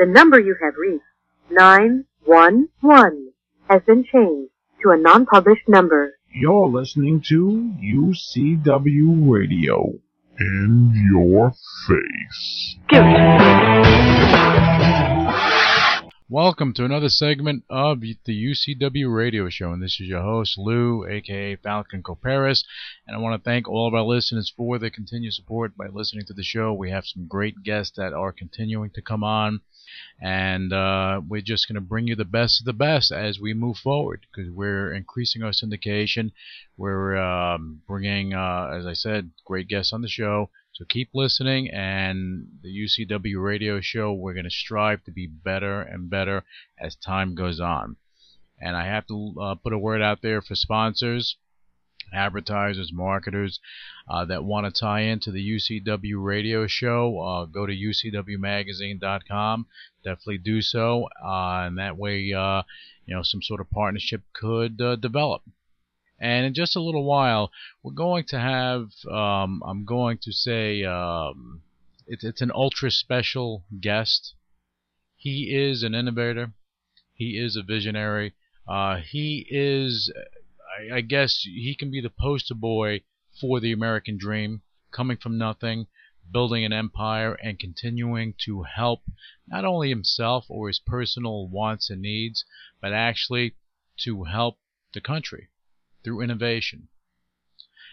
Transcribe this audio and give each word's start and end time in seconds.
The 0.00 0.06
number 0.06 0.40
you 0.40 0.56
have 0.62 0.76
reached, 0.78 1.04
911, 1.50 3.34
has 3.68 3.82
been 3.86 4.02
changed 4.02 4.50
to 4.82 4.92
a 4.92 4.96
non-published 4.96 5.68
number. 5.68 6.14
You're 6.32 6.70
listening 6.70 7.22
to 7.28 7.70
UCW 7.78 9.30
Radio. 9.30 10.00
In 10.38 10.94
your 11.12 11.52
face. 11.86 12.78
Welcome 16.30 16.72
to 16.74 16.84
another 16.84 17.08
segment 17.08 17.64
of 17.68 18.00
the 18.00 18.16
UCW 18.28 19.12
Radio 19.12 19.50
Show, 19.50 19.72
and 19.72 19.82
this 19.82 20.00
is 20.00 20.06
your 20.06 20.22
host 20.22 20.56
Lou, 20.56 21.04
aka 21.04 21.56
Falcon 21.56 22.02
Coparis, 22.04 22.62
and 23.06 23.16
I 23.16 23.18
want 23.18 23.34
to 23.38 23.44
thank 23.44 23.68
all 23.68 23.88
of 23.88 23.94
our 23.94 24.04
listeners 24.04 24.50
for 24.56 24.78
their 24.78 24.90
continued 24.90 25.34
support 25.34 25.76
by 25.76 25.88
listening 25.88 26.24
to 26.26 26.32
the 26.32 26.44
show. 26.44 26.72
We 26.72 26.90
have 26.90 27.04
some 27.04 27.26
great 27.26 27.64
guests 27.64 27.96
that 27.96 28.12
are 28.12 28.32
continuing 28.32 28.90
to 28.90 29.02
come 29.02 29.24
on, 29.24 29.60
and 30.20 30.72
uh, 30.72 31.20
we're 31.26 31.40
just 31.40 31.66
going 31.68 31.74
to 31.74 31.80
bring 31.80 32.06
you 32.06 32.16
the 32.16 32.24
best 32.24 32.60
of 32.60 32.66
the 32.66 32.72
best 32.72 33.10
as 33.12 33.38
we 33.40 33.54
move 33.54 33.76
forward 33.78 34.26
because 34.30 34.50
we're 34.50 34.92
increasing 34.92 35.42
our 35.42 35.50
syndication. 35.50 36.32
We're 36.76 37.16
um, 37.16 37.82
bringing, 37.86 38.34
uh, 38.34 38.70
as 38.74 38.86
I 38.86 38.92
said, 38.92 39.30
great 39.44 39.68
guests 39.68 39.92
on 39.92 40.02
the 40.02 40.08
show. 40.08 40.50
So 40.72 40.84
keep 40.88 41.10
listening, 41.12 41.68
and 41.70 42.46
the 42.62 42.68
UCW 42.68 43.42
radio 43.42 43.80
show, 43.80 44.12
we're 44.12 44.34
going 44.34 44.44
to 44.44 44.50
strive 44.50 45.04
to 45.04 45.10
be 45.10 45.26
better 45.26 45.82
and 45.82 46.08
better 46.08 46.44
as 46.78 46.94
time 46.94 47.34
goes 47.34 47.60
on. 47.60 47.96
And 48.60 48.76
I 48.76 48.86
have 48.86 49.06
to 49.08 49.34
uh, 49.40 49.54
put 49.56 49.72
a 49.72 49.78
word 49.78 50.00
out 50.00 50.22
there 50.22 50.40
for 50.40 50.54
sponsors, 50.54 51.36
advertisers, 52.12 52.92
marketers 52.92 53.58
uh, 54.10 54.24
that 54.24 54.42
want 54.42 54.66
to 54.66 54.80
tie 54.80 55.02
into 55.02 55.30
the 55.30 55.56
UCW 55.56 56.14
radio 56.16 56.66
show. 56.66 57.20
Uh, 57.20 57.44
go 57.44 57.64
to 57.64 57.72
UCWmagazine.com. 57.72 59.66
Definitely 60.02 60.38
do 60.38 60.60
so, 60.60 61.08
uh, 61.24 61.66
and 61.66 61.78
that 61.78 61.96
way, 61.96 62.32
uh, 62.32 62.62
you 63.06 63.14
know, 63.14 63.22
some 63.22 63.40
sort 63.40 63.60
of 63.60 63.70
partnership 63.70 64.22
could 64.32 64.80
uh, 64.80 64.96
develop. 64.96 65.42
And 66.18 66.44
in 66.44 66.54
just 66.54 66.74
a 66.74 66.82
little 66.82 67.04
while, 67.04 67.52
we're 67.82 67.92
going 67.92 68.24
to 68.28 68.38
have, 68.38 68.88
um, 69.10 69.62
I'm 69.64 69.84
going 69.84 70.18
to 70.22 70.32
say, 70.32 70.82
um, 70.84 71.62
it's, 72.06 72.24
it's 72.24 72.42
an 72.42 72.50
ultra 72.52 72.90
special 72.90 73.64
guest. 73.80 74.34
He 75.16 75.54
is 75.54 75.84
an 75.84 75.94
innovator. 75.94 76.52
He 77.14 77.38
is 77.38 77.56
a 77.56 77.62
visionary. 77.62 78.34
Uh, 78.66 78.96
he 78.96 79.46
is, 79.48 80.12
I, 80.92 80.96
I 80.96 81.00
guess, 81.00 81.42
he 81.44 81.76
can 81.78 81.90
be 81.90 82.00
the 82.00 82.10
poster 82.10 82.54
boy 82.54 83.02
for 83.40 83.60
the 83.60 83.72
American 83.72 84.18
dream, 84.18 84.62
coming 84.90 85.16
from 85.16 85.38
nothing, 85.38 85.86
building 86.30 86.64
an 86.64 86.72
empire, 86.72 87.34
and 87.34 87.58
continuing 87.58 88.34
to 88.44 88.62
help 88.62 89.02
not 89.48 89.64
only 89.64 89.88
himself 89.88 90.46
or 90.48 90.68
his 90.68 90.78
personal 90.78 91.48
wants 91.48 91.90
and 91.90 92.02
needs, 92.02 92.44
but 92.80 92.92
actually 92.92 93.54
to 93.96 94.24
help 94.24 94.58
the 94.92 95.00
country 95.00 95.48
through 96.04 96.20
innovation. 96.22 96.88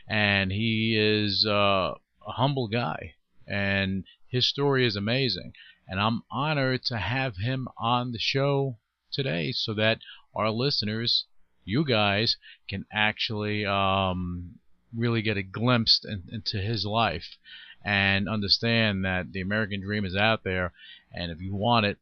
And 0.07 0.51
he 0.51 0.95
is 0.97 1.45
uh, 1.45 1.95
a 2.25 2.31
humble 2.33 2.67
guy, 2.67 3.15
and 3.47 4.05
his 4.27 4.47
story 4.47 4.85
is 4.85 4.95
amazing. 4.95 5.53
And 5.87 5.99
I'm 5.99 6.23
honored 6.29 6.83
to 6.85 6.97
have 6.97 7.37
him 7.37 7.67
on 7.77 8.11
the 8.11 8.19
show 8.19 8.79
today 9.11 9.51
so 9.53 9.73
that 9.73 9.99
our 10.35 10.51
listeners, 10.51 11.25
you 11.63 11.85
guys, 11.85 12.37
can 12.69 12.85
actually 12.91 13.65
um, 13.65 14.59
really 14.95 15.21
get 15.21 15.37
a 15.37 15.43
glimpse 15.43 16.03
in, 16.03 16.23
into 16.31 16.57
his 16.57 16.85
life 16.85 17.37
and 17.83 18.27
understand 18.27 19.05
that 19.05 19.31
the 19.31 19.41
American 19.41 19.81
dream 19.81 20.05
is 20.05 20.15
out 20.15 20.43
there. 20.43 20.73
And 21.13 21.31
if 21.31 21.39
you 21.39 21.55
want 21.55 21.85
it, 21.85 21.97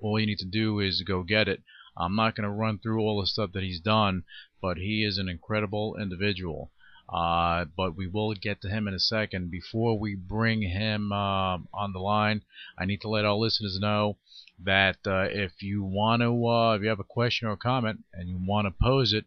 all 0.00 0.18
you 0.18 0.26
need 0.26 0.38
to 0.38 0.44
do 0.44 0.80
is 0.80 1.02
go 1.02 1.22
get 1.22 1.48
it. 1.48 1.62
I'm 1.96 2.16
not 2.16 2.34
going 2.34 2.44
to 2.44 2.50
run 2.50 2.78
through 2.78 3.00
all 3.00 3.20
the 3.20 3.26
stuff 3.26 3.52
that 3.52 3.62
he's 3.62 3.80
done, 3.80 4.24
but 4.60 4.76
he 4.76 5.04
is 5.04 5.16
an 5.16 5.28
incredible 5.28 5.96
individual. 5.96 6.70
Uh, 7.08 7.64
but 7.76 7.96
we 7.96 8.08
will 8.08 8.34
get 8.34 8.60
to 8.60 8.68
him 8.68 8.88
in 8.88 8.94
a 8.94 8.98
second. 8.98 9.50
Before 9.50 9.98
we 9.98 10.16
bring 10.16 10.62
him 10.62 11.12
uh, 11.12 11.58
on 11.72 11.92
the 11.92 12.00
line, 12.00 12.42
I 12.76 12.84
need 12.84 13.00
to 13.02 13.08
let 13.08 13.24
our 13.24 13.36
listeners 13.36 13.78
know 13.80 14.16
that 14.62 14.98
uh, 15.06 15.28
if 15.30 15.62
you 15.62 15.84
want 15.84 16.22
to, 16.22 16.46
uh, 16.46 16.74
if 16.74 16.82
you 16.82 16.88
have 16.88 17.00
a 17.00 17.04
question 17.04 17.46
or 17.46 17.56
comment 17.56 18.04
and 18.12 18.28
you 18.28 18.38
want 18.38 18.66
to 18.66 18.74
pose 18.82 19.12
it, 19.12 19.24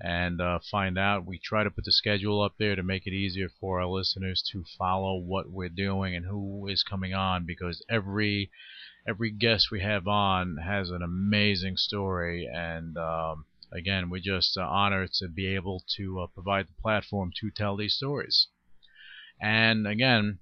and 0.00 0.40
uh, 0.40 0.58
find 0.70 0.98
out. 0.98 1.26
We 1.26 1.38
try 1.38 1.64
to 1.64 1.70
put 1.70 1.84
the 1.84 1.92
schedule 1.92 2.40
up 2.42 2.54
there 2.58 2.76
to 2.76 2.82
make 2.82 3.06
it 3.06 3.12
easier 3.12 3.48
for 3.60 3.80
our 3.80 3.86
listeners 3.86 4.42
to 4.52 4.64
follow 4.76 5.18
what 5.18 5.50
we're 5.50 5.68
doing 5.68 6.14
and 6.14 6.26
who 6.26 6.68
is 6.68 6.82
coming 6.82 7.14
on 7.14 7.46
because 7.46 7.84
every 7.88 8.50
every 9.06 9.30
guest 9.30 9.70
we 9.70 9.80
have 9.80 10.06
on 10.06 10.58
has 10.58 10.90
an 10.90 11.02
amazing 11.02 11.76
story 11.76 12.46
and 12.52 12.96
um, 12.98 13.46
again 13.72 14.10
we're 14.10 14.20
just 14.20 14.56
uh, 14.56 14.60
honored 14.68 15.10
to 15.12 15.28
be 15.28 15.46
able 15.46 15.82
to 15.96 16.20
uh, 16.20 16.26
provide 16.26 16.68
the 16.68 16.82
platform 16.82 17.30
to 17.40 17.50
tell 17.50 17.76
these 17.76 17.94
stories. 17.94 18.48
And 19.40 19.86
again, 19.86 20.40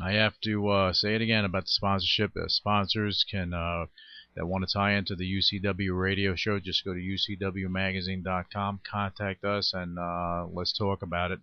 I 0.00 0.12
have 0.12 0.40
to 0.44 0.68
uh, 0.68 0.92
say 0.94 1.14
it 1.14 1.20
again 1.20 1.44
about 1.44 1.64
the 1.64 1.70
sponsorship. 1.70 2.32
Uh, 2.34 2.48
sponsors 2.48 3.24
can 3.30 3.52
uh, 3.52 3.86
that 4.34 4.46
want 4.46 4.66
to 4.66 4.72
tie 4.72 4.92
into 4.92 5.14
the 5.14 5.38
UCW 5.38 5.98
radio 5.98 6.34
show, 6.34 6.58
just 6.58 6.84
go 6.84 6.94
to 6.94 7.00
ucwmagazine.com, 7.00 8.80
contact 8.88 9.44
us, 9.44 9.72
and 9.74 9.98
uh, 9.98 10.46
let's 10.52 10.76
talk 10.76 11.02
about 11.02 11.30
it. 11.30 11.40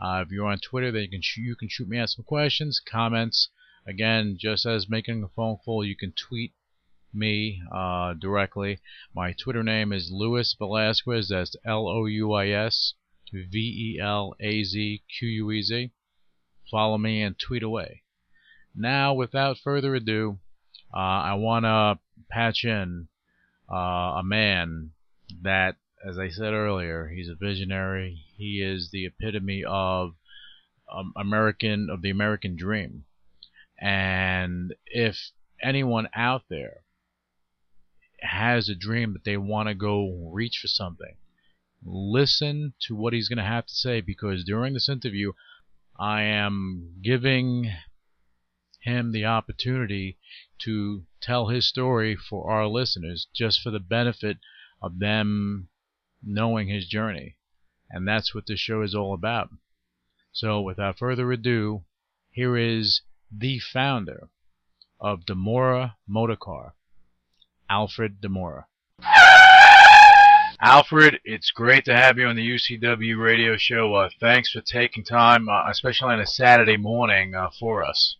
Uh, 0.00 0.22
if 0.24 0.30
you're 0.30 0.46
on 0.46 0.58
Twitter, 0.58 0.92
then 0.92 1.02
you 1.02 1.08
can 1.08 1.22
sh- 1.22 1.38
you 1.38 1.56
can 1.56 1.68
shoot 1.68 1.88
me 1.88 1.98
out 1.98 2.10
some 2.10 2.24
questions, 2.24 2.80
comments. 2.80 3.48
Again, 3.86 4.36
just 4.38 4.66
as 4.66 4.88
making 4.88 5.22
a 5.22 5.28
phone 5.28 5.56
call, 5.64 5.84
you 5.84 5.96
can 5.96 6.12
tweet 6.12 6.52
me 7.14 7.62
uh, 7.72 8.14
directly. 8.14 8.80
My 9.14 9.32
Twitter 9.32 9.62
name 9.62 9.92
is 9.92 10.10
Louis 10.12 10.54
Velazquez. 10.58 11.28
That's 11.28 11.56
L 11.64 11.88
O 11.88 12.06
U 12.06 12.32
I 12.32 12.48
S 12.48 12.94
V 13.32 13.58
E 13.58 14.00
L 14.00 14.34
A 14.40 14.62
Z 14.64 15.02
Q 15.18 15.28
U 15.28 15.50
E 15.50 15.62
Z 15.62 15.90
follow 16.70 16.98
me, 16.98 17.22
and 17.22 17.38
tweet 17.38 17.62
away. 17.62 18.02
Now, 18.74 19.14
without 19.14 19.58
further 19.58 19.94
ado, 19.94 20.38
uh, 20.94 20.98
I 20.98 21.34
want 21.34 21.64
to 21.64 21.98
patch 22.30 22.64
in 22.64 23.08
uh, 23.72 24.18
a 24.18 24.22
man 24.24 24.90
that, 25.42 25.76
as 26.06 26.18
I 26.18 26.28
said 26.28 26.52
earlier, 26.52 27.08
he's 27.08 27.28
a 27.28 27.34
visionary. 27.34 28.24
He 28.36 28.62
is 28.62 28.90
the 28.90 29.06
epitome 29.06 29.64
of 29.64 30.14
um, 30.92 31.12
American 31.16 31.88
of 31.90 32.02
the 32.02 32.10
American 32.10 32.56
dream. 32.56 33.04
And 33.80 34.74
if 34.86 35.30
anyone 35.62 36.08
out 36.14 36.44
there 36.48 36.82
has 38.20 38.68
a 38.68 38.74
dream 38.74 39.12
that 39.12 39.24
they 39.24 39.36
want 39.36 39.68
to 39.68 39.74
go 39.74 40.30
reach 40.32 40.58
for 40.60 40.68
something, 40.68 41.16
listen 41.84 42.72
to 42.80 42.94
what 42.94 43.12
he's 43.12 43.28
going 43.28 43.38
to 43.38 43.44
have 43.44 43.66
to 43.66 43.74
say 43.74 44.00
because 44.00 44.44
during 44.44 44.74
this 44.74 44.88
interview, 44.88 45.32
I 45.98 46.22
am 46.22 46.94
giving 47.02 47.72
him 48.82 49.12
the 49.12 49.24
opportunity 49.24 50.18
to 50.64 51.04
tell 51.20 51.48
his 51.48 51.68
story 51.68 52.16
for 52.16 52.50
our 52.50 52.66
listeners, 52.66 53.26
just 53.34 53.60
for 53.60 53.70
the 53.70 53.80
benefit 53.80 54.38
of 54.80 54.98
them 54.98 55.68
knowing 56.22 56.68
his 56.68 56.86
journey. 56.86 57.36
And 57.90 58.06
that's 58.06 58.34
what 58.34 58.46
this 58.46 58.60
show 58.60 58.82
is 58.82 58.94
all 58.94 59.14
about. 59.14 59.50
So, 60.32 60.60
without 60.60 60.98
further 60.98 61.30
ado, 61.32 61.84
here 62.30 62.56
is 62.56 63.02
the 63.30 63.58
founder 63.58 64.28
of 65.00 65.24
DiMora 65.24 65.94
Motorcar, 66.06 66.74
Alfred 67.70 68.20
DiMora. 68.20 68.64
Alfred, 70.60 71.20
it's 71.24 71.50
great 71.50 71.84
to 71.84 71.94
have 71.94 72.18
you 72.18 72.26
on 72.26 72.36
the 72.36 72.50
UCW 72.56 73.22
radio 73.22 73.56
show. 73.56 73.94
Uh, 73.94 74.08
thanks 74.18 74.50
for 74.50 74.62
taking 74.62 75.04
time, 75.04 75.48
uh, 75.48 75.68
especially 75.70 76.14
on 76.14 76.20
a 76.20 76.26
Saturday 76.26 76.76
morning, 76.76 77.34
uh, 77.34 77.50
for 77.60 77.84
us. 77.84 78.16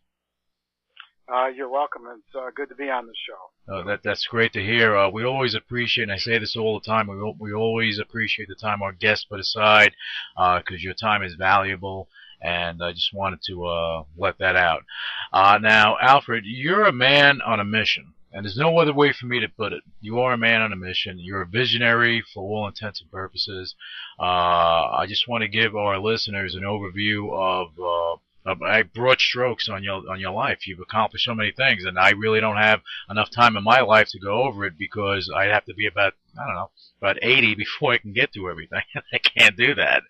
Uh, 1.29 1.49
you're 1.49 1.69
welcome. 1.69 2.03
It's 2.17 2.35
uh, 2.37 2.51
good 2.55 2.69
to 2.69 2.77
be 2.77 2.89
on 2.89 3.07
the 3.07 3.15
show. 3.27 3.73
Uh, 3.73 3.83
that 3.85 4.01
that's 4.05 4.27
great 4.27 4.53
to 4.53 4.63
hear. 4.63 5.11
we 5.11 5.25
always 5.25 5.55
appreciate, 5.55 6.05
and 6.05 6.13
I 6.13 6.19
say 6.19 6.39
this 6.39 6.57
all 6.57 6.79
the 6.79 6.87
time. 6.87 7.09
We 7.09 7.35
we 7.39 7.53
always 7.53 7.99
appreciate 7.99 8.49
the 8.49 8.55
time 8.55 8.81
our 8.81 8.93
guests 8.93 9.25
put 9.25 9.41
aside, 9.41 9.93
because 10.37 10.85
your 10.85 10.95
time 10.95 11.23
is 11.23 11.35
valuable. 11.35 12.09
And 12.43 12.83
I 12.83 12.93
just 12.93 13.15
wanted 13.15 13.41
to 13.47 14.05
let 14.17 14.39
that 14.39 14.57
out. 14.57 14.85
now, 15.33 15.97
Alfred, 16.01 16.45
you're 16.47 16.85
a 16.85 16.93
man 16.93 17.41
on 17.41 17.59
a 17.61 17.65
mission 17.65 18.13
And 18.33 18.45
there's 18.45 18.59
no 18.59 18.79
other 18.79 18.93
way 18.93 19.13
for 19.13 19.25
me 19.27 19.41
to 19.41 19.49
put 19.49 19.73
it. 19.73 19.83
You 20.01 20.21
are 20.21 20.35
a 20.35 20.39
man 20.39 20.61
on 20.61 20.73
a 20.73 20.77
mission. 20.77 21.19
You're 21.19 21.43
a 21.43 21.47
visionary 21.47 22.23
for 22.35 22.43
all 22.43 22.69
intents 22.69 23.01
and 23.01 23.11
purposes. 23.11 23.75
Uh, 24.21 24.23
I 24.23 25.07
just 25.09 25.27
want 25.27 25.43
to 25.43 25.49
give 25.49 25.75
our 25.75 25.99
listeners 25.99 26.55
an 26.55 26.63
overview 26.63 27.33
of, 27.33 28.21
uh, 28.47 28.55
of 28.61 28.93
broad 28.93 29.21
strokes 29.21 29.69
on 29.69 29.83
your 29.83 30.03
on 30.09 30.21
your 30.21 30.33
life. 30.33 30.67
You've 30.67 30.81
accomplished 30.81 31.25
so 31.25 31.35
many 31.35 31.53
things, 31.53 31.85
and 31.85 31.99
I 31.99 32.11
really 32.11 32.41
don't 32.41 32.57
have 32.57 32.81
enough 33.11 33.31
time 33.31 33.57
in 33.57 33.65
my 33.65 33.81
life 33.81 34.09
to 34.11 34.21
go 34.21 34.43
over 34.43 34.65
it 34.65 34.79
because 34.79 35.31
I'd 35.35 35.51
have 35.51 35.65
to 35.67 35.75
be 35.75 35.87
about 35.87 36.15
I 36.39 36.47
don't 36.47 36.55
know 36.55 36.71
about 37.01 37.19
80 37.23 37.55
before 37.57 37.93
I 37.93 37.99
can 37.99 38.13
get 38.13 38.33
to 38.33 38.49
everything. 38.49 38.83
I 39.13 39.19
can't 39.19 39.57
do 39.57 39.75
that. 39.75 40.03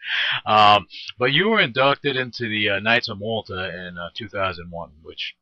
Um, 0.45 0.87
but 1.19 1.33
you 1.33 1.49
were 1.49 1.61
inducted 1.61 2.17
into 2.17 2.49
the 2.49 2.71
uh, 2.71 2.81
Knights 2.81 3.09
of 3.09 3.19
Malta 3.19 3.69
in 3.89 3.99
uh, 3.99 4.11
2001, 4.15 4.91
which 5.03 5.35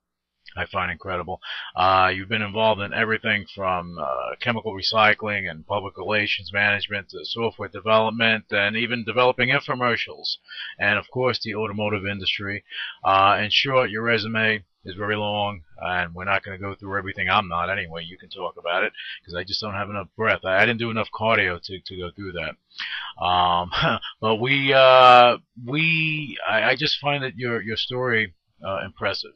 I 0.57 0.67
find 0.67 0.91
incredible. 0.91 1.41
Uh, 1.75 2.13
you've 2.15 2.29
been 2.29 2.43
involved 2.43 2.81
in 2.81 2.95
everything 2.95 3.47
from 3.55 3.99
uh, 3.99 4.37
chemical 4.41 4.73
recycling 4.73 5.51
and 5.51 5.67
public 5.67 5.97
relations 5.97 6.53
management 6.53 7.09
to 7.11 7.25
software 7.25 7.69
development 7.69 8.45
and 8.51 8.77
even 8.77 9.05
developing 9.05 9.49
infomercials. 9.49 10.37
And 10.79 10.99
of 10.99 11.11
course, 11.11 11.41
the 11.43 11.55
automotive 11.55 12.07
industry. 12.07 12.65
Uh, 13.05 13.39
in 13.43 13.51
short, 13.51 13.91
your 13.91 14.03
resume 14.03 14.65
is 14.85 14.95
very 14.97 15.17
long, 15.17 15.63
and 15.79 16.15
we're 16.15 16.25
not 16.25 16.45
going 16.45 16.59
to 16.59 16.63
go 16.63 16.75
through 16.75 16.99
everything. 16.99 17.29
I'm 17.29 17.49
not 17.49 17.71
anyway. 17.71 18.05
You 18.05 18.19
can 18.19 18.29
talk 18.29 18.57
about 18.59 18.85
it 18.85 18.93
because 19.21 19.35
I 19.35 19.43
just 19.43 19.61
don't 19.61 19.75
have 19.75 19.91
enough 19.91 20.09
breath. 20.17 20.45
I, 20.45 20.59
I 20.59 20.67
didn't 20.67 20.79
do 20.79 20.91
enough 20.91 21.09
cardio 21.13 21.61
to 21.63 21.81
to 21.81 21.97
go 21.97 22.11
through 22.15 22.33
that. 22.33 23.25
Um, 23.25 23.71
but 24.21 24.37
we 24.37 24.73
uh, 24.73 25.39
we 25.65 26.39
I, 26.49 26.63
I 26.71 26.77
just 26.77 26.99
find 27.01 27.25
that 27.25 27.37
your 27.37 27.63
your 27.63 27.77
story 27.77 28.35
uh, 28.65 28.85
impressive 28.85 29.35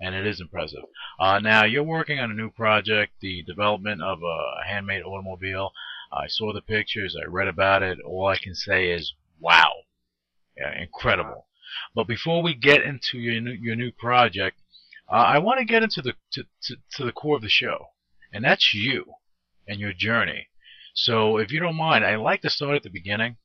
and 0.00 0.14
it 0.14 0.26
is 0.26 0.40
impressive. 0.40 0.82
Uh, 1.18 1.38
now 1.38 1.64
you're 1.64 1.82
working 1.82 2.18
on 2.18 2.30
a 2.30 2.34
new 2.34 2.50
project, 2.50 3.12
the 3.20 3.42
development 3.42 4.02
of 4.02 4.22
a 4.22 4.66
handmade 4.66 5.02
automobile. 5.02 5.72
I 6.12 6.26
saw 6.28 6.52
the 6.52 6.60
pictures, 6.60 7.16
I 7.20 7.26
read 7.26 7.48
about 7.48 7.82
it. 7.82 7.98
All 8.00 8.26
I 8.26 8.36
can 8.36 8.54
say 8.54 8.90
is, 8.90 9.14
wow, 9.40 9.72
yeah, 10.56 10.80
incredible. 10.80 11.46
But 11.94 12.06
before 12.06 12.42
we 12.42 12.54
get 12.54 12.82
into 12.82 13.18
your 13.18 13.40
new, 13.40 13.52
your 13.52 13.76
new 13.76 13.90
project, 13.90 14.60
uh, 15.10 15.16
I 15.16 15.38
want 15.38 15.58
to 15.58 15.64
get 15.64 15.82
into 15.82 16.02
the 16.02 16.14
to, 16.32 16.44
to, 16.62 16.76
to 16.92 17.04
the 17.04 17.12
core 17.12 17.36
of 17.36 17.42
the 17.42 17.48
show, 17.48 17.88
and 18.32 18.44
that's 18.44 18.74
you 18.74 19.14
and 19.66 19.80
your 19.80 19.92
journey. 19.92 20.48
So 20.94 21.38
if 21.38 21.50
you 21.50 21.60
don't 21.60 21.76
mind, 21.76 22.04
I'd 22.04 22.16
like 22.16 22.42
to 22.42 22.50
start 22.50 22.76
at 22.76 22.82
the 22.84 22.90
beginning. 22.90 23.36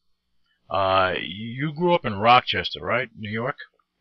Uh, 0.69 1.15
you 1.19 1.73
grew 1.73 1.95
up 1.95 2.05
in 2.05 2.15
Rochester, 2.15 2.79
right, 2.81 3.09
New 3.17 3.31
York? 3.31 3.57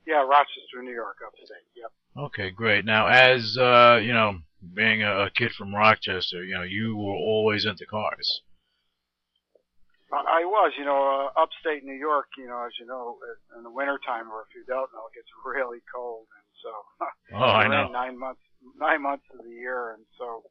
Yeah, 0.09 0.25
Rochester, 0.25 0.81
New 0.81 0.97
York, 0.97 1.19
upstate. 1.21 1.69
Yep. 1.77 1.93
Okay, 2.33 2.49
great. 2.51 2.87
Now, 2.87 3.09
as 3.09 3.59
uh, 3.61 4.01
you 4.01 4.15
know, 4.15 4.41
being 4.73 5.03
a, 5.03 5.29
kid 5.37 5.53
from 5.53 5.75
Rochester, 5.75 6.43
you 6.45 6.55
know, 6.55 6.63
you 6.63 6.97
were 6.97 7.13
always 7.13 7.67
into 7.67 7.85
cars. 7.85 8.41
I 10.11 10.49
was, 10.49 10.73
you 10.79 10.87
know, 10.89 10.97
uh, 10.97 11.43
upstate 11.43 11.85
New 11.85 11.93
York. 11.93 12.33
You 12.39 12.49
know, 12.49 12.65
as 12.65 12.73
you 12.81 12.87
know, 12.87 13.19
in 13.59 13.63
the 13.63 13.71
wintertime, 13.71 14.33
or 14.33 14.49
if 14.49 14.57
you 14.57 14.65
don't 14.65 14.89
know, 14.97 15.05
it 15.13 15.21
gets 15.21 15.29
really 15.45 15.85
cold, 15.95 16.25
and 16.33 16.49
so 16.65 16.73
oh, 17.37 17.53
I 17.53 17.69
know. 17.69 17.93
nine 17.93 18.19
months, 18.19 18.41
nine 18.81 19.03
months 19.03 19.29
of 19.39 19.45
the 19.45 19.53
year, 19.53 19.93
and 19.93 20.09
so 20.17 20.43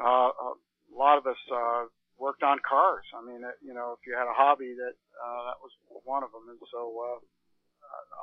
uh, 0.00 0.32
a 0.32 0.56
lot 0.96 1.18
of 1.18 1.26
us 1.26 1.36
uh, 1.52 1.84
worked 2.16 2.42
on 2.42 2.56
cars. 2.64 3.04
I 3.12 3.20
mean, 3.20 3.44
it, 3.44 3.60
you 3.60 3.74
know, 3.74 3.92
if 3.92 4.00
you 4.08 4.16
had 4.16 4.24
a 4.24 4.32
hobby, 4.32 4.72
that 4.72 4.96
uh, 5.20 5.52
that 5.52 5.60
was 5.60 5.76
one 6.08 6.24
of 6.24 6.32
them, 6.32 6.48
and 6.48 6.58
so 6.72 6.80
uh, 6.96 7.20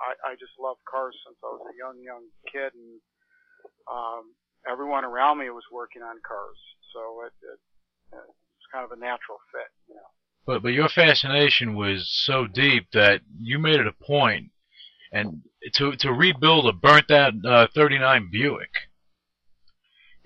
I, 0.08 0.32
I 0.32 0.34
just 0.36 0.54
loved 0.60 0.80
cars 0.90 1.16
since 1.26 1.38
I 1.44 1.48
was 1.48 1.66
a 1.68 1.78
young, 1.78 1.98
young 2.04 2.26
kid, 2.52 2.74
and 2.74 3.02
um, 3.92 4.36
everyone 4.70 5.06
around 5.06 5.40
me 5.40 5.50
was 5.50 5.64
working 5.72 6.02
on 6.02 6.18
cars, 6.28 6.60
so 6.94 7.26
it, 7.26 7.34
it, 7.44 7.60
it's 8.14 8.68
kind 8.72 8.86
of 8.86 8.92
a 8.92 9.00
natural 9.00 9.40
fit, 9.52 9.72
you 9.88 9.96
know. 9.96 10.12
But 10.46 10.64
but 10.64 10.74
your 10.74 10.88
fascination 10.88 11.76
was 11.76 12.10
so 12.26 12.48
deep 12.48 12.88
that 12.94 13.22
you 13.38 13.60
made 13.60 13.80
it 13.80 13.88
a 13.88 13.92
point, 13.92 14.52
and 15.12 15.42
to 15.76 15.96
to 15.98 16.14
rebuild 16.14 16.68
a 16.68 16.74
burnt 16.74 17.12
out 17.12 17.34
uh, 17.46 17.68
39 17.76 18.30
Buick. 18.32 18.72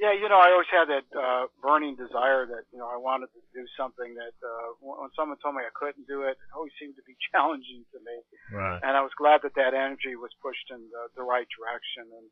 Yeah, 0.01 0.18
you 0.18 0.25
know, 0.25 0.42
I 0.42 0.50
always 0.50 0.74
had 0.74 0.89
that 0.89 1.06
uh, 1.13 1.45
burning 1.62 1.94
desire 1.94 2.50
that 2.50 2.65
you 2.74 2.81
know 2.81 2.89
I 2.89 2.98
wanted 2.98 3.30
to 3.38 3.42
do 3.53 3.62
something 3.77 4.18
that 4.18 4.33
uh, 4.42 4.74
when 4.81 5.13
someone 5.13 5.38
told 5.38 5.53
me 5.53 5.62
I 5.62 5.69
couldn't 5.77 6.09
do 6.09 6.25
it, 6.25 6.42
it 6.42 6.51
always 6.57 6.74
seemed 6.81 6.98
to 6.98 7.06
be 7.06 7.13
challenging 7.30 7.86
to 7.94 8.01
me. 8.01 8.18
Right. 8.50 8.81
And 8.81 8.98
I 8.98 9.06
was 9.06 9.13
glad 9.13 9.45
that 9.45 9.53
that 9.62 9.77
energy 9.77 10.18
was 10.18 10.33
pushed 10.42 10.74
in 10.74 10.81
the, 10.89 11.21
the 11.21 11.21
right 11.21 11.45
direction. 11.53 12.09
And 12.18 12.25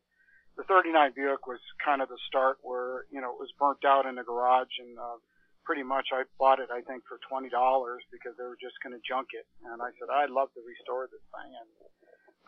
the 0.58 0.66
39 0.66 1.14
Buick 1.14 1.46
was 1.46 1.62
kind 1.78 2.02
of 2.02 2.10
the 2.10 2.18
start 2.26 2.58
where 2.66 3.06
you 3.14 3.22
know 3.22 3.30
it 3.30 3.38
was 3.38 3.54
burnt 3.54 3.86
out 3.86 4.02
in 4.02 4.18
the 4.18 4.26
garage, 4.26 4.74
and 4.82 4.98
uh, 4.98 5.22
pretty 5.62 5.86
much 5.86 6.10
I 6.10 6.26
bought 6.42 6.58
it 6.58 6.74
I 6.74 6.82
think 6.82 7.06
for 7.06 7.22
twenty 7.30 7.54
dollars 7.54 8.02
because 8.10 8.34
they 8.34 8.50
were 8.50 8.58
just 8.58 8.82
going 8.82 8.98
to 8.98 9.02
junk 9.06 9.30
it. 9.30 9.46
And 9.62 9.78
I 9.78 9.94
said 9.94 10.10
I'd 10.10 10.34
love 10.34 10.50
to 10.58 10.62
restore 10.66 11.06
this 11.06 11.22
thing, 11.30 11.50
and 11.54 11.70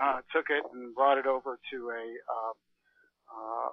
uh, 0.03 0.19
took 0.35 0.51
it 0.51 0.67
and 0.75 0.91
brought 0.99 1.23
it 1.23 1.31
over 1.31 1.63
to 1.71 1.79
a 1.95 2.05
uh, 2.27 2.53
uh, 3.32 3.70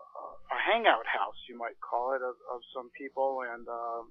a 0.56 0.60
hangout 0.72 1.06
house, 1.06 1.38
you 1.48 1.58
might 1.58 1.78
call 1.84 2.16
it, 2.16 2.24
of, 2.24 2.36
of 2.50 2.60
some 2.74 2.90
people. 2.98 3.44
And 3.44 3.68
uh, 3.68 4.02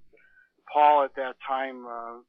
Paul 0.73 1.05
at 1.05 1.17
that 1.17 1.37
time 1.47 1.87
uh, 1.87 2.21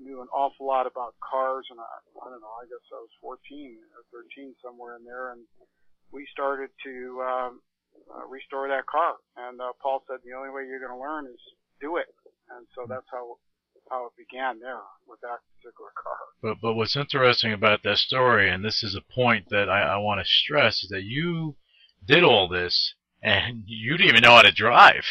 knew 0.00 0.20
an 0.20 0.28
awful 0.34 0.66
lot 0.66 0.86
about 0.86 1.14
cars, 1.22 1.66
and 1.70 1.78
I, 1.80 1.86
I 2.22 2.26
don't 2.30 2.42
know, 2.42 2.56
I 2.58 2.66
guess 2.66 2.84
I 2.92 3.00
was 3.00 3.14
14 3.22 3.78
or 3.94 4.02
13 4.10 4.54
somewhere 4.62 4.96
in 4.96 5.04
there, 5.04 5.32
and 5.32 5.42
we 6.12 6.26
started 6.32 6.70
to 6.84 6.94
um, 7.22 7.52
uh, 8.10 8.26
restore 8.26 8.68
that 8.68 8.86
car. 8.86 9.16
And 9.36 9.60
uh, 9.60 9.72
Paul 9.82 10.04
said 10.06 10.18
the 10.24 10.36
only 10.36 10.50
way 10.50 10.66
you're 10.66 10.82
going 10.82 10.94
to 10.94 11.00
learn 11.00 11.26
is 11.26 11.40
do 11.80 11.96
it, 11.96 12.10
and 12.50 12.66
so 12.74 12.86
that's 12.88 13.06
how 13.10 13.38
how 13.90 14.04
it 14.04 14.12
began 14.18 14.60
there 14.60 14.84
with 15.06 15.18
that 15.22 15.40
particular 15.56 15.90
car. 15.96 16.18
But 16.42 16.60
but 16.60 16.74
what's 16.74 16.96
interesting 16.96 17.52
about 17.52 17.82
that 17.84 17.98
story, 17.98 18.50
and 18.50 18.64
this 18.64 18.82
is 18.82 18.94
a 18.94 19.14
point 19.14 19.46
that 19.50 19.70
I, 19.70 19.94
I 19.94 19.96
want 19.98 20.20
to 20.20 20.26
stress, 20.26 20.82
is 20.82 20.90
that 20.90 21.04
you 21.04 21.56
did 22.06 22.24
all 22.24 22.48
this, 22.48 22.94
and 23.22 23.64
you 23.66 23.96
didn't 23.96 24.10
even 24.10 24.22
know 24.22 24.36
how 24.36 24.42
to 24.42 24.52
drive. 24.52 25.04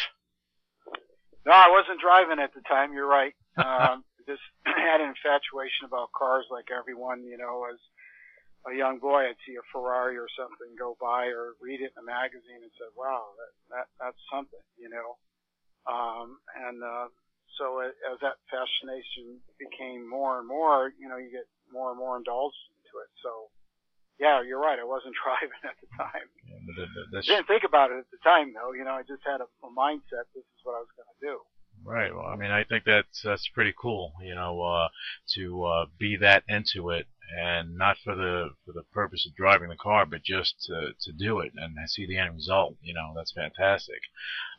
No, 1.46 1.52
I 1.52 1.70
wasn't 1.70 2.00
driving 2.00 2.42
at 2.42 2.52
the 2.54 2.60
time. 2.68 2.92
You're 2.92 3.08
right. 3.08 3.34
Um, 3.58 4.04
just 4.22 4.44
had 4.62 5.00
an 5.02 5.10
infatuation 5.10 5.88
about 5.88 6.14
cars, 6.14 6.46
like 6.46 6.70
everyone. 6.70 7.24
You 7.24 7.40
know, 7.40 7.66
as 7.66 7.80
a 8.70 8.76
young 8.76 9.00
boy, 9.02 9.26
I'd 9.26 9.40
see 9.42 9.58
a 9.58 9.64
Ferrari 9.72 10.14
or 10.14 10.30
something 10.38 10.78
go 10.78 10.94
by, 11.00 11.32
or 11.34 11.58
read 11.58 11.80
it 11.80 11.90
in 11.90 11.98
a 11.98 12.06
magazine, 12.06 12.62
and 12.62 12.70
said, 12.78 12.94
"Wow, 12.94 13.34
that 13.34 13.52
that 13.74 13.86
that's 13.98 14.22
something." 14.30 14.62
You 14.78 14.94
know, 14.94 15.18
um, 15.90 16.38
and 16.54 16.84
uh, 16.84 17.10
so 17.58 17.80
as 17.82 18.20
that 18.22 18.38
fascination 18.46 19.42
became 19.58 20.06
more 20.06 20.38
and 20.38 20.46
more, 20.46 20.92
you 21.00 21.08
know, 21.08 21.18
you 21.18 21.32
get 21.32 21.50
more 21.72 21.90
and 21.90 21.98
more 21.98 22.16
indulged 22.16 22.62
into 22.78 22.94
it. 23.02 23.10
So 23.24 23.50
yeah, 24.18 24.42
you're 24.42 24.60
right. 24.60 24.78
I 24.78 24.84
wasn't 24.84 25.14
driving 25.24 25.62
at 25.64 25.78
the 25.80 25.88
time. 25.96 26.26
Yeah, 26.46 26.60
but 26.66 26.74
the, 27.12 27.22
Didn't 27.22 27.46
think 27.46 27.64
about 27.64 27.90
it 27.90 27.98
at 27.98 28.10
the 28.10 28.18
time, 28.22 28.52
though. 28.52 28.72
You 28.72 28.84
know, 28.84 28.92
I 28.92 29.02
just 29.02 29.22
had 29.24 29.40
a, 29.40 29.48
a 29.64 29.70
mindset. 29.70 30.26
This 30.34 30.44
is 30.44 30.60
what 30.62 30.74
I 30.74 30.82
was 30.82 30.92
going 30.96 31.08
to 31.08 31.20
do. 31.22 31.36
Right. 31.84 32.14
Well, 32.14 32.26
I 32.26 32.36
mean, 32.36 32.50
I 32.50 32.64
think 32.64 32.84
that's 32.84 33.22
that's 33.22 33.48
pretty 33.54 33.72
cool. 33.80 34.12
You 34.22 34.34
know, 34.34 34.60
uh, 34.60 34.88
to 35.34 35.64
uh, 35.64 35.86
be 35.98 36.16
that 36.16 36.42
into 36.48 36.90
it, 36.90 37.06
and 37.40 37.76
not 37.76 37.96
for 38.02 38.16
the 38.16 38.50
for 38.66 38.72
the 38.72 38.82
purpose 38.92 39.26
of 39.26 39.36
driving 39.36 39.68
the 39.68 39.76
car, 39.76 40.04
but 40.04 40.24
just 40.24 40.60
to 40.66 40.92
to 41.00 41.12
do 41.12 41.38
it 41.38 41.52
and 41.56 41.76
see 41.88 42.06
the 42.06 42.18
end 42.18 42.34
result. 42.34 42.74
You 42.82 42.94
know, 42.94 43.12
that's 43.14 43.32
fantastic. 43.32 44.00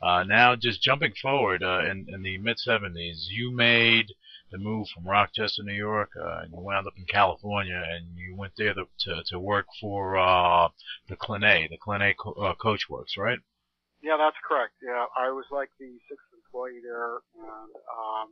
Uh, 0.01 0.23
now, 0.23 0.55
just 0.55 0.81
jumping 0.81 1.13
forward 1.21 1.61
uh, 1.61 1.81
in 1.81 2.07
in 2.07 2.21
the 2.21 2.37
mid 2.37 2.57
'70s, 2.65 3.27
you 3.29 3.51
made 3.53 4.13
the 4.51 4.57
move 4.57 4.87
from 4.93 5.07
Rochester, 5.07 5.63
New 5.63 5.73
York, 5.73 6.11
uh, 6.19 6.41
and 6.43 6.51
you 6.51 6.59
wound 6.59 6.87
up 6.87 6.93
in 6.97 7.05
California, 7.05 7.81
and 7.91 8.17
you 8.17 8.35
went 8.35 8.53
there 8.57 8.73
to 8.73 8.85
to, 9.05 9.23
to 9.27 9.39
work 9.39 9.67
for 9.79 10.17
uh, 10.17 10.69
the 11.07 11.15
Clenet, 11.15 11.69
the 11.69 11.77
Clenet 11.77 12.15
Co- 12.17 12.33
uh, 12.33 12.55
Coachworks, 12.55 13.17
right? 13.17 13.39
Yeah, 14.01 14.17
that's 14.17 14.37
correct. 14.47 14.73
Yeah, 14.81 15.05
I 15.17 15.29
was 15.29 15.45
like 15.51 15.69
the 15.79 15.91
sixth 16.09 16.25
employee 16.33 16.81
there, 16.83 17.19
and 17.35 17.73
um, 17.91 18.27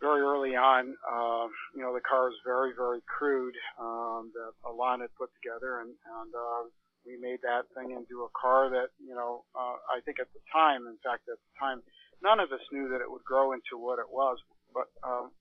very 0.00 0.20
early 0.20 0.56
on, 0.56 0.94
uh, 1.04 1.48
you 1.74 1.82
know, 1.82 1.94
the 1.94 2.00
car 2.00 2.28
was 2.28 2.36
very, 2.44 2.72
very 2.76 3.00
crude 3.06 3.54
um, 3.80 4.32
that 4.34 4.52
Alain 4.68 5.00
had 5.00 5.14
put 5.16 5.30
together, 5.40 5.80
and 5.80 5.90
and 5.90 6.32
uh, 6.34 6.68
we 7.06 7.16
made 7.22 7.38
that 7.46 7.70
thing 7.72 7.94
into 7.94 8.26
a 8.26 8.30
car 8.34 8.68
that, 8.68 8.90
you 8.98 9.14
know, 9.14 9.46
uh, 9.54 9.78
I 9.86 10.02
think 10.04 10.18
at 10.18 10.26
the 10.34 10.42
time, 10.50 10.90
in 10.90 10.98
fact, 11.06 11.30
at 11.30 11.38
the 11.38 11.52
time, 11.54 11.80
none 12.20 12.40
of 12.42 12.50
us 12.50 12.60
knew 12.74 12.90
that 12.90 13.00
it 13.00 13.08
would 13.08 13.22
grow 13.22 13.54
into 13.54 13.78
what 13.78 14.02
it 14.02 14.10
was. 14.10 14.42
But 14.76 14.92
um, 15.00 15.32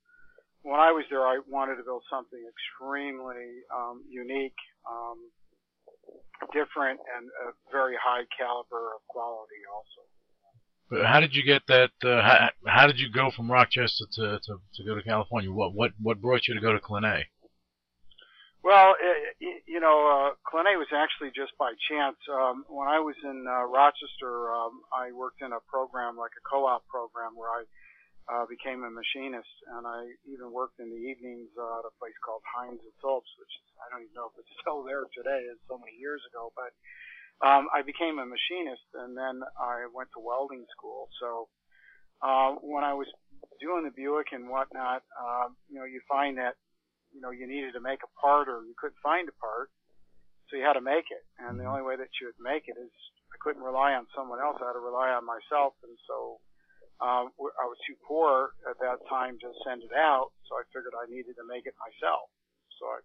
when 0.64 0.80
I 0.80 0.96
was 0.96 1.04
there, 1.12 1.28
I 1.28 1.40
wanted 1.44 1.76
to 1.76 1.84
build 1.84 2.04
something 2.10 2.40
extremely 2.40 3.68
um, 3.68 4.00
unique, 4.08 4.56
um, 4.88 5.20
different, 6.56 7.04
and 7.04 7.28
a 7.44 7.52
very 7.72 8.00
high 8.00 8.24
caliber 8.32 8.96
of 8.96 9.04
quality 9.12 9.60
also. 9.68 10.08
But 10.90 11.06
how 11.06 11.20
did 11.20 11.36
you 11.36 11.44
get 11.44 11.64
that? 11.68 11.92
Uh, 12.00 12.22
how, 12.22 12.50
how 12.66 12.88
did 12.88 13.00
you 13.00 13.12
go 13.12 13.32
from 13.36 13.52
Rochester 13.52 14.06
to, 14.14 14.40
to, 14.40 14.52
to 14.76 14.84
go 14.86 14.96
to 14.96 15.04
California? 15.04 15.52
What 15.52 15.74
what 15.74 15.92
what 16.02 16.22
brought 16.22 16.48
you 16.48 16.54
to 16.54 16.62
go 16.62 16.72
to 16.72 16.80
Clenet? 16.80 17.26
Well, 18.64 18.96
it, 18.98 19.62
you 19.68 19.80
know, 19.80 19.98
uh, 20.10 20.30
Clenet 20.42 20.78
was 20.78 20.90
actually 20.94 21.30
just 21.36 21.54
by 21.58 21.74
chance. 21.90 22.18
Um, 22.26 22.66
when 22.70 22.88
I 22.88 22.98
was 22.98 23.14
in 23.24 23.46
uh, 23.46 23.66
Rochester, 23.66 24.54
um, 24.54 24.82
I 24.90 25.12
worked 25.12 25.42
in 25.42 25.54
a 25.54 25.62
program 25.70 26.18
like 26.18 26.34
a 26.38 26.44
co-op 26.50 26.86
program 26.88 27.38
where 27.38 27.50
I 27.50 27.66
uh, 28.26 28.46
became 28.50 28.84
a 28.84 28.90
machinist, 28.90 29.56
and 29.78 29.86
I 29.86 30.10
even 30.26 30.50
worked 30.50 30.80
in 30.80 30.90
the 30.90 30.98
evenings 30.98 31.50
uh, 31.58 31.80
at 31.82 31.90
a 31.90 31.94
place 32.02 32.18
called 32.26 32.42
Heinz 32.46 32.82
and 32.82 32.96
Phillips, 33.02 33.30
which 33.38 33.54
I 33.82 33.86
don't 33.92 34.06
even 34.06 34.18
know 34.18 34.34
if 34.34 34.40
it's 34.42 34.56
still 34.62 34.82
there 34.82 35.06
today. 35.14 35.46
It's 35.50 35.62
so 35.70 35.78
many 35.78 35.94
years 35.98 36.22
ago, 36.30 36.50
but 36.58 36.74
um, 37.46 37.70
I 37.70 37.86
became 37.86 38.18
a 38.18 38.26
machinist, 38.26 38.88
and 38.98 39.14
then 39.14 39.46
I 39.62 39.86
went 39.94 40.10
to 40.18 40.24
welding 40.24 40.66
school. 40.74 41.10
So 41.22 41.48
uh, 42.26 42.58
when 42.66 42.84
I 42.84 42.98
was 42.98 43.08
doing 43.62 43.86
the 43.86 43.94
Buick 43.94 44.34
and 44.34 44.50
whatnot, 44.50 45.06
uh, 45.14 45.54
you 45.70 45.78
know, 45.78 45.86
you 45.86 46.02
find 46.10 46.38
that 46.42 46.58
you 47.16 47.24
know, 47.24 47.32
you 47.32 47.48
needed 47.48 47.72
to 47.72 47.80
make 47.80 48.04
a 48.04 48.12
part 48.20 48.52
or 48.52 48.68
you 48.68 48.76
couldn't 48.76 49.00
find 49.00 49.32
a 49.32 49.36
part. 49.40 49.72
So 50.52 50.60
you 50.60 50.68
had 50.68 50.76
to 50.76 50.84
make 50.84 51.08
it. 51.10 51.24
And 51.40 51.56
the 51.56 51.64
only 51.64 51.82
way 51.82 51.96
that 51.96 52.12
you 52.20 52.28
would 52.28 52.44
make 52.44 52.68
it 52.68 52.76
is 52.76 52.92
I 53.32 53.40
couldn't 53.40 53.64
rely 53.64 53.96
on 53.96 54.06
someone 54.12 54.44
else. 54.44 54.60
I 54.60 54.68
had 54.68 54.78
to 54.78 54.84
rely 54.84 55.16
on 55.16 55.24
myself. 55.24 55.74
And 55.82 55.96
so, 56.06 56.44
um, 57.04 57.32
I 57.36 57.66
was 57.68 57.80
too 57.84 57.96
poor 58.08 58.56
at 58.70 58.80
that 58.80 59.04
time 59.12 59.36
to 59.44 59.50
send 59.68 59.84
it 59.84 59.92
out. 59.92 60.32
So 60.48 60.56
I 60.56 60.64
figured 60.72 60.96
I 60.96 61.10
needed 61.12 61.36
to 61.36 61.46
make 61.48 61.68
it 61.68 61.76
myself. 61.76 62.32
So 62.80 62.84
I 62.88 62.98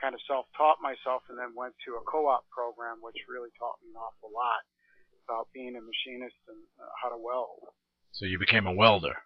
kind 0.00 0.14
of 0.14 0.20
self-taught 0.26 0.82
myself 0.82 1.22
and 1.30 1.38
then 1.38 1.54
went 1.56 1.74
to 1.86 1.96
a 1.96 2.02
co-op 2.04 2.44
program, 2.52 3.00
which 3.00 3.16
really 3.28 3.50
taught 3.56 3.78
me 3.80 3.94
an 3.94 3.98
awful 3.98 4.30
lot 4.34 4.62
about 5.26 5.48
being 5.54 5.74
a 5.74 5.82
machinist 5.82 6.38
and 6.46 6.60
how 7.02 7.08
to 7.10 7.18
weld. 7.18 7.72
So 8.12 8.26
you 8.26 8.38
became 8.38 8.66
a 8.66 8.74
welder. 8.74 9.16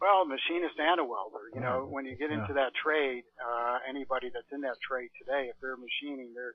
Well, 0.00 0.24
machinist 0.24 0.78
and 0.78 1.00
a 1.00 1.04
welder. 1.04 1.50
You 1.52 1.60
know, 1.60 1.86
when 1.90 2.06
you 2.06 2.14
get 2.14 2.30
into 2.30 2.54
that 2.54 2.70
trade, 2.78 3.26
uh, 3.42 3.82
anybody 3.88 4.30
that's 4.30 4.46
in 4.54 4.62
that 4.62 4.78
trade 4.78 5.10
today, 5.18 5.50
if 5.50 5.58
they're 5.60 5.76
machining, 5.76 6.30
they're 6.38 6.54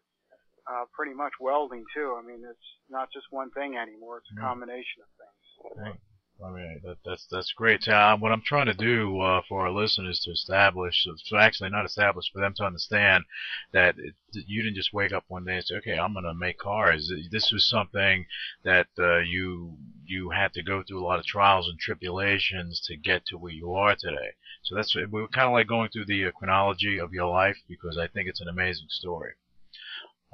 uh, 0.64 0.88
pretty 0.96 1.14
much 1.14 1.36
welding 1.44 1.84
too. 1.92 2.16
I 2.16 2.24
mean, 2.24 2.40
it's 2.48 2.70
not 2.90 3.12
just 3.12 3.28
one 3.32 3.52
thing 3.52 3.76
anymore; 3.76 4.24
it's 4.24 4.32
a 4.32 4.40
combination 4.40 5.04
of 5.04 5.12
things. 5.20 5.33
Right. 5.76 6.00
I 6.44 6.50
mean, 6.52 6.82
that, 6.84 6.98
that's 7.06 7.26
that's 7.28 7.54
great. 7.54 7.88
Uh, 7.88 8.18
what 8.18 8.32
I'm 8.32 8.42
trying 8.42 8.66
to 8.66 8.74
do 8.74 9.20
uh, 9.22 9.42
for 9.48 9.62
our 9.68 9.72
listeners 9.72 10.20
to 10.22 10.32
establish, 10.32 11.06
so 11.26 11.38
actually 11.38 11.70
not 11.70 11.86
establish, 11.86 12.32
for 12.32 12.40
them 12.42 12.54
to 12.56 12.66
understand 12.66 13.26
that, 13.72 13.96
it, 14.00 14.16
you 14.34 14.64
didn't 14.64 14.76
just 14.76 14.94
wake 14.94 15.12
up 15.14 15.26
one 15.28 15.46
day 15.46 15.56
and 15.58 15.66
say, 15.66 15.76
"Okay, 15.76 15.98
I'm 16.00 16.14
going 16.14 16.26
to 16.26 16.34
make 16.34 16.58
cars." 16.58 17.12
This 17.32 17.52
was 17.52 17.70
something 17.70 18.26
that 18.64 18.88
uh, 18.98 19.20
you 19.20 19.78
you 20.06 20.32
had 20.32 20.54
to 20.54 20.64
go 20.64 20.82
through 20.84 21.02
a 21.02 21.06
lot 21.08 21.20
of 21.20 21.26
trials 21.26 21.70
and 21.70 21.80
tribulations 21.80 22.82
to 22.88 22.98
get 22.98 23.26
to 23.28 23.38
where 23.38 23.54
you 23.54 23.74
are 23.74 23.96
today. 23.96 24.34
So 24.64 24.76
that's 24.76 24.96
we're 24.96 25.28
kind 25.28 25.48
of 25.48 25.54
like 25.54 25.68
going 25.68 25.90
through 25.90 26.06
the 26.06 26.32
chronology 26.32 27.00
of 27.00 27.14
your 27.14 27.30
life 27.30 27.58
because 27.68 27.98
I 27.98 28.08
think 28.08 28.28
it's 28.28 28.42
an 28.42 28.50
amazing 28.50 28.88
story 28.90 29.34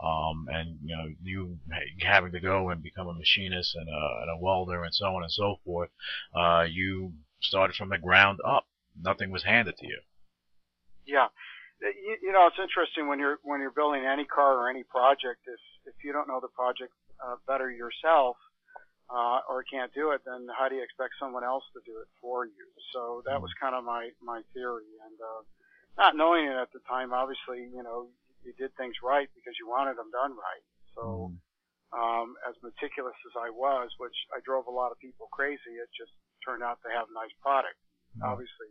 um, 0.03 0.47
and 0.51 0.77
you 0.83 0.95
know 0.95 1.05
you 1.23 1.57
having 2.01 2.31
to 2.31 2.39
go 2.39 2.69
and 2.69 2.81
become 2.81 3.07
a 3.07 3.13
machinist 3.13 3.75
and 3.75 3.87
a, 3.89 4.21
and 4.21 4.29
a 4.31 4.37
welder 4.41 4.83
and 4.83 4.93
so 4.93 5.05
on 5.05 5.23
and 5.23 5.31
so 5.31 5.55
forth, 5.65 5.89
uh, 6.35 6.65
you 6.69 7.13
started 7.41 7.75
from 7.75 7.89
the 7.89 7.97
ground 7.97 8.39
up. 8.45 8.65
Nothing 9.01 9.31
was 9.31 9.43
handed 9.43 9.77
to 9.77 9.87
you. 9.87 9.99
Yeah, 11.05 11.27
you, 11.81 12.17
you 12.21 12.31
know 12.31 12.47
it's 12.47 12.59
interesting 12.61 13.07
when 13.07 13.19
you're 13.19 13.39
when 13.43 13.61
you're 13.61 13.71
building 13.71 14.05
any 14.05 14.25
car 14.25 14.57
or 14.57 14.69
any 14.69 14.83
project. 14.83 15.41
If 15.47 15.59
if 15.85 16.03
you 16.03 16.13
don't 16.13 16.27
know 16.27 16.39
the 16.41 16.49
project 16.49 16.93
uh, 17.23 17.35
better 17.47 17.71
yourself, 17.71 18.37
uh, 19.09 19.41
or 19.49 19.63
can't 19.63 19.93
do 19.93 20.11
it, 20.11 20.21
then 20.25 20.47
how 20.57 20.69
do 20.69 20.75
you 20.75 20.83
expect 20.83 21.13
someone 21.19 21.43
else 21.43 21.63
to 21.73 21.81
do 21.85 21.97
it 21.99 22.07
for 22.21 22.45
you? 22.45 22.65
So 22.93 23.23
that 23.25 23.41
was 23.41 23.51
kind 23.59 23.75
of 23.75 23.83
my 23.83 24.09
my 24.21 24.41
theory, 24.53 24.89
and 25.05 25.17
uh, 25.19 25.41
not 25.97 26.15
knowing 26.15 26.45
it 26.45 26.55
at 26.55 26.71
the 26.71 26.79
time, 26.87 27.11
obviously, 27.11 27.67
you 27.73 27.83
know, 27.83 28.07
you 28.43 28.53
did 28.57 28.75
things 28.75 28.95
right 29.03 29.29
because 29.35 29.55
you 29.59 29.67
wanted 29.67 29.97
them 29.97 30.11
done 30.11 30.33
right. 30.33 30.65
So, 30.95 31.33
um, 31.91 32.35
as 32.47 32.55
meticulous 32.61 33.17
as 33.25 33.35
I 33.39 33.49
was, 33.49 33.89
which 33.97 34.15
I 34.35 34.39
drove 34.45 34.67
a 34.67 34.73
lot 34.73 34.91
of 34.91 34.99
people 34.99 35.27
crazy, 35.31 35.79
it 35.79 35.89
just 35.95 36.11
turned 36.45 36.63
out 36.63 36.79
to 36.83 36.89
have 36.93 37.09
a 37.09 37.17
nice 37.17 37.33
product. 37.41 37.77
Mm-hmm. 38.17 38.29
Obviously, 38.29 38.69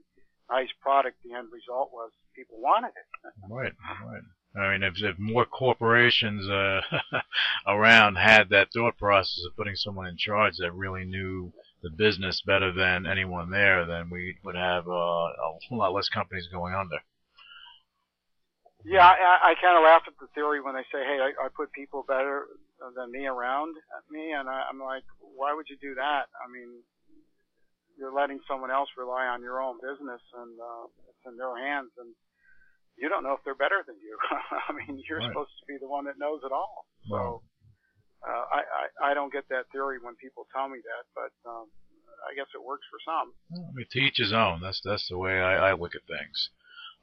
nice 0.51 0.73
product. 0.81 1.19
The 1.25 1.35
end 1.35 1.49
result 1.53 1.91
was 1.93 2.11
people 2.35 2.61
wanted 2.61 2.93
it. 2.95 3.09
right, 3.51 3.73
right. 4.05 4.27
I 4.57 4.73
mean, 4.73 4.83
if, 4.83 4.95
if 5.03 5.19
more 5.19 5.45
corporations 5.45 6.49
uh, 6.49 6.81
around 7.67 8.17
had 8.17 8.49
that 8.51 8.69
thought 8.73 8.97
process 8.97 9.45
of 9.47 9.57
putting 9.57 9.77
someone 9.77 10.07
in 10.07 10.17
charge 10.17 10.57
that 10.59 10.73
really 10.73 11.05
knew 11.05 11.53
the 11.83 11.91
business 11.91 12.43
better 12.45 12.73
than 12.73 13.07
anyone 13.07 13.51
there, 13.51 13.85
then 13.85 14.11
we 14.11 14.37
would 14.43 14.57
have 14.57 14.89
uh, 14.89 14.91
a 14.91 15.59
lot 15.71 15.93
less 15.93 16.09
companies 16.09 16.49
going 16.51 16.75
under. 16.75 16.97
Yeah, 18.85 19.03
I, 19.03 19.53
I 19.53 19.55
kind 19.59 19.75
of 19.75 19.83
laugh 19.83 20.07
at 20.07 20.15
the 20.21 20.31
theory 20.35 20.63
when 20.63 20.75
they 20.75 20.87
say, 20.95 21.03
"Hey, 21.03 21.19
I, 21.19 21.35
I 21.35 21.49
put 21.51 21.73
people 21.73 22.05
better 22.07 22.47
than 22.95 23.11
me 23.11 23.27
around 23.27 23.75
me," 24.11 24.31
and 24.33 24.49
I, 24.49 24.71
I'm 24.71 24.79
like, 24.79 25.03
"Why 25.19 25.53
would 25.53 25.67
you 25.69 25.77
do 25.83 25.95
that?" 25.97 26.31
I 26.39 26.47
mean, 26.47 26.83
you're 27.99 28.15
letting 28.15 28.39
someone 28.47 28.71
else 28.71 28.89
rely 28.97 29.27
on 29.27 29.43
your 29.43 29.61
own 29.61 29.83
business, 29.83 30.23
and 30.39 30.55
uh, 30.55 30.87
it's 31.11 31.25
in 31.27 31.37
their 31.37 31.59
hands, 31.59 31.91
and 31.99 32.15
you 32.97 33.09
don't 33.09 33.27
know 33.27 33.35
if 33.35 33.43
they're 33.45 33.59
better 33.59 33.83
than 33.83 33.99
you. 33.99 34.15
I 34.69 34.73
mean, 34.73 35.03
you're 35.09 35.19
right. 35.19 35.31
supposed 35.31 35.51
to 35.59 35.67
be 35.67 35.77
the 35.81 35.91
one 35.91 36.07
that 36.07 36.19
knows 36.19 36.41
it 36.47 36.53
all. 36.53 36.87
So, 37.11 37.43
uh, 38.23 38.45
I, 38.55 38.61
I 38.63 39.11
I 39.11 39.15
don't 39.15 39.33
get 39.33 39.49
that 39.51 39.67
theory 39.73 39.99
when 40.01 40.15
people 40.23 40.47
tell 40.55 40.69
me 40.69 40.79
that, 40.79 41.05
but 41.19 41.35
um, 41.51 41.67
I 42.31 42.35
guess 42.39 42.47
it 42.55 42.63
works 42.63 42.87
for 42.87 43.03
some. 43.03 43.35
I 43.59 43.75
mean, 43.75 43.87
to 43.91 43.99
each 43.99 44.23
his 44.23 44.33
own. 44.33 44.63
That's 44.63 44.81
that's 44.85 45.09
the 45.09 45.19
way 45.19 45.43
I, 45.43 45.71
I 45.71 45.73
look 45.75 45.95
at 45.95 46.07
things. 46.07 46.51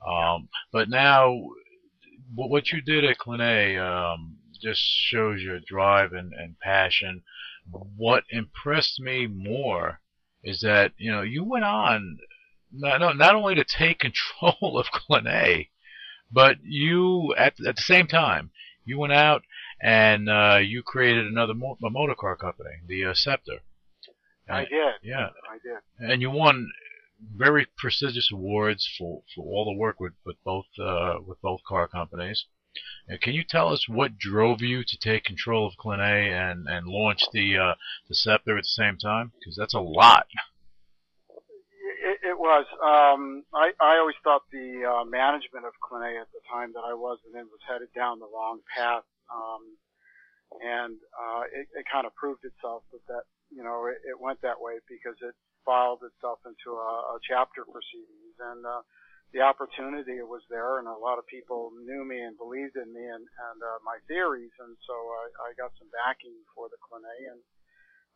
Um, 0.06 0.50
but 0.72 0.90
now 0.90 1.36
what 2.34 2.72
you 2.72 2.82
did 2.82 3.04
at 3.06 3.18
Clenet 3.18 3.80
um, 3.80 4.38
just 4.62 4.82
shows 4.82 5.42
your 5.42 5.60
drive 5.60 6.14
and, 6.14 6.34
and 6.34 6.60
passion. 6.60 7.24
What 7.98 8.24
impressed 8.30 9.00
me 9.00 9.28
more 9.28 10.00
is 10.44 10.62
that 10.62 10.92
you 10.98 11.12
know 11.12 11.22
you 11.22 11.44
went 11.44 11.66
on 11.66 12.20
not 12.72 13.18
not 13.18 13.36
only 13.36 13.56
to 13.56 13.64
take 13.64 14.00
control 14.40 14.80
of 14.80 14.88
Clenet, 14.88 15.70
but 16.32 16.58
you 16.64 17.34
at 17.36 17.56
at 17.66 17.76
the 17.76 17.82
same 17.82 18.08
time 18.08 18.52
you 18.86 19.00
went 19.00 19.14
out 19.14 19.42
and 19.82 20.30
uh, 20.30 20.60
you 20.64 20.84
created 20.84 21.26
another 21.26 21.54
mo- 21.54 21.78
a 21.84 21.90
motor 21.90 22.16
car 22.16 22.36
company, 22.36 22.70
the 22.88 23.06
uh, 23.06 23.14
Scepter. 23.14 23.60
And, 24.48 24.58
I 24.58 24.66
did. 24.66 24.94
Yeah, 25.02 25.30
I 25.50 25.58
did. 25.64 26.12
And 26.12 26.22
you 26.22 26.30
won 26.30 26.70
very 27.36 27.68
prestigious 27.78 28.30
awards 28.32 28.88
for, 28.98 29.24
for 29.34 29.46
all 29.46 29.66
the 29.66 29.80
work 29.80 30.00
with, 30.00 30.14
with 30.26 30.38
both 30.44 30.66
uh, 30.80 31.16
with 31.26 31.42
both 31.42 31.62
car 31.68 31.88
companies. 31.88 32.46
And 33.08 33.22
can 33.22 33.34
you 33.34 33.44
tell 33.44 33.72
us 33.72 33.88
what 33.88 34.18
drove 34.18 34.62
you 34.62 34.84
to 34.84 34.98
take 34.98 35.24
control 35.24 35.66
of 35.66 35.74
Clenet 35.78 36.32
and 36.32 36.68
and 36.68 36.88
launch 36.88 37.22
the 37.32 37.58
uh, 37.58 37.76
the 38.10 38.16
Scepter 38.16 38.58
at 38.58 38.64
the 38.64 38.68
same 38.68 38.98
time? 38.98 39.32
Because 39.40 39.56
that's 39.56 39.74
a 39.74 39.80
lot. 39.80 40.28
It, 42.04 42.20
it 42.24 42.38
was. 42.38 42.66
Um, 42.84 43.44
I 43.54 43.72
I 43.80 43.98
always 43.98 44.16
thought 44.24 44.44
the 44.52 44.84
uh, 44.84 45.06
management 45.06 45.66
of 45.66 45.74
Clenet 45.80 46.20
at 46.20 46.32
the 46.34 46.42
time 46.52 46.74
that 46.74 46.84
I 46.86 46.94
was 46.94 47.20
in 47.34 47.46
was 47.48 47.62
headed 47.68 47.90
down 47.96 48.20
the 48.20 48.28
wrong 48.28 48.60
path. 48.76 49.04
Um, 49.34 49.78
and 50.62 50.96
uh, 51.16 51.44
it, 51.52 51.68
it 51.74 51.86
kind 51.92 52.06
of 52.06 52.16
proved 52.16 52.44
itself 52.46 52.84
that 52.92 53.02
that 53.08 53.24
you 53.50 53.64
know 53.64 53.88
it, 53.88 53.98
it 54.06 54.20
went 54.20 54.42
that 54.42 54.62
way 54.62 54.80
because 54.88 55.16
it 55.22 55.36
filed 55.66 56.06
itself 56.06 56.40
into 56.46 56.78
a, 56.78 57.18
a 57.18 57.20
chapter 57.26 57.66
proceedings, 57.66 58.38
and 58.40 58.62
uh, 58.64 58.86
the 59.34 59.42
opportunity 59.42 60.22
was 60.24 60.46
there, 60.48 60.80
and 60.80 60.88
a 60.88 60.96
lot 60.96 61.20
of 61.20 61.28
people 61.28 61.74
knew 61.84 62.06
me 62.06 62.22
and 62.22 62.38
believed 62.38 62.78
in 62.78 62.88
me 62.94 63.04
and, 63.04 63.26
and 63.26 63.60
uh, 63.60 63.80
my 63.84 63.98
theories, 64.08 64.54
and 64.64 64.78
so 64.86 64.96
I, 64.96 65.52
I 65.52 65.60
got 65.60 65.76
some 65.76 65.92
backing 65.92 66.38
for 66.56 66.70
the 66.72 66.80
Clenet 66.80 67.36
and 67.36 67.42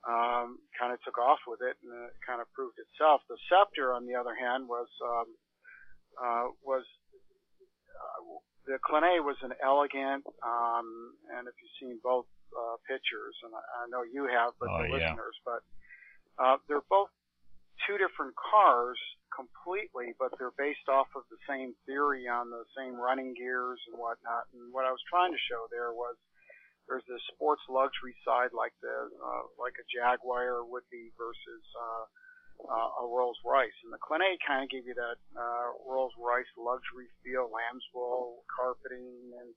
um, 0.08 0.64
kind 0.80 0.96
of 0.96 1.02
took 1.04 1.20
off 1.20 1.44
with 1.44 1.60
it, 1.60 1.76
and 1.84 1.92
it 2.08 2.16
kind 2.24 2.40
of 2.40 2.48
proved 2.56 2.80
itself. 2.80 3.20
The 3.28 3.36
Scepter, 3.52 3.92
on 3.92 4.08
the 4.08 4.16
other 4.16 4.32
hand, 4.32 4.70
was 4.72 4.88
um, 5.04 5.28
uh, 6.16 6.46
was 6.64 6.88
uh, 7.92 8.40
the 8.64 8.80
Clenet 8.80 9.20
was 9.20 9.36
an 9.44 9.52
elegant, 9.60 10.24
um, 10.40 10.88
and 11.36 11.52
if 11.52 11.56
you've 11.60 11.78
seen 11.84 12.00
both 12.00 12.32
uh, 12.56 12.80
pictures, 12.88 13.36
and 13.44 13.52
I, 13.52 13.60
I 13.60 13.84
know 13.92 14.08
you 14.08 14.24
have, 14.32 14.56
but 14.56 14.72
oh, 14.72 14.80
the 14.80 14.88
yeah. 14.88 15.12
listeners, 15.12 15.36
but 15.44 15.62
uh, 16.40 16.56
they're 16.72 16.88
both 16.88 17.12
two 17.88 17.98
different 17.98 18.34
cars 18.36 19.00
completely, 19.32 20.12
but 20.20 20.34
they're 20.36 20.56
based 20.60 20.88
off 20.90 21.08
of 21.16 21.24
the 21.32 21.40
same 21.48 21.72
theory 21.86 22.28
on 22.28 22.50
the 22.50 22.66
same 22.76 23.00
running 23.00 23.32
gears 23.38 23.80
and 23.88 23.96
whatnot. 23.96 24.50
And 24.52 24.74
what 24.74 24.84
I 24.84 24.92
was 24.92 25.04
trying 25.08 25.32
to 25.32 25.48
show 25.48 25.68
there 25.72 25.94
was 25.94 26.18
there's 26.90 27.06
the 27.06 27.22
sports 27.32 27.62
luxury 27.70 28.18
side, 28.26 28.50
like 28.52 28.74
the 28.82 29.14
uh, 29.14 29.44
like 29.62 29.78
a 29.78 29.86
Jaguar 29.88 30.66
would 30.66 30.88
be 30.90 31.14
versus 31.16 31.64
uh, 31.78 32.06
uh, 32.66 32.90
a 33.00 33.04
Rolls 33.06 33.38
Royce, 33.46 33.78
and 33.86 33.94
the 33.94 34.02
Clenet 34.02 34.42
kind 34.44 34.66
of 34.66 34.74
gave 34.74 34.84
you 34.90 34.98
that 34.98 35.22
uh, 35.38 35.68
Rolls 35.86 36.12
Royce 36.18 36.50
luxury 36.58 37.08
feel, 37.24 37.48
lamb's 37.48 37.86
wool 37.94 38.44
carpeting 38.50 39.32
and 39.38 39.54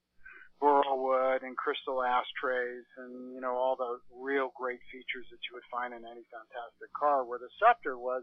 burl 0.62 1.02
wood 1.02 1.42
and 1.42 1.58
crystal 1.58 1.98
ashtrays 2.06 2.86
and 3.02 3.34
you 3.34 3.42
know 3.42 3.58
all 3.58 3.74
the 3.74 3.98
real 4.14 4.54
great 4.54 4.78
features 4.94 5.26
that 5.34 5.42
you 5.50 5.58
would 5.58 5.66
find 5.66 5.90
in 5.90 6.06
any 6.06 6.22
fantastic 6.30 6.90
car 6.94 7.26
where 7.26 7.42
the 7.42 7.50
scepter 7.58 7.98
was 7.98 8.22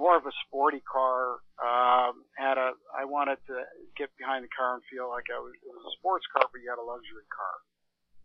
more 0.00 0.16
of 0.16 0.24
a 0.24 0.32
sporty 0.48 0.80
car 0.88 1.44
um 1.60 2.24
had 2.40 2.56
a 2.56 2.72
i 2.96 3.04
wanted 3.04 3.36
to 3.44 3.60
get 4.00 4.08
behind 4.16 4.40
the 4.40 4.52
car 4.56 4.80
and 4.80 4.82
feel 4.88 5.12
like 5.12 5.28
I 5.28 5.36
was 5.36 5.52
it 5.60 5.68
was 5.68 5.84
a 5.84 5.94
sports 6.00 6.24
car, 6.32 6.48
but 6.48 6.64
you 6.64 6.72
had 6.72 6.80
a 6.80 6.86
luxury 6.88 7.28
car. 7.28 7.56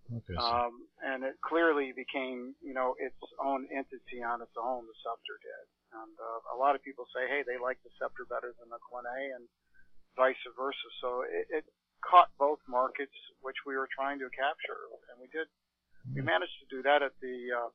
Okay. 0.06 0.38
Um, 0.38 0.86
and 1.02 1.26
it 1.26 1.36
clearly 1.42 1.90
became, 1.90 2.54
you 2.62 2.78
know, 2.78 2.94
its 3.02 3.18
own 3.42 3.66
entity 3.74 4.22
on 4.22 4.40
its 4.40 4.54
own. 4.54 4.86
The 4.86 4.96
Scepter 5.02 5.36
did, 5.42 5.66
and 5.98 6.14
uh, 6.16 6.40
a 6.54 6.58
lot 6.62 6.78
of 6.78 6.86
people 6.86 7.10
say, 7.10 7.26
hey, 7.26 7.42
they 7.42 7.58
like 7.58 7.82
the 7.82 7.90
Scepter 7.98 8.24
better 8.30 8.54
than 8.62 8.70
the 8.70 8.78
Clenet, 8.86 9.34
and 9.34 9.50
vice 10.14 10.40
versa. 10.54 10.90
So 11.02 11.26
it, 11.26 11.46
it 11.50 11.66
caught 12.10 12.30
both 12.38 12.60
markets, 12.68 13.16
which 13.42 13.58
we 13.66 13.76
were 13.76 13.90
trying 13.92 14.20
to 14.20 14.30
capture, 14.30 14.82
and 15.12 15.20
we 15.20 15.28
did. 15.34 15.48
We 16.14 16.22
managed 16.22 16.54
to 16.62 16.70
do 16.70 16.84
that 16.86 17.02
at 17.02 17.18
the 17.20 17.38
uh, 17.50 17.70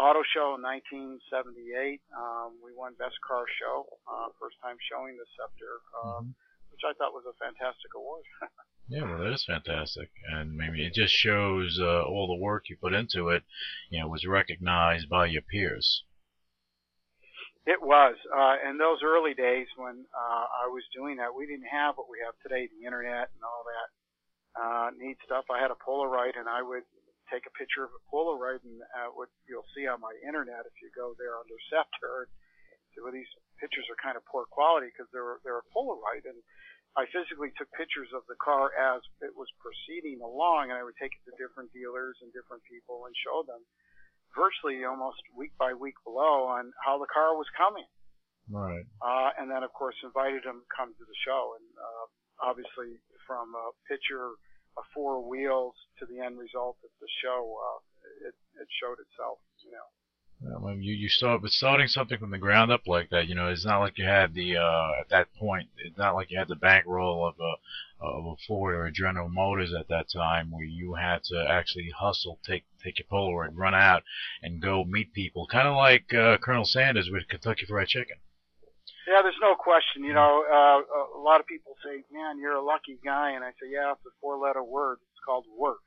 auto 0.00 0.22
show 0.22 0.54
in 0.54 0.62
1978. 0.62 2.00
Um, 2.14 2.54
we 2.62 2.70
won 2.72 2.94
best 2.98 3.18
car 3.26 3.44
show, 3.58 3.86
uh, 4.06 4.30
first 4.38 4.56
time 4.62 4.78
showing 4.90 5.18
the 5.18 5.26
Scepter, 5.34 5.74
uh, 5.98 6.20
Mhm. 6.22 6.34
which 6.70 6.82
I 6.86 6.94
thought 6.94 7.12
was 7.12 7.26
a 7.26 7.34
fantastic 7.34 7.90
award. 7.94 8.24
Yeah, 8.86 9.04
well, 9.08 9.18
that 9.24 9.32
is 9.32 9.44
fantastic, 9.46 10.10
and 10.28 10.54
maybe 10.54 10.84
it 10.84 10.92
just 10.92 11.14
shows 11.14 11.80
uh, 11.80 12.02
all 12.04 12.26
the 12.28 12.42
work 12.42 12.68
you 12.68 12.76
put 12.76 12.92
into 12.92 13.30
it. 13.30 13.42
You 13.88 14.00
know, 14.00 14.08
was 14.08 14.26
recognized 14.26 15.08
by 15.08 15.24
your 15.26 15.40
peers. 15.40 16.04
It 17.64 17.80
was. 17.80 18.16
Uh, 18.28 18.60
in 18.68 18.76
those 18.76 19.00
early 19.00 19.32
days 19.32 19.66
when 19.80 20.04
uh, 20.12 20.44
I 20.64 20.68
was 20.68 20.84
doing 20.92 21.16
that, 21.16 21.32
we 21.32 21.48
didn't 21.48 21.72
have 21.72 21.96
what 21.96 22.12
we 22.12 22.20
have 22.20 22.36
today, 22.44 22.68
the 22.68 22.84
internet 22.84 23.32
and 23.32 23.40
all 23.40 23.64
that 23.64 23.88
uh, 24.54 24.88
neat 25.00 25.16
stuff. 25.24 25.48
I 25.48 25.64
had 25.64 25.72
a 25.72 25.80
Polaroid, 25.80 26.36
and 26.36 26.44
I 26.44 26.60
would 26.60 26.84
take 27.32 27.48
a 27.48 27.56
picture 27.56 27.80
of 27.80 27.92
a 27.96 28.02
Polaroid, 28.12 28.60
and 28.68 28.84
uh, 28.92 29.16
what 29.16 29.32
you'll 29.48 29.66
see 29.72 29.88
on 29.88 30.04
my 30.04 30.12
internet 30.20 30.68
if 30.68 30.76
you 30.84 30.92
go 30.92 31.16
there 31.16 31.40
under 31.40 31.56
Scepter, 31.72 32.28
well, 33.00 33.10
these 33.10 33.30
pictures 33.58 33.88
are 33.90 33.98
kind 33.98 34.14
of 34.14 34.22
poor 34.28 34.46
quality 34.46 34.92
because 34.92 35.10
they're 35.10 35.40
they're 35.42 35.64
a 35.64 35.70
Polaroid, 35.74 36.28
and 36.28 36.38
I 36.94 37.10
physically 37.10 37.50
took 37.58 37.72
pictures 37.74 38.12
of 38.14 38.22
the 38.30 38.38
car 38.38 38.70
as 38.76 39.02
it 39.18 39.34
was 39.34 39.50
proceeding 39.58 40.22
along, 40.22 40.70
and 40.70 40.78
I 40.78 40.86
would 40.86 40.94
take 41.00 41.10
it 41.10 41.24
to 41.26 41.34
different 41.40 41.74
dealers 41.74 42.14
and 42.22 42.30
different 42.30 42.62
people 42.70 43.08
and 43.08 43.14
show 43.18 43.42
them 43.42 43.64
virtually 44.36 44.84
almost 44.84 45.22
week 45.34 45.54
by 45.58 45.72
week 45.72 45.94
below 46.04 46.50
on 46.50 46.74
how 46.84 46.98
the 46.98 47.08
car 47.08 47.34
was 47.34 47.46
coming. 47.56 47.86
Right. 48.50 48.84
Uh, 49.00 49.30
and 49.40 49.48
then 49.50 49.62
of 49.62 49.72
course 49.72 49.96
invited 50.04 50.44
him 50.44 50.60
to 50.60 50.68
come 50.68 50.92
to 50.92 51.04
the 51.06 51.18
show. 51.24 51.56
And, 51.56 51.66
uh, 51.78 52.06
obviously 52.42 52.98
from 53.26 53.54
a 53.54 53.72
picture 53.88 54.36
of 54.76 54.84
four 54.92 55.22
wheels 55.22 55.74
to 55.98 56.04
the 56.06 56.18
end 56.18 56.36
result 56.36 56.76
of 56.82 56.90
the 57.00 57.10
show, 57.22 57.40
uh, 57.40 58.28
it, 58.28 58.34
it 58.60 58.68
showed 58.82 58.98
itself, 58.98 59.38
you 59.62 59.70
know. 59.70 59.88
When 60.40 60.82
you 60.82 60.92
you 60.92 61.08
start 61.08 61.42
with 61.42 61.52
starting 61.52 61.88
something 61.88 62.18
from 62.18 62.30
the 62.30 62.38
ground 62.38 62.70
up 62.70 62.86
like 62.86 63.10
that, 63.10 63.28
you 63.28 63.34
know, 63.34 63.48
it's 63.48 63.64
not 63.64 63.80
like 63.80 63.98
you 63.98 64.04
had 64.04 64.34
the 64.34 64.56
uh, 64.56 65.00
at 65.00 65.08
that 65.08 65.34
point. 65.34 65.68
It's 65.78 65.96
not 65.96 66.14
like 66.14 66.30
you 66.30 66.38
had 66.38 66.48
the 66.48 66.56
bankroll 66.56 67.26
of 67.26 67.34
a 67.40 67.54
of 68.04 68.26
a 68.26 68.36
Ford 68.46 68.74
or 68.74 68.84
a 68.84 68.92
General 68.92 69.28
Motors 69.28 69.72
at 69.72 69.88
that 69.88 70.10
time, 70.10 70.50
where 70.50 70.64
you 70.64 70.94
had 70.94 71.24
to 71.24 71.46
actually 71.48 71.90
hustle, 71.90 72.38
take 72.44 72.64
take 72.82 72.98
your 72.98 73.06
Polaroid, 73.10 73.52
run 73.54 73.74
out, 73.74 74.02
and 74.42 74.60
go 74.60 74.84
meet 74.84 75.12
people, 75.12 75.46
kind 75.46 75.68
of 75.68 75.76
like 75.76 76.12
uh, 76.12 76.36
Colonel 76.38 76.64
Sanders 76.64 77.08
with 77.10 77.28
Kentucky 77.28 77.64
Fried 77.66 77.88
Chicken. 77.88 78.16
Yeah, 79.08 79.20
there's 79.22 79.34
no 79.40 79.54
question. 79.54 80.04
You 80.04 80.14
know, 80.14 80.44
uh, 80.50 81.18
a 81.18 81.20
lot 81.20 81.40
of 81.40 81.46
people 81.46 81.74
say, 81.84 82.04
"Man, 82.12 82.38
you're 82.38 82.54
a 82.54 82.64
lucky 82.64 82.98
guy," 83.04 83.32
and 83.32 83.44
I 83.44 83.50
say, 83.50 83.70
"Yeah, 83.70 83.92
it's 83.92 84.04
a 84.06 84.10
four-letter 84.20 84.62
word. 84.62 84.98
It's 85.12 85.20
called 85.24 85.46
work." 85.56 85.82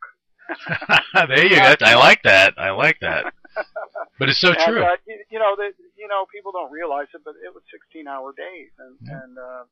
there 1.27 1.45
you 1.45 1.55
go. 1.57 1.75
I 1.81 1.95
like 1.95 2.23
that. 2.23 2.53
I 2.57 2.71
like 2.71 2.99
that. 3.01 3.33
But 4.19 4.29
it's 4.29 4.41
so 4.41 4.49
and, 4.49 4.65
true. 4.65 4.83
Uh, 4.83 4.97
you, 5.05 5.17
you 5.29 5.39
know, 5.39 5.55
that 5.57 5.73
you 5.95 6.07
know, 6.07 6.25
people 6.33 6.51
don't 6.51 6.71
realize 6.71 7.07
it, 7.13 7.21
but 7.23 7.35
it 7.43 7.53
was 7.53 7.63
16-hour 7.69 8.33
days, 8.33 8.71
and 8.79 8.97
Yeah. 9.01 9.21
and 9.21 9.37
uh, 9.37 9.63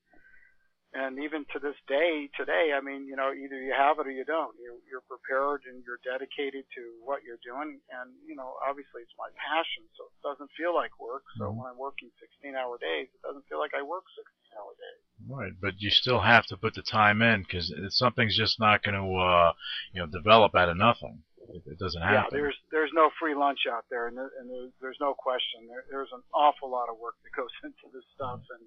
and 0.95 1.19
even 1.19 1.43
to 1.51 1.59
this 1.59 1.75
day, 1.91 2.31
today, 2.39 2.71
I 2.71 2.79
mean, 2.79 3.03
you 3.03 3.19
know, 3.19 3.35
either 3.35 3.59
you 3.59 3.75
have 3.75 3.99
it 3.99 4.07
or 4.07 4.15
you 4.15 4.23
don't. 4.23 4.55
You're, 4.55 4.79
you're 4.87 5.03
prepared 5.11 5.67
and 5.67 5.83
you're 5.83 5.99
dedicated 6.07 6.63
to 6.71 6.83
what 7.03 7.19
you're 7.27 7.41
doing, 7.43 7.83
and 7.91 8.15
you 8.23 8.35
know, 8.35 8.55
obviously, 8.63 9.03
it's 9.03 9.17
my 9.19 9.27
passion, 9.35 9.83
so 9.99 10.07
it 10.07 10.23
doesn't 10.23 10.51
feel 10.55 10.73
like 10.73 10.95
work. 10.95 11.27
So 11.37 11.51
Mhm. 11.51 11.55
when 11.57 11.67
I'm 11.67 11.77
working 11.77 12.11
16-hour 12.15 12.79
days, 12.79 13.11
it 13.11 13.21
doesn't 13.27 13.43
feel 13.51 13.59
like 13.59 13.73
I 13.75 13.81
work 13.81 14.05
16-hour 14.15 14.71
days. 14.79 15.03
Right, 15.27 15.53
but 15.59 15.81
you 15.81 15.89
still 15.89 16.21
have 16.21 16.45
to 16.47 16.55
put 16.57 16.73
the 16.75 16.83
time 16.83 17.21
in 17.21 17.43
because 17.43 17.73
something's 17.89 18.37
just 18.37 18.59
not 18.59 18.83
going 18.83 18.95
to, 18.95 19.15
uh, 19.19 19.53
you 19.91 20.00
know, 20.00 20.07
develop 20.07 20.55
out 20.55 20.70
of 20.70 20.77
nothing. 20.77 21.24
It, 21.50 21.64
it 21.66 21.79
doesn't 21.79 22.01
Yeah, 22.01 22.25
happen. 22.25 22.38
there's 22.38 22.58
there's 22.72 22.92
no 22.94 23.10
free 23.20 23.36
lunch 23.36 23.68
out 23.70 23.86
there, 23.90 24.08
and, 24.08 24.18
there, 24.18 24.31
and 24.40 24.50
there's, 24.50 24.72
there's 24.81 25.01
no 25.01 25.14
question. 25.14 25.68
There, 25.68 25.86
there's 25.90 26.12
an 26.14 26.24
awful 26.34 26.70
lot 26.72 26.90
of 26.90 26.98
work 26.98 27.16
that 27.24 27.34
goes 27.36 27.51
into 27.68 27.88
this 27.94 28.05
stuff, 28.16 28.42
and 28.50 28.64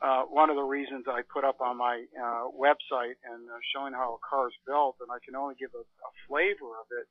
uh, 0.00 0.22
one 0.30 0.48
of 0.48 0.56
the 0.56 0.62
reasons 0.64 1.06
I 1.10 1.22
put 1.26 1.44
up 1.44 1.60
on 1.60 1.76
my 1.76 2.04
uh, 2.14 2.46
website 2.54 3.18
and 3.26 3.50
uh, 3.50 3.58
showing 3.74 3.92
how 3.92 4.14
a 4.16 4.22
car 4.22 4.48
is 4.48 4.54
built, 4.66 4.96
and 5.02 5.10
I 5.10 5.18
can 5.24 5.34
only 5.34 5.54
give 5.58 5.74
a, 5.74 5.82
a 5.82 6.10
flavor 6.30 6.70
of 6.78 6.86
it 6.94 7.06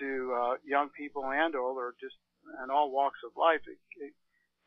to 0.00 0.08
uh, 0.32 0.54
young 0.64 0.88
people 0.96 1.24
and 1.28 1.54
older, 1.54 1.94
just 2.00 2.16
in 2.64 2.70
all 2.70 2.90
walks 2.90 3.20
of 3.24 3.32
life. 3.36 3.60
It, 3.68 3.78
it 4.00 4.12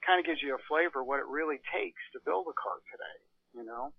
kind 0.05 0.19
of 0.21 0.25
gives 0.25 0.41
you 0.41 0.53
a 0.55 0.61
flavor 0.69 1.01
of 1.01 1.07
what 1.09 1.19
it 1.19 1.27
really 1.29 1.57
takes 1.73 2.01
to 2.13 2.21
build 2.25 2.45
a 2.49 2.55
car 2.57 2.77
today. 2.93 3.17
You 3.57 3.65
know. 3.65 3.93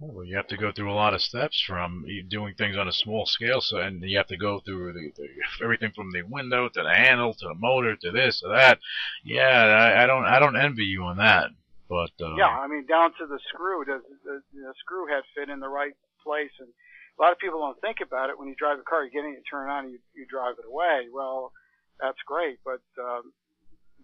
Well, 0.00 0.24
you 0.24 0.36
have 0.36 0.46
to 0.48 0.56
go 0.56 0.70
through 0.70 0.92
a 0.92 0.94
lot 0.94 1.14
of 1.14 1.20
steps 1.20 1.60
from 1.66 2.06
doing 2.28 2.54
things 2.54 2.76
on 2.76 2.86
a 2.86 2.92
small 2.92 3.26
scale, 3.26 3.60
so 3.60 3.78
and 3.78 4.00
you 4.02 4.16
have 4.16 4.28
to 4.28 4.36
go 4.36 4.60
through 4.60 4.92
the, 4.92 5.10
the 5.16 5.28
everything 5.64 5.90
from 5.90 6.12
the 6.12 6.22
window 6.22 6.68
to 6.68 6.82
the 6.82 6.94
handle 6.94 7.34
to 7.34 7.48
the 7.48 7.54
motor 7.54 7.96
to 7.96 8.10
this 8.12 8.40
to 8.40 8.48
that. 8.48 8.78
Yeah, 9.24 9.42
I, 9.42 10.04
I 10.04 10.06
don't 10.06 10.24
I 10.24 10.38
don't 10.38 10.56
envy 10.56 10.84
you 10.84 11.02
on 11.02 11.16
that, 11.16 11.50
but 11.88 12.12
uh, 12.20 12.36
Yeah, 12.36 12.46
I 12.46 12.68
mean 12.68 12.86
down 12.86 13.10
to 13.18 13.26
the 13.26 13.40
screw. 13.48 13.84
Does 13.84 14.02
the, 14.24 14.40
the 14.54 14.72
screw 14.78 15.08
head 15.08 15.24
fit 15.34 15.50
in 15.50 15.58
the 15.58 15.68
right 15.68 15.94
place? 16.22 16.52
And 16.60 16.68
a 17.18 17.22
lot 17.22 17.32
of 17.32 17.38
people 17.38 17.58
don't 17.58 17.80
think 17.80 17.98
about 18.00 18.30
it 18.30 18.38
when 18.38 18.46
you 18.46 18.54
drive 18.54 18.78
a 18.78 18.82
car. 18.82 19.04
You 19.04 19.10
get 19.10 19.24
in, 19.24 19.32
you 19.32 19.42
turn 19.50 19.68
it 19.68 19.72
on, 19.72 19.84
and 19.84 19.92
you 19.92 19.98
you 20.14 20.26
drive 20.30 20.54
it 20.60 20.66
away. 20.68 21.08
Well, 21.12 21.50
that's 22.00 22.22
great, 22.24 22.60
but 22.64 22.82
um, 23.02 23.32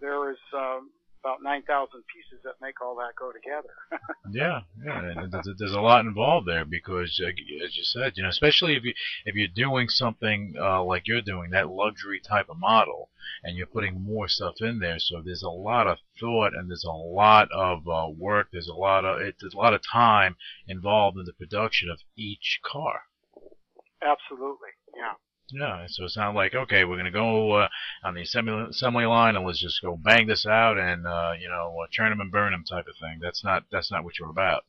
there 0.00 0.33
is 0.33 0.38
um, 0.52 0.90
about 1.24 1.42
nine 1.42 1.62
thousand 1.62 2.02
pieces 2.12 2.42
that 2.44 2.54
make 2.60 2.80
all 2.82 2.96
that 2.96 3.16
go 3.18 3.32
together. 3.32 3.74
Yeah, 4.30 4.60
yeah. 4.84 5.26
There's, 5.58 5.74
a 5.74 5.80
lot 5.80 6.04
involved 6.04 6.48
there 6.48 6.64
because, 6.64 7.20
as 7.20 7.76
you 7.76 7.84
said, 7.84 8.14
you 8.16 8.22
know, 8.22 8.30
especially 8.30 8.74
if 8.74 8.82
you 8.82 8.94
if 9.26 9.34
you're 9.34 9.48
doing 9.54 9.88
something 9.88 10.54
uh, 10.58 10.82
like 10.82 11.06
you're 11.06 11.20
doing, 11.20 11.50
that 11.50 11.68
luxury 11.68 12.20
type 12.20 12.46
of 12.48 12.58
model, 12.58 13.10
and 13.44 13.56
you're 13.56 13.66
putting 13.66 14.02
more 14.02 14.26
stuff 14.26 14.54
in 14.60 14.78
there. 14.80 14.98
So 14.98 15.22
there's 15.24 15.42
a 15.42 15.50
lot 15.50 15.87
of 15.87 15.98
thought 16.18 16.54
and 16.54 16.70
there's 16.70 16.84
a 16.84 16.90
lot 16.90 17.48
of 17.52 17.87
uh, 17.87 18.08
work. 18.16 18.48
There's 18.50 18.68
a 18.68 18.74
lot 18.74 19.04
of 19.04 19.20
it, 19.20 19.37
there's 19.40 19.54
a 19.54 19.58
lot 19.58 19.74
of 19.74 19.82
time 19.87 20.37
involved 20.66 21.18
in 21.18 21.26
the 21.26 21.32
production 21.34 21.90
of 21.90 22.00
each 22.16 22.60
car. 22.64 23.02
Absolutely, 24.02 24.70
yeah. 24.96 25.14
Yeah, 25.55 25.87
so 25.87 26.05
it's 26.05 26.17
not 26.17 26.35
like 26.35 26.55
okay, 26.55 26.85
we're 26.85 26.97
gonna 26.97 27.12
go 27.12 27.53
uh, 27.53 27.69
on 28.03 28.14
the 28.14 28.23
assembly, 28.23 29.07
line 29.07 29.37
and 29.37 29.47
let's 29.47 29.61
just 29.61 29.81
go 29.83 29.97
bang 29.97 30.27
this 30.27 30.47
out 30.47 30.79
and 30.79 31.07
uh, 31.07 31.33
you 31.38 31.49
know 31.49 31.77
uh, 31.79 31.87
churn 31.93 32.11
them 32.11 32.21
and 32.21 32.33
burn 32.33 32.51
them 32.51 32.64
type 32.69 32.87
of 32.88 32.97
thing. 33.01 33.21
That's 33.23 33.45
not 33.45 33.62
that's 33.71 33.93
not 33.93 34.03
what 34.03 34.19
you're 34.19 34.31
about. 34.31 34.64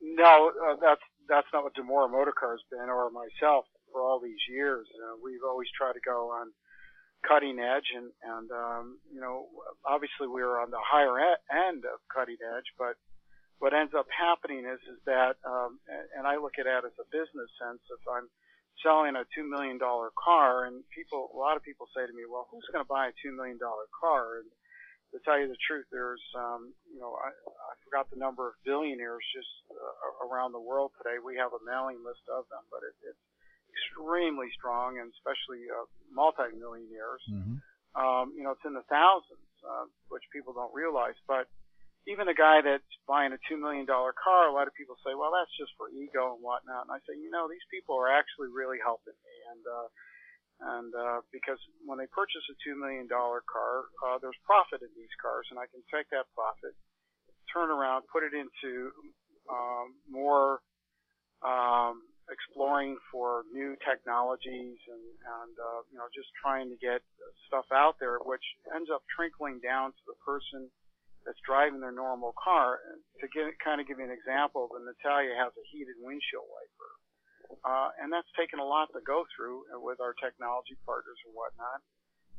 No, 0.00 0.52
uh, 0.56 0.76
that's 0.80 1.02
that's 1.28 1.48
not 1.52 1.64
what 1.64 1.74
DiMora 1.74 2.10
Motor 2.10 2.32
Car's 2.32 2.64
been, 2.70 2.88
or 2.88 3.10
myself 3.10 3.66
for 3.92 4.00
all 4.00 4.20
these 4.20 4.40
years. 4.48 4.88
Uh, 4.88 5.20
we've 5.22 5.44
always 5.46 5.68
tried 5.76 5.92
to 5.92 6.00
go 6.00 6.30
on 6.32 6.48
cutting 7.28 7.58
edge, 7.58 7.92
and 7.94 8.08
and 8.24 8.50
um, 8.50 8.98
you 9.12 9.20
know, 9.20 9.48
obviously 9.84 10.28
we 10.28 10.40
were 10.40 10.60
on 10.60 10.70
the 10.70 10.80
higher 10.80 11.18
end 11.68 11.84
of 11.84 12.00
cutting 12.08 12.40
edge, 12.56 12.72
but 12.78 12.96
what 13.58 13.74
ends 13.74 13.92
up 13.92 14.06
happening 14.08 14.64
is 14.64 14.80
is 14.88 14.96
that, 15.04 15.36
um, 15.44 15.78
and 16.16 16.26
I 16.26 16.40
look 16.40 16.56
at 16.58 16.64
it 16.64 16.84
as 16.88 16.96
a 16.96 17.04
business 17.12 17.50
sense. 17.60 17.84
If 17.92 18.00
I'm 18.08 18.30
selling 18.82 19.16
a 19.16 19.24
two 19.34 19.48
million 19.48 19.78
dollar 19.78 20.10
car, 20.14 20.66
and 20.66 20.84
people, 20.94 21.30
a 21.34 21.38
lot 21.38 21.56
of 21.56 21.62
people 21.62 21.86
say 21.94 22.06
to 22.06 22.12
me, 22.12 22.24
"Well, 22.28 22.46
who's 22.50 22.66
going 22.72 22.84
to 22.84 22.88
buy 22.88 23.08
a 23.08 23.16
two 23.22 23.34
million 23.34 23.58
dollar 23.58 23.86
car?" 23.94 24.42
And 24.42 24.48
to 25.12 25.18
tell 25.24 25.40
you 25.40 25.48
the 25.48 25.56
truth, 25.64 25.88
there's, 25.88 26.20
um, 26.36 26.76
you 26.92 27.00
know, 27.00 27.16
I, 27.16 27.32
I 27.32 27.72
forgot 27.84 28.12
the 28.12 28.20
number 28.20 28.48
of 28.48 28.60
billionaires 28.64 29.24
just 29.32 29.48
uh, 29.72 30.28
around 30.28 30.52
the 30.52 30.60
world 30.60 30.92
today. 31.00 31.16
We 31.16 31.40
have 31.40 31.56
a 31.56 31.62
mailing 31.64 32.04
list 32.04 32.28
of 32.28 32.44
them, 32.52 32.60
but 32.68 32.84
it, 32.84 32.92
it's 33.08 33.24
extremely 33.72 34.52
strong, 34.52 35.00
and 35.00 35.08
especially 35.16 35.64
uh, 35.72 35.88
multi-millionaires. 36.12 37.24
Mm-hmm. 37.24 37.56
Um, 37.96 38.36
you 38.36 38.44
know, 38.44 38.52
it's 38.52 38.68
in 38.68 38.76
the 38.76 38.84
thousands, 38.92 39.48
uh, 39.64 39.88
which 40.12 40.22
people 40.28 40.52
don't 40.52 40.72
realize. 40.76 41.16
But 41.24 41.48
even 42.08 42.26
a 42.26 42.34
guy 42.34 42.64
that's 42.64 42.88
buying 43.04 43.36
a 43.36 43.40
two 43.44 43.60
million 43.60 43.84
dollar 43.84 44.16
car, 44.16 44.48
a 44.48 44.56
lot 44.56 44.66
of 44.66 44.74
people 44.74 44.96
say, 45.04 45.12
"Well, 45.12 45.30
that's 45.30 45.52
just 45.60 45.76
for 45.76 45.92
ego 45.92 46.32
and 46.34 46.42
whatnot." 46.42 46.88
And 46.88 46.92
I 46.96 47.04
say, 47.04 47.14
you 47.20 47.28
know, 47.28 47.46
these 47.46 47.64
people 47.68 48.00
are 48.00 48.08
actually 48.08 48.48
really 48.48 48.80
helping 48.80 49.14
me, 49.20 49.36
and 49.52 49.62
uh, 49.68 49.88
and 50.72 50.90
uh, 50.96 51.20
because 51.30 51.60
when 51.84 52.00
they 52.00 52.08
purchase 52.08 52.42
a 52.48 52.56
two 52.64 52.80
million 52.80 53.06
dollar 53.06 53.44
car, 53.44 53.92
uh, 54.00 54.16
there's 54.24 54.38
profit 54.48 54.80
in 54.80 54.88
these 54.96 55.12
cars, 55.20 55.46
and 55.52 55.60
I 55.60 55.68
can 55.68 55.84
take 55.92 56.08
that 56.10 56.32
profit, 56.32 56.72
turn 57.52 57.68
around, 57.68 58.08
put 58.08 58.24
it 58.24 58.32
into 58.32 58.90
um, 59.52 60.00
more 60.08 60.64
um, 61.44 62.08
exploring 62.32 62.96
for 63.12 63.44
new 63.52 63.76
technologies, 63.84 64.80
and 64.88 65.04
and 65.44 65.52
uh, 65.60 65.80
you 65.92 66.00
know 66.00 66.08
just 66.16 66.32
trying 66.40 66.72
to 66.72 66.78
get 66.80 67.04
stuff 67.52 67.68
out 67.68 68.00
there, 68.00 68.16
which 68.24 68.44
ends 68.72 68.88
up 68.88 69.04
trickling 69.12 69.60
down 69.60 69.92
to 69.92 70.02
the 70.08 70.16
person 70.24 70.72
that's 71.28 71.44
driving 71.44 71.84
their 71.84 71.92
normal 71.92 72.32
car. 72.40 72.80
To 73.20 73.28
give, 73.28 73.52
kind 73.60 73.84
of 73.84 73.84
give 73.84 74.00
you 74.00 74.08
an 74.08 74.16
example, 74.16 74.72
the 74.72 74.80
Natalia 74.80 75.36
has 75.36 75.52
a 75.52 75.64
heated 75.68 76.00
windshield 76.00 76.48
wiper. 76.48 76.92
Uh, 77.68 77.92
and 78.00 78.08
that's 78.08 78.28
taken 78.32 78.56
a 78.56 78.64
lot 78.64 78.88
to 78.96 79.04
go 79.04 79.28
through 79.36 79.68
with 79.84 80.00
our 80.00 80.16
technology 80.16 80.80
partners 80.88 81.20
and 81.28 81.36
whatnot. 81.36 81.84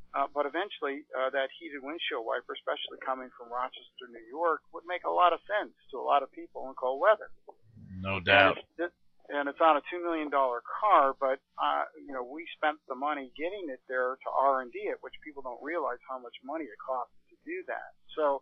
Uh, 0.09 0.25
but 0.33 0.49
eventually, 0.49 1.05
uh, 1.13 1.29
that 1.29 1.53
heated 1.61 1.85
windshield 1.85 2.25
wiper, 2.25 2.57
especially 2.57 2.97
coming 3.05 3.29
from 3.37 3.53
Rochester, 3.53 4.09
New 4.09 4.25
York, 4.25 4.65
would 4.73 4.89
make 4.89 5.05
a 5.05 5.13
lot 5.13 5.37
of 5.37 5.39
sense 5.45 5.77
to 5.93 6.01
a 6.01 6.05
lot 6.05 6.25
of 6.25 6.33
people 6.33 6.65
in 6.65 6.73
cold 6.73 6.97
weather. 6.97 7.29
No 8.01 8.17
doubt. 8.17 8.57
And 8.57 8.89
it's, 8.89 8.97
and 9.29 9.45
it's 9.45 9.61
on 9.61 9.77
a 9.77 9.85
two 9.93 10.01
million 10.01 10.33
dollar 10.33 10.65
car, 10.65 11.13
but 11.13 11.37
uh, 11.61 11.85
you 12.01 12.09
know 12.09 12.25
we 12.25 12.49
spent 12.57 12.81
the 12.89 12.97
money 12.97 13.29
getting 13.37 13.69
it 13.69 13.85
there 13.85 14.17
to 14.17 14.29
R 14.33 14.65
and 14.65 14.73
D 14.73 14.89
it, 14.89 14.97
which 15.05 15.13
people 15.21 15.45
don't 15.45 15.61
realize 15.61 16.01
how 16.09 16.17
much 16.17 16.33
money 16.41 16.65
it 16.65 16.79
costs 16.81 17.13
to 17.29 17.37
do 17.45 17.61
that. 17.69 17.93
So, 18.17 18.41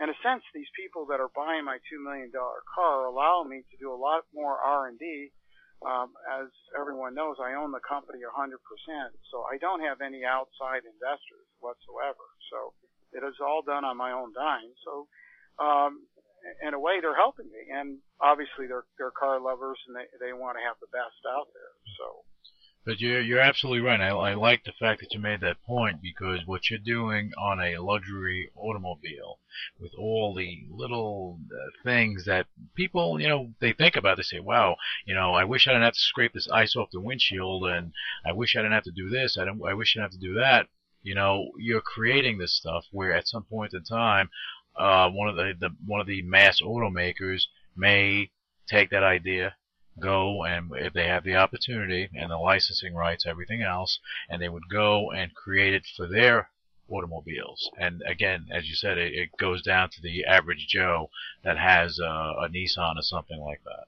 in 0.00 0.10
a 0.10 0.16
sense, 0.26 0.42
these 0.54 0.70
people 0.74 1.06
that 1.06 1.20
are 1.20 1.30
buying 1.34 1.64
my 1.64 1.78
two 1.90 2.02
million 2.02 2.30
dollar 2.30 2.62
car 2.74 3.06
allow 3.06 3.44
me 3.46 3.62
to 3.62 3.76
do 3.78 3.92
a 3.92 3.98
lot 3.98 4.26
more 4.34 4.58
R 4.58 4.88
and 4.88 4.98
D 4.98 5.30
um, 5.84 6.16
as 6.24 6.48
everyone 6.72 7.12
knows, 7.12 7.36
I 7.36 7.60
own 7.60 7.68
the 7.68 7.84
company 7.84 8.24
100%, 8.24 8.56
so 9.28 9.44
I 9.44 9.60
don't 9.60 9.84
have 9.84 10.00
any 10.00 10.24
outside 10.24 10.88
investors 10.88 11.44
whatsoever. 11.60 12.24
So 12.48 12.72
it 13.12 13.20
is 13.20 13.36
all 13.44 13.60
done 13.60 13.84
on 13.84 14.00
my 14.00 14.10
own 14.10 14.32
dime. 14.32 14.72
So 14.80 15.06
um, 15.60 16.08
in 16.64 16.72
a 16.72 16.80
way, 16.80 17.04
they're 17.04 17.18
helping 17.18 17.52
me, 17.52 17.68
and 17.68 18.00
obviously 18.20 18.64
they're 18.64 18.88
they're 18.96 19.12
car 19.12 19.40
lovers 19.40 19.78
and 19.88 19.96
they 19.96 20.08
they 20.20 20.32
want 20.32 20.56
to 20.56 20.64
have 20.64 20.80
the 20.80 20.88
best 20.88 21.20
out 21.28 21.52
there. 21.52 21.74
So 22.00 22.24
but 22.84 23.00
you're 23.00 23.20
you're 23.20 23.40
absolutely 23.40 23.80
right. 23.80 24.00
I, 24.00 24.08
I 24.08 24.34
like 24.34 24.64
the 24.64 24.72
fact 24.72 25.00
that 25.00 25.14
you 25.14 25.20
made 25.20 25.40
that 25.40 25.62
point 25.62 26.02
because 26.02 26.40
what 26.46 26.68
you're 26.68 26.78
doing 26.78 27.32
on 27.38 27.58
a 27.58 27.78
luxury 27.78 28.50
automobile 28.54 29.38
with 29.80 29.92
all 29.98 30.34
the 30.34 30.66
little 30.70 31.38
uh, 31.50 31.70
things 31.82 32.26
that 32.26 32.46
people, 32.74 33.18
you 33.20 33.28
know, 33.28 33.52
they 33.60 33.72
think 33.72 33.96
about. 33.96 34.18
They 34.18 34.22
say, 34.22 34.40
"Wow, 34.40 34.76
you 35.06 35.14
know, 35.14 35.32
I 35.32 35.44
wish 35.44 35.66
I 35.66 35.70
didn't 35.70 35.84
have 35.84 35.94
to 35.94 36.00
scrape 36.00 36.34
this 36.34 36.48
ice 36.50 36.76
off 36.76 36.90
the 36.92 37.00
windshield, 37.00 37.66
and 37.66 37.92
I 38.26 38.32
wish 38.32 38.54
I 38.54 38.60
didn't 38.60 38.72
have 38.72 38.84
to 38.84 38.90
do 38.90 39.08
this. 39.08 39.38
I 39.38 39.44
don't. 39.44 39.60
I 39.66 39.74
wish 39.74 39.96
I 39.96 40.00
didn't 40.00 40.12
have 40.12 40.20
to 40.20 40.26
do 40.26 40.34
that." 40.34 40.68
You 41.02 41.14
know, 41.14 41.52
you're 41.58 41.80
creating 41.80 42.38
this 42.38 42.54
stuff 42.54 42.84
where 42.90 43.12
at 43.12 43.28
some 43.28 43.44
point 43.44 43.74
in 43.74 43.84
time, 43.84 44.30
uh, 44.76 45.08
one 45.10 45.28
of 45.28 45.36
the, 45.36 45.52
the 45.58 45.70
one 45.86 46.00
of 46.00 46.06
the 46.06 46.22
mass 46.22 46.60
automakers 46.60 47.44
may 47.76 48.30
take 48.66 48.90
that 48.90 49.02
idea 49.02 49.54
go 50.00 50.44
and 50.44 50.70
if 50.74 50.92
they 50.92 51.06
have 51.06 51.24
the 51.24 51.36
opportunity 51.36 52.08
and 52.14 52.30
the 52.30 52.36
licensing 52.36 52.94
rights, 52.94 53.26
everything 53.26 53.62
else, 53.62 53.98
and 54.28 54.40
they 54.40 54.48
would 54.48 54.68
go 54.70 55.10
and 55.10 55.34
create 55.34 55.74
it 55.74 55.86
for 55.96 56.06
their 56.06 56.50
automobiles. 56.88 57.70
And 57.78 58.02
again, 58.06 58.46
as 58.52 58.68
you 58.68 58.74
said, 58.74 58.98
it, 58.98 59.14
it 59.14 59.30
goes 59.38 59.62
down 59.62 59.90
to 59.90 60.02
the 60.02 60.24
average 60.24 60.66
Joe 60.68 61.10
that 61.42 61.58
has 61.58 61.98
a, 61.98 62.04
a 62.04 62.48
Nissan 62.48 62.96
or 62.96 63.02
something 63.02 63.40
like 63.40 63.62
that. 63.64 63.86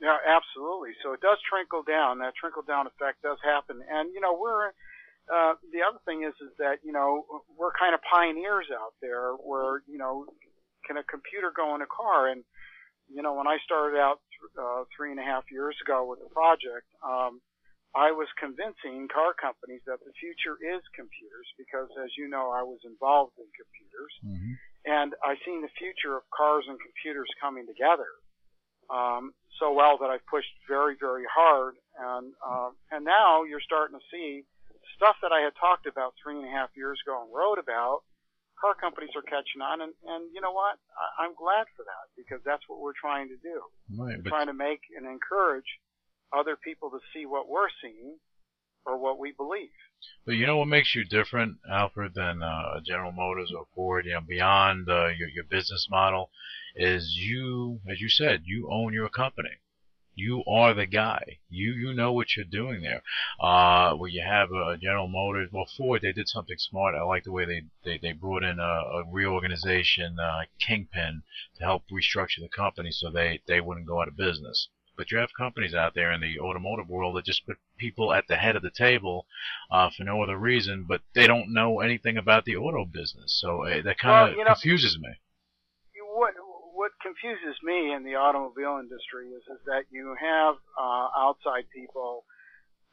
Yeah, 0.00 0.16
absolutely. 0.24 0.96
So 1.02 1.12
it 1.12 1.20
does 1.20 1.38
trickle 1.48 1.82
down. 1.82 2.18
That 2.18 2.34
trickle 2.34 2.62
down 2.62 2.86
effect 2.86 3.22
does 3.22 3.38
happen. 3.44 3.80
And 3.88 4.12
you 4.14 4.20
know, 4.20 4.36
we're 4.38 4.72
uh, 5.28 5.54
the 5.72 5.84
other 5.86 6.00
thing 6.06 6.24
is 6.24 6.34
is 6.40 6.56
that 6.58 6.80
you 6.82 6.92
know 6.92 7.24
we're 7.56 7.72
kind 7.78 7.94
of 7.94 8.00
pioneers 8.02 8.66
out 8.72 8.94
there. 9.02 9.32
Where 9.32 9.82
you 9.86 9.98
know, 9.98 10.24
can 10.86 10.96
a 10.96 11.04
computer 11.04 11.52
go 11.54 11.74
in 11.74 11.82
a 11.82 11.86
car? 11.86 12.28
And 12.28 12.44
you 13.12 13.22
know, 13.22 13.34
when 13.34 13.46
I 13.46 13.58
started 13.64 13.98
out 13.98 14.20
uh, 14.58 14.84
three 14.94 15.10
and 15.10 15.20
a 15.20 15.26
half 15.26 15.44
years 15.50 15.76
ago 15.84 16.04
with 16.08 16.20
the 16.20 16.30
project, 16.32 16.88
um, 17.04 17.40
I 17.94 18.14
was 18.14 18.30
convincing 18.38 19.10
car 19.10 19.34
companies 19.34 19.82
that 19.86 19.98
the 20.06 20.14
future 20.14 20.54
is 20.62 20.82
computers 20.94 21.48
because, 21.58 21.90
as 21.98 22.14
you 22.14 22.30
know, 22.30 22.54
I 22.54 22.62
was 22.62 22.78
involved 22.86 23.34
in 23.38 23.50
computers, 23.50 24.14
mm-hmm. 24.22 24.54
and 24.86 25.10
I 25.26 25.34
seen 25.42 25.60
the 25.62 25.74
future 25.74 26.14
of 26.14 26.22
cars 26.30 26.64
and 26.70 26.78
computers 26.78 27.26
coming 27.42 27.66
together 27.66 28.08
um, 28.90 29.32
so 29.58 29.72
well 29.72 29.98
that 29.98 30.10
I 30.10 30.18
pushed 30.28 30.50
very, 30.68 30.96
very 30.98 31.24
hard, 31.30 31.74
and 31.98 32.34
uh, 32.42 32.70
and 32.90 33.04
now 33.04 33.44
you're 33.44 33.62
starting 33.62 33.98
to 33.98 34.04
see 34.10 34.42
stuff 34.96 35.16
that 35.22 35.32
I 35.32 35.40
had 35.40 35.54
talked 35.58 35.86
about 35.86 36.14
three 36.22 36.36
and 36.36 36.46
a 36.46 36.50
half 36.50 36.70
years 36.76 36.98
ago 37.06 37.22
and 37.22 37.30
wrote 37.32 37.58
about 37.58 38.02
car 38.60 38.76
companies 38.76 39.10
are 39.16 39.24
catching 39.24 39.64
on, 39.64 39.80
and 39.80 39.92
and 40.06 40.28
you 40.34 40.40
know 40.40 40.52
what? 40.52 40.76
I, 40.92 41.24
I'm 41.24 41.34
glad 41.34 41.66
for 41.74 41.82
that 41.88 42.06
because 42.16 42.44
that's 42.44 42.62
what 42.68 42.80
we're 42.80 42.96
trying 42.98 43.28
to 43.28 43.38
do. 43.40 43.58
Right, 43.96 44.20
we're 44.20 44.30
trying 44.30 44.52
to 44.52 44.54
make 44.54 44.80
and 44.96 45.06
encourage 45.06 45.80
other 46.36 46.56
people 46.56 46.90
to 46.90 47.00
see 47.12 47.26
what 47.26 47.48
we're 47.48 47.72
seeing 47.82 48.16
or 48.86 48.98
what 48.98 49.18
we 49.18 49.32
believe. 49.32 49.74
But 50.24 50.32
you 50.32 50.46
know 50.46 50.56
what 50.56 50.68
makes 50.68 50.94
you 50.94 51.04
different, 51.04 51.58
Alfred, 51.70 52.14
than 52.14 52.42
uh, 52.42 52.80
General 52.84 53.12
Motors 53.12 53.52
or 53.56 53.66
Ford? 53.74 54.06
You 54.06 54.14
know, 54.14 54.20
beyond 54.20 54.88
uh, 54.88 55.08
your 55.08 55.28
your 55.28 55.44
business 55.44 55.88
model, 55.90 56.30
is 56.76 57.16
you, 57.16 57.80
as 57.90 58.00
you 58.00 58.08
said, 58.08 58.42
you 58.44 58.68
own 58.70 58.92
your 58.92 59.08
company. 59.08 59.60
You 60.22 60.44
are 60.46 60.74
the 60.74 60.84
guy. 60.84 61.38
You 61.48 61.72
you 61.72 61.94
know 61.94 62.12
what 62.12 62.36
you're 62.36 62.44
doing 62.44 62.82
there. 62.82 63.02
Uh, 63.40 63.94
where 63.94 64.10
you 64.10 64.22
have 64.22 64.52
a 64.52 64.76
General 64.76 65.08
Motors, 65.08 65.48
well 65.50 65.64
Ford, 65.76 66.02
they 66.02 66.12
did 66.12 66.28
something 66.28 66.58
smart. 66.58 66.94
I 66.94 67.02
like 67.02 67.24
the 67.24 67.32
way 67.32 67.46
they 67.46 67.62
they, 67.84 67.96
they 67.96 68.12
brought 68.12 68.42
in 68.42 68.58
a, 68.58 68.62
a 68.62 69.04
reorganization 69.10 70.18
uh, 70.20 70.42
kingpin 70.58 71.22
to 71.56 71.64
help 71.64 71.84
restructure 71.90 72.40
the 72.42 72.50
company 72.50 72.90
so 72.92 73.10
they 73.10 73.40
they 73.46 73.62
wouldn't 73.62 73.86
go 73.86 74.02
out 74.02 74.08
of 74.08 74.16
business. 74.16 74.68
But 74.94 75.10
you 75.10 75.16
have 75.16 75.32
companies 75.32 75.74
out 75.74 75.94
there 75.94 76.12
in 76.12 76.20
the 76.20 76.38
automotive 76.38 76.90
world 76.90 77.16
that 77.16 77.24
just 77.24 77.46
put 77.46 77.56
people 77.78 78.12
at 78.12 78.26
the 78.28 78.36
head 78.36 78.56
of 78.56 78.62
the 78.62 78.70
table 78.70 79.26
uh, 79.70 79.88
for 79.88 80.04
no 80.04 80.22
other 80.22 80.36
reason, 80.36 80.84
but 80.86 81.00
they 81.14 81.26
don't 81.26 81.54
know 81.54 81.80
anything 81.80 82.18
about 82.18 82.44
the 82.44 82.56
auto 82.56 82.84
business. 82.84 83.32
So 83.40 83.64
uh, 83.64 83.80
that 83.80 83.98
kind 83.98 84.28
of 84.28 84.36
well, 84.36 84.38
you 84.38 84.44
know, 84.44 84.52
confuses 84.52 84.98
me. 84.98 85.14
What 86.12 86.34
what 86.80 86.96
confuses 87.04 87.60
me 87.60 87.92
in 87.92 88.08
the 88.08 88.16
automobile 88.16 88.80
industry 88.80 89.28
is 89.36 89.44
is 89.52 89.60
that 89.68 89.84
you 89.92 90.16
have 90.16 90.56
uh, 90.80 91.12
outside 91.12 91.68
people 91.68 92.24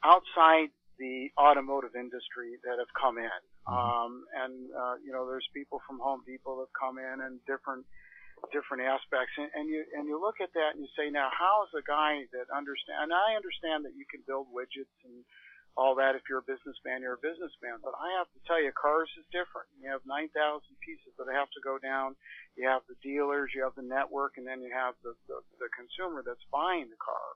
outside 0.03 0.67
the 0.99 1.31
automotive 1.39 1.95
industry 1.95 2.59
that 2.67 2.83
have 2.83 2.91
come 2.91 3.15
in, 3.15 3.41
mm-hmm. 3.63 3.71
um, 3.71 4.27
and 4.43 4.67
uh, 4.75 4.99
you 4.99 5.15
know 5.15 5.23
there's 5.23 5.47
people 5.55 5.79
from 5.87 6.03
Home 6.03 6.19
Depot 6.27 6.67
that 6.67 6.71
come 6.75 6.99
in 6.99 7.23
and 7.23 7.39
different 7.47 7.87
different 8.51 8.83
aspects, 8.83 9.31
and, 9.39 9.47
and 9.55 9.71
you 9.71 9.79
and 9.95 10.03
you 10.03 10.19
look 10.19 10.43
at 10.43 10.51
that 10.51 10.75
and 10.75 10.83
you 10.83 10.91
say, 10.99 11.07
now 11.07 11.31
how 11.31 11.63
is 11.63 11.71
a 11.71 11.85
guy 11.87 12.27
that 12.35 12.51
understand? 12.51 13.07
And 13.07 13.15
I 13.15 13.39
understand 13.39 13.87
that 13.87 13.95
you 13.95 14.03
can 14.11 14.19
build 14.27 14.51
widgets 14.51 14.91
and 15.07 15.23
all 15.77 15.93
that. 16.01 16.17
If 16.17 16.25
you're 16.25 16.41
a 16.41 16.49
businessman, 16.49 17.05
you're 17.05 17.21
a 17.21 17.21
businessman. 17.21 17.77
But 17.85 17.93
I 17.93 18.17
have 18.17 18.27
to 18.33 18.41
tell 18.49 18.57
you, 18.57 18.73
cars 18.73 19.07
is 19.13 19.29
different. 19.29 19.69
You 19.77 19.93
have 19.93 20.01
9,000 20.09 20.33
pieces 20.81 21.13
that 21.21 21.29
have 21.29 21.53
to 21.53 21.61
go 21.61 21.77
down. 21.77 22.17
You 22.57 22.65
have 22.65 22.81
the 22.89 22.97
dealers, 23.05 23.53
you 23.53 23.61
have 23.61 23.77
the 23.77 23.85
network, 23.85 24.41
and 24.41 24.43
then 24.49 24.65
you 24.65 24.73
have 24.73 24.97
the, 25.05 25.13
the, 25.29 25.37
the 25.61 25.69
consumer 25.77 26.25
that's 26.25 26.43
buying 26.49 26.89
the 26.89 26.97
car. 26.97 27.29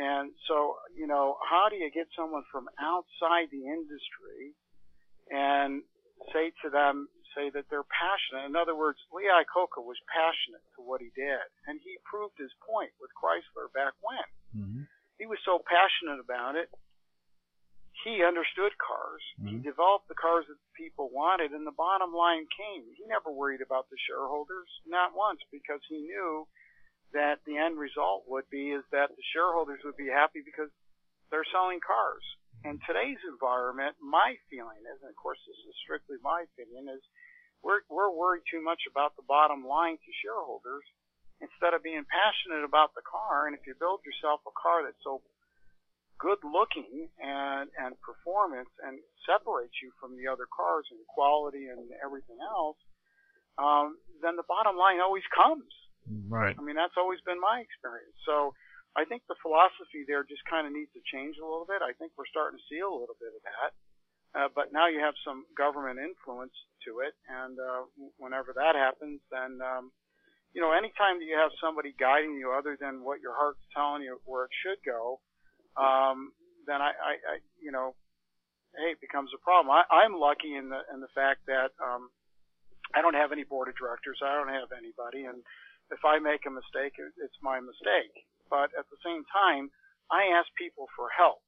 And 0.00 0.32
so, 0.48 0.80
you 0.96 1.04
know, 1.04 1.36
how 1.44 1.68
do 1.68 1.76
you 1.76 1.92
get 1.92 2.08
someone 2.16 2.48
from 2.48 2.72
outside 2.80 3.52
the 3.52 3.68
industry 3.68 4.56
and 5.28 5.84
say 6.32 6.56
to 6.64 6.72
them, 6.72 7.12
say 7.36 7.52
that 7.52 7.70
they're 7.70 7.86
passionate. 7.86 8.48
In 8.48 8.58
other 8.58 8.74
words, 8.74 8.98
Lee 9.14 9.30
Iacocca 9.30 9.78
was 9.78 10.00
passionate 10.10 10.64
to 10.74 10.82
what 10.82 10.98
he 10.98 11.14
did, 11.14 11.46
and 11.70 11.78
he 11.78 11.94
proved 12.02 12.34
his 12.34 12.50
point 12.66 12.90
with 12.98 13.14
Chrysler 13.14 13.70
back 13.70 13.94
when. 14.02 14.26
Mm-hmm. 14.50 14.82
He 15.22 15.30
was 15.30 15.38
so 15.46 15.62
passionate 15.62 16.18
about 16.18 16.58
it 16.58 16.72
he 18.04 18.24
understood 18.24 18.72
cars. 18.80 19.24
Mm-hmm. 19.36 19.48
He 19.48 19.56
developed 19.60 20.08
the 20.08 20.18
cars 20.18 20.48
that 20.48 20.56
people 20.76 21.12
wanted, 21.12 21.52
and 21.52 21.66
the 21.66 21.76
bottom 21.76 22.12
line 22.12 22.48
came. 22.52 22.88
He 22.96 23.04
never 23.06 23.28
worried 23.28 23.60
about 23.60 23.90
the 23.90 24.00
shareholders, 24.08 24.68
not 24.86 25.12
once, 25.12 25.40
because 25.52 25.80
he 25.88 26.00
knew 26.00 26.46
that 27.12 27.42
the 27.44 27.58
end 27.58 27.76
result 27.76 28.24
would 28.30 28.46
be 28.48 28.70
is 28.70 28.86
that 28.94 29.10
the 29.10 29.26
shareholders 29.34 29.82
would 29.82 29.98
be 29.98 30.08
happy 30.08 30.40
because 30.46 30.70
they're 31.28 31.46
selling 31.50 31.82
cars. 31.82 32.22
In 32.62 32.78
today's 32.84 33.20
environment, 33.26 33.96
my 33.98 34.36
feeling 34.52 34.84
is, 34.84 35.00
and 35.00 35.10
of 35.10 35.18
course 35.18 35.40
this 35.48 35.58
is 35.64 35.74
strictly 35.82 36.20
my 36.20 36.44
opinion, 36.44 36.92
is 36.92 37.02
we're 37.64 37.82
we're 37.88 38.12
worried 38.12 38.44
too 38.48 38.60
much 38.60 38.84
about 38.84 39.16
the 39.16 39.26
bottom 39.26 39.64
line 39.64 39.96
to 39.96 40.20
shareholders 40.20 40.84
instead 41.40 41.72
of 41.72 41.80
being 41.82 42.04
passionate 42.04 42.64
about 42.64 42.92
the 42.92 43.04
car. 43.04 43.48
And 43.48 43.56
if 43.56 43.64
you 43.64 43.72
build 43.74 44.04
yourself 44.04 44.44
a 44.44 44.52
car 44.52 44.84
that's 44.84 45.00
so 45.00 45.24
good 46.20 46.38
looking 46.44 47.08
and 47.18 47.72
and 47.80 47.96
performance 48.04 48.68
and 48.84 49.00
separates 49.24 49.74
you 49.80 49.90
from 49.96 50.14
the 50.20 50.28
other 50.28 50.44
cars 50.46 50.84
in 50.92 51.00
quality 51.08 51.66
and 51.72 51.88
everything 52.04 52.36
else, 52.44 52.76
um, 53.56 53.96
then 54.20 54.36
the 54.36 54.46
bottom 54.46 54.76
line 54.76 55.00
always 55.00 55.24
comes. 55.32 55.72
Right. 56.28 56.54
I 56.54 56.60
mean 56.60 56.76
that's 56.76 57.00
always 57.00 57.24
been 57.24 57.40
my 57.40 57.64
experience. 57.64 58.14
So 58.28 58.52
I 58.94 59.08
think 59.08 59.24
the 59.26 59.38
philosophy 59.40 60.04
there 60.04 60.22
just 60.22 60.44
kind 60.44 60.68
of 60.68 60.76
needs 60.76 60.92
to 60.92 61.02
change 61.08 61.40
a 61.40 61.46
little 61.46 61.66
bit. 61.66 61.80
I 61.80 61.96
think 61.96 62.12
we're 62.14 62.28
starting 62.28 62.60
to 62.60 62.66
see 62.68 62.84
a 62.84 62.90
little 62.90 63.16
bit 63.16 63.32
of 63.32 63.42
that. 63.48 63.70
Uh, 64.30 64.48
but 64.54 64.70
now 64.70 64.86
you 64.86 65.02
have 65.02 65.18
some 65.26 65.42
government 65.58 65.98
influence 65.98 66.54
to 66.86 67.02
it, 67.02 67.18
and 67.26 67.58
uh, 67.58 67.82
whenever 68.14 68.54
that 68.54 68.78
happens, 68.78 69.18
then 69.26 69.58
um, 69.58 69.90
you 70.54 70.60
know, 70.62 70.72
anytime 70.74 71.18
that 71.18 71.26
you 71.26 71.38
have 71.38 71.50
somebody 71.62 71.94
guiding 71.98 72.34
you 72.34 72.50
other 72.54 72.76
than 72.78 73.02
what 73.02 73.20
your 73.20 73.34
heart's 73.34 73.62
telling 73.74 74.02
you 74.02 74.18
where 74.26 74.44
it 74.46 74.54
should 74.62 74.78
go, 74.82 75.18
um, 75.76 76.32
then 76.66 76.80
I, 76.82 76.90
I, 76.94 77.12
I, 77.18 77.34
you 77.60 77.70
know, 77.72 77.94
hey, 78.76 78.94
it 78.94 79.00
becomes 79.00 79.30
a 79.34 79.40
problem. 79.42 79.74
I, 79.74 79.82
I'm 79.90 80.14
lucky 80.14 80.54
in 80.54 80.70
the 80.70 80.82
in 80.94 81.00
the 81.00 81.10
fact 81.14 81.46
that 81.46 81.74
um, 81.82 82.10
I 82.94 83.02
don't 83.02 83.18
have 83.18 83.32
any 83.32 83.44
board 83.44 83.68
of 83.68 83.76
directors. 83.76 84.18
I 84.22 84.34
don't 84.34 84.52
have 84.52 84.70
anybody, 84.74 85.26
and 85.26 85.42
if 85.90 86.02
I 86.06 86.18
make 86.18 86.46
a 86.46 86.52
mistake, 86.54 86.98
it's 86.98 87.38
my 87.42 87.58
mistake. 87.58 88.14
But 88.50 88.74
at 88.78 88.86
the 88.90 88.98
same 89.06 89.22
time, 89.30 89.70
I 90.10 90.34
ask 90.34 90.50
people 90.58 90.90
for 90.98 91.06
help. 91.10 91.42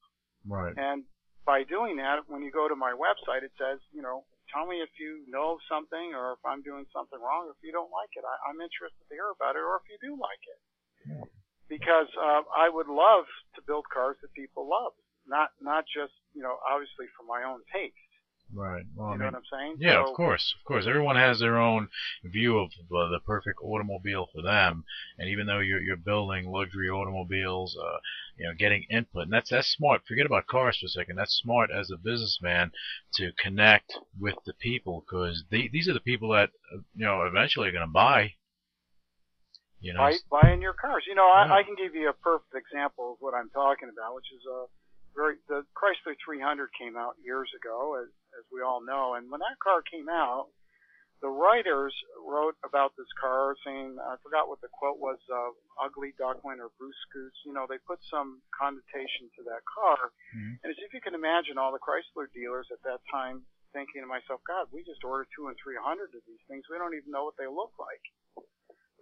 Right. 0.47 0.75
And 0.75 1.03
by 1.47 1.67
doing 1.67 1.99
that, 1.99 2.27
when 2.31 2.43
you 2.43 2.51
go 2.51 2.71
to 2.71 2.79
my 2.79 2.95
website, 2.95 3.43
it 3.43 3.51
says, 3.59 3.83
you 3.91 4.03
know, 4.03 4.23
tell 4.55 4.67
me 4.67 4.79
if 4.79 4.91
you 4.99 5.27
know 5.27 5.59
something 5.67 6.15
or 6.15 6.39
if 6.39 6.43
I'm 6.47 6.63
doing 6.63 6.87
something 6.95 7.19
wrong. 7.19 7.51
If 7.51 7.59
you 7.63 7.75
don't 7.75 7.91
like 7.91 8.15
it, 8.15 8.23
I, 8.23 8.35
I'm 8.51 8.63
interested 8.63 9.03
to 9.07 9.15
hear 9.15 9.31
about 9.35 9.59
it, 9.59 9.63
or 9.63 9.83
if 9.83 9.87
you 9.91 9.99
do 9.99 10.15
like 10.15 10.43
it. 10.47 10.61
Yeah. 11.11 11.27
Because 11.73 12.11
uh, 12.21 12.43
I 12.53 12.69
would 12.69 12.89
love 12.89 13.25
to 13.57 13.61
build 13.67 13.85
cars 13.89 14.17
that 14.21 14.33
people 14.35 14.69
love, 14.69 14.93
not 15.27 15.49
not 15.61 15.85
just 15.89 16.13
you 16.37 16.43
know 16.43 16.57
obviously 16.69 17.07
for 17.17 17.25
my 17.25 17.41
own 17.49 17.61
taste. 17.73 17.97
Right. 18.55 18.85
Well, 18.95 19.09
you 19.09 19.15
I 19.15 19.17
know 19.17 19.25
mean, 19.25 19.33
what 19.33 19.43
I'm 19.43 19.59
saying? 19.59 19.77
Yeah, 19.81 20.05
so, 20.05 20.11
of 20.11 20.15
course, 20.15 20.55
of 20.61 20.65
course. 20.67 20.85
Everyone 20.87 21.17
has 21.17 21.39
their 21.39 21.57
own 21.57 21.89
view 22.23 22.59
of 22.59 22.69
uh, 22.95 23.09
the 23.09 23.21
perfect 23.25 23.59
automobile 23.63 24.29
for 24.35 24.43
them, 24.43 24.85
and 25.19 25.31
even 25.31 25.47
though 25.47 25.61
you're 25.61 25.81
you're 25.81 25.97
building 25.97 26.51
luxury 26.51 26.91
automobiles, 26.91 27.75
uh, 27.81 27.99
you 28.37 28.47
know, 28.47 28.55
getting 28.55 28.85
input, 28.91 29.23
and 29.23 29.33
that's 29.33 29.49
that's 29.49 29.69
smart. 29.69 30.03
Forget 30.07 30.27
about 30.27 30.47
cars 30.47 30.77
for 30.79 30.87
a 30.87 30.91
second. 30.91 31.17
That's 31.17 31.41
smart 31.41 31.71
as 31.71 31.91
a 31.91 31.97
businessman 31.97 32.73
to 33.15 33.33
connect 33.43 33.95
with 34.21 34.37
the 34.45 34.53
people 34.53 35.03
because 35.07 35.45
these 35.51 35.89
are 35.89 35.95
the 35.95 36.01
people 36.01 36.29
that 36.33 36.51
uh, 36.75 36.81
you 36.95 37.07
know 37.07 37.23
eventually 37.23 37.69
are 37.69 37.73
going 37.73 37.89
to 37.89 37.91
buy. 37.91 38.35
You 39.83 39.93
know, 39.93 39.99
buy 39.99 40.15
buying 40.31 40.63
your 40.63 40.75
cars. 40.79 41.05
You 41.07 41.15
know, 41.19 41.27
I, 41.27 41.47
Yeah. 41.47 41.55
I 41.59 41.63
can 41.67 41.75
give 41.75 41.95
you 41.95 42.09
a 42.09 42.15
perfect 42.15 42.55
example 42.55 43.13
of 43.13 43.17
what 43.21 43.35
I'm 43.35 43.51
talking 43.51 43.91
about, 43.91 44.15
which 44.15 44.31
is 44.33 44.47
a 44.47 44.67
very 45.15 45.37
the 45.49 45.67
Chrysler 45.75 46.15
300 46.25 46.71
came 46.79 46.97
out 46.97 47.19
years 47.21 47.51
ago, 47.55 47.99
as 48.01 48.09
as 48.39 48.45
we 48.51 48.63
all 48.63 48.81
know, 48.81 49.15
and 49.15 49.29
when 49.31 49.41
that 49.41 49.59
car 49.59 49.83
came 49.83 50.09
out, 50.09 50.49
the 51.21 51.29
writers 51.29 51.93
wrote 52.25 52.57
about 52.65 52.97
this 52.97 53.11
car 53.21 53.55
saying 53.67 53.99
I 54.01 54.17
forgot 54.23 54.49
what 54.49 54.61
the 54.63 54.69
quote 54.73 54.99
was, 54.99 55.19
uh, 55.29 55.51
ugly 55.83 56.15
duckling 56.17 56.61
or 56.61 56.71
Bruce 56.79 56.97
Scoots. 57.11 57.37
You 57.45 57.53
know, 57.53 57.67
they 57.69 57.79
put 57.79 57.99
some 58.09 58.41
connotation 58.57 59.29
to 59.37 59.43
that 59.51 59.63
car, 59.67 60.13
Mhm. 60.35 60.59
and 60.63 60.71
as 60.71 60.79
if 60.79 60.95
you 60.95 61.01
can 61.01 61.15
imagine, 61.15 61.59
all 61.59 61.73
the 61.73 61.79
Chrysler 61.83 62.31
dealers 62.33 62.71
at 62.71 62.81
that 62.83 63.01
time 63.11 63.45
thinking 63.73 64.01
to 64.03 64.07
myself, 64.07 64.43
God, 64.45 64.71
we 64.71 64.85
just 64.85 65.03
ordered 65.05 65.29
two 65.35 65.49
and 65.49 65.57
three 65.59 65.77
hundred 65.77 66.15
of 66.15 66.25
these 66.27 66.41
things. 66.47 66.69
We 66.69 66.79
don't 66.79 66.95
even 66.95 67.11
know 67.11 67.25
what 67.25 67.37
they 67.37 67.47
look 67.47 67.77
like 67.79 68.03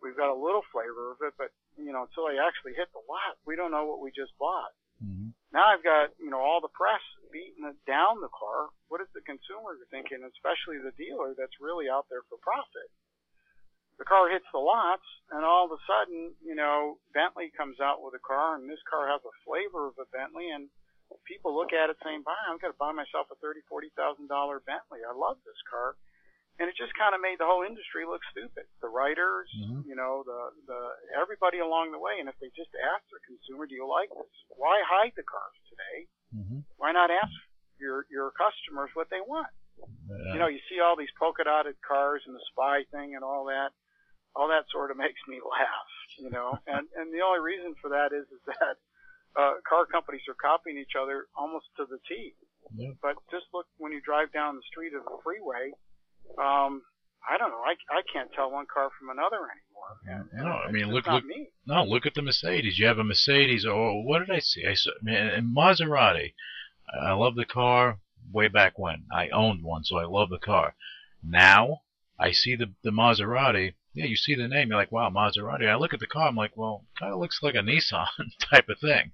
we've 0.03 0.17
got 0.17 0.33
a 0.33 0.37
little 0.37 0.63
flavor 0.73 1.13
of 1.13 1.19
it, 1.23 1.35
but 1.39 1.51
you 1.77 1.93
know, 1.93 2.05
until 2.09 2.29
they 2.29 2.39
actually 2.39 2.75
hit 2.75 2.91
the 2.93 3.03
lot, 3.09 3.39
we 3.47 3.57
don't 3.57 3.71
know 3.71 3.85
what 3.87 4.01
we 4.01 4.11
just 4.11 4.37
bought. 4.39 4.73
Mhm. 5.03 5.33
Now 5.53 5.65
I've 5.73 5.83
got 5.83 6.13
you 6.19 6.31
know 6.31 6.41
all 6.41 6.61
the 6.61 6.73
press 6.73 7.01
beating 7.33 7.65
it 7.65 7.79
down 7.87 8.21
the 8.21 8.29
car. 8.29 8.71
What 8.89 9.01
is 9.01 9.09
the 9.13 9.23
consumer 9.23 9.79
thinking, 9.91 10.23
especially 10.25 10.79
the 10.79 10.93
dealer 10.93 11.35
that's 11.35 11.61
really 11.61 11.89
out 11.89 12.09
there 12.09 12.23
for 12.29 12.39
profit? 12.39 12.91
The 13.99 14.05
car 14.05 14.29
hits 14.31 14.47
the 14.51 14.59
lots, 14.59 15.05
and 15.31 15.45
all 15.45 15.67
of 15.67 15.73
a 15.73 15.83
sudden, 15.87 16.35
you 16.41 16.55
know, 16.55 16.99
Bentley 17.13 17.51
comes 17.51 17.81
out 17.81 18.01
with 18.03 18.15
a 18.15 18.19
car, 18.19 18.57
and 18.57 18.69
this 18.69 18.83
car 18.89 19.07
has 19.09 19.21
a 19.25 19.33
flavor 19.45 19.87
of 19.87 19.99
a 19.99 20.07
Bentley, 20.07 20.49
and 20.51 20.71
people 21.25 21.55
look 21.55 21.73
at 21.73 21.91
it 21.91 21.99
saying, 22.03 22.23
"Buy, 22.23 22.37
I'm 22.49 22.59
going 22.59 22.73
to 22.73 22.79
buy 22.79 22.93
myself 22.93 23.31
a 23.31 23.37
thirty, 23.37 23.61
forty 23.69 23.91
thousand 23.91 24.29
dollar 24.29 24.61
Bentley. 24.61 25.05
I 25.05 25.13
love 25.13 25.39
this 25.45 25.61
car." 25.69 25.97
And 26.61 26.69
it 26.69 26.77
just 26.77 26.93
kind 26.95 27.15
of 27.17 27.21
made 27.25 27.41
the 27.41 27.49
whole 27.49 27.65
industry 27.65 28.05
look 28.05 28.21
stupid. 28.31 28.69
The 28.85 28.93
writers, 28.93 29.49
Mhm. 29.65 29.87
you 29.89 29.97
know, 29.97 30.23
the 30.29 30.41
the 30.69 30.81
everybody 31.17 31.59
along 31.59 31.91
the 31.91 31.99
way. 31.99 32.21
And 32.21 32.29
if 32.29 32.37
they 32.39 32.51
just 32.53 32.71
ask 32.77 33.03
their 33.09 33.25
consumer, 33.27 33.67
"Do 33.67 33.75
you 33.75 33.89
like 33.89 34.11
this?" 34.13 34.35
Why 34.61 34.77
hide 34.85 35.15
the 35.17 35.25
cars 35.25 35.57
today? 35.73 36.07
Mhm. 36.37 36.65
Why 36.77 36.93
not 36.93 37.11
ask 37.11 37.33
your 37.79 38.07
your 38.11 38.31
customers 38.33 38.91
what 38.95 39.09
they 39.09 39.21
want? 39.23 39.49
Uh, 39.81 40.33
You 40.35 40.39
know, 40.39 40.47
you 40.49 40.61
see 40.69 40.79
all 40.81 40.95
these 40.97 41.11
polka 41.19 41.45
dotted 41.45 41.81
cars 41.81 42.23
and 42.27 42.37
the 42.37 42.45
spy 42.53 42.85
thing 42.93 43.15
and 43.17 43.25
all 43.25 43.45
that. 43.47 43.73
All 44.37 44.49
that 44.49 44.69
sort 44.69 44.91
of 44.93 44.97
makes 44.99 45.21
me 45.27 45.41
laugh, 45.41 45.89
you 46.19 46.29
know. 46.31 46.59
and 46.67 46.87
and 46.95 47.13
the 47.15 47.23
only 47.23 47.41
reason 47.41 47.75
for 47.77 47.89
that 47.89 48.13
is 48.13 48.31
is 48.31 48.43
that 48.45 48.77
uh, 49.37 49.55
car 49.67 49.87
companies 49.87 50.27
are 50.29 50.35
copying 50.35 50.77
each 50.77 50.95
other 50.97 51.29
almost 51.35 51.67
to 51.77 51.87
the 51.87 51.99
T. 52.07 52.35
yeah. 52.75 52.93
But 53.01 53.17
just 53.31 53.47
look 53.55 53.67
when 53.79 53.93
you 53.93 54.01
drive 54.03 54.31
down 54.33 54.57
the 54.57 54.63
street 54.71 54.93
of 54.93 55.05
the 55.05 55.19
freeway. 55.25 55.73
Um, 56.39 56.83
I 57.29 57.37
don't 57.39 57.51
know. 57.51 57.63
I, 57.65 57.75
I 57.95 58.03
can't 58.13 58.31
tell 58.33 58.51
one 58.51 58.67
car 58.73 58.89
from 58.99 59.11
another 59.11 59.37
anymore. 59.37 60.31
And 60.33 60.45
No, 60.45 60.53
I 60.53 60.71
mean, 60.73 60.91
look- 60.93 61.07
look- 61.07 61.25
me. 61.25 61.49
No, 61.67 61.85
look 61.85 62.07
at 62.07 62.15
the 62.15 62.23
Mercedes. 62.23 62.79
You 62.79 62.87
have 62.87 62.99
a 62.99 63.05
Mercedes, 63.05 63.65
or 63.67 64.05
what 64.05 64.21
did 64.21 64.31
I 64.31 64.41
see? 64.41 64.67
I 64.67 64.75
saw 64.75 64.91
man, 65.03 65.35
a 65.39 65.43
Maserati. 65.43 66.35
I 67.01 67.13
love 67.13 67.37
the 67.37 67.45
car 67.45 67.99
way 68.33 68.49
back 68.49 68.79
when. 68.79 69.05
I 69.13 69.29
owned 69.29 69.63
one, 69.63 69.85
so 69.85 69.97
I 69.99 70.05
love 70.07 70.31
the 70.31 70.39
car. 70.39 70.75
Now 71.23 71.83
I 72.19 72.33
see 72.33 72.57
the 72.57 72.73
the 72.83 72.91
Maserati. 72.91 73.75
Yeah, 73.93 74.07
you 74.07 74.17
see 74.17 74.35
the 74.37 74.47
name, 74.49 74.69
you're 74.69 74.79
like, 74.79 74.93
wow, 74.93 75.11
Maserati. 75.11 75.69
I 75.69 75.75
look 75.75 75.93
at 75.93 75.99
the 76.01 76.07
car, 76.07 76.29
I'm 76.29 76.37
like, 76.37 76.57
well, 76.57 76.85
kind 76.99 77.13
of 77.13 77.19
looks 77.19 77.41
like 77.43 77.57
a 77.57 77.59
Nissan 77.59 78.07
type 78.51 78.69
of 78.69 78.79
thing, 78.81 79.11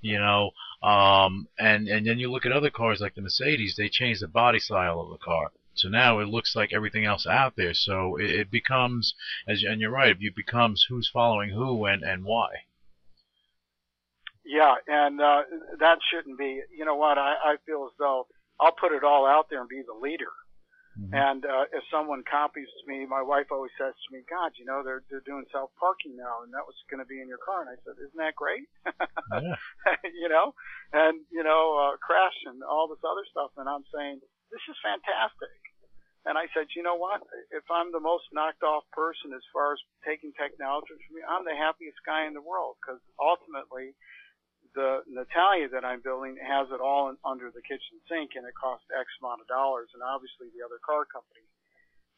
you 0.00 0.18
know. 0.18 0.50
Um, 0.82 1.46
and 1.58 1.88
and 1.88 2.06
then 2.06 2.18
you 2.18 2.30
look 2.30 2.44
at 2.46 2.52
other 2.52 2.70
cars 2.70 3.00
like 3.00 3.14
the 3.14 3.22
Mercedes, 3.22 3.74
they 3.76 3.88
change 3.88 4.20
the 4.20 4.28
body 4.28 4.58
style 4.58 5.00
of 5.00 5.10
the 5.10 5.18
car. 5.24 5.52
So 5.74 5.88
now 5.88 6.18
it 6.20 6.28
looks 6.28 6.54
like 6.54 6.72
everything 6.72 7.04
else 7.04 7.26
out 7.26 7.54
there. 7.56 7.74
So 7.74 8.16
it, 8.16 8.30
it 8.30 8.50
becomes, 8.50 9.14
as 9.46 9.62
and 9.62 9.80
you're 9.80 9.90
right, 9.90 10.16
it 10.18 10.36
becomes 10.36 10.86
who's 10.88 11.10
following 11.12 11.50
who 11.50 11.84
and 11.86 12.02
and 12.02 12.24
why. 12.24 12.48
Yeah, 14.44 14.74
and 14.86 15.20
uh, 15.20 15.42
that 15.80 15.98
shouldn't 16.10 16.38
be. 16.38 16.60
You 16.76 16.84
know 16.84 16.96
what? 16.96 17.18
I, 17.18 17.34
I 17.44 17.56
feel 17.66 17.88
as 17.90 17.96
though 17.98 18.26
I'll 18.60 18.76
put 18.78 18.92
it 18.92 19.02
all 19.02 19.26
out 19.26 19.46
there 19.50 19.60
and 19.60 19.68
be 19.68 19.82
the 19.86 19.98
leader. 19.98 20.30
Mhm. 20.94 21.10
And 21.10 21.42
uh, 21.44 21.64
if 21.72 21.82
someone 21.90 22.22
copies 22.22 22.70
me, 22.86 23.04
my 23.04 23.20
wife 23.20 23.50
always 23.50 23.72
says 23.76 23.94
to 23.94 24.08
me, 24.14 24.22
"God, 24.30 24.52
you 24.54 24.64
know 24.64 24.82
they're 24.84 25.02
they're 25.10 25.26
doing 25.26 25.44
self 25.50 25.70
parking 25.80 26.14
now, 26.14 26.44
and 26.44 26.52
that 26.54 26.66
was 26.68 26.76
going 26.88 27.02
to 27.02 27.08
be 27.08 27.20
in 27.20 27.26
your 27.26 27.42
car." 27.42 27.62
And 27.62 27.70
I 27.70 27.78
said, 27.82 27.98
"Isn't 27.98 28.20
that 28.22 28.36
great?" 28.36 28.68
Yeah. 29.32 29.56
you 30.22 30.28
know, 30.28 30.54
and 30.92 31.24
you 31.32 31.42
know, 31.42 31.74
uh, 31.74 31.96
crash 31.98 32.36
and 32.46 32.62
all 32.62 32.86
this 32.86 33.02
other 33.02 33.26
stuff. 33.26 33.50
And 33.56 33.66
I'm 33.68 33.82
saying, 33.90 34.20
this 34.54 34.62
is 34.70 34.78
fantastic. 34.86 35.58
And 36.24 36.40
I 36.40 36.48
said, 36.56 36.72
you 36.72 36.80
know 36.80 36.96
what? 36.96 37.20
If 37.52 37.68
I'm 37.68 37.92
the 37.92 38.00
most 38.00 38.24
knocked 38.32 38.64
off 38.64 38.88
person 38.96 39.36
as 39.36 39.44
far 39.52 39.76
as 39.76 39.80
taking 40.08 40.32
technology 40.32 40.96
from 41.04 41.20
me, 41.20 41.22
I'm 41.22 41.44
the 41.44 41.52
happiest 41.52 42.00
guy 42.08 42.24
in 42.24 42.32
the 42.32 42.40
world 42.40 42.80
because 42.80 43.00
ultimately, 43.20 43.92
the 44.72 45.04
Natalia 45.06 45.68
that 45.70 45.84
I'm 45.84 46.00
building 46.02 46.34
has 46.40 46.66
it 46.72 46.80
all 46.80 47.12
in, 47.12 47.16
under 47.22 47.52
the 47.52 47.62
kitchen 47.62 48.00
sink, 48.10 48.34
and 48.34 48.42
it 48.48 48.56
costs 48.58 48.88
X 48.90 49.06
amount 49.22 49.44
of 49.44 49.46
dollars. 49.46 49.92
And 49.94 50.02
obviously, 50.02 50.48
the 50.56 50.64
other 50.64 50.80
car 50.82 51.04
companies 51.06 51.46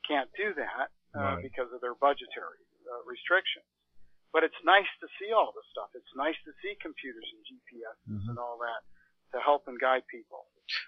can't 0.06 0.30
do 0.38 0.54
that 0.54 0.88
uh, 1.12 1.36
Right. 1.36 1.42
because 1.42 1.68
of 1.74 1.82
their 1.82 1.98
budgetary 1.98 2.62
uh, 2.86 3.02
restrictions. 3.04 3.66
But 4.32 4.46
it's 4.46 4.56
nice 4.64 4.88
to 5.02 5.08
see 5.18 5.34
all 5.34 5.50
this 5.52 5.66
stuff. 5.74 5.90
It's 5.98 6.14
nice 6.14 6.38
to 6.46 6.52
see 6.62 6.78
computers 6.80 7.26
and 7.26 7.42
GPS 7.44 7.98
Mhm. 8.06 8.28
and 8.30 8.38
all 8.38 8.56
that 8.62 8.86
to 9.36 9.42
help 9.44 9.64
and 9.66 9.78
guide 9.78 10.02
people. 10.10 10.46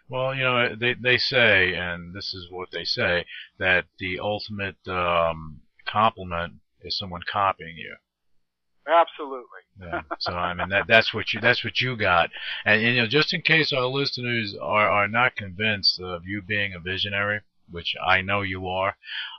Well, 0.09 0.35
you 0.35 0.43
know, 0.43 0.75
they 0.75 0.95
they 0.95 1.19
say, 1.19 1.75
and 1.75 2.15
this 2.15 2.35
is 2.35 2.49
what 2.51 2.71
they 2.73 2.85
say, 2.85 3.25
that 3.59 3.85
the 3.99 4.19
ultimate 4.19 4.77
um, 4.89 5.61
compliment 5.87 6.55
is 6.81 6.99
someone 6.99 7.23
copying 7.31 7.77
you. 7.77 7.97
Absolutely. 8.89 9.63
Yeah. 9.81 10.01
So 10.19 10.33
I 10.33 10.55
mean 10.55 10.71
that 10.71 10.87
that's 10.89 11.13
what 11.13 11.33
you 11.33 11.41
that's 11.41 11.63
what 11.63 11.81
you 11.81 11.97
got, 11.97 12.31
and, 12.65 12.81
you 12.81 12.97
know 12.97 13.07
just 13.07 13.35
in 13.35 13.43
case 13.43 13.73
our 13.73 13.87
listeners 13.87 14.57
are 14.61 14.91
are 14.91 15.09
not 15.09 15.37
convinced 15.37 16.01
of 16.01 16.23
you 16.27 16.43
being 16.43 16.73
a 16.75 16.81
visionary, 16.81 17.43
which 17.71 17.95
I 18.05 18.23
know 18.23 18.41
you 18.41 18.67
are, 18.67 18.97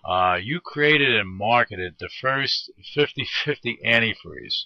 uh, 0.07 0.37
you 0.41 0.61
created 0.61 1.15
and 1.15 1.29
marketed 1.29 1.95
the 1.99 2.09
first 2.21 2.71
50-50 2.95 3.83
antifreeze. 3.83 4.65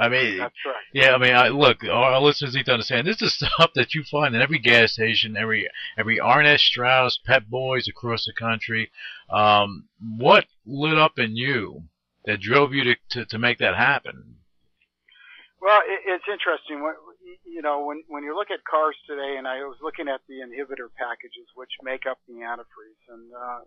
I 0.00 0.08
mean, 0.08 0.38
right. 0.38 0.50
yeah, 0.94 1.14
I 1.14 1.18
mean, 1.18 1.34
I, 1.34 1.48
look, 1.48 1.84
our, 1.84 2.14
our 2.14 2.20
listeners 2.22 2.54
need 2.54 2.64
to 2.66 2.72
understand 2.72 3.06
this 3.06 3.20
is 3.20 3.34
stuff 3.36 3.72
that 3.74 3.92
you 3.94 4.02
find 4.10 4.34
in 4.34 4.40
every 4.40 4.58
gas 4.58 4.92
station, 4.92 5.36
every 5.36 5.68
every 5.98 6.18
Arnett 6.18 6.60
Strauss, 6.60 7.18
Pep 7.26 7.44
Boys 7.48 7.86
across 7.86 8.24
the 8.24 8.32
country. 8.32 8.90
Um, 9.28 9.88
what 10.00 10.46
lit 10.64 10.96
up 10.96 11.18
in 11.18 11.36
you 11.36 11.82
that 12.24 12.40
drove 12.40 12.72
you 12.72 12.84
to, 12.84 12.94
to, 13.10 13.26
to 13.26 13.38
make 13.38 13.58
that 13.58 13.76
happen? 13.76 14.36
Well, 15.60 15.80
it, 15.86 16.00
it's 16.06 16.24
interesting. 16.32 16.82
When, 16.82 16.94
you 17.44 17.60
know, 17.60 17.84
when 17.84 18.02
when 18.08 18.24
you 18.24 18.34
look 18.34 18.50
at 18.50 18.64
cars 18.64 18.96
today, 19.06 19.36
and 19.36 19.46
I 19.46 19.58
was 19.68 19.76
looking 19.82 20.08
at 20.08 20.22
the 20.28 20.40
inhibitor 20.40 20.88
packages 20.96 21.46
which 21.54 21.70
make 21.82 22.06
up 22.08 22.18
the 22.26 22.40
antifreeze, 22.40 23.04
and 23.12 23.30
uh, 23.36 23.60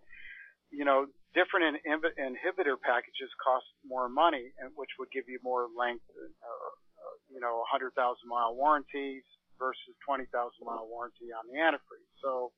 you 0.71 0.83
know, 0.83 1.05
different 1.33 1.77
in, 1.81 1.99
inhibitor 2.17 2.77
packages 2.79 3.29
cost 3.41 3.65
more 3.85 4.07
money, 4.09 4.53
and 4.61 4.71
which 4.77 4.93
would 4.97 5.11
give 5.11 5.25
you 5.27 5.39
more 5.43 5.67
length, 5.73 6.05
uh, 6.13 6.45
uh, 6.45 7.15
you 7.29 7.41
know, 7.41 7.65
100,000 7.73 7.93
mile 8.29 8.55
warranties 8.55 9.25
versus 9.59 9.93
20,000 10.05 10.29
mile 10.65 10.87
warranty 10.89 11.29
on 11.33 11.45
the 11.49 11.57
antifreeze. 11.57 12.13
So 12.21 12.53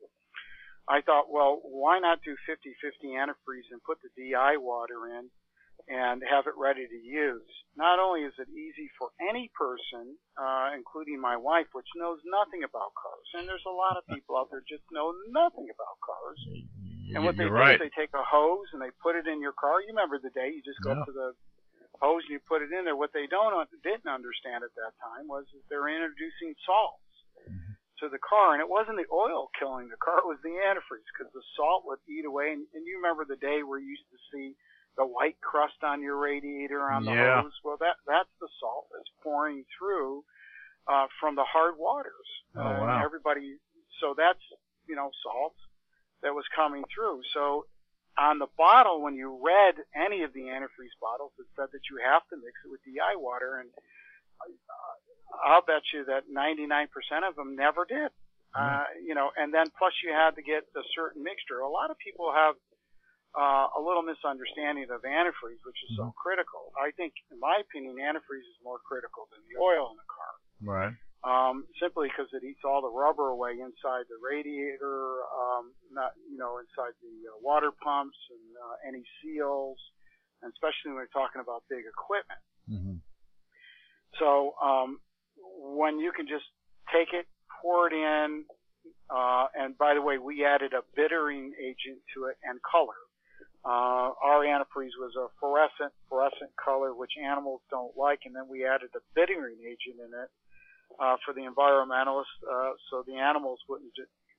I 0.88 1.02
thought, 1.02 1.32
well, 1.32 1.60
why 1.64 2.00
not 2.00 2.22
do 2.24 2.36
50-50 2.48 3.18
antifreeze 3.18 3.68
and 3.72 3.82
put 3.84 3.98
the 4.04 4.12
DI 4.14 4.58
water 4.58 5.10
in 5.18 5.32
and 5.88 6.24
have 6.26 6.48
it 6.48 6.58
ready 6.58 6.88
to 6.88 7.00
use. 7.00 7.46
Not 7.78 8.00
only 8.00 8.26
is 8.26 8.34
it 8.40 8.50
easy 8.50 8.90
for 8.98 9.14
any 9.22 9.52
person, 9.54 10.18
uh, 10.34 10.74
including 10.74 11.22
my 11.22 11.38
wife, 11.38 11.68
which 11.74 11.90
knows 11.96 12.18
nothing 12.26 12.64
about 12.66 12.96
cars, 12.98 13.28
and 13.38 13.46
there's 13.46 13.66
a 13.68 13.76
lot 13.76 13.98
of 13.98 14.08
people 14.10 14.38
out 14.38 14.50
there 14.50 14.64
just 14.66 14.86
know 14.90 15.14
nothing 15.30 15.68
about 15.70 15.98
cars. 16.02 16.40
And 17.14 17.24
what 17.24 17.38
they 17.38 17.46
do 17.46 17.54
right. 17.54 17.76
is 17.78 17.84
they 17.86 17.94
take 17.94 18.14
a 18.18 18.24
hose 18.26 18.68
and 18.74 18.82
they 18.82 18.90
put 19.04 19.16
it 19.16 19.28
in 19.28 19.42
your 19.42 19.54
car. 19.54 19.82
You 19.82 19.94
remember 19.94 20.18
the 20.18 20.34
day 20.34 20.50
you 20.50 20.64
just 20.66 20.82
go 20.82 20.92
Yeah. 20.92 21.02
up 21.02 21.06
to 21.06 21.14
the 21.14 21.30
hose 22.02 22.24
and 22.26 22.34
you 22.34 22.42
put 22.48 22.62
it 22.66 22.72
in 22.74 22.84
there. 22.86 22.96
What 22.96 23.14
they 23.14 23.28
don't 23.28 23.54
didn't 23.84 24.10
understand 24.10 24.64
at 24.64 24.74
that 24.76 24.98
time 25.00 25.28
was 25.28 25.46
that 25.54 25.64
they're 25.70 25.88
introducing 25.88 26.56
salts 26.66 27.02
Mm-hmm. 27.46 27.78
to 28.02 28.10
the 28.10 28.18
car, 28.18 28.54
and 28.58 28.62
it 28.62 28.68
wasn't 28.68 28.98
the 28.98 29.06
oil 29.14 29.52
killing 29.60 29.88
the 29.88 30.02
car; 30.02 30.18
it 30.18 30.26
was 30.26 30.42
the 30.42 30.58
antifreeze 30.58 31.06
because 31.14 31.32
the 31.32 31.46
salt 31.56 31.86
would 31.86 32.00
eat 32.10 32.26
away. 32.26 32.52
And, 32.52 32.66
and 32.74 32.82
you 32.88 32.98
remember 32.98 33.24
the 33.24 33.38
day 33.38 33.62
where 33.62 33.78
you 33.78 33.86
used 33.94 34.10
to 34.10 34.18
see 34.34 34.56
the 34.98 35.06
white 35.06 35.38
crust 35.42 35.78
on 35.84 36.02
your 36.02 36.18
radiator 36.18 36.90
on 36.90 37.06
the 37.06 37.12
Yeah. 37.14 37.44
hose? 37.44 37.54
Well, 37.64 37.78
that 37.86 37.98
that's 38.08 38.32
the 38.42 38.50
salt 38.60 38.88
that's 38.92 39.12
pouring 39.22 39.64
through 39.78 40.26
uh, 40.88 41.06
from 41.20 41.36
the 41.36 41.44
hard 41.46 41.78
waters. 41.78 42.28
Oh, 42.58 42.66
Uh, 42.66 42.80
wow. 42.82 43.04
Everybody, 43.06 43.60
so 44.02 44.16
that's 44.18 44.42
you 44.88 44.96
know 44.96 45.12
salt 45.22 45.56
that 46.26 46.34
was 46.34 46.50
coming 46.58 46.82
through. 46.90 47.22
So 47.38 47.70
on 48.18 48.42
the 48.42 48.50
bottle, 48.58 49.06
when 49.06 49.14
you 49.14 49.38
read 49.38 49.78
any 49.94 50.26
of 50.26 50.34
the 50.34 50.50
antifreeze 50.50 50.98
bottles, 50.98 51.38
it 51.38 51.46
said 51.54 51.70
that 51.70 51.86
you 51.94 52.02
have 52.02 52.26
to 52.34 52.36
mix 52.42 52.58
it 52.66 52.74
with 52.74 52.82
DI 52.82 53.14
water, 53.22 53.62
and 53.62 53.70
uh, 54.42 55.46
I'll 55.46 55.62
bet 55.62 55.86
you 55.94 56.10
that 56.10 56.26
99% 56.26 56.90
of 57.22 57.38
them 57.38 57.54
never 57.56 57.86
did. 57.86 58.10
Uh, 58.56 58.88
you 59.04 59.12
know, 59.12 59.36
and 59.36 59.52
then 59.52 59.68
plus 59.76 59.92
you 60.00 60.16
had 60.16 60.32
to 60.40 60.44
get 60.44 60.64
a 60.64 60.86
certain 60.96 61.20
mixture. 61.20 61.60
A 61.60 61.68
lot 61.68 61.92
of 61.92 62.00
people 62.00 62.32
have 62.32 62.56
uh, 63.36 63.68
a 63.76 63.82
little 63.84 64.00
misunderstanding 64.00 64.88
of 64.88 65.04
antifreeze, 65.04 65.60
which 65.68 65.76
is 65.92 66.00
so 66.00 66.16
critical. 66.16 66.72
I 66.80 66.96
think, 66.96 67.20
in 67.36 67.38
my 67.44 67.60
opinion, 67.60 68.00
antifreeze 68.00 68.48
is 68.48 68.60
more 68.64 68.80
critical 68.80 69.28
than 69.28 69.44
the 69.52 69.60
oil 69.60 69.92
in 69.92 70.00
the 70.00 70.08
car 70.08 70.34
Right. 70.64 70.94
Um, 71.24 71.66
simply 71.82 72.10
because 72.10 72.30
it 72.34 72.44
eats 72.44 72.62
all 72.66 72.82
the 72.82 72.92
rubber 72.92 73.30
away 73.30 73.58
inside 73.58 74.06
the 74.10 74.20
radiator, 74.22 75.24
um, 75.34 75.72
not 75.92 76.12
you 76.30 76.38
know 76.38 76.60
inside 76.60 76.94
the 77.02 77.16
uh, 77.30 77.38
water 77.42 77.72
pumps 77.72 78.18
and 78.30 78.46
uh, 78.58 78.76
any 78.88 79.04
seals, 79.22 79.78
and 80.42 80.52
especially 80.54 80.94
when 80.94 81.02
we're 81.02 81.16
talking 81.16 81.42
about 81.42 81.64
big 81.70 81.86
equipment. 81.88 82.42
hmm 82.70 82.98
So 84.20 84.54
um, 84.62 85.00
when 85.78 86.00
you 86.00 86.12
can 86.12 86.28
just 86.28 86.46
take 86.94 87.10
it, 87.14 87.26
pour 87.62 87.88
it 87.88 87.94
in, 87.94 88.46
uh, 89.10 89.48
and 89.56 89.78
by 89.78 89.94
the 89.94 90.02
way, 90.02 90.18
we 90.18 90.46
added 90.46 90.74
a 90.74 90.86
bittering 90.96 91.54
agent 91.58 92.02
to 92.14 92.26
it 92.26 92.38
and 92.44 92.60
color. 92.62 92.98
Uh, 93.66 94.14
our 94.22 94.46
antifreeze 94.46 94.94
was 95.02 95.18
a 95.18 95.26
fluorescent 95.40 95.90
fluorescent 96.08 96.54
color, 96.54 96.94
which 96.94 97.18
animals 97.18 97.62
don't 97.72 97.98
like, 97.98 98.20
and 98.26 98.36
then 98.36 98.46
we 98.48 98.62
added 98.64 98.94
a 98.94 99.02
bittering 99.16 99.58
agent 99.66 99.98
in 99.98 100.14
it 100.14 100.30
uh, 101.00 101.18
for 101.26 101.34
the 101.34 101.42
environmentalists, 101.42 102.38
uh, 102.46 102.74
so 102.90 103.04
the 103.08 103.16
animals 103.16 103.60
wouldn't 103.68 103.92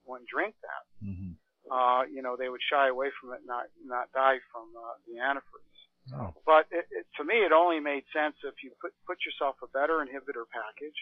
wouldn't 0.06 0.28
drink 0.28 0.54
that. 0.62 0.84
hmm 1.02 1.32
Uh, 1.66 2.06
you 2.06 2.22
know, 2.22 2.36
they 2.38 2.48
would 2.48 2.62
shy 2.70 2.86
away 2.86 3.10
from 3.18 3.34
it, 3.34 3.42
not 3.44 3.66
not 3.84 4.06
die 4.12 4.38
from 4.52 4.66
uh, 4.78 4.96
the 5.06 5.18
antifreeze. 5.18 5.80
Oh. 6.14 6.30
But 6.46 6.70
it, 6.70 6.86
it, 6.94 7.06
to 7.18 7.24
me, 7.26 7.42
it 7.42 7.50
only 7.50 7.80
made 7.80 8.04
sense 8.14 8.36
if 8.46 8.62
you 8.62 8.70
put 8.80 8.94
put 9.08 9.18
yourself 9.26 9.58
a 9.66 9.68
better 9.74 9.98
inhibitor 9.98 10.46
package, 10.46 11.00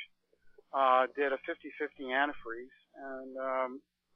uh, 0.72 1.04
did 1.12 1.36
a 1.36 1.40
50-50 1.44 2.08
antifreeze, 2.08 2.78
and 2.96 3.36
um, 3.36 3.70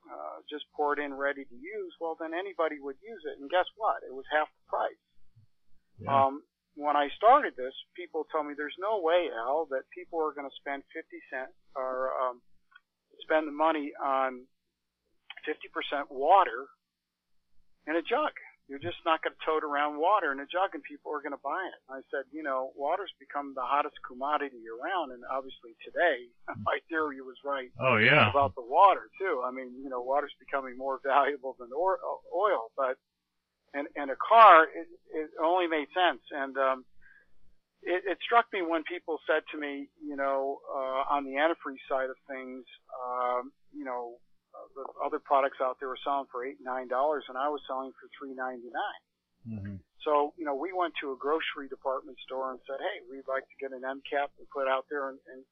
uh, 0.09 0.41
just 0.49 0.65
pour 0.73 0.97
it 0.97 1.01
in 1.05 1.13
ready 1.13 1.45
to 1.45 1.55
use. 1.55 1.93
Well, 2.01 2.17
then 2.19 2.33
anybody 2.33 2.81
would 2.81 2.97
use 3.05 3.23
it, 3.29 3.37
and 3.39 3.51
guess 3.51 3.69
what? 3.77 4.01
It 4.09 4.15
was 4.15 4.25
half 4.33 4.49
the 4.49 4.65
price. 4.73 5.03
Yeah. 6.01 6.09
Um, 6.09 6.43
when 6.79 6.95
I 6.95 7.11
started 7.19 7.59
this, 7.59 7.75
people 7.99 8.23
told 8.31 8.47
me 8.47 8.55
there's 8.55 8.79
no 8.79 9.03
way, 9.03 9.27
Al, 9.35 9.67
that 9.75 9.91
people 9.91 10.23
are 10.23 10.31
going 10.31 10.47
to 10.47 10.61
spend 10.63 10.87
50 10.95 11.11
cent 11.27 11.51
or 11.75 12.15
um, 12.15 12.39
spend 13.27 13.51
the 13.51 13.53
money 13.53 13.91
on 13.99 14.47
50% 15.43 16.07
water 16.07 16.71
in 17.91 17.99
a 17.99 18.05
jug. 18.07 18.31
You're 18.71 18.79
just 18.79 19.03
not 19.03 19.25
going 19.25 19.35
to 19.35 19.43
tote 19.43 19.65
around 19.67 19.99
water 19.99 20.31
in 20.31 20.39
a 20.39 20.47
jug 20.47 20.77
and 20.77 20.85
people 20.87 21.11
are 21.11 21.25
going 21.25 21.35
to 21.35 21.41
buy 21.43 21.59
it. 21.67 21.81
I 21.91 22.05
said, 22.15 22.31
you 22.31 22.47
know, 22.47 22.71
water's 22.79 23.11
become 23.19 23.59
the 23.59 23.65
hottest 23.65 23.99
commodity 24.07 24.63
around 24.71 25.11
and 25.11 25.25
obviously 25.27 25.75
today 25.83 26.31
my 26.69 26.79
theory 26.87 27.19
was 27.25 27.41
right 27.43 27.73
oh 27.81 27.97
yeah. 27.97 28.31
about 28.31 28.55
the 28.55 28.63
water 28.63 29.11
too. 29.19 29.43
I 29.43 29.51
mean, 29.51 29.75
you 29.83 29.91
know, 29.91 30.05
water's 30.05 30.37
becoming 30.39 30.79
more 30.79 31.01
valuable 31.03 31.57
than 31.59 31.75
oil, 31.75 32.71
but 32.79 33.01
in, 33.75 33.85
in 34.01 34.11
a 34.11 34.17
car, 34.17 34.65
it, 34.65 34.89
it 35.13 35.31
only 35.43 35.67
made 35.67 35.89
sense. 35.93 36.23
And 36.33 36.57
um, 36.57 36.85
it, 37.83 38.03
it 38.07 38.19
struck 38.25 38.47
me 38.53 38.63
when 38.63 38.83
people 38.85 39.19
said 39.27 39.43
to 39.53 39.57
me, 39.59 39.89
you 40.03 40.17
know, 40.17 40.59
uh, 40.69 41.15
on 41.15 41.25
the 41.25 41.37
antifreeze 41.39 41.83
side 41.89 42.11
of 42.11 42.17
things, 42.29 42.65
um, 42.97 43.53
you 43.73 43.85
know, 43.85 44.17
uh, 44.55 44.69
the 44.75 44.85
other 45.05 45.21
products 45.21 45.59
out 45.63 45.77
there 45.79 45.89
were 45.89 46.01
selling 46.05 46.27
for 46.33 46.45
eight 46.45 46.59
nine 46.65 46.89
dollars, 46.89 47.25
and 47.29 47.37
I 47.37 47.49
was 47.49 47.61
selling 47.69 47.93
for 48.01 48.09
three 48.17 48.35
ninety 48.35 48.73
nine. 48.73 49.03
hmm 49.45 49.77
So, 50.05 50.33
you 50.41 50.45
know, 50.49 50.57
we 50.57 50.73
went 50.73 50.95
to 51.05 51.13
a 51.13 51.21
grocery 51.21 51.69
department 51.69 52.17
store 52.25 52.51
and 52.51 52.61
said, 52.67 52.81
hey, 52.81 53.05
we'd 53.07 53.29
like 53.29 53.45
to 53.45 53.61
get 53.61 53.77
an 53.77 53.85
end 53.85 54.03
cap 54.09 54.33
and 54.41 54.49
put 54.51 54.67
out 54.67 54.89
there 54.89 55.13
and, 55.13 55.21
and 55.31 55.45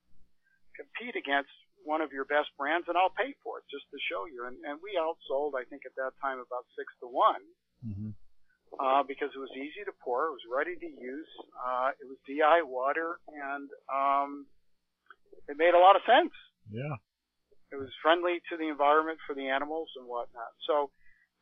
compete 0.75 1.15
against 1.15 1.53
one 1.85 2.03
of 2.03 2.11
your 2.11 2.27
best 2.27 2.51
brands, 2.59 2.89
and 2.89 2.99
I'll 2.99 3.15
pay 3.15 3.31
for 3.47 3.63
it 3.63 3.65
just 3.71 3.87
to 3.95 3.99
show 4.11 4.27
you. 4.27 4.49
And, 4.51 4.59
and 4.67 4.83
we 4.83 4.99
outsold, 4.99 5.55
I 5.55 5.63
think, 5.71 5.87
at 5.87 5.95
that 6.01 6.19
time 6.19 6.43
about 6.43 6.67
six 6.75 6.91
to 6.99 7.07
one 7.07 7.45
hmm 7.87 8.11
uh, 8.81 9.03
because 9.07 9.31
it 9.35 9.41
was 9.41 9.53
easy 9.57 9.85
to 9.85 9.95
pour, 10.05 10.29
it 10.29 10.37
was 10.37 10.47
ready 10.53 10.77
to 10.77 10.87
use, 10.87 11.31
uh, 11.57 11.91
it 11.97 12.07
was 12.07 12.19
DI 12.29 12.63
water, 12.65 13.19
and 13.33 13.69
um, 13.89 14.47
it 15.49 15.57
made 15.57 15.75
a 15.75 15.81
lot 15.81 15.97
of 15.97 16.03
sense. 16.05 16.33
Yeah. 16.71 17.01
It 17.73 17.77
was 17.77 17.91
friendly 18.03 18.41
to 18.51 18.57
the 18.57 18.69
environment 18.69 19.19
for 19.27 19.35
the 19.35 19.49
animals 19.49 19.89
and 19.97 20.07
whatnot. 20.07 20.55
So 20.69 20.91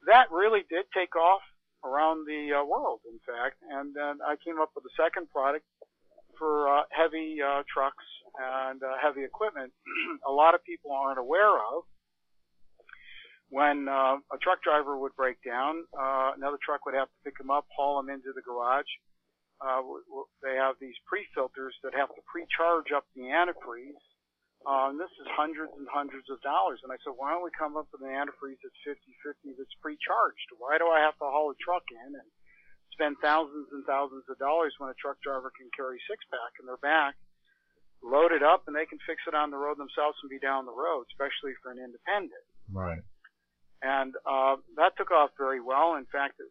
that 0.06 0.30
really 0.30 0.64
did 0.70 0.86
take 0.94 1.16
off 1.16 1.42
around 1.84 2.24
the 2.26 2.60
uh, 2.60 2.64
world, 2.64 3.00
in 3.04 3.20
fact. 3.26 3.60
And 3.68 3.94
then 3.94 4.24
I 4.24 4.36
came 4.40 4.60
up 4.60 4.72
with 4.74 4.84
a 4.88 4.94
second 4.96 5.28
product 5.30 5.64
for 6.38 6.68
uh, 6.68 6.82
heavy 6.90 7.38
uh, 7.42 7.62
trucks 7.68 8.04
and 8.38 8.82
uh, 8.82 8.96
heavy 9.02 9.22
equipment. 9.24 9.72
a 10.26 10.32
lot 10.32 10.54
of 10.54 10.64
people 10.64 10.92
aren't 10.92 11.18
aware 11.18 11.52
of. 11.60 11.84
When 13.54 13.86
uh, 13.86 14.18
a 14.34 14.38
truck 14.42 14.66
driver 14.66 14.98
would 14.98 15.14
break 15.14 15.38
down, 15.46 15.86
uh, 15.94 16.34
another 16.34 16.58
truck 16.58 16.82
would 16.86 16.98
have 16.98 17.06
to 17.06 17.18
pick 17.22 17.38
him 17.38 17.54
up, 17.54 17.70
haul 17.70 18.02
him 18.02 18.10
into 18.10 18.34
the 18.34 18.42
garage. 18.42 18.90
Uh, 19.62 19.78
they 20.42 20.58
have 20.58 20.74
these 20.82 20.98
pre-filters 21.06 21.74
that 21.86 21.94
have 21.94 22.10
to 22.10 22.22
pre-charge 22.26 22.90
up 22.90 23.06
the 23.14 23.30
antifreeze 23.30 24.02
uh, 24.64 24.88
and 24.88 24.96
this 24.96 25.12
is 25.20 25.28
hundreds 25.36 25.76
and 25.76 25.84
hundreds 25.92 26.24
of 26.32 26.40
dollars. 26.40 26.80
And 26.80 26.88
I 26.88 26.96
said, 27.04 27.12
why 27.20 27.36
don't 27.36 27.44
we 27.44 27.52
come 27.52 27.76
up 27.76 27.84
with 27.92 28.00
an 28.00 28.16
antifreeze 28.16 28.56
that's 28.64 28.80
50-50 28.88 29.60
that's 29.60 29.76
pre-charged? 29.84 30.48
Why 30.56 30.80
do 30.80 30.88
I 30.88 31.04
have 31.04 31.16
to 31.20 31.28
haul 31.28 31.52
a 31.52 31.56
truck 31.60 31.84
in 31.92 32.16
and 32.16 32.28
spend 32.96 33.20
thousands 33.20 33.68
and 33.76 33.84
thousands 33.84 34.24
of 34.32 34.40
dollars 34.40 34.72
when 34.80 34.88
a 34.88 34.96
truck 34.96 35.20
driver 35.20 35.52
can 35.52 35.68
carry 35.76 36.00
six-pack 36.08 36.56
in 36.60 36.64
their 36.64 36.80
back, 36.80 37.12
load 38.00 38.32
it 38.32 38.40
up, 38.40 38.64
and 38.64 38.72
they 38.72 38.88
can 38.88 39.00
fix 39.04 39.20
it 39.28 39.36
on 39.36 39.52
the 39.52 39.60
road 39.60 39.76
themselves 39.76 40.16
and 40.24 40.32
be 40.32 40.40
down 40.40 40.64
the 40.64 40.72
road, 40.72 41.04
especially 41.12 41.52
for 41.60 41.68
an 41.68 41.76
independent. 41.76 42.44
Right. 42.72 43.04
And 43.84 44.16
uh, 44.24 44.56
that 44.80 44.96
took 44.96 45.12
off 45.12 45.36
very 45.36 45.60
well. 45.60 45.96
In 46.00 46.08
fact, 46.08 46.40
it 46.40 46.48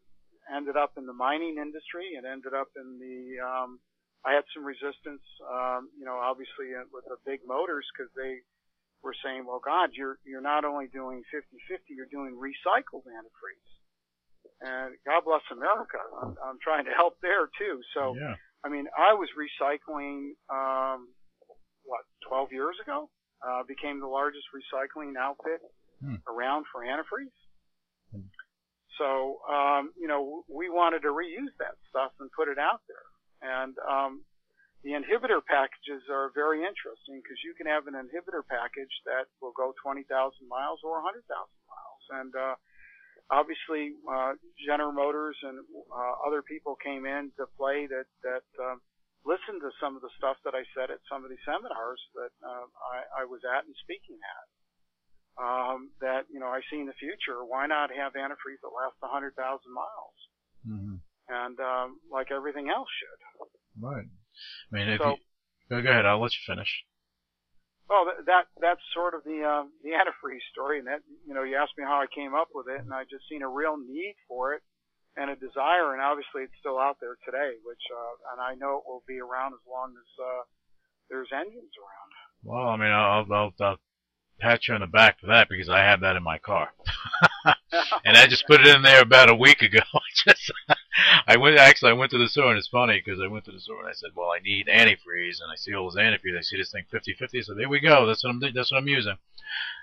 ended 0.53 0.77
up 0.77 0.93
in 0.97 1.09
the 1.09 1.17
mining 1.17 1.57
industry. 1.57 2.13
It 2.13 2.29
ended 2.29 2.53
up 2.53 2.69
in 2.77 3.01
the 3.01 3.41
um, 3.41 3.79
I 4.23 4.31
had 4.31 4.47
some 4.55 4.63
resistance, 4.63 5.23
um, 5.43 5.91
you 5.99 6.07
know, 6.07 6.15
obviously 6.15 6.71
uh, 6.71 6.87
with 6.95 7.03
the 7.11 7.19
big 7.27 7.43
motors 7.43 7.83
because 7.91 8.07
they 8.15 8.39
were 9.03 9.15
saying, 9.19 9.43
well, 9.43 9.59
God, 9.59 9.91
you're, 9.91 10.15
you're 10.23 10.43
not 10.43 10.63
only 10.63 10.87
doing 10.87 11.27
50-50, 11.27 11.91
you're 11.91 12.07
doing 12.07 12.39
recycled 12.39 13.03
antifreeze. 13.03 13.71
And 14.63 14.95
God 15.03 15.27
bless 15.27 15.43
America. 15.51 15.99
I'm, 16.23 16.39
I'm 16.39 16.59
trying 16.63 16.85
to 16.87 16.95
help 16.95 17.19
there 17.19 17.51
too. 17.59 17.83
So, 17.91 18.15
yeah. 18.15 18.39
I 18.63 18.71
mean, 18.71 18.87
I 18.95 19.11
was 19.11 19.27
recycling, 19.35 20.39
um, 20.47 21.11
what, 21.83 22.07
12 22.29 22.55
years 22.55 22.75
ago? 22.81 23.09
Uh, 23.43 23.59
became 23.67 23.99
the 23.99 24.07
largest 24.07 24.47
recycling 24.55 25.19
outfit 25.19 25.59
Hmm. 26.03 26.19
around 26.27 26.65
for 26.67 26.83
antifreeze. 26.83 27.31
Hmm. 28.11 28.27
So, 28.99 29.39
um, 29.47 29.95
you 29.95 30.07
know, 30.07 30.43
we 30.51 30.69
wanted 30.69 31.01
to 31.07 31.15
reuse 31.15 31.55
that 31.63 31.79
stuff 31.89 32.11
and 32.19 32.29
put 32.35 32.51
it 32.51 32.59
out 32.59 32.83
there. 32.91 33.07
And, 33.39 33.73
um, 33.87 34.25
the 34.83 34.99
inhibitor 34.99 35.39
packages 35.39 36.03
are 36.11 36.35
very 36.35 36.59
interesting 36.59 37.23
because 37.23 37.39
you 37.39 37.55
can 37.55 37.67
have 37.71 37.87
an 37.87 37.95
inhibitor 37.95 38.43
package 38.43 38.91
that 39.07 39.31
will 39.39 39.55
go 39.55 39.73
20,000 39.81 40.03
miles 40.51 40.83
or 40.83 40.99
100,000 40.99 41.23
miles. 41.71 42.03
And, 42.19 42.35
uh, 42.35 42.55
obviously, 43.31 43.95
uh, 44.03 44.35
General 44.59 44.91
Motors 44.91 45.39
and, 45.41 45.63
uh, 45.87 46.13
other 46.27 46.43
people 46.43 46.75
came 46.75 47.05
in 47.05 47.31
to 47.39 47.47
play 47.55 47.87
that, 47.87 48.07
that, 48.23 48.43
um, 48.59 48.81
listened 49.23 49.61
to 49.61 49.71
some 49.79 49.95
of 49.95 50.01
the 50.01 50.11
stuff 50.19 50.35
that 50.43 50.53
I 50.53 50.65
said 50.75 50.91
at 50.91 50.99
some 51.07 51.23
of 51.23 51.29
these 51.31 51.43
seminars 51.45 52.03
that, 52.15 52.31
uh, 52.43 52.67
I, 52.91 53.21
I 53.21 53.23
was 53.23 53.39
at 53.45 53.63
and 53.63 53.75
speaking 53.87 54.19
at. 54.19 54.52
Um, 55.33 55.89
that, 56.01 56.29
you 56.31 56.39
know, 56.39 56.47
I 56.47 56.61
see 56.69 56.77
in 56.79 56.85
the 56.85 56.93
future, 56.99 57.41
why 57.43 57.65
not 57.65 57.89
have 57.89 58.13
antifreeze 58.13 58.61
that 58.61 58.69
lasts 58.69 59.01
100,000 59.01 59.33
miles? 59.73 60.17
hmm 60.65 60.95
And, 61.27 61.57
um, 61.59 61.97
like 62.11 62.29
everything 62.31 62.69
else 62.69 62.87
should. 63.01 63.19
Right. 63.81 64.05
I 64.05 64.75
mean, 64.75 64.89
if 64.89 65.01
So- 65.01 65.17
you, 65.17 65.17
go, 65.69 65.81
go 65.81 65.89
ahead. 65.89 66.05
I'll 66.05 66.21
let 66.21 66.33
you 66.33 66.43
finish. 66.45 66.69
Well, 67.89 68.05
that, 68.05 68.25
that 68.25 68.45
that's 68.61 68.81
sort 68.93 69.13
of 69.13 69.23
the 69.25 69.43
um, 69.43 69.73
the 69.83 69.91
antifreeze 69.99 70.41
story, 70.55 70.79
and 70.79 70.87
that 70.87 71.01
you 71.27 71.33
know 71.35 71.43
you 71.43 71.57
asked 71.57 71.77
me 71.77 71.83
how 71.83 71.99
I 71.99 72.07
came 72.07 72.33
up 72.33 72.47
with 72.55 72.67
it, 72.71 72.79
and 72.79 72.93
I 72.93 73.03
just 73.03 73.27
seen 73.27 73.41
a 73.43 73.49
real 73.49 73.75
need 73.77 74.15
for 74.27 74.53
it 74.55 74.63
and 75.17 75.29
a 75.29 75.35
desire, 75.35 75.91
and 75.93 76.01
obviously 76.01 76.43
it's 76.47 76.55
still 76.63 76.79
out 76.79 76.97
there 77.03 77.17
today, 77.27 77.59
which 77.65 77.83
uh, 77.91 78.13
and 78.33 78.39
I 78.41 78.55
know 78.55 78.77
it 78.79 78.87
will 78.87 79.03
be 79.05 79.19
around 79.19 79.51
as 79.53 79.61
long 79.67 79.91
as 79.99 80.09
uh, 80.17 80.41
there's 81.11 81.29
engines 81.35 81.75
around. 81.75 82.09
Well, 82.41 82.67
I 82.71 82.77
mean, 82.77 82.89
I'll, 82.89 83.27
I'll, 83.29 83.51
I'll 83.59 83.77
pat 84.39 84.67
you 84.67 84.73
on 84.73 84.81
the 84.81 84.87
back 84.87 85.19
for 85.19 85.27
that 85.27 85.49
because 85.49 85.69
I 85.69 85.79
have 85.79 86.01
that 86.01 86.15
in 86.15 86.23
my 86.23 86.37
car, 86.37 86.69
and 87.45 88.17
I 88.17 88.27
just 88.27 88.47
put 88.47 88.61
it 88.61 88.67
in 88.67 88.81
there 88.81 89.01
about 89.01 89.29
a 89.29 89.35
week 89.35 89.61
ago. 89.61 89.79
just 90.25 90.51
I 91.27 91.37
went 91.37 91.57
actually 91.57 91.91
I 91.91 91.93
went 91.93 92.11
to 92.11 92.17
the 92.17 92.27
store 92.27 92.49
and 92.49 92.57
it's 92.57 92.67
funny 92.67 93.01
because 93.03 93.19
I 93.21 93.27
went 93.27 93.45
to 93.45 93.51
the 93.51 93.59
store 93.59 93.79
and 93.79 93.89
I 93.89 93.93
said, 93.93 94.11
well, 94.15 94.29
I 94.29 94.39
need 94.43 94.67
antifreeze, 94.67 95.41
and 95.41 95.51
I 95.51 95.55
see 95.55 95.73
all 95.73 95.89
this 95.89 95.99
antifreeze. 95.99 96.37
I 96.37 96.41
see 96.41 96.57
this 96.57 96.71
thing 96.71 96.85
50-50. 96.93 97.43
So 97.43 97.53
there 97.53 97.69
we 97.69 97.79
go. 97.79 98.05
That's 98.05 98.23
what 98.23 98.31
I'm 98.31 98.41
that's 98.53 98.71
what 98.71 98.77
I'm 98.77 98.87
using, 98.87 99.17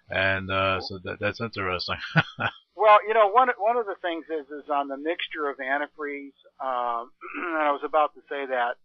and 0.09 0.51
uh, 0.51 0.80
so 0.80 0.98
that 1.05 1.18
that's 1.20 1.40
interesting. 1.40 1.96
well, 2.76 2.98
you 3.07 3.14
know, 3.14 3.28
one 3.28 3.48
one 3.59 3.76
of 3.76 3.86
the 3.86 3.96
things 4.03 4.24
is 4.26 4.46
is 4.46 4.68
on 4.70 4.88
the 4.88 4.96
mixture 4.96 5.48
of 5.48 5.57
antifreeze, 5.59 6.38
um, 6.61 7.11
and 7.36 7.57
I 7.57 7.72
was 7.72 7.82
about 7.84 8.14
to 8.14 8.20
say 8.28 8.46
that. 8.46 8.76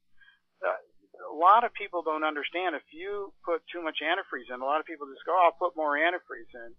Uh, 0.65 0.71
a 1.25 1.35
lot 1.35 1.63
of 1.63 1.73
people 1.73 2.01
don't 2.01 2.23
understand 2.23 2.75
if 2.75 2.85
you 2.93 3.33
put 3.43 3.65
too 3.71 3.81
much 3.81 3.99
antifreeze 4.03 4.53
in. 4.53 4.61
A 4.61 4.65
lot 4.65 4.79
of 4.79 4.85
people 4.85 5.07
just 5.07 5.25
go, 5.25 5.33
oh, 5.33 5.49
"I'll 5.49 5.59
put 5.59 5.75
more 5.75 5.97
antifreeze 5.97 6.53
in." 6.53 6.75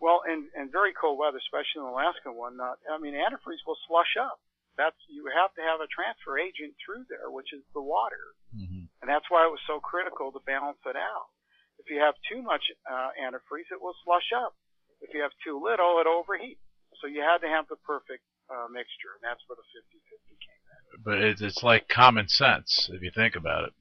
Well, 0.00 0.22
in 0.26 0.48
in 0.56 0.70
very 0.70 0.92
cold 0.92 1.18
weather, 1.18 1.38
especially 1.38 1.84
in 1.84 1.92
Alaska 1.92 2.32
one, 2.32 2.60
uh, 2.60 2.74
I 2.90 2.98
mean, 2.98 3.14
antifreeze 3.14 3.62
will 3.66 3.78
slush 3.86 4.16
up 4.18 4.40
that's 4.76 4.96
you 5.08 5.28
have 5.28 5.52
to 5.56 5.62
have 5.62 5.84
a 5.84 5.90
transfer 5.90 6.40
agent 6.40 6.72
through 6.80 7.04
there, 7.08 7.28
which 7.28 7.52
is 7.52 7.64
the 7.76 7.84
water, 7.84 8.32
mm-hmm. 8.52 8.88
and 8.88 9.06
that's 9.06 9.28
why 9.28 9.44
it 9.44 9.52
was 9.52 9.60
so 9.68 9.80
critical 9.80 10.32
to 10.32 10.40
balance 10.48 10.80
it 10.88 10.96
out. 10.96 11.28
If 11.76 11.90
you 11.90 12.00
have 12.00 12.16
too 12.28 12.40
much 12.40 12.62
uh, 12.88 13.10
antifreeze, 13.20 13.68
it 13.72 13.80
will 13.80 13.96
slush 14.04 14.32
up. 14.32 14.56
If 15.00 15.12
you 15.12 15.20
have 15.20 15.34
too 15.42 15.60
little, 15.60 15.98
it 16.00 16.06
overheat. 16.06 16.58
So 17.00 17.10
you 17.10 17.20
had 17.20 17.42
to 17.42 17.50
have 17.50 17.66
the 17.68 17.80
perfect 17.82 18.22
uh, 18.48 18.70
mixture, 18.70 19.18
and 19.18 19.24
that's 19.24 19.42
where 19.48 19.58
the 19.58 19.66
50-50 19.74 20.38
came 20.38 20.62
in. 20.62 21.02
But 21.02 21.18
it's, 21.18 21.42
it's 21.42 21.62
like 21.64 21.88
common 21.88 22.28
sense 22.28 22.88
if 22.92 23.02
you 23.02 23.10
think 23.10 23.34
about 23.34 23.64
it. 23.64 23.74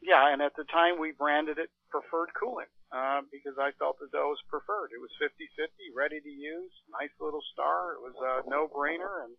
Yeah, 0.00 0.32
and 0.32 0.40
at 0.42 0.54
the 0.54 0.64
time 0.64 0.98
we 1.00 1.12
branded 1.12 1.58
it 1.58 1.70
preferred 1.90 2.30
cooling 2.38 2.70
uh, 2.94 3.26
because 3.32 3.58
I 3.58 3.74
felt 3.78 3.98
that 3.98 4.12
that 4.12 4.26
was 4.26 4.38
preferred. 4.46 4.94
It 4.94 5.02
was 5.02 5.10
50-50, 5.18 5.90
ready 5.96 6.20
to 6.20 6.30
use, 6.30 6.70
nice 6.94 7.12
little 7.20 7.42
star. 7.52 7.98
It 7.98 8.02
was 8.02 8.14
a 8.16 8.48
no-brainer, 8.48 9.26
and 9.26 9.34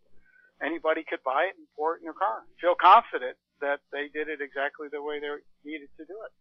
anybody 0.60 1.02
could 1.02 1.24
buy 1.24 1.48
it 1.48 1.56
and 1.56 1.66
pour 1.76 1.96
it 1.96 2.04
in 2.04 2.04
their 2.04 2.18
car. 2.18 2.44
Feel 2.60 2.76
confident 2.76 3.40
that 3.60 3.80
they 3.92 4.12
did 4.12 4.28
it 4.28 4.44
exactly 4.44 4.88
the 4.92 5.02
way 5.02 5.20
they 5.20 5.32
needed 5.64 5.88
to 5.96 6.04
do 6.04 6.16
it. 6.28 6.32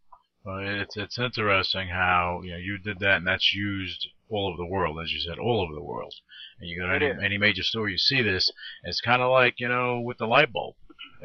Well, 0.45 0.59
it's 0.63 0.95
it's 0.95 1.19
interesting 1.19 1.89
how 1.89 2.39
you 2.43 2.51
know 2.51 2.57
you 2.57 2.77
did 2.77 2.99
that, 2.99 3.17
and 3.17 3.27
that's 3.27 3.53
used 3.53 4.07
all 4.29 4.47
over 4.47 4.57
the 4.57 4.65
world, 4.65 4.97
as 5.03 5.11
you 5.11 5.19
said, 5.19 5.37
all 5.37 5.61
over 5.61 5.73
the 5.73 5.83
world. 5.83 6.13
And 6.59 6.69
you 6.69 6.79
go 6.79 6.87
to 6.87 6.93
any, 6.95 7.25
any 7.25 7.37
major 7.37 7.63
store, 7.63 7.89
you 7.89 7.97
see 7.97 8.21
this. 8.21 8.49
It's 8.83 9.01
kind 9.01 9.21
of 9.21 9.31
like 9.31 9.55
you 9.59 9.67
know 9.67 9.99
with 9.99 10.17
the 10.17 10.27
light 10.27 10.53
bulb. 10.53 10.75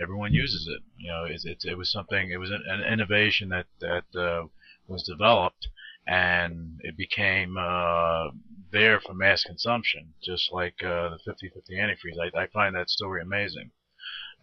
Everyone 0.01 0.33
uses 0.33 0.67
it. 0.69 0.83
You 0.99 1.11
know, 1.11 1.25
it's, 1.25 1.45
it's 1.45 1.65
it 1.65 1.79
was 1.79 1.91
something. 1.91 2.31
It 2.31 2.39
was 2.39 2.51
an, 2.51 2.63
an 2.67 2.81
innovation 2.93 3.49
that 3.51 3.67
that 3.81 4.05
uh, 4.19 4.47
was 4.89 5.03
developed, 5.05 5.69
and 6.07 6.81
it 6.83 6.97
became 6.97 7.57
uh, 7.59 8.31
there 8.71 9.01
for 9.01 9.15
mass 9.15 9.45
consumption, 9.45 10.15
just 10.23 10.53
like 10.53 10.83
uh, 10.83 11.11
the 11.11 11.19
50-50 11.27 11.79
antifreeze. 11.79 12.19
I, 12.21 12.43
I 12.43 12.47
find 12.49 12.75
that 12.75 12.91
story 12.91 13.23
amazing. 13.23 13.71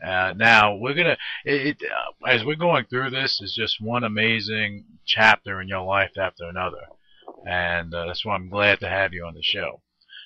Uh, 0.03 0.33
now 0.35 0.75
we're 0.75 0.95
gonna, 0.95 1.17
it, 1.45 1.67
it, 1.67 1.77
uh, 1.83 2.27
as 2.27 2.43
we're 2.43 2.55
going 2.55 2.85
through 2.85 3.11
this, 3.11 3.39
is 3.39 3.53
just 3.53 3.79
one 3.79 4.03
amazing 4.03 4.85
chapter 5.05 5.61
in 5.61 5.67
your 5.67 5.85
life 5.85 6.17
after 6.17 6.45
another, 6.45 6.87
and 7.47 7.93
uh, 7.93 8.07
that's 8.07 8.25
why 8.25 8.33
I'm 8.33 8.49
glad 8.49 8.79
to 8.79 8.89
have 8.89 9.13
you 9.13 9.25
on 9.25 9.35
the 9.35 9.43
show. 9.43 9.81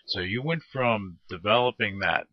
So 0.06 0.22
you 0.22 0.42
went 0.42 0.64
from 0.72 1.18
developing 1.28 2.00
that 2.00 2.28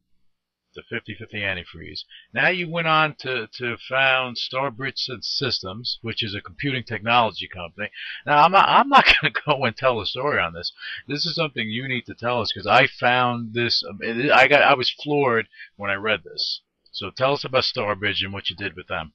the 0.74 0.82
50-50 0.82 1.34
antifreeze. 1.34 2.04
Now 2.32 2.48
you 2.48 2.68
went 2.68 2.86
on 2.86 3.14
to, 3.20 3.48
to 3.58 3.76
found 3.88 4.36
Starbridge 4.36 4.98
Systems, 5.20 5.98
which 6.02 6.22
is 6.22 6.34
a 6.34 6.40
computing 6.40 6.84
technology 6.84 7.48
company. 7.48 7.90
Now 8.26 8.44
I'm 8.44 8.52
not, 8.52 8.68
I'm 8.68 8.88
not 8.88 9.04
going 9.22 9.32
to 9.32 9.40
go 9.46 9.64
and 9.64 9.76
tell 9.76 10.00
a 10.00 10.06
story 10.06 10.40
on 10.40 10.54
this. 10.54 10.72
This 11.06 11.26
is 11.26 11.34
something 11.34 11.68
you 11.68 11.88
need 11.88 12.06
to 12.06 12.14
tell 12.14 12.40
us 12.40 12.52
because 12.52 12.66
I 12.66 12.86
found 12.86 13.54
this. 13.54 13.82
Um, 13.88 14.00
I 14.32 14.48
got 14.48 14.62
I 14.62 14.74
was 14.74 14.90
floored 15.02 15.48
when 15.76 15.90
I 15.90 15.94
read 15.94 16.24
this. 16.24 16.62
So 16.92 17.10
tell 17.10 17.32
us 17.32 17.44
about 17.44 17.64
Starbridge 17.64 18.22
and 18.22 18.32
what 18.32 18.50
you 18.50 18.56
did 18.56 18.76
with 18.76 18.88
them. 18.88 19.12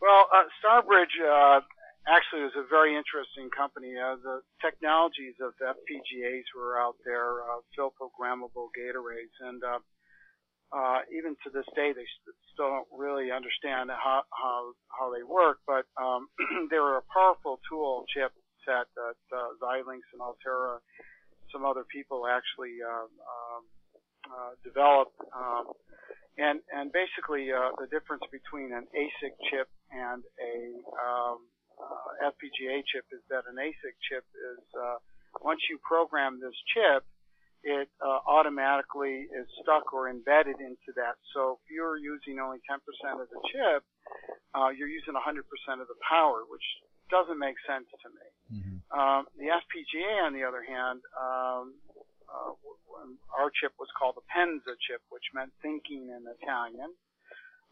Well, 0.00 0.26
uh, 0.34 0.44
Starbridge 0.58 1.14
uh, 1.22 1.60
actually 2.08 2.42
was 2.42 2.56
a 2.56 2.66
very 2.68 2.96
interesting 2.96 3.50
company. 3.54 3.94
Uh, 3.94 4.16
the 4.16 4.42
technologies 4.60 5.34
of 5.40 5.54
FPGAs 5.60 6.50
were 6.56 6.80
out 6.80 6.96
there, 7.04 7.42
uh, 7.42 7.60
field 7.74 7.92
programmable 8.00 8.72
gate 8.74 8.96
arrays, 8.96 9.30
and 9.40 9.62
uh, 9.62 9.78
uh, 10.72 11.02
even 11.10 11.34
to 11.42 11.50
this 11.50 11.66
day, 11.74 11.90
they 11.90 12.06
st- 12.06 12.38
still 12.54 12.70
don't 12.70 12.90
really 12.94 13.30
understand 13.30 13.90
how 13.90 14.22
how, 14.30 14.72
how 14.94 15.12
they 15.12 15.22
work. 15.22 15.58
But 15.66 15.86
um, 15.98 16.28
they 16.70 16.78
were 16.78 16.98
a 16.98 17.06
powerful 17.12 17.58
tool 17.68 18.04
chip 18.14 18.32
set 18.64 18.86
that 18.94 19.18
uh, 19.34 19.56
Xilinx 19.58 20.06
and 20.12 20.22
Altera, 20.22 20.78
some 21.52 21.64
other 21.64 21.84
people 21.84 22.26
actually 22.26 22.78
uh, 22.84 23.08
um, 23.10 23.62
uh, 24.30 24.52
developed. 24.62 25.18
Um, 25.34 25.74
and 26.38 26.60
and 26.70 26.92
basically, 26.94 27.50
uh, 27.50 27.74
the 27.76 27.90
difference 27.90 28.22
between 28.30 28.72
an 28.72 28.86
ASIC 28.94 29.34
chip 29.50 29.68
and 29.90 30.22
a 30.38 30.56
um, 30.96 31.42
uh, 31.76 32.30
FPGA 32.30 32.86
chip 32.86 33.04
is 33.10 33.20
that 33.28 33.44
an 33.50 33.58
ASIC 33.58 33.96
chip 34.06 34.24
is 34.54 34.62
uh, 34.78 34.96
once 35.42 35.60
you 35.68 35.78
program 35.82 36.38
this 36.40 36.54
chip 36.72 37.02
it 37.62 37.88
uh, 38.00 38.20
automatically 38.24 39.28
is 39.28 39.46
stuck 39.62 39.92
or 39.92 40.08
embedded 40.08 40.60
into 40.60 40.90
that. 40.96 41.20
So 41.34 41.60
if 41.60 41.70
you're 41.70 41.98
using 41.98 42.40
only 42.40 42.58
10% 42.64 42.80
of 43.20 43.28
the 43.28 43.40
chip, 43.52 43.84
uh, 44.54 44.70
you're 44.72 44.88
using 44.88 45.14
100% 45.14 45.44
of 45.80 45.86
the 45.88 46.00
power, 46.08 46.42
which 46.48 46.64
doesn't 47.10 47.38
make 47.38 47.56
sense 47.66 47.86
to 47.90 48.08
me. 48.08 48.26
Mm-hmm. 48.54 48.76
Um, 48.90 49.26
the 49.36 49.52
FPGA, 49.52 50.24
on 50.24 50.32
the 50.32 50.44
other 50.44 50.64
hand, 50.64 51.00
um, 51.18 51.74
uh, 52.30 52.54
our 53.36 53.50
chip 53.50 53.74
was 53.78 53.88
called 53.98 54.16
the 54.16 54.26
Penza 54.30 54.74
chip, 54.86 55.02
which 55.10 55.24
meant 55.34 55.52
thinking 55.62 56.08
in 56.10 56.22
Italian. 56.40 56.94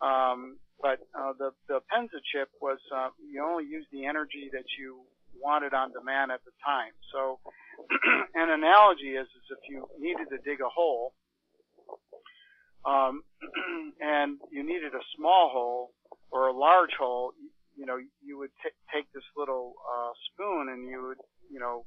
Um, 0.01 0.59
but 0.81 1.03
uh, 1.11 1.35
the 1.39 1.51
the 1.67 1.83
Penza 1.91 2.23
chip 2.23 2.51
was 2.63 2.79
uh, 2.95 3.11
you 3.19 3.43
only 3.43 3.67
use 3.67 3.87
the 3.91 4.07
energy 4.07 4.49
that 4.53 4.67
you 4.79 5.03
wanted 5.43 5.75
on 5.75 5.93
demand 5.93 6.31
at 6.33 6.45
the 6.45 6.53
time. 6.65 6.93
So 7.13 7.39
an 8.35 8.51
analogy 8.51 9.15
is, 9.15 9.27
is 9.27 9.47
if 9.51 9.63
you 9.69 9.87
needed 9.99 10.29
to 10.31 10.39
dig 10.45 10.61
a 10.61 10.69
hole, 10.69 11.15
um, 12.85 13.23
and 14.01 14.39
you 14.51 14.63
needed 14.65 14.95
a 14.95 15.05
small 15.17 15.51
hole 15.53 15.91
or 16.31 16.49
a 16.49 16.57
large 16.57 16.93
hole, 16.99 17.33
you, 17.41 17.51
you 17.77 17.87
know, 17.87 17.99
you 18.23 18.39
would 18.39 18.51
t- 18.63 18.79
take 18.93 19.11
this 19.13 19.25
little 19.37 19.75
uh, 19.87 20.13
spoon 20.31 20.69
and 20.69 20.89
you 20.89 21.03
would, 21.07 21.23
you 21.51 21.61
know, 21.61 21.87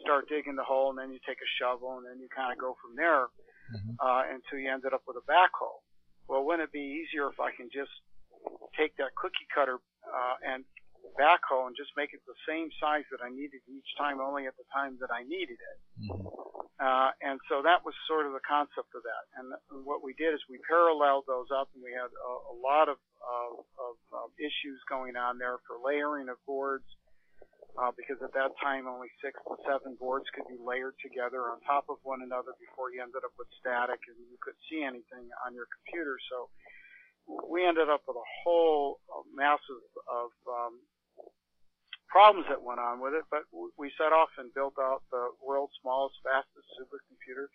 start 0.00 0.28
digging 0.28 0.56
the 0.56 0.66
hole, 0.66 0.90
and 0.90 0.98
then 0.98 1.12
you 1.12 1.20
take 1.24 1.40
a 1.40 1.50
shovel, 1.56 1.96
and 1.96 2.04
then 2.04 2.20
you 2.20 2.28
kind 2.28 2.52
of 2.52 2.58
go 2.60 2.76
from 2.82 2.92
there 2.96 3.32
mm-hmm. 3.72 3.96
uh, 3.96 4.22
until 4.28 4.60
you 4.60 4.68
ended 4.68 4.92
up 4.92 5.00
with 5.08 5.16
a 5.16 5.24
backhoe. 5.24 5.80
Well, 6.28 6.44
wouldn't 6.44 6.68
it 6.68 6.72
be 6.72 7.00
easier 7.00 7.30
if 7.30 7.38
I 7.38 7.54
can 7.54 7.70
just 7.72 7.92
take 8.76 8.96
that 8.98 9.14
cookie 9.16 9.48
cutter 9.48 9.78
uh, 10.04 10.36
and 10.42 10.64
backhoe 11.16 11.66
and 11.66 11.74
just 11.76 11.92
make 11.96 12.12
it 12.12 12.20
the 12.28 12.36
same 12.46 12.68
size 12.80 13.04
that 13.10 13.24
I 13.24 13.32
needed 13.32 13.60
each 13.66 13.90
time, 13.98 14.20
only 14.20 14.46
at 14.46 14.56
the 14.56 14.68
time 14.72 14.96
that 15.00 15.10
I 15.10 15.24
needed 15.24 15.58
it. 15.58 15.78
Mm-hmm. 16.06 16.46
Uh, 16.76 17.10
and 17.24 17.40
so 17.48 17.64
that 17.64 17.80
was 17.88 17.96
sort 18.04 18.28
of 18.28 18.36
the 18.36 18.44
concept 18.44 18.92
of 18.92 19.00
that. 19.00 19.24
And 19.40 19.48
what 19.88 20.04
we 20.04 20.12
did 20.20 20.36
is 20.36 20.40
we 20.44 20.60
paralleled 20.68 21.24
those 21.24 21.48
up, 21.48 21.72
and 21.72 21.80
we 21.80 21.96
had 21.96 22.12
a, 22.12 22.32
a 22.52 22.56
lot 22.60 22.92
of, 22.92 23.00
of, 23.24 23.64
of, 23.80 23.94
of 24.12 24.28
issues 24.36 24.76
going 24.84 25.16
on 25.16 25.40
there 25.40 25.56
for 25.64 25.80
layering 25.80 26.28
of 26.28 26.36
boards. 26.44 26.84
Uh, 27.76 27.92
because 27.92 28.16
at 28.24 28.32
that 28.32 28.48
time 28.56 28.88
only 28.88 29.12
six 29.20 29.36
to 29.44 29.52
seven 29.68 29.92
boards 30.00 30.24
could 30.32 30.48
be 30.48 30.56
layered 30.56 30.96
together 31.04 31.52
on 31.52 31.60
top 31.60 31.84
of 31.92 32.00
one 32.08 32.24
another 32.24 32.56
before 32.56 32.88
you 32.88 33.04
ended 33.04 33.20
up 33.20 33.36
with 33.36 33.44
static 33.60 34.00
and 34.08 34.16
you 34.32 34.40
could 34.40 34.56
see 34.64 34.80
anything 34.80 35.28
on 35.44 35.52
your 35.52 35.68
computer. 35.68 36.16
So 36.32 36.48
we 37.26 37.68
ended 37.68 37.92
up 37.92 38.00
with 38.08 38.16
a 38.16 38.28
whole 38.42 38.96
mass 39.28 39.60
of, 39.68 39.82
of 40.08 40.30
um, 40.48 40.80
problems 42.08 42.46
that 42.48 42.62
went 42.62 42.80
on 42.80 43.00
with 43.00 43.14
it, 43.14 43.24
but 43.30 43.44
we 43.52 43.90
set 43.98 44.14
off 44.14 44.30
and 44.38 44.54
built 44.54 44.74
out 44.78 45.02
the 45.10 45.30
world's 45.42 45.74
smallest, 45.82 46.16
fastest 46.22 46.66
supercomputer 46.78 47.50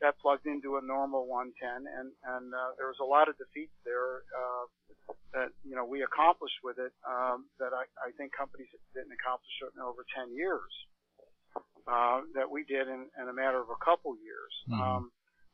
that 0.00 0.18
plugged 0.20 0.46
into 0.46 0.76
a 0.76 0.82
normal 0.84 1.26
110, 1.26 1.88
and 1.88 2.12
and 2.36 2.52
uh, 2.52 2.76
there 2.76 2.88
was 2.88 3.00
a 3.00 3.06
lot 3.06 3.28
of 3.28 3.34
defeats 3.40 3.74
there 3.84 4.22
uh, 4.32 4.64
that 5.32 5.50
you 5.64 5.74
know 5.74 5.84
we 5.84 6.02
accomplished 6.04 6.60
with 6.62 6.78
it 6.78 6.92
um, 7.08 7.48
that 7.58 7.72
I, 7.72 7.84
I 8.00 8.10
think 8.16 8.32
companies 8.36 8.68
didn't 8.92 9.12
accomplish 9.12 9.56
it 9.64 9.72
in 9.74 9.80
over 9.82 10.04
10 10.14 10.36
years 10.36 10.72
uh, 11.88 12.22
that 12.34 12.48
we 12.48 12.64
did 12.64 12.88
in, 12.88 13.08
in 13.20 13.26
a 13.28 13.34
matter 13.34 13.60
of 13.60 13.68
a 13.68 13.80
couple 13.84 14.14
years. 14.20 14.52
Mm-hmm. 14.68 14.80
Um, 14.80 15.04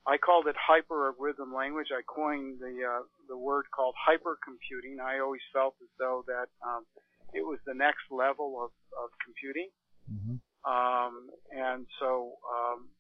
I 0.09 0.17
called 0.17 0.49
it 0.49 0.57
hyper-algorithm 0.57 1.53
language. 1.53 1.93
I 1.93 2.01
coined 2.09 2.59
the 2.59 2.73
uh, 2.83 3.05
the 3.29 3.37
word 3.37 3.67
called 3.69 3.95
hypercomputing. 4.01 4.97
I 4.99 5.21
always 5.21 5.45
felt 5.53 5.77
as 5.83 5.93
though 5.99 6.25
that 6.27 6.49
um, 6.65 6.89
it 7.35 7.45
was 7.45 7.59
the 7.67 7.75
next 7.75 8.07
level 8.11 8.59
of, 8.63 8.71
of 8.99 9.11
computing. 9.25 9.71
Mm-hmm. 10.11 10.37
Um, 10.67 11.31
and 11.55 11.87
so 11.99 12.37
um, 12.45 12.91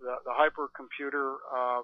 the, 0.00 0.16
the 0.24 0.34
hypercomputer 0.34 1.36
uh, 1.52 1.82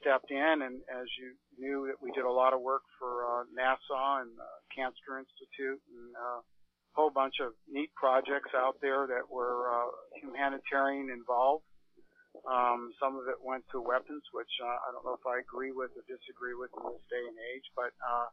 stepped 0.00 0.30
in, 0.30 0.62
and 0.62 0.80
as 0.88 1.06
you 1.18 1.34
knew, 1.58 1.88
that 1.88 2.00
we 2.02 2.12
did 2.12 2.24
a 2.24 2.30
lot 2.30 2.52
of 2.52 2.60
work 2.60 2.82
for 2.98 3.24
uh, 3.24 3.44
NASA 3.56 4.22
and 4.22 4.30
uh, 4.38 4.58
Cancer 4.74 5.18
Institute 5.18 5.80
and 5.90 6.14
uh, 6.16 6.40
a 6.40 6.94
whole 6.94 7.10
bunch 7.10 7.38
of 7.40 7.54
neat 7.70 7.90
projects 7.94 8.50
out 8.54 8.76
there 8.82 9.06
that 9.06 9.30
were 9.30 9.70
uh, 9.70 9.90
humanitarian 10.18 11.10
involved. 11.10 11.64
Um, 12.46 12.94
some 13.02 13.18
of 13.18 13.28
it 13.28 13.36
went 13.42 13.66
to 13.72 13.82
weapons, 13.82 14.22
which 14.32 14.50
uh, 14.62 14.78
I 14.86 14.88
don't 14.94 15.04
know 15.04 15.18
if 15.18 15.26
I 15.26 15.42
agree 15.42 15.74
with 15.74 15.90
or 15.98 16.02
disagree 16.06 16.54
with 16.54 16.70
in 16.78 16.82
this 16.88 17.04
day 17.10 17.20
and 17.20 17.38
age, 17.54 17.66
but 17.74 17.92
uh, 18.00 18.26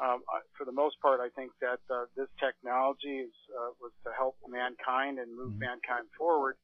um, 0.00 0.22
for 0.56 0.64
the 0.64 0.72
most 0.72 0.96
part, 1.00 1.20
I 1.20 1.28
think 1.34 1.52
that 1.60 1.80
uh, 1.90 2.06
this 2.16 2.28
technology 2.38 3.26
is, 3.26 3.34
uh, 3.52 3.76
was 3.80 3.92
to 4.04 4.10
help 4.14 4.36
mankind 4.48 5.18
and 5.18 5.32
move 5.34 5.58
mm-hmm. 5.58 5.72
mankind 5.72 6.08
forward. 6.16 6.56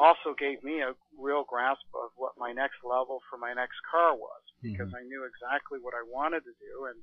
Also 0.00 0.32
gave 0.32 0.64
me 0.64 0.80
a 0.80 0.96
real 1.20 1.44
grasp 1.44 1.84
of 1.92 2.10
what 2.16 2.32
my 2.40 2.52
next 2.52 2.80
level 2.80 3.20
for 3.28 3.36
my 3.36 3.52
next 3.52 3.76
car 3.84 4.16
was 4.16 4.42
because 4.64 4.88
mm-hmm. 4.88 5.04
I 5.04 5.08
knew 5.08 5.28
exactly 5.28 5.82
what 5.82 5.92
I 5.92 6.00
wanted 6.06 6.48
to 6.48 6.54
do, 6.56 6.88
and 6.88 6.96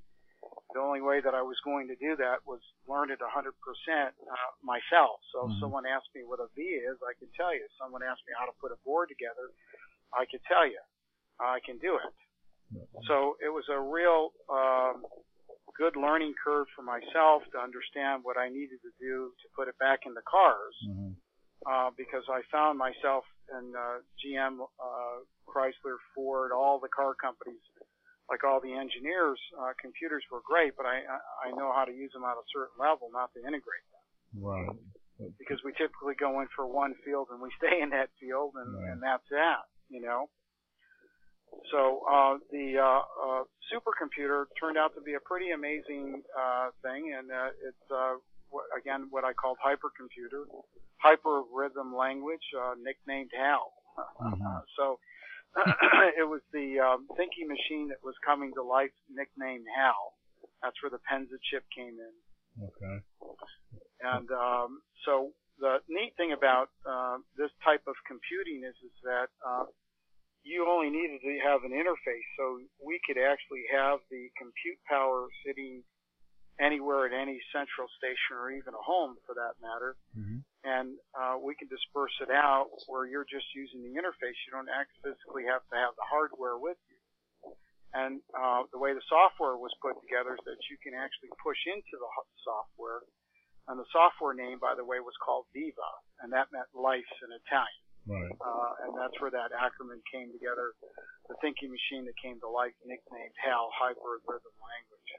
the 0.73 0.81
only 0.81 1.01
way 1.01 1.21
that 1.21 1.37
I 1.37 1.43
was 1.45 1.59
going 1.61 1.85
to 1.91 1.97
do 1.99 2.17
that 2.17 2.41
was 2.49 2.63
learn 2.89 3.13
it 3.13 3.21
100% 3.21 3.29
uh, 3.29 3.53
myself. 4.65 5.21
So 5.29 5.45
mm-hmm. 5.45 5.53
if 5.53 5.61
someone 5.61 5.85
asked 5.85 6.09
me 6.17 6.25
what 6.25 6.41
a 6.41 6.49
V 6.57 6.61
is, 6.61 6.97
I 7.05 7.13
can 7.21 7.29
tell 7.37 7.53
you. 7.53 7.61
If 7.61 7.73
someone 7.77 8.01
asked 8.01 8.25
me 8.25 8.33
how 8.33 8.49
to 8.49 8.55
put 8.57 8.73
a 8.73 8.79
board 8.81 9.13
together, 9.13 9.53
I 10.09 10.25
could 10.25 10.41
tell 10.49 10.65
you. 10.65 10.81
I 11.37 11.61
can 11.63 11.77
do 11.77 11.95
it. 11.95 12.11
So 13.07 13.35
it 13.41 13.49
was 13.49 13.65
a 13.71 13.79
real 13.79 14.29
um, 14.51 15.01
good 15.79 15.95
learning 15.95 16.35
curve 16.35 16.67
for 16.75 16.83
myself 16.83 17.47
to 17.55 17.57
understand 17.57 18.27
what 18.27 18.35
I 18.35 18.51
needed 18.51 18.83
to 18.83 18.91
do 18.99 19.31
to 19.31 19.45
put 19.55 19.71
it 19.71 19.79
back 19.79 20.03
in 20.03 20.11
the 20.13 20.25
cars. 20.27 20.75
Mm-hmm. 20.83 21.15
Uh, 21.67 21.91
because 21.95 22.23
I 22.31 22.39
found 22.51 22.79
myself 22.79 23.27
in 23.51 23.75
uh, 23.75 23.99
GM, 24.15 24.63
uh, 24.63 25.17
Chrysler, 25.43 25.99
Ford, 26.15 26.51
all 26.55 26.79
the 26.79 26.87
car 26.87 27.15
companies, 27.19 27.59
like 28.31 28.47
all 28.47 28.63
the 28.63 28.71
engineers, 28.71 29.39
uh, 29.59 29.75
computers 29.75 30.23
were 30.31 30.39
great, 30.47 30.79
but 30.79 30.85
I 30.87 31.03
I 31.43 31.51
know 31.51 31.75
how 31.75 31.83
to 31.83 31.91
use 31.91 32.15
them 32.15 32.23
at 32.23 32.39
a 32.39 32.47
certain 32.55 32.79
level, 32.79 33.11
not 33.11 33.35
to 33.35 33.43
integrate 33.43 33.87
them. 33.91 34.05
Right. 34.39 34.71
Because 35.35 35.59
we 35.67 35.75
typically 35.75 36.15
go 36.15 36.39
in 36.39 36.47
for 36.55 36.63
one 36.63 36.95
field 37.03 37.27
and 37.27 37.43
we 37.43 37.51
stay 37.59 37.83
in 37.83 37.91
that 37.91 38.07
field, 38.23 38.55
and, 38.55 38.79
right. 38.79 38.95
and 38.95 39.03
that's 39.03 39.27
that. 39.31 39.67
You 39.91 39.99
know. 39.99 40.31
So 41.71 42.01
uh, 42.09 42.37
the 42.51 42.77
uh, 42.77 43.01
uh, 43.01 43.43
supercomputer 43.69 44.45
turned 44.59 44.77
out 44.77 44.95
to 44.95 45.01
be 45.01 45.13
a 45.13 45.19
pretty 45.19 45.51
amazing 45.51 46.23
uh, 46.33 46.69
thing, 46.81 47.13
and 47.17 47.31
uh, 47.31 47.49
it's 47.61 47.85
uh, 47.91 48.15
what, 48.49 48.65
again 48.77 49.07
what 49.09 49.23
I 49.23 49.33
called 49.33 49.57
hypercomputer, 49.63 50.45
hyper 50.97 51.43
rhythm 51.53 51.95
language, 51.95 52.43
uh, 52.57 52.73
nicknamed 52.81 53.31
HAL. 53.37 53.73
Mm-hmm. 53.99 54.63
so 54.77 54.97
it 56.15 56.23
was 56.23 56.39
the 56.53 56.79
um, 56.79 57.07
thinking 57.17 57.49
machine 57.49 57.89
that 57.89 57.99
was 58.01 58.15
coming 58.25 58.53
to 58.55 58.63
life, 58.63 58.95
nicknamed 59.11 59.65
HAL. 59.75 60.13
That's 60.63 60.75
where 60.81 60.89
the 60.89 61.03
Penza 61.03 61.35
chip 61.51 61.65
came 61.75 61.97
in. 61.99 62.15
Okay. 62.63 62.97
And 64.01 64.29
um, 64.31 64.79
so 65.05 65.31
the 65.59 65.79
neat 65.89 66.15
thing 66.15 66.31
about 66.31 66.69
uh, 66.87 67.17
this 67.35 67.51
type 67.63 67.83
of 67.87 67.95
computing 68.07 68.63
is 68.63 68.75
is 68.79 68.95
that 69.03 69.27
uh, 69.43 69.67
you 70.43 70.67
only 70.67 70.89
needed 70.89 71.21
to 71.21 71.33
have 71.43 71.63
an 71.63 71.71
interface, 71.71 72.27
so 72.37 72.59
we 72.79 72.99
could 73.05 73.19
actually 73.19 73.67
have 73.71 73.99
the 74.09 74.31
compute 74.39 74.79
power 74.87 75.27
sitting 75.45 75.83
anywhere 76.59 77.07
at 77.07 77.15
any 77.15 77.39
central 77.55 77.87
station 77.95 78.35
or 78.35 78.51
even 78.51 78.75
a 78.75 78.83
home 78.83 79.15
for 79.23 79.31
that 79.35 79.55
matter. 79.63 79.95
Mm-hmm. 80.11 80.43
And 80.67 80.99
uh, 81.15 81.39
we 81.39 81.55
can 81.55 81.71
disperse 81.71 82.11
it 82.19 82.27
out 82.27 82.67
where 82.91 83.07
you're 83.07 83.27
just 83.27 83.47
using 83.55 83.79
the 83.79 83.95
interface. 83.95 84.35
You 84.43 84.51
don't 84.51 84.67
actually 84.67 85.15
physically 85.15 85.47
have 85.47 85.63
to 85.71 85.75
have 85.79 85.95
the 85.95 86.03
hardware 86.03 86.59
with 86.59 86.75
you. 86.91 86.99
And 87.95 88.21
uh, 88.35 88.67
the 88.69 88.77
way 88.77 88.91
the 88.93 89.03
software 89.07 89.55
was 89.55 89.71
put 89.79 89.97
together 90.03 90.35
is 90.35 90.43
that 90.45 90.61
you 90.67 90.77
can 90.83 90.93
actually 90.93 91.31
push 91.39 91.57
into 91.65 91.95
the 91.95 92.09
software. 92.43 93.07
And 93.71 93.79
the 93.79 93.87
software 93.89 94.35
name, 94.35 94.59
by 94.59 94.75
the 94.75 94.85
way, 94.85 94.99
was 94.99 95.15
called 95.23 95.47
Viva, 95.55 95.91
and 96.21 96.33
that 96.33 96.51
meant 96.51 96.69
life 96.75 97.07
in 97.21 97.29
Italian. 97.33 97.88
Right. 98.09 98.33
Uh, 98.41 98.71
and 98.89 98.91
that's 98.97 99.13
where 99.21 99.29
that 99.29 99.53
acronym 99.53 100.01
came 100.09 100.33
together. 100.33 100.73
The 101.29 101.37
thinking 101.41 101.69
machine 101.69 102.09
that 102.09 102.17
came 102.17 102.41
to 102.41 102.49
life, 102.49 102.73
nicknamed 102.81 103.37
HAL, 103.37 103.69
Hyper 103.77 104.19
Rhythm 104.25 104.55
Language. 104.57 105.09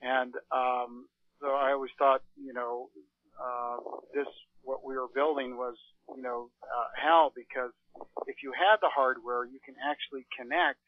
And 0.00 0.32
um, 0.48 1.08
so 1.40 1.52
I 1.52 1.72
always 1.72 1.92
thought, 1.98 2.22
you 2.40 2.54
know, 2.54 2.88
uh, 3.36 3.76
this 4.14 4.28
what 4.62 4.82
we 4.82 4.96
were 4.96 5.12
building 5.14 5.56
was, 5.56 5.76
you 6.16 6.22
know, 6.22 6.50
uh, 6.64 6.88
HAL 6.98 7.32
because 7.36 7.70
if 8.26 8.42
you 8.42 8.50
had 8.56 8.82
the 8.82 8.90
hardware, 8.90 9.44
you 9.44 9.60
can 9.62 9.74
actually 9.78 10.26
connect 10.34 10.82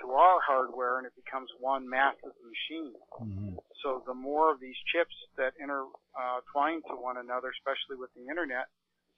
to 0.00 0.10
our 0.10 0.40
hardware 0.42 0.98
and 0.98 1.06
it 1.06 1.12
becomes 1.14 1.48
one 1.60 1.86
massive 1.86 2.34
machine. 2.42 2.96
Mm-hmm. 3.20 3.60
So 3.84 4.02
the 4.06 4.14
more 4.14 4.50
of 4.50 4.58
these 4.58 4.78
chips 4.90 5.14
that 5.36 5.54
intertwine 5.60 6.82
uh, 6.82 6.88
to 6.90 6.94
one 6.98 7.18
another, 7.18 7.52
especially 7.54 7.98
with 7.98 8.10
the 8.14 8.26
internet, 8.26 8.66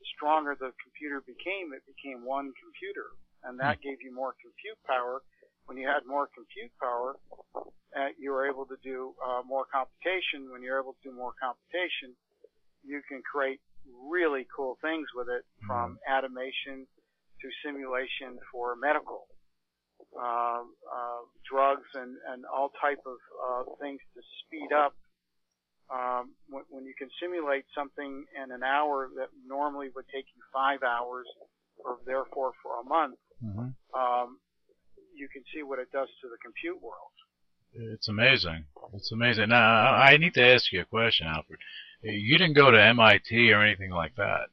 the 0.04 0.12
stronger 0.12 0.52
the 0.52 0.76
computer 0.84 1.24
became. 1.24 1.72
It 1.72 1.88
became 1.88 2.28
one 2.28 2.52
computer, 2.60 3.16
and 3.40 3.56
that 3.56 3.80
gave 3.80 4.04
you 4.04 4.12
more 4.12 4.36
compute 4.36 4.76
power. 4.84 5.24
When 5.64 5.80
you 5.80 5.88
had 5.88 6.04
more 6.04 6.28
compute 6.28 6.68
power, 6.76 7.16
uh, 7.96 8.12
you 8.20 8.36
were 8.36 8.44
able 8.44 8.68
to 8.68 8.76
do 8.84 9.16
uh, 9.24 9.40
more 9.48 9.64
computation. 9.64 10.52
When 10.52 10.60
you're 10.60 10.76
able 10.76 10.92
to 10.92 11.08
do 11.08 11.16
more 11.16 11.32
computation, 11.40 12.12
you 12.84 13.00
can 13.08 13.24
create 13.24 13.64
really 13.88 14.44
cool 14.52 14.76
things 14.84 15.08
with 15.16 15.32
it, 15.32 15.48
from 15.64 15.96
mm-hmm. 15.96 16.12
animation 16.12 16.84
to 17.40 17.46
simulation 17.64 18.36
for 18.52 18.76
medical 18.76 19.24
uh, 20.20 20.60
uh, 20.68 21.22
drugs 21.48 21.88
and, 21.96 22.12
and 22.28 22.44
all 22.44 22.68
type 22.76 23.00
of 23.08 23.16
uh, 23.40 23.62
things 23.80 24.00
to 24.12 24.20
speed 24.44 24.68
up. 24.76 24.92
Um, 25.92 26.32
when, 26.48 26.64
when 26.70 26.84
you 26.86 26.94
can 26.96 27.08
simulate 27.20 27.64
something 27.76 28.24
in 28.34 28.50
an 28.50 28.62
hour 28.62 29.10
that 29.16 29.28
normally 29.46 29.88
would 29.94 30.06
take 30.08 30.24
you 30.34 30.42
five 30.52 30.82
hours, 30.82 31.26
or 31.78 31.98
therefore 32.06 32.52
for 32.62 32.80
a 32.80 32.84
month, 32.84 33.18
mm-hmm. 33.44 33.68
um, 33.92 34.38
you 35.14 35.28
can 35.28 35.42
see 35.52 35.62
what 35.62 35.78
it 35.78 35.92
does 35.92 36.08
to 36.22 36.28
the 36.28 36.38
compute 36.42 36.80
world. 36.80 37.12
It's 37.74 38.08
amazing. 38.08 38.64
It's 38.94 39.12
amazing. 39.12 39.48
Now, 39.48 39.92
I 39.92 40.16
need 40.16 40.34
to 40.34 40.46
ask 40.54 40.72
you 40.72 40.80
a 40.80 40.84
question, 40.84 41.26
Alfred. 41.26 41.58
You 42.02 42.38
didn't 42.38 42.54
go 42.54 42.70
to 42.70 42.82
MIT 42.82 43.52
or 43.52 43.62
anything 43.62 43.90
like 43.90 44.14
that. 44.16 44.48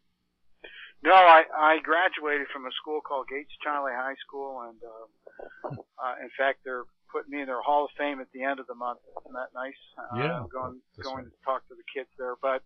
No, 1.03 1.13
I, 1.13 1.43
I 1.57 1.77
graduated 1.81 2.47
from 2.53 2.65
a 2.65 2.71
school 2.79 3.01
called 3.01 3.27
Gates 3.27 3.51
Chili 3.63 3.91
High 3.93 4.15
School, 4.25 4.61
and 4.69 4.77
uh, 4.85 5.81
uh, 6.03 6.15
in 6.21 6.29
fact, 6.37 6.59
they're 6.63 6.85
putting 7.11 7.31
me 7.31 7.41
in 7.41 7.47
their 7.47 7.61
Hall 7.61 7.85
of 7.85 7.91
Fame 7.97 8.19
at 8.19 8.31
the 8.33 8.43
end 8.43 8.59
of 8.59 8.67
the 8.67 8.75
month. 8.75 8.99
Isn't 9.21 9.33
that 9.33 9.51
nice? 9.53 9.81
Yeah. 10.15 10.23
Uh, 10.23 10.23
yeah. 10.23 10.43
going 10.51 10.81
going 11.03 11.25
right. 11.25 11.31
to 11.31 11.45
talk 11.45 11.67
to 11.67 11.75
the 11.75 11.85
kids 11.91 12.09
there, 12.17 12.35
but 12.41 12.63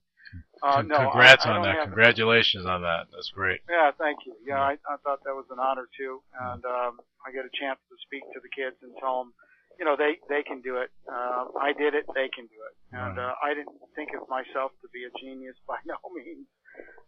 uh, 0.64 0.82
no. 0.82 1.12
Congrats 1.12 1.46
I, 1.46 1.52
on 1.52 1.66
I 1.66 1.74
that. 1.74 1.84
Congratulations 1.91 2.66
on 2.66 2.82
that. 2.82 3.08
That's 3.12 3.30
great. 3.30 3.62
Yeah, 3.70 3.91
thank 3.98 4.26
you. 4.26 4.34
Yeah, 4.46 4.62
I, 4.62 4.78
I 4.89 4.96
thought 5.04 5.24
that 5.26 5.36
was 5.36 5.46
an 5.52 5.60
honor 5.60 5.88
too, 5.98 6.22
and 6.39 6.64
um, 6.66 7.00
I 7.26 7.32
get 7.32 7.46
a 7.46 7.54
chance 7.54 7.80
to 7.89 7.96
speak 8.06 8.24
to 8.34 8.39
the 8.39 8.50
kids 8.54 8.78
and 8.82 8.93
tell 9.00 9.26
them 9.26 9.34
you 9.80 9.86
know 9.86 9.96
they 9.96 10.18
they 10.30 10.43
can 10.43 10.62
do 10.62 10.78
it. 10.78 10.89
Uh, 11.08 11.52
I 11.60 11.74
did 11.74 11.93
it, 11.93 12.06
they 12.16 12.30
can 12.32 12.48
do 12.48 12.60
it, 12.64 12.76
and 12.96 13.20
uh, 13.20 13.36
I 13.43 13.54
didn't 13.54 13.76
think 13.96 14.16
of 14.16 14.28
myself 14.30 14.72
to 14.82 14.88
be 14.91 15.04
a 15.04 15.12
genius 15.20 15.56
by 15.68 15.78
no 15.86 16.00
means. 16.14 16.48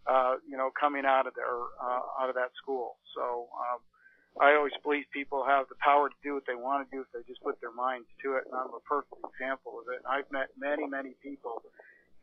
Uh, 0.08 0.40
you 0.48 0.56
know, 0.56 0.72
coming 0.80 1.04
out 1.04 1.28
of 1.28 1.36
there 1.36 1.60
uh, 1.84 2.24
out 2.24 2.30
of 2.32 2.36
that 2.36 2.56
school. 2.56 2.96
So 3.12 3.52
um, 3.52 3.84
I 4.36 4.54
always 4.54 4.76
believe 4.84 5.10
people 5.10 5.42
have 5.48 5.66
the 5.70 5.80
power 5.82 6.10
to 6.10 6.20
do 6.22 6.38
what 6.38 6.46
they 6.46 6.54
want 6.54 6.86
to 6.86 6.90
do 6.94 7.02
if 7.02 7.10
they 7.10 7.26
just 7.26 7.42
put 7.42 7.58
their 7.58 7.74
minds 7.74 8.06
to 8.22 8.38
it, 8.38 8.46
and 8.46 8.54
I'm 8.54 8.70
a 8.70 8.84
perfect 8.86 9.18
example 9.34 9.82
of 9.82 9.90
it. 9.90 10.06
I've 10.06 10.30
met 10.30 10.54
many 10.60 10.86
many 10.86 11.18
people 11.24 11.64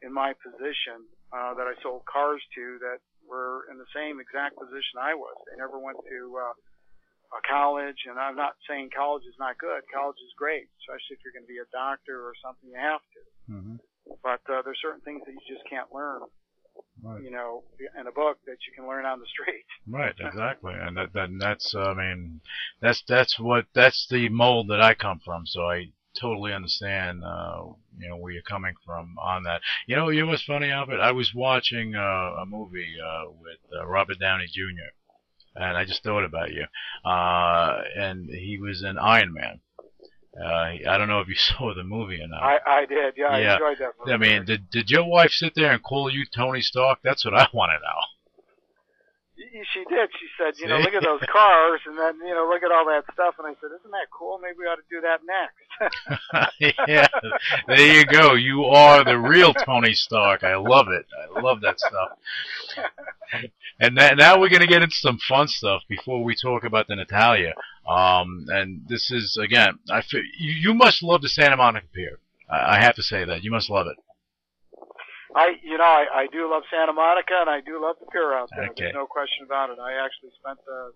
in 0.02 0.12
my 0.12 0.36
position 0.38 1.08
uh, 1.32 1.56
that 1.56 1.66
I 1.66 1.74
sold 1.82 2.04
cars 2.04 2.42
to 2.54 2.78
that 2.84 3.00
were 3.26 3.66
in 3.72 3.80
the 3.80 3.88
same 3.96 4.20
exact 4.20 4.60
position 4.60 5.00
I 5.00 5.16
was. 5.16 5.34
They 5.48 5.56
never 5.56 5.80
went 5.80 5.98
to 6.06 6.20
uh, 6.38 6.54
a 7.34 7.40
college, 7.48 8.06
and 8.06 8.20
I'm 8.20 8.36
not 8.36 8.54
saying 8.68 8.94
college 8.94 9.24
is 9.24 9.34
not 9.40 9.58
good. 9.58 9.82
College 9.90 10.20
is 10.20 10.32
great, 10.36 10.68
especially 10.84 11.18
if 11.18 11.20
you're 11.24 11.34
going 11.34 11.48
to 11.48 11.50
be 11.50 11.58
a 11.58 11.70
doctor 11.72 12.20
or 12.20 12.36
something. 12.38 12.68
You 12.68 12.78
have 12.78 13.02
to. 13.02 13.22
Mm-hmm. 13.50 13.76
But 14.22 14.44
uh, 14.46 14.60
there's 14.62 14.78
certain 14.84 15.02
things 15.02 15.24
that 15.24 15.32
you 15.32 15.44
just 15.48 15.64
can't 15.66 15.88
learn. 15.90 16.22
Right. 17.02 17.22
You 17.22 17.30
know, 17.30 17.64
in 18.00 18.06
a 18.06 18.12
book 18.12 18.38
that 18.46 18.56
you 18.66 18.72
can 18.74 18.88
learn 18.88 19.04
on 19.04 19.20
the 19.20 19.26
street. 19.26 19.64
Right, 19.86 20.14
exactly, 20.20 20.72
and 20.74 20.96
that, 20.96 21.12
that 21.12 21.28
that's 21.38 21.74
I 21.74 21.92
mean, 21.92 22.40
that's 22.80 23.02
that's 23.06 23.38
what 23.38 23.66
that's 23.74 24.06
the 24.10 24.28
mold 24.30 24.68
that 24.68 24.80
I 24.80 24.94
come 24.94 25.20
from. 25.22 25.44
So 25.46 25.62
I 25.62 25.90
totally 26.18 26.52
understand, 26.52 27.22
uh, 27.24 27.64
you 27.98 28.08
know, 28.08 28.16
where 28.16 28.32
you're 28.32 28.42
coming 28.42 28.74
from 28.86 29.16
on 29.18 29.42
that. 29.42 29.60
You 29.86 29.96
know, 29.96 30.08
you 30.08 30.24
know 30.24 30.30
what's 30.30 30.44
funny, 30.44 30.70
Albert? 30.70 31.00
I 31.00 31.12
was 31.12 31.32
watching 31.34 31.94
uh, 31.94 32.00
a 32.40 32.46
movie 32.46 32.94
uh, 33.04 33.30
with 33.30 33.58
uh, 33.78 33.86
Robert 33.86 34.18
Downey 34.18 34.46
Jr 34.46 34.94
and 35.56 35.76
I 35.76 35.84
just 35.84 36.02
thought 36.02 36.24
about 36.24 36.52
you. 36.52 36.64
Uh, 37.08 37.82
and 37.96 38.28
he 38.28 38.58
was 38.60 38.82
in 38.82 38.98
Iron 38.98 39.32
Man. 39.32 39.60
Uh, 40.40 40.90
I 40.90 40.98
don't 40.98 41.08
know 41.08 41.20
if 41.20 41.28
you 41.28 41.34
saw 41.58 41.74
the 41.74 41.84
movie 41.84 42.20
or 42.20 42.26
not. 42.28 42.42
I, 42.42 42.58
I 42.66 42.86
did. 42.86 43.14
Yeah, 43.16 43.36
Yeah. 43.38 43.52
I 43.52 43.54
enjoyed 43.54 43.78
that. 43.78 43.92
Movie. 43.98 44.12
I 44.12 44.16
mean, 44.16 44.44
did 44.44 44.70
did 44.70 44.90
your 44.90 45.04
wife 45.04 45.30
sit 45.30 45.54
there 45.54 45.72
and 45.72 45.82
call 45.82 46.10
you 46.10 46.24
Tony 46.34 46.60
Stark? 46.60 46.98
That's 47.02 47.24
what 47.24 47.34
I 47.34 47.48
want 47.52 47.70
to 47.70 47.78
know. 47.78 48.00
She 49.54 49.84
did. 49.88 50.10
She 50.18 50.26
said, 50.36 50.54
you 50.58 50.66
know, 50.66 50.78
look 50.78 50.94
at 50.94 51.04
those 51.04 51.20
cars, 51.30 51.80
and 51.86 51.96
then 51.96 52.16
you 52.26 52.34
know, 52.34 52.48
look 52.50 52.64
at 52.64 52.72
all 52.72 52.86
that 52.86 53.04
stuff. 53.12 53.36
And 53.38 53.46
I 53.46 53.54
said, 53.60 53.70
isn't 53.78 53.90
that 53.92 54.10
cool? 54.10 54.40
Maybe 54.42 54.56
we 54.58 54.64
ought 54.64 54.76
to 54.76 54.90
do 54.90 55.00
that 55.02 55.20
next. 55.22 56.74
yeah, 56.88 57.06
there 57.68 57.94
you 57.94 58.04
go. 58.04 58.34
You 58.34 58.64
are 58.64 59.04
the 59.04 59.16
real 59.16 59.54
Tony 59.54 59.94
Stark. 59.94 60.42
I 60.42 60.56
love 60.56 60.88
it. 60.88 61.06
I 61.36 61.40
love 61.40 61.60
that 61.60 61.78
stuff. 61.78 62.18
And 63.80 63.96
that, 63.96 64.16
now 64.16 64.38
we're 64.40 64.48
going 64.48 64.60
to 64.60 64.68
get 64.68 64.82
into 64.82 64.94
some 64.96 65.18
fun 65.28 65.48
stuff 65.48 65.82
before 65.88 66.22
we 66.22 66.36
talk 66.36 66.64
about 66.64 66.86
the 66.86 66.96
Natalia. 66.96 67.54
Um, 67.88 68.46
and 68.48 68.82
this 68.88 69.10
is 69.10 69.38
again, 69.40 69.78
I 69.90 70.02
feel, 70.02 70.22
you, 70.38 70.52
you 70.52 70.74
must 70.74 71.02
love 71.02 71.22
the 71.22 71.28
Santa 71.28 71.56
Monica 71.56 71.86
Pier. 71.92 72.18
I, 72.48 72.76
I 72.76 72.80
have 72.80 72.94
to 72.96 73.02
say 73.02 73.24
that 73.24 73.42
you 73.42 73.50
must 73.50 73.70
love 73.70 73.86
it. 73.86 73.96
I, 75.34 75.56
you 75.62 75.78
know, 75.78 75.84
I, 75.84 76.06
I 76.14 76.26
do 76.30 76.50
love 76.50 76.62
Santa 76.70 76.92
Monica, 76.92 77.34
and 77.40 77.50
I 77.50 77.60
do 77.60 77.82
love 77.82 77.96
the 77.98 78.06
pier 78.06 78.34
out 78.34 78.48
there. 78.54 78.70
Okay. 78.70 78.84
There's 78.84 78.94
no 78.94 79.06
question 79.06 79.44
about 79.44 79.70
it. 79.70 79.78
I 79.82 80.04
actually 80.04 80.30
spent 80.38 80.58
the, 80.64 80.92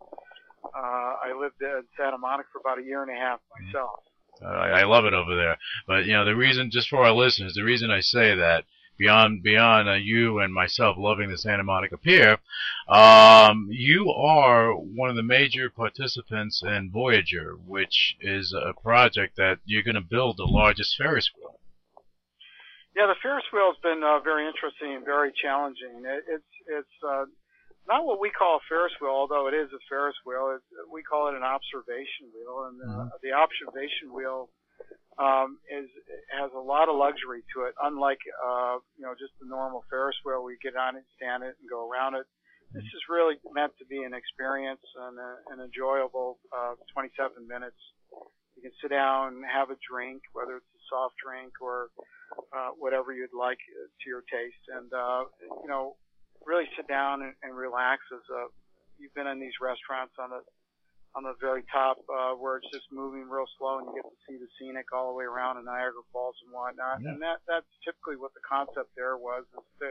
uh, 0.64 1.12
I 1.26 1.34
lived 1.38 1.60
in 1.60 1.82
Santa 1.96 2.18
Monica 2.18 2.48
for 2.52 2.60
about 2.60 2.78
a 2.78 2.84
year 2.84 3.02
and 3.02 3.10
a 3.10 3.18
half 3.18 3.40
myself. 3.60 4.00
Uh, 4.40 4.46
I, 4.46 4.80
I 4.80 4.84
love 4.84 5.04
it 5.04 5.14
over 5.14 5.34
there. 5.34 5.58
But 5.86 6.06
you 6.06 6.12
know, 6.12 6.24
the 6.24 6.36
reason, 6.36 6.70
just 6.70 6.88
for 6.88 7.04
our 7.04 7.12
listeners, 7.12 7.54
the 7.54 7.64
reason 7.64 7.90
I 7.90 8.00
say 8.00 8.36
that 8.36 8.64
beyond 8.96 9.42
beyond 9.42 9.88
uh, 9.88 9.94
you 9.94 10.38
and 10.40 10.52
myself 10.52 10.96
loving 10.98 11.30
the 11.30 11.38
Santa 11.38 11.64
Monica 11.64 11.96
Pier, 11.96 12.38
um, 12.88 13.68
you 13.70 14.10
are 14.10 14.72
one 14.74 15.10
of 15.10 15.16
the 15.16 15.22
major 15.22 15.70
participants 15.70 16.62
in 16.64 16.90
Voyager, 16.92 17.56
which 17.66 18.16
is 18.20 18.52
a 18.52 18.72
project 18.80 19.36
that 19.36 19.58
you're 19.64 19.82
going 19.82 19.94
to 19.94 20.00
build 20.00 20.36
the 20.36 20.44
largest 20.44 20.96
Ferris 20.96 21.30
wheel. 21.36 21.57
Yeah, 22.98 23.06
the 23.06 23.14
Ferris 23.22 23.46
wheel 23.54 23.70
has 23.70 23.78
been 23.78 24.02
uh, 24.02 24.18
very 24.26 24.42
interesting 24.50 24.90
and 24.98 25.04
very 25.06 25.30
challenging. 25.30 26.02
It, 26.02 26.24
it's 26.26 26.52
it's 26.66 26.96
uh, 27.06 27.30
not 27.86 28.02
what 28.04 28.18
we 28.18 28.34
call 28.34 28.58
a 28.58 28.64
Ferris 28.68 28.92
wheel, 29.00 29.14
although 29.14 29.46
it 29.46 29.54
is 29.54 29.70
a 29.70 29.78
Ferris 29.88 30.18
wheel. 30.26 30.58
It, 30.58 30.62
we 30.90 31.06
call 31.06 31.30
it 31.30 31.38
an 31.38 31.46
observation 31.46 32.34
wheel, 32.34 32.66
and 32.66 32.76
uh, 32.82 33.06
Mhm. 33.06 33.10
the 33.22 33.32
observation 33.38 34.10
wheel 34.10 34.50
um, 35.18 35.58
is 35.70 35.86
has 36.34 36.50
a 36.54 36.58
lot 36.58 36.88
of 36.90 36.96
luxury 36.98 37.46
to 37.54 37.70
it. 37.70 37.74
Unlike 37.78 38.18
uh, 38.42 38.82
you 38.98 39.06
know 39.06 39.14
just 39.14 39.32
the 39.38 39.46
normal 39.46 39.86
Ferris 39.88 40.18
wheel, 40.26 40.42
we 40.42 40.58
get 40.58 40.74
on 40.74 40.96
it, 40.98 41.06
stand 41.14 41.46
it, 41.46 41.54
and 41.54 41.70
go 41.70 41.86
around 41.88 42.14
it. 42.18 42.26
This 42.74 42.84
is 42.84 43.02
really 43.08 43.38
meant 43.54 43.72
to 43.78 43.86
be 43.86 44.02
an 44.02 44.12
experience 44.12 44.82
and 45.06 45.16
a, 45.18 45.30
an 45.54 45.58
enjoyable 45.64 46.36
uh, 46.52 46.74
27 46.92 47.46
minutes. 47.48 47.78
You 48.58 48.60
can 48.60 48.72
sit 48.82 48.90
down 48.90 49.38
and 49.38 49.44
have 49.46 49.70
a 49.70 49.78
drink, 49.80 50.20
whether 50.34 50.56
it's 50.60 50.68
soft 50.88 51.14
drink 51.22 51.52
or 51.60 51.88
uh, 52.52 52.70
whatever 52.78 53.12
you'd 53.12 53.36
like 53.36 53.58
to 53.60 54.04
your 54.08 54.24
taste, 54.28 54.64
and 54.68 54.92
uh, 54.92 55.24
you 55.62 55.68
know, 55.68 55.96
really 56.44 56.68
sit 56.76 56.88
down 56.88 57.22
and, 57.22 57.34
and 57.42 57.56
relax. 57.56 58.02
As 58.12 58.24
uh, 58.32 58.48
you've 58.98 59.14
been 59.14 59.26
in 59.26 59.40
these 59.40 59.56
restaurants 59.60 60.14
on 60.18 60.30
the 60.30 60.42
on 61.16 61.24
the 61.24 61.34
very 61.40 61.64
top 61.72 61.98
uh, 62.12 62.36
where 62.36 62.58
it's 62.58 62.68
just 62.70 62.86
moving 62.92 63.28
real 63.28 63.48
slow, 63.56 63.80
and 63.80 63.88
you 63.88 63.94
get 63.96 64.06
to 64.06 64.18
see 64.28 64.36
the 64.36 64.48
scenic 64.60 64.92
all 64.92 65.08
the 65.08 65.16
way 65.16 65.24
around 65.24 65.56
in 65.56 65.64
Niagara 65.64 66.04
Falls 66.12 66.36
and 66.44 66.52
whatnot. 66.52 67.00
Yeah. 67.00 67.16
And 67.16 67.22
that 67.22 67.40
that's 67.48 67.68
typically 67.84 68.16
what 68.20 68.34
the 68.36 68.44
concept 68.44 68.92
there 68.96 69.16
was: 69.16 69.48
is 69.56 69.66
to 69.80 69.88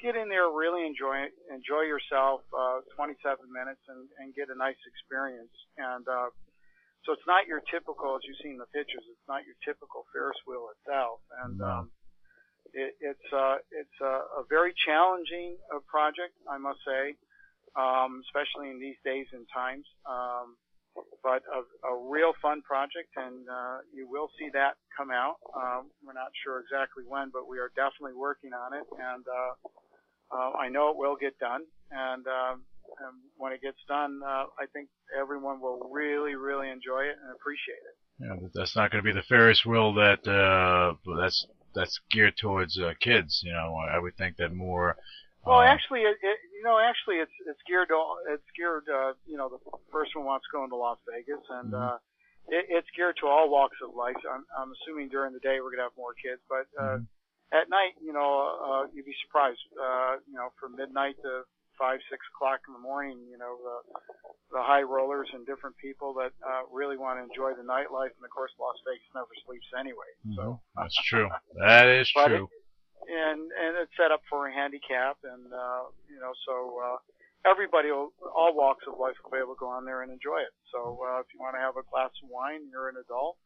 get 0.00 0.16
in 0.16 0.28
there, 0.28 0.48
really 0.48 0.84
enjoy 0.84 1.28
enjoy 1.48 1.84
yourself, 1.88 2.44
uh, 2.52 2.80
27 2.96 3.44
minutes, 3.48 3.80
and 3.88 4.08
and 4.20 4.34
get 4.36 4.52
a 4.52 4.56
nice 4.56 4.80
experience. 4.84 5.52
And 5.76 6.04
uh, 6.08 6.28
so 7.04 7.12
it's 7.12 7.26
not 7.26 7.46
your 7.46 7.60
typical, 7.70 8.16
as 8.16 8.22
you've 8.24 8.40
seen 8.42 8.52
in 8.58 8.62
the 8.62 8.70
pictures, 8.72 9.02
it's 9.08 9.28
not 9.28 9.44
your 9.48 9.56
typical 9.64 10.04
Ferris 10.12 10.36
wheel 10.46 10.68
itself. 10.76 11.20
And 11.44 11.58
No. 11.58 11.66
um, 11.66 11.90
it, 12.72 12.94
it's 13.00 13.28
uh, 13.32 13.56
it's 13.72 13.98
a, 14.00 14.14
a 14.40 14.44
very 14.48 14.72
challenging 14.86 15.56
uh, 15.74 15.80
project, 15.88 16.34
I 16.48 16.58
must 16.58 16.78
say, 16.86 17.16
um, 17.74 18.22
especially 18.28 18.70
in 18.70 18.78
these 18.78 18.98
days 19.04 19.26
and 19.32 19.46
times. 19.52 19.86
Um, 20.06 20.56
but 21.22 21.42
a, 21.46 21.62
a 21.86 21.94
real 22.10 22.32
fun 22.42 22.62
project, 22.62 23.14
and 23.16 23.48
uh, 23.48 23.78
you 23.94 24.08
will 24.10 24.28
see 24.38 24.50
that 24.52 24.74
come 24.96 25.10
out. 25.10 25.36
Um, 25.54 25.90
we're 26.04 26.18
not 26.18 26.34
sure 26.42 26.60
exactly 26.60 27.04
when, 27.06 27.30
but 27.30 27.48
we 27.48 27.58
are 27.58 27.70
definitely 27.76 28.18
working 28.18 28.50
on 28.52 28.74
it, 28.74 28.84
and 28.98 29.24
uh, 29.24 29.52
uh, 30.34 30.50
I 30.58 30.68
know 30.68 30.90
it 30.90 30.96
will 30.96 31.16
get 31.16 31.38
done. 31.38 31.62
And, 31.90 32.26
um, 32.26 32.62
and 33.06 33.16
when 33.36 33.52
it 33.52 33.62
gets 33.62 33.78
done, 33.88 34.20
uh, 34.24 34.44
I 34.58 34.66
think 34.72 34.88
everyone 35.18 35.60
will 35.60 35.88
really, 35.90 36.34
really 36.34 36.68
enjoy 36.70 37.04
it 37.04 37.16
and 37.22 37.32
appreciate 37.34 37.82
it. 37.90 37.96
Yeah, 38.20 38.48
that's 38.54 38.76
not 38.76 38.90
going 38.90 39.02
to 39.02 39.08
be 39.08 39.16
the 39.16 39.24
Ferris 39.26 39.64
wheel 39.64 39.94
that 39.94 40.20
uh, 40.28 40.94
that's 41.20 41.46
that's 41.74 41.98
geared 42.10 42.36
towards 42.36 42.78
uh, 42.78 42.92
kids. 43.00 43.40
You 43.42 43.52
know, 43.52 43.74
I 43.90 43.98
would 43.98 44.16
think 44.16 44.36
that 44.36 44.52
more. 44.52 44.96
Well, 45.46 45.60
uh, 45.60 45.64
actually, 45.64 46.00
it, 46.00 46.16
it, 46.20 46.38
you 46.52 46.62
know, 46.62 46.78
actually, 46.78 47.16
it's 47.16 47.32
it's 47.46 47.60
geared 47.66 47.88
to 47.88 47.96
it's 48.28 48.44
geared. 48.56 48.84
Uh, 48.88 49.14
you 49.26 49.36
know, 49.38 49.48
the 49.48 49.58
person 49.90 50.24
wants 50.24 50.46
going 50.52 50.68
to 50.68 50.70
go 50.70 50.76
into 50.76 50.76
Las 50.76 50.98
Vegas, 51.08 51.40
and 51.48 51.72
Mhm. 51.72 51.80
uh, 51.80 51.98
it, 52.48 52.66
it's 52.68 52.90
geared 52.94 53.16
to 53.20 53.26
all 53.26 53.48
walks 53.48 53.78
of 53.82 53.94
life. 53.94 54.20
I'm, 54.28 54.44
I'm 54.58 54.72
assuming 54.72 55.08
during 55.08 55.32
the 55.32 55.40
day 55.40 55.60
we're 55.60 55.70
gonna 55.70 55.88
have 55.88 55.96
more 55.96 56.12
kids, 56.12 56.42
but 56.48 56.66
uh, 56.78 57.00
Mhm. 57.00 57.06
at 57.52 57.70
night, 57.70 57.96
you 58.02 58.12
know, 58.12 58.28
uh, 58.60 58.82
you'd 58.92 59.06
be 59.06 59.16
surprised. 59.24 59.64
Uh, 59.80 60.20
you 60.28 60.34
know, 60.34 60.52
from 60.60 60.76
midnight 60.76 61.16
to 61.22 61.44
five, 61.80 61.98
six 62.12 62.20
o'clock 62.36 62.60
in 62.68 62.76
the 62.76 62.84
morning, 62.84 63.16
you 63.32 63.40
know, 63.40 63.56
the, 63.64 63.76
the 64.52 64.62
high 64.62 64.84
rollers 64.84 65.28
and 65.32 65.48
different 65.48 65.74
people 65.80 66.12
that 66.20 66.36
uh, 66.44 66.68
really 66.68 67.00
want 67.00 67.16
to 67.18 67.24
enjoy 67.24 67.56
the 67.56 67.64
nightlife. 67.64 68.12
And 68.12 68.22
of 68.22 68.30
course, 68.30 68.52
Las 68.60 68.76
Vegas 68.84 69.08
never 69.16 69.32
sleeps 69.48 69.66
anyway. 69.72 70.12
So, 70.36 70.60
that's 70.76 70.94
true. 71.08 71.28
That 71.56 71.88
is 71.88 72.04
true. 72.12 72.46
and 73.08 73.40
and 73.48 73.72
it's 73.80 73.90
set 73.96 74.12
up 74.12 74.20
for 74.28 74.46
a 74.46 74.52
handicap, 74.52 75.16
and 75.24 75.48
uh, 75.48 75.88
you 76.06 76.20
know, 76.20 76.36
so 76.44 76.54
uh, 76.78 76.96
everybody, 77.48 77.90
will, 77.90 78.12
all 78.36 78.52
walks 78.54 78.84
of 78.86 79.00
life, 79.00 79.16
will 79.24 79.32
be 79.32 79.40
able 79.40 79.56
to 79.56 79.60
go 79.60 79.72
on 79.72 79.88
there 79.88 80.02
and 80.04 80.12
enjoy 80.12 80.44
it. 80.44 80.52
So 80.68 81.00
uh, 81.00 81.24
if 81.24 81.32
you 81.32 81.40
want 81.40 81.56
to 81.56 81.62
have 81.64 81.80
a 81.80 81.86
glass 81.88 82.12
of 82.22 82.28
wine, 82.28 82.68
you're 82.70 82.92
an 82.92 83.00
adult, 83.00 83.40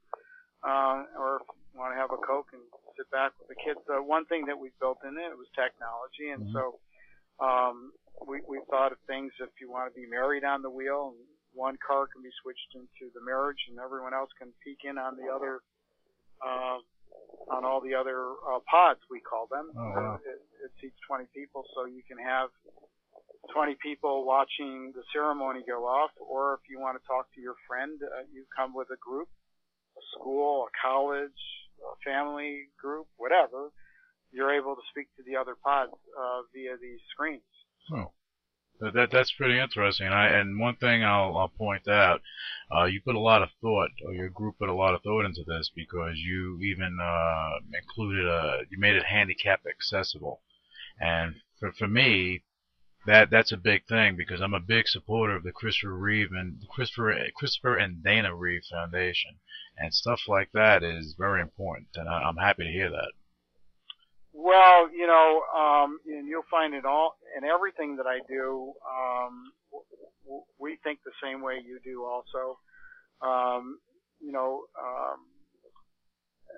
uh, 0.67 1.07
or 1.15 1.47
if 1.47 1.47
you 1.73 1.79
want 1.81 1.95
to 1.95 1.99
have 2.03 2.11
a 2.11 2.19
coke 2.19 2.51
and 2.53 2.63
sit 2.99 3.07
back 3.15 3.33
with 3.39 3.49
the 3.49 3.59
kids. 3.63 3.79
The 3.87 4.03
one 4.03 4.27
thing 4.27 4.47
that 4.51 4.59
we 4.59 4.71
built 4.83 4.99
in 5.07 5.15
it 5.19 5.31
was 5.39 5.47
technology, 5.55 6.35
and 6.35 6.51
Mhm. 6.51 6.53
so 6.53 6.63
um, 7.43 7.93
we 8.27 8.41
we 8.47 8.61
thought 8.71 8.93
of 8.93 8.99
things 9.07 9.33
if 9.41 9.51
you 9.61 9.71
want 9.71 9.93
to 9.93 9.95
be 9.95 10.07
married 10.07 10.45
on 10.45 10.63
the 10.63 10.71
wheel, 10.71 11.15
one 11.53 11.77
car 11.83 12.07
can 12.07 12.23
be 12.23 12.31
switched 12.43 12.75
into 12.75 13.13
the 13.15 13.23
marriage, 13.25 13.59
and 13.69 13.79
everyone 13.79 14.15
else 14.15 14.31
can 14.39 14.53
peek 14.63 14.83
in 14.85 14.99
on 14.99 15.17
the 15.17 15.33
other. 15.33 15.61
Uh, 16.45 16.79
on 17.51 17.65
all 17.65 17.81
the 17.81 17.95
other 17.95 18.35
uh, 18.43 18.59
pods, 18.67 18.99
we 19.11 19.21
call 19.21 19.47
them. 19.47 19.71
Oh, 19.77 19.93
wow. 19.95 20.19
It, 20.25 20.41
it 20.65 20.71
seats 20.81 20.99
20 21.07 21.27
people, 21.35 21.63
so 21.75 21.85
you 21.85 22.03
can 22.09 22.19
have 22.19 22.51
20 23.53 23.77
people 23.83 24.25
watching 24.25 24.93
the 24.95 25.03
ceremony 25.13 25.61
go 25.67 25.85
off, 25.85 26.11
or 26.19 26.55
if 26.55 26.61
you 26.71 26.81
want 26.81 26.97
to 27.01 27.05
talk 27.07 27.29
to 27.35 27.41
your 27.41 27.55
friend, 27.69 28.01
uh, 28.03 28.25
you 28.33 28.45
come 28.57 28.75
with 28.75 28.89
a 28.91 28.97
group, 28.97 29.29
a 29.97 30.03
school, 30.17 30.67
a 30.67 30.73
college, 30.81 31.43
a 31.85 31.97
family 32.03 32.73
group, 32.81 33.07
whatever. 33.17 33.71
You're 34.33 34.55
able 34.55 34.75
to 34.75 34.83
speak 34.91 35.07
to 35.17 35.23
the 35.23 35.37
other 35.37 35.55
pods 35.55 35.93
uh, 36.19 36.43
via 36.53 36.77
these 36.81 37.01
screens. 37.13 37.54
Oh. 37.93 38.13
That, 38.81 38.93
that 38.95 39.11
that's 39.13 39.31
pretty 39.33 39.59
interesting. 39.59 40.09
I 40.09 40.27
and 40.29 40.59
one 40.59 40.75
thing 40.75 41.05
I'll 41.05 41.37
I'll 41.39 41.49
point 41.49 41.87
out, 41.87 42.23
uh, 42.75 42.85
you 42.85 43.01
put 43.01 43.15
a 43.15 43.21
lot 43.21 43.41
of 43.41 43.51
thought, 43.61 43.93
or 44.05 44.13
your 44.13 44.29
group 44.29 44.59
put 44.59 44.69
a 44.69 44.75
lot 44.75 44.95
of 44.95 45.03
thought 45.03 45.25
into 45.25 45.45
this 45.47 45.71
because 45.75 46.19
you 46.19 46.61
even 46.61 46.99
uh, 47.01 47.61
included 47.73 48.27
a 48.27 48.63
you 48.71 48.79
made 48.79 48.97
it 48.97 49.07
handicap 49.07 49.65
accessible, 49.65 50.43
and 51.01 51.37
for 51.61 51.73
for 51.73 51.87
me, 51.87 52.43
that 53.07 53.31
that's 53.31 53.53
a 53.53 53.57
big 53.57 53.87
thing 53.87 54.17
because 54.17 54.41
I'm 54.41 54.55
a 54.55 54.61
big 54.61 54.89
supporter 54.89 55.37
of 55.37 55.45
the 55.45 55.53
Christopher 55.53 55.95
Reeve 55.95 56.33
and 56.33 56.61
Christopher 56.69 57.17
Christopher 57.37 57.77
and 57.77 58.03
Dana 58.03 58.35
Reeve 58.35 58.65
Foundation, 58.69 59.39
and 59.79 59.95
stuff 59.95 60.27
like 60.27 60.51
that 60.53 60.83
is 60.83 61.15
very 61.17 61.41
important, 61.41 61.91
and 61.95 62.09
I, 62.09 62.23
I'm 62.23 62.39
happy 62.39 62.65
to 62.65 62.73
hear 62.73 62.91
that. 62.91 63.13
Well, 64.35 64.91
you 64.93 65.07
know, 65.07 65.43
um, 65.57 65.99
and 66.07 66.29
you'll 66.29 66.49
find 66.51 66.75
it 66.75 66.85
all 66.87 67.17
in 67.39 67.45
everything 67.45 67.97
that 67.97 68.07
I 68.07 68.21
do. 68.29 68.75
Um, 68.85 69.53
w- 69.73 69.87
w- 70.27 70.45
we 70.61 70.79
think 70.85 71.01
the 71.05 71.13
same 71.23 71.43
way 71.43 71.61
you 71.65 71.81
do, 71.85 72.05
also. 72.05 72.59
Um, 73.23 73.79
you 74.21 74.33
know, 74.33 74.63
um, 74.81 75.21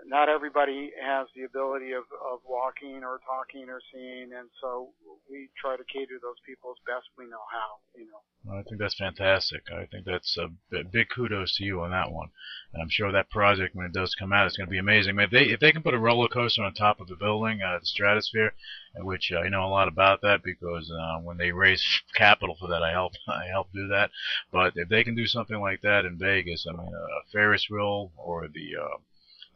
not 0.05 0.29
everybody 0.29 0.93
has 1.01 1.27
the 1.35 1.45
ability 1.45 1.93
of, 1.93 2.05
of 2.21 2.41
walking 2.45 3.03
or 3.03 3.21
talking 3.25 3.69
or 3.69 3.81
seeing, 3.93 4.33
and 4.37 4.49
so 4.61 4.91
we 5.31 5.49
try 5.61 5.77
to 5.77 5.85
cater 5.85 6.19
those 6.21 6.39
people 6.47 6.71
as 6.71 6.81
best 6.87 7.09
we 7.17 7.25
know 7.25 7.43
how. 7.51 7.81
You 7.97 8.07
know. 8.07 8.59
I 8.59 8.63
think 8.63 8.79
that's 8.79 8.95
fantastic. 8.95 9.63
I 9.73 9.87
think 9.87 10.05
that's 10.05 10.37
a 10.37 10.51
big 10.71 11.09
kudos 11.09 11.57
to 11.57 11.65
you 11.65 11.81
on 11.81 11.91
that 11.91 12.13
one. 12.13 12.29
And 12.73 12.83
I'm 12.83 12.89
sure 12.89 13.11
that 13.11 13.31
project, 13.31 13.75
when 13.75 13.87
it 13.87 13.93
does 13.93 14.15
come 14.15 14.33
out, 14.33 14.47
is 14.47 14.57
going 14.57 14.69
to 14.69 14.71
be 14.71 14.79
amazing. 14.79 15.11
I 15.11 15.13
mean, 15.15 15.25
if 15.25 15.31
they 15.31 15.45
if 15.47 15.61
they 15.61 15.73
can 15.73 15.83
put 15.83 15.95
a 15.95 15.99
roller 15.99 16.29
coaster 16.29 16.63
on 16.63 16.75
top 16.75 17.01
of 17.01 17.11
a 17.11 17.17
building, 17.17 17.63
uh, 17.63 17.79
the 17.79 17.87
Stratosphere, 17.87 18.55
which 18.99 19.33
uh, 19.33 19.41
I 19.41 19.49
know 19.49 19.65
a 19.65 19.69
lot 19.69 19.89
about 19.89 20.21
that 20.23 20.43
because 20.45 20.91
uh, 20.91 21.19
when 21.21 21.39
they 21.39 21.53
raise 21.53 21.85
capital 22.15 22.57
for 22.59 22.69
that, 22.69 22.83
I 22.83 22.93
help 22.93 23.13
I 23.29 23.47
help 23.47 23.73
do 23.73 23.89
that. 23.89 24.11
But 24.53 24.75
if 24.77 24.89
they 24.89 25.03
can 25.03 25.17
do 25.17 25.27
something 25.27 25.61
like 25.61 25.83
that 25.83 26.05
in 26.05 26.19
Vegas, 26.19 26.67
I 26.69 26.73
mean, 26.77 26.93
a 26.93 27.31
Ferris 27.33 27.69
wheel 27.71 28.13
or 28.17 28.47
the 28.47 28.77
uh, 28.81 28.99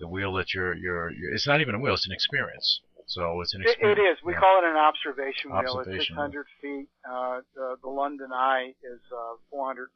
the 0.01 0.09
wheel 0.09 0.33
that 0.35 0.53
you're, 0.55 0.75
you're, 0.75 1.13
you're 1.13 1.33
it's 1.35 1.47
not 1.47 1.61
even 1.61 1.75
a 1.77 1.79
wheel, 1.79 1.95
it's 1.95 2.07
an 2.09 2.13
experience. 2.13 2.81
So 3.07 3.41
it's 3.43 3.55
an 3.55 3.63
experience. 3.63 3.99
It, 3.99 4.03
it 4.03 4.11
is. 4.11 4.17
We 4.25 4.33
yeah. 4.35 4.41
call 4.41 4.59
it 4.63 4.67
an 4.67 4.79
observation, 4.79 5.51
Observation 5.51 6.15
wheel. 6.17 6.31
It's 6.31 6.47
600 6.47 6.47
feet. 6.63 6.89
Uh, 7.03 7.43
the, 7.59 7.75
the 7.83 7.91
London 7.91 8.31
Eye 8.33 8.71
is 8.87 9.03
uh, 9.11 9.35
450 9.51 9.91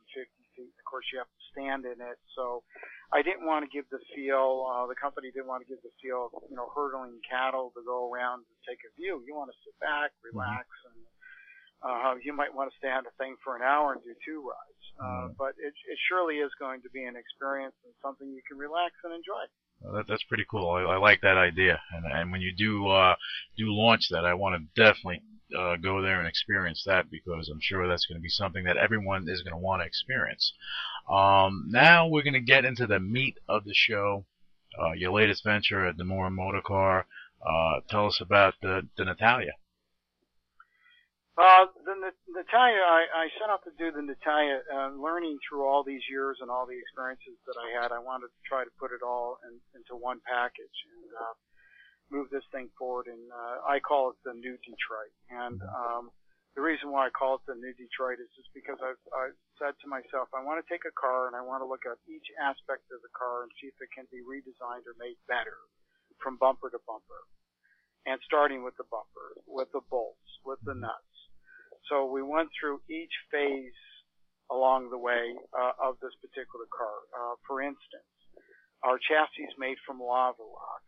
feet. 0.58 0.74
Of 0.74 0.84
course, 0.84 1.06
you 1.14 1.22
have 1.22 1.30
to 1.30 1.42
stand 1.54 1.86
in 1.86 2.02
it. 2.02 2.18
So 2.34 2.66
I 3.14 3.22
didn't 3.22 3.46
want 3.46 3.62
to 3.62 3.70
give 3.70 3.86
the 3.94 4.02
feel. 4.18 4.66
Uh, 4.66 4.90
the 4.90 4.98
company 4.98 5.30
didn't 5.30 5.46
want 5.46 5.62
to 5.62 5.68
give 5.70 5.78
the 5.86 5.94
feel 6.02 6.26
of 6.34 6.42
you 6.50 6.58
know 6.58 6.66
hurdling 6.74 7.22
cattle 7.22 7.70
to 7.78 7.82
go 7.86 8.10
around 8.10 8.42
and 8.50 8.56
take 8.66 8.82
a 8.82 8.90
view. 8.98 9.22
You 9.22 9.38
want 9.38 9.54
to 9.54 9.58
sit 9.62 9.78
back, 9.78 10.10
Mm-hmm. 10.18 10.34
relax, 10.34 10.66
and 10.90 10.98
uh, 11.86 12.14
you 12.18 12.34
might 12.34 12.50
want 12.50 12.66
to 12.72 12.76
stay 12.82 12.90
on 12.90 13.06
the 13.06 13.14
thing 13.14 13.38
for 13.46 13.54
an 13.54 13.62
hour 13.62 13.94
and 13.94 14.02
do 14.02 14.10
two 14.26 14.42
rides. 14.42 14.84
Uh, 14.98 15.26
Mhm. 15.30 15.36
but 15.38 15.54
it, 15.58 15.74
it 15.90 15.98
surely 16.10 16.38
is 16.38 16.50
going 16.58 16.82
to 16.82 16.90
be 16.90 17.02
an 17.02 17.14
experience 17.14 17.74
and 17.86 17.94
something 18.02 18.30
you 18.30 18.42
can 18.46 18.58
relax 18.58 18.94
and 19.02 19.14
enjoy. 19.14 19.42
That, 19.92 20.06
that's 20.08 20.24
pretty 20.24 20.44
cool. 20.50 20.70
I, 20.70 20.82
I 20.82 20.96
like 20.96 21.20
that 21.20 21.36
idea. 21.36 21.80
And, 21.92 22.04
and 22.10 22.32
when 22.32 22.40
you 22.40 22.52
do 22.54 22.88
uh, 22.88 23.14
do 23.56 23.66
launch 23.68 24.08
that, 24.10 24.24
I 24.24 24.34
want 24.34 24.56
to 24.56 24.82
definitely 24.82 25.22
uh, 25.56 25.76
go 25.76 26.02
there 26.02 26.18
and 26.18 26.28
experience 26.28 26.82
that 26.86 27.10
because 27.10 27.48
I'm 27.48 27.60
sure 27.60 27.86
that's 27.86 28.06
going 28.06 28.18
to 28.18 28.22
be 28.22 28.28
something 28.28 28.64
that 28.64 28.76
everyone 28.76 29.28
is 29.28 29.42
going 29.42 29.52
to 29.52 29.58
want 29.58 29.82
to 29.82 29.86
experience. 29.86 30.52
Um, 31.10 31.66
now 31.68 32.08
we're 32.08 32.22
going 32.22 32.34
to 32.34 32.40
get 32.40 32.64
into 32.64 32.86
the 32.86 33.00
meat 33.00 33.38
of 33.48 33.64
the 33.64 33.74
show. 33.74 34.24
Uh, 34.80 34.92
your 34.92 35.12
latest 35.12 35.44
venture 35.44 35.86
at 35.86 35.96
DiMora 35.96 36.32
Motor 36.32 36.60
Car. 36.60 37.06
Uh, 37.46 37.80
tell 37.88 38.06
us 38.06 38.20
about 38.20 38.54
the, 38.62 38.88
the 38.96 39.04
Natalia. 39.04 39.52
Uh, 41.34 41.66
the 41.82 41.98
Nat- 41.98 42.30
Natalia, 42.30 42.78
I, 42.78 43.02
I 43.10 43.24
set 43.42 43.50
out 43.50 43.66
to 43.66 43.74
do 43.74 43.90
the 43.90 44.06
Natalia, 44.06 44.62
uh, 44.70 44.94
learning 44.94 45.42
through 45.42 45.66
all 45.66 45.82
these 45.82 46.06
years 46.06 46.38
and 46.38 46.46
all 46.46 46.62
the 46.62 46.78
experiences 46.78 47.34
that 47.50 47.58
I 47.58 47.74
had. 47.74 47.90
I 47.90 47.98
wanted 47.98 48.30
to 48.30 48.40
try 48.46 48.62
to 48.62 48.70
put 48.78 48.94
it 48.94 49.02
all 49.02 49.42
in, 49.42 49.58
into 49.74 49.98
one 49.98 50.22
package 50.22 50.78
and 50.94 51.10
uh, 51.10 51.34
move 52.14 52.30
this 52.30 52.46
thing 52.54 52.70
forward. 52.78 53.10
And 53.10 53.18
uh, 53.34 53.66
I 53.66 53.82
call 53.82 54.14
it 54.14 54.18
the 54.22 54.30
new 54.30 54.54
Detroit. 54.62 55.10
And 55.26 55.58
um, 55.74 56.14
the 56.54 56.62
reason 56.62 56.94
why 56.94 57.10
I 57.10 57.10
call 57.10 57.42
it 57.42 57.44
the 57.50 57.58
new 57.58 57.74
Detroit 57.74 58.22
is 58.22 58.30
just 58.38 58.54
because 58.54 58.78
I've, 58.78 59.02
I've 59.10 59.38
said 59.58 59.74
to 59.82 59.90
myself, 59.90 60.30
I 60.30 60.46
want 60.46 60.62
to 60.62 60.70
take 60.70 60.86
a 60.86 60.94
car 60.94 61.26
and 61.26 61.34
I 61.34 61.42
want 61.42 61.66
to 61.66 61.68
look 61.68 61.82
at 61.82 61.98
each 62.06 62.30
aspect 62.38 62.86
of 62.94 63.02
the 63.02 63.10
car 63.10 63.42
and 63.42 63.50
see 63.58 63.66
if 63.66 63.78
it 63.82 63.90
can 63.90 64.06
be 64.06 64.22
redesigned 64.22 64.86
or 64.86 64.94
made 65.02 65.18
better 65.26 65.58
from 66.22 66.38
bumper 66.38 66.70
to 66.70 66.78
bumper. 66.86 67.26
And 68.06 68.22
starting 68.22 68.62
with 68.62 68.78
the 68.78 68.86
bumper, 68.86 69.34
with 69.50 69.74
the 69.74 69.82
bolts, 69.90 70.30
with 70.46 70.62
the 70.62 70.78
nuts. 70.78 71.13
So 71.88 72.06
we 72.06 72.22
went 72.22 72.48
through 72.58 72.80
each 72.88 73.12
phase 73.30 73.76
along 74.50 74.90
the 74.90 74.98
way 74.98 75.34
uh, 75.52 75.72
of 75.80 75.96
this 76.00 76.12
particular 76.20 76.66
car. 76.72 76.96
Uh, 77.12 77.34
for 77.46 77.60
instance, 77.62 78.08
our 78.82 78.98
chassis 78.98 79.44
is 79.44 79.54
made 79.58 79.76
from 79.86 80.00
lava 80.00 80.40
rock. 80.40 80.86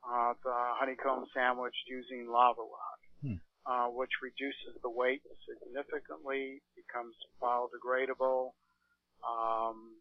Uh, 0.00 0.32
the 0.42 0.58
honeycomb 0.78 1.26
sandwiched 1.34 1.86
using 1.86 2.26
lava 2.26 2.62
rock, 2.62 3.00
Hmm. 3.22 3.36
uh, 3.66 3.88
which 3.90 4.10
reduces 4.22 4.80
the 4.82 4.88
weight 4.90 5.22
significantly, 5.46 6.62
becomes 6.74 7.14
biodegradable. 7.42 8.54
Um, 9.22 10.00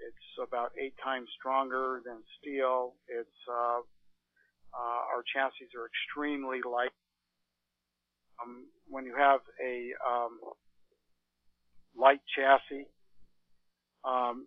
it's 0.00 0.38
about 0.42 0.72
eight 0.76 0.96
times 1.02 1.30
stronger 1.38 2.02
than 2.04 2.18
steel. 2.40 2.96
It's 3.06 3.40
uh, 3.48 3.80
uh, 4.74 5.00
our 5.14 5.22
chassis 5.32 5.70
are 5.78 5.86
extremely 5.86 6.60
light 6.66 6.90
um, 8.44 8.66
when 8.88 9.04
you 9.04 9.14
have 9.16 9.40
a 9.62 9.90
um, 10.06 10.38
light 11.96 12.20
chassis, 12.36 12.86
um, 14.04 14.46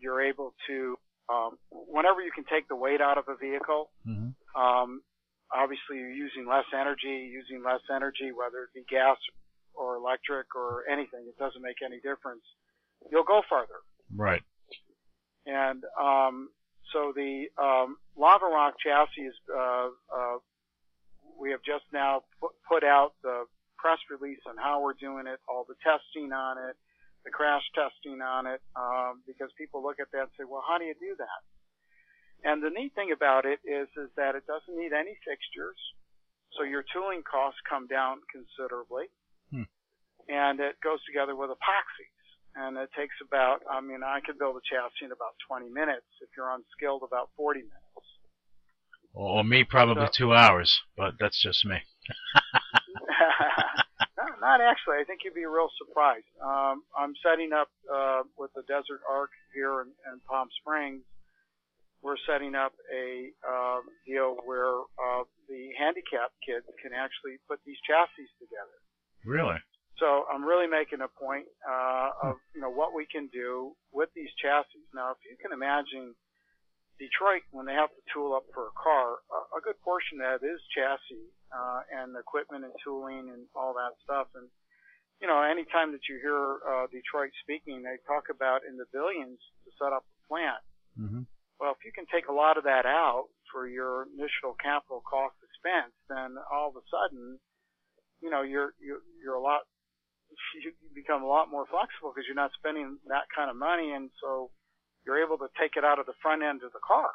you're 0.00 0.22
able 0.22 0.54
to, 0.66 0.96
um, 1.28 1.58
whenever 1.70 2.22
you 2.22 2.30
can 2.34 2.44
take 2.50 2.68
the 2.68 2.76
weight 2.76 3.00
out 3.00 3.18
of 3.18 3.24
a 3.28 3.36
vehicle, 3.36 3.90
Mm-hmm. 4.06 4.60
um, 4.60 5.02
obviously 5.52 5.98
you're 5.98 6.10
using 6.10 6.46
less 6.48 6.64
energy, 6.72 7.30
using 7.30 7.62
less 7.64 7.80
energy, 7.94 8.32
whether 8.32 8.64
it 8.64 8.74
be 8.74 8.82
gas 8.88 9.16
or 9.74 9.96
electric 9.96 10.46
or 10.56 10.84
anything, 10.90 11.26
it 11.28 11.38
doesn't 11.38 11.62
make 11.62 11.76
any 11.84 11.96
difference. 11.96 12.42
You'll 13.10 13.24
go 13.24 13.42
farther. 13.48 13.80
Right. 14.14 14.42
And 15.46 15.84
um, 16.00 16.50
so 16.92 17.12
the 17.14 17.46
um, 17.60 17.96
lava 18.16 18.46
rock 18.46 18.74
chassis 18.84 19.22
is 19.22 19.34
uh, 19.54 19.88
uh, 20.14 20.36
we 21.38 21.50
have 21.50 21.62
just 21.62 21.84
now 21.92 22.22
put, 22.40 22.84
out 22.84 23.12
the 23.22 23.44
press 23.78 23.98
release 24.10 24.40
on 24.48 24.56
how 24.56 24.80
we're 24.82 24.96
doing 24.96 25.26
it, 25.26 25.40
all 25.48 25.66
the 25.68 25.76
testing 25.84 26.32
on 26.32 26.56
it, 26.58 26.76
the 27.24 27.30
crash 27.30 27.62
testing 27.74 28.22
on 28.22 28.46
it, 28.46 28.60
um, 28.76 29.20
because 29.26 29.50
people 29.58 29.82
look 29.82 30.00
at 30.00 30.10
that 30.12 30.32
and 30.32 30.34
say, 30.38 30.44
well, 30.48 30.64
how 30.66 30.78
do 30.78 30.84
you 30.84 30.94
do 30.98 31.14
that? 31.18 31.40
And 32.42 32.62
the 32.62 32.72
neat 32.72 32.94
thing 32.94 33.12
about 33.12 33.44
it 33.44 33.60
is, 33.68 33.88
is 34.00 34.08
that 34.16 34.34
it 34.34 34.46
doesn't 34.48 34.72
need 34.72 34.96
any 34.96 35.12
fixtures, 35.28 35.76
so 36.56 36.64
your 36.64 36.84
tooling 36.88 37.22
costs 37.22 37.60
come 37.68 37.86
down 37.86 38.20
considerably, 38.32 39.12
Hmm. 39.50 39.68
and 40.28 40.60
it 40.60 40.80
goes 40.80 41.04
together 41.04 41.36
with 41.36 41.50
epoxies. 41.50 42.16
And 42.56 42.76
it 42.76 42.90
takes 42.98 43.14
about, 43.22 43.62
I 43.70 43.80
mean, 43.80 44.02
I 44.02 44.18
could 44.20 44.38
build 44.38 44.56
a 44.56 44.64
chassis 44.66 45.04
in 45.04 45.12
about 45.12 45.38
20 45.46 45.68
minutes. 45.70 46.06
If 46.20 46.30
you're 46.36 46.50
unskilled, 46.50 47.02
about 47.06 47.30
40 47.36 47.62
minutes. 47.62 48.06
Or, 49.12 49.38
or 49.38 49.44
me, 49.44 49.64
probably 49.64 50.06
So- 50.06 50.12
two 50.14 50.34
hours, 50.34 50.80
but 50.96 51.14
that's 51.18 51.40
just 51.40 51.64
me. 51.64 51.76
not, 54.16 54.40
not 54.40 54.60
actually. 54.60 54.98
I 55.00 55.04
think 55.04 55.20
you'd 55.24 55.34
be 55.34 55.46
real 55.46 55.68
surprised. 55.78 56.26
Um, 56.42 56.82
I'm 56.96 57.14
setting 57.24 57.52
up 57.52 57.68
uh, 57.92 58.22
with 58.38 58.50
the 58.54 58.62
Desert 58.68 59.00
Arc 59.08 59.30
here 59.54 59.82
in, 59.82 59.88
in 60.12 60.20
Palm 60.28 60.48
Springs. 60.60 61.02
We're 62.02 62.16
setting 62.26 62.54
up 62.54 62.72
a 62.88 63.28
uh, 63.44 63.80
deal 64.06 64.36
where 64.46 64.72
uh, 64.96 65.28
the 65.48 65.68
handicapped 65.78 66.32
kids 66.40 66.64
can 66.80 66.92
actually 66.96 67.36
put 67.46 67.60
these 67.66 67.76
chassis 67.84 68.24
together. 68.40 68.78
Really? 69.24 69.60
So 70.00 70.24
I'm 70.32 70.40
really 70.42 70.66
making 70.66 71.04
a 71.04 71.12
point 71.12 71.44
uh, 71.60 72.08
of 72.24 72.40
you 72.56 72.62
know 72.64 72.72
what 72.72 72.96
we 72.96 73.04
can 73.04 73.28
do 73.28 73.76
with 73.92 74.08
these 74.16 74.32
chassis. 74.40 74.80
Now, 74.96 75.12
if 75.12 75.20
you 75.28 75.36
can 75.36 75.52
imagine 75.52 76.16
Detroit 77.00 77.48
when 77.50 77.64
they 77.64 77.72
have 77.72 77.88
to 77.88 78.02
tool 78.12 78.36
up 78.36 78.44
for 78.52 78.68
a 78.68 78.76
car, 78.76 79.24
a, 79.32 79.56
a 79.56 79.64
good 79.64 79.80
portion 79.80 80.20
of 80.20 80.44
that 80.44 80.44
is 80.44 80.60
chassis 80.76 81.32
uh, 81.48 81.80
and 81.88 82.12
equipment 82.12 82.68
and 82.68 82.76
tooling 82.84 83.32
and 83.32 83.48
all 83.56 83.72
that 83.72 83.96
stuff. 84.04 84.28
And 84.36 84.52
you 85.20 85.28
know, 85.28 85.40
anytime 85.40 85.92
that 85.96 86.04
you 86.08 86.20
hear 86.20 86.60
uh, 86.64 86.88
Detroit 86.92 87.32
speaking, 87.40 87.84
they 87.84 87.96
talk 88.04 88.28
about 88.28 88.64
in 88.68 88.76
the 88.76 88.88
billions 88.92 89.40
to 89.64 89.72
set 89.80 89.92
up 89.92 90.04
a 90.04 90.20
plant. 90.28 90.64
Mm-hmm. 90.96 91.24
Well, 91.60 91.76
if 91.76 91.84
you 91.84 91.92
can 91.92 92.08
take 92.08 92.28
a 92.28 92.36
lot 92.36 92.56
of 92.56 92.64
that 92.64 92.88
out 92.88 93.28
for 93.52 93.68
your 93.68 94.08
initial 94.16 94.56
capital 94.56 95.04
cost 95.04 95.36
expense, 95.44 95.92
then 96.08 96.40
all 96.48 96.72
of 96.72 96.76
a 96.76 96.84
sudden, 96.88 97.40
you 98.20 98.28
know, 98.28 98.40
you're 98.44 98.72
you're, 98.80 99.04
you're 99.20 99.36
a 99.36 99.44
lot 99.44 99.68
you 100.64 100.72
become 100.96 101.24
a 101.24 101.28
lot 101.28 101.52
more 101.52 101.68
flexible 101.68 102.12
because 102.12 102.24
you're 102.28 102.38
not 102.38 102.56
spending 102.56 102.96
that 103.08 103.28
kind 103.32 103.48
of 103.48 103.56
money, 103.56 103.92
and 103.92 104.08
so 104.20 104.52
you're 105.06 105.22
able 105.22 105.38
to 105.38 105.48
take 105.58 105.76
it 105.76 105.84
out 105.84 105.98
of 105.98 106.06
the 106.06 106.16
front 106.22 106.42
end 106.42 106.62
of 106.62 106.72
the 106.72 106.82
car 106.84 107.10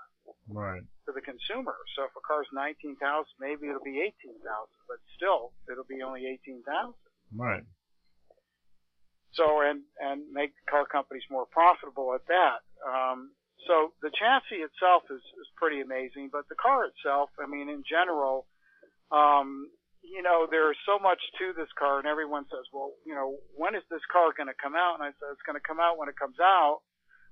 Right. 0.50 0.82
to 1.06 1.12
the 1.14 1.22
consumer. 1.22 1.76
So 1.96 2.04
if 2.06 2.14
a 2.18 2.24
car's 2.26 2.50
nineteen 2.54 2.96
thousand, 2.98 3.34
maybe 3.40 3.68
it'll 3.70 3.84
be 3.86 4.02
eighteen 4.02 4.38
thousand, 4.42 4.80
but 4.90 4.98
still 5.16 5.54
it'll 5.70 5.88
be 5.88 6.02
only 6.02 6.26
eighteen 6.26 6.64
thousand. 6.66 6.98
Right. 7.36 7.64
So 9.34 9.62
and 9.62 9.84
and 10.00 10.32
make 10.32 10.54
car 10.70 10.86
companies 10.88 11.28
more 11.30 11.46
profitable 11.46 12.14
at 12.16 12.26
that. 12.28 12.64
Um, 12.88 13.32
so 13.68 13.92
the 14.02 14.12
chassis 14.14 14.64
itself 14.64 15.04
is 15.12 15.22
is 15.42 15.50
pretty 15.58 15.82
amazing, 15.82 16.30
but 16.32 16.48
the 16.48 16.56
car 16.56 16.86
itself, 16.86 17.30
I 17.42 17.48
mean, 17.48 17.68
in 17.70 17.84
general, 17.84 18.48
um, 19.12 19.68
you 20.02 20.22
know, 20.22 20.48
there's 20.50 20.78
so 20.86 21.00
much 21.00 21.20
to 21.40 21.52
this 21.58 21.70
car, 21.78 21.98
and 22.00 22.08
everyone 22.08 22.46
says, 22.48 22.64
well, 22.72 22.94
you 23.06 23.14
know, 23.16 23.36
when 23.58 23.76
is 23.76 23.84
this 23.90 24.06
car 24.12 24.32
going 24.38 24.48
to 24.48 24.56
come 24.62 24.76
out? 24.76 24.96
And 24.96 25.04
I 25.04 25.12
said, 25.18 25.34
it's 25.34 25.42
going 25.46 25.58
to 25.60 25.68
come 25.68 25.80
out 25.82 25.98
when 25.98 26.10
it 26.10 26.16
comes 26.16 26.38
out, 26.40 26.80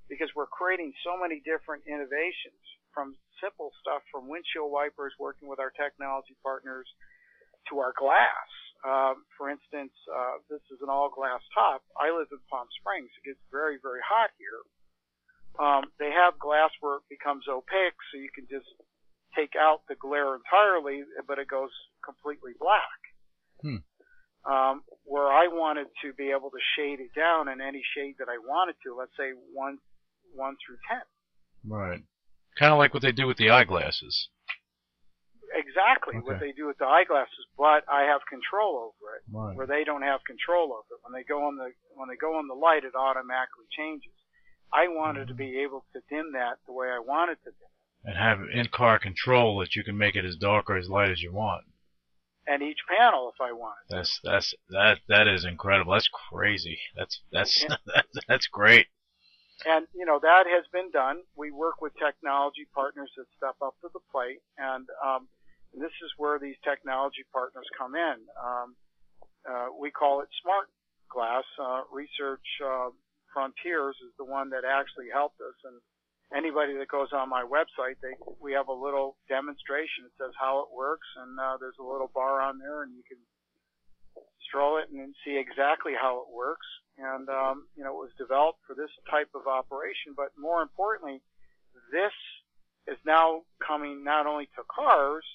because 0.10 0.30
we're 0.36 0.50
creating 0.50 0.94
so 1.04 1.20
many 1.20 1.42
different 1.44 1.84
innovations 1.88 2.60
from 2.94 3.16
simple 3.42 3.74
stuff 3.82 4.06
from 4.12 4.30
windshield 4.30 4.70
wipers, 4.70 5.14
working 5.20 5.50
with 5.50 5.60
our 5.60 5.74
technology 5.74 6.38
partners, 6.44 6.88
to 7.70 7.80
our 7.80 7.94
glass. 7.98 8.50
Um, 8.84 9.24
for 9.40 9.48
instance, 9.48 9.96
uh, 10.12 10.44
this 10.52 10.62
is 10.68 10.84
an 10.84 10.92
all 10.92 11.08
glass 11.08 11.40
top. 11.56 11.82
I 11.96 12.12
live 12.12 12.28
in 12.32 12.40
Palm 12.52 12.68
Springs. 12.80 13.10
It 13.24 13.32
gets 13.32 13.44
very, 13.52 13.80
very 13.80 14.04
hot 14.04 14.32
here. 14.36 14.62
Um, 15.56 15.88
they 16.00 16.12
have 16.12 16.40
glass 16.40 16.72
where 16.82 17.00
it 17.00 17.08
becomes 17.08 17.48
opaque, 17.48 18.00
so 18.12 18.20
you 18.20 18.30
can 18.34 18.48
just 18.52 18.68
take 19.38 19.56
out 19.56 19.88
the 19.88 19.96
glare 19.96 20.36
entirely, 20.36 21.04
but 21.28 21.40
it 21.40 21.48
goes 21.48 21.72
completely 22.04 22.54
black. 22.60 23.00
Hmm. 23.62 23.82
Um, 24.44 24.84
where 25.08 25.32
I 25.32 25.48
wanted 25.48 25.88
to 26.04 26.12
be 26.14 26.36
able 26.36 26.52
to 26.52 26.60
shade 26.76 27.00
it 27.00 27.16
down 27.16 27.48
in 27.48 27.62
any 27.62 27.82
shade 27.96 28.20
that 28.20 28.28
I 28.28 28.36
wanted 28.44 28.76
to, 28.84 28.92
let's 28.98 29.16
say 29.16 29.32
one, 29.54 29.80
one 30.36 30.56
through 30.66 30.78
ten. 30.90 31.02
Right. 31.66 32.02
Kind 32.58 32.74
of 32.74 32.78
like 32.78 32.94
what 32.94 33.02
they 33.04 33.12
do 33.12 33.26
with 33.28 33.38
the 33.38 33.50
eyeglasses. 33.50 34.30
Exactly 35.56 36.16
what 36.18 36.40
they 36.40 36.52
do 36.52 36.66
with 36.66 36.78
the 36.80 36.86
eyeglasses, 36.86 37.46
but 37.58 37.84
I 37.88 38.04
have 38.04 38.22
control 38.28 38.90
over 38.90 39.16
it, 39.16 39.24
Right. 39.32 39.56
where 39.56 39.68
they 39.68 39.84
don't 39.84 40.02
have 40.02 40.22
control 40.26 40.74
over 40.74 40.90
it. 40.98 41.02
When 41.04 41.14
they 41.14 41.24
go 41.24 41.46
on 41.46 41.58
the 41.58 41.74
when 41.94 42.10
they 42.10 42.16
go 42.16 42.38
on 42.38 42.48
the 42.48 42.56
light, 42.56 42.84
it 42.84 42.96
automatically 42.96 43.66
changes. 43.70 44.14
I 44.74 44.88
wanted 44.88 45.28
to 45.28 45.34
mm-hmm. 45.34 45.54
be 45.54 45.60
able 45.60 45.86
to 45.94 46.02
dim 46.10 46.32
that 46.34 46.58
the 46.66 46.74
way 46.74 46.88
I 46.90 47.00
wanted 47.00 47.38
to 47.44 47.52
dim 47.52 47.70
it. 47.70 48.10
And 48.10 48.18
have 48.18 48.40
in-car 48.50 48.98
control 49.00 49.60
that 49.60 49.76
you 49.76 49.84
can 49.84 49.98
make 49.98 50.16
it 50.16 50.26
as 50.26 50.36
dark 50.36 50.70
or 50.70 50.78
as 50.78 50.90
light 50.90 51.12
as 51.12 51.22
you 51.22 51.32
want. 51.32 51.66
and 52.48 52.62
each 52.62 52.80
panel 52.90 53.32
if 53.34 53.40
I 53.40 53.52
wanted. 53.54 53.86
That's 53.90 54.20
that's 54.24 54.54
that 54.70 55.00
that 55.08 55.28
is 55.28 55.46
incredible. 55.46 55.94
That's 55.94 56.10
crazy. 56.30 56.80
That's 56.96 57.22
that's 57.32 57.66
that's, 57.86 58.08
that's 58.28 58.48
great. 58.48 58.88
And 59.66 59.88
you 59.94 60.06
know 60.06 60.20
that 60.22 60.46
has 60.50 60.66
been 60.74 60.92
done. 60.92 61.22
We 61.38 61.52
work 61.52 61.80
with 61.82 61.94
technology 61.96 62.68
partners 62.74 63.12
that 63.18 63.30
step 63.38 63.56
up 63.62 63.76
to 63.82 63.90
the 63.94 64.04
plate, 64.12 64.42
and 64.58 64.86
um, 65.00 65.28
this 65.74 65.94
is 66.04 66.12
where 66.18 66.40
these 66.40 66.58
technology 66.64 67.24
partners 67.32 67.66
come 67.78 67.96
in. 67.96 68.18
Um, 68.38 68.76
uh, 69.48 69.68
we 69.80 69.92
call 69.92 70.22
it 70.22 70.30
Smart 70.42 70.68
Glass. 71.10 71.46
Uh, 71.56 71.82
Research 71.92 72.46
uh, 72.66 72.90
Frontiers 73.32 73.96
is 74.04 74.12
the 74.18 74.26
one 74.26 74.50
that 74.52 74.66
actually 74.66 75.08
helped 75.14 75.40
us, 75.40 75.56
and 75.64 75.80
anybody 76.36 76.78
that 76.78 76.90
goes 76.90 77.14
on 77.14 77.30
my 77.30 77.46
website, 77.46 77.98
they 78.02 78.18
we 78.42 78.54
have 78.54 78.68
a 78.68 78.74
little 78.74 79.18
demonstration. 79.30 80.06
It 80.06 80.16
says 80.18 80.34
how 80.40 80.60
it 80.66 80.70
works, 80.76 81.08
and 81.18 81.40
uh, 81.40 81.58
there's 81.62 81.80
a 81.80 81.86
little 81.86 82.12
bar 82.14 82.42
on 82.42 82.60
there, 82.60 82.84
and 82.84 82.92
you 82.96 83.04
can 83.08 83.22
stroll 84.50 84.78
it 84.78 84.90
and 84.92 85.16
see 85.26 85.38
exactly 85.38 85.94
how 85.94 86.22
it 86.22 86.30
works. 86.34 86.66
And 86.98 87.28
um, 87.30 87.68
you 87.76 87.84
know, 87.84 87.92
it 87.92 88.06
was 88.10 88.14
developed 88.18 88.60
for 88.68 88.76
this 88.76 88.92
type 89.10 89.30
of 89.34 89.48
operation, 89.48 90.14
but 90.16 90.30
more 90.38 90.62
importantly, 90.62 91.22
this 91.92 92.14
is 92.88 92.98
now 93.06 93.42
coming 93.66 94.04
not 94.04 94.28
only 94.28 94.46
to 94.56 94.62
cars, 94.70 95.26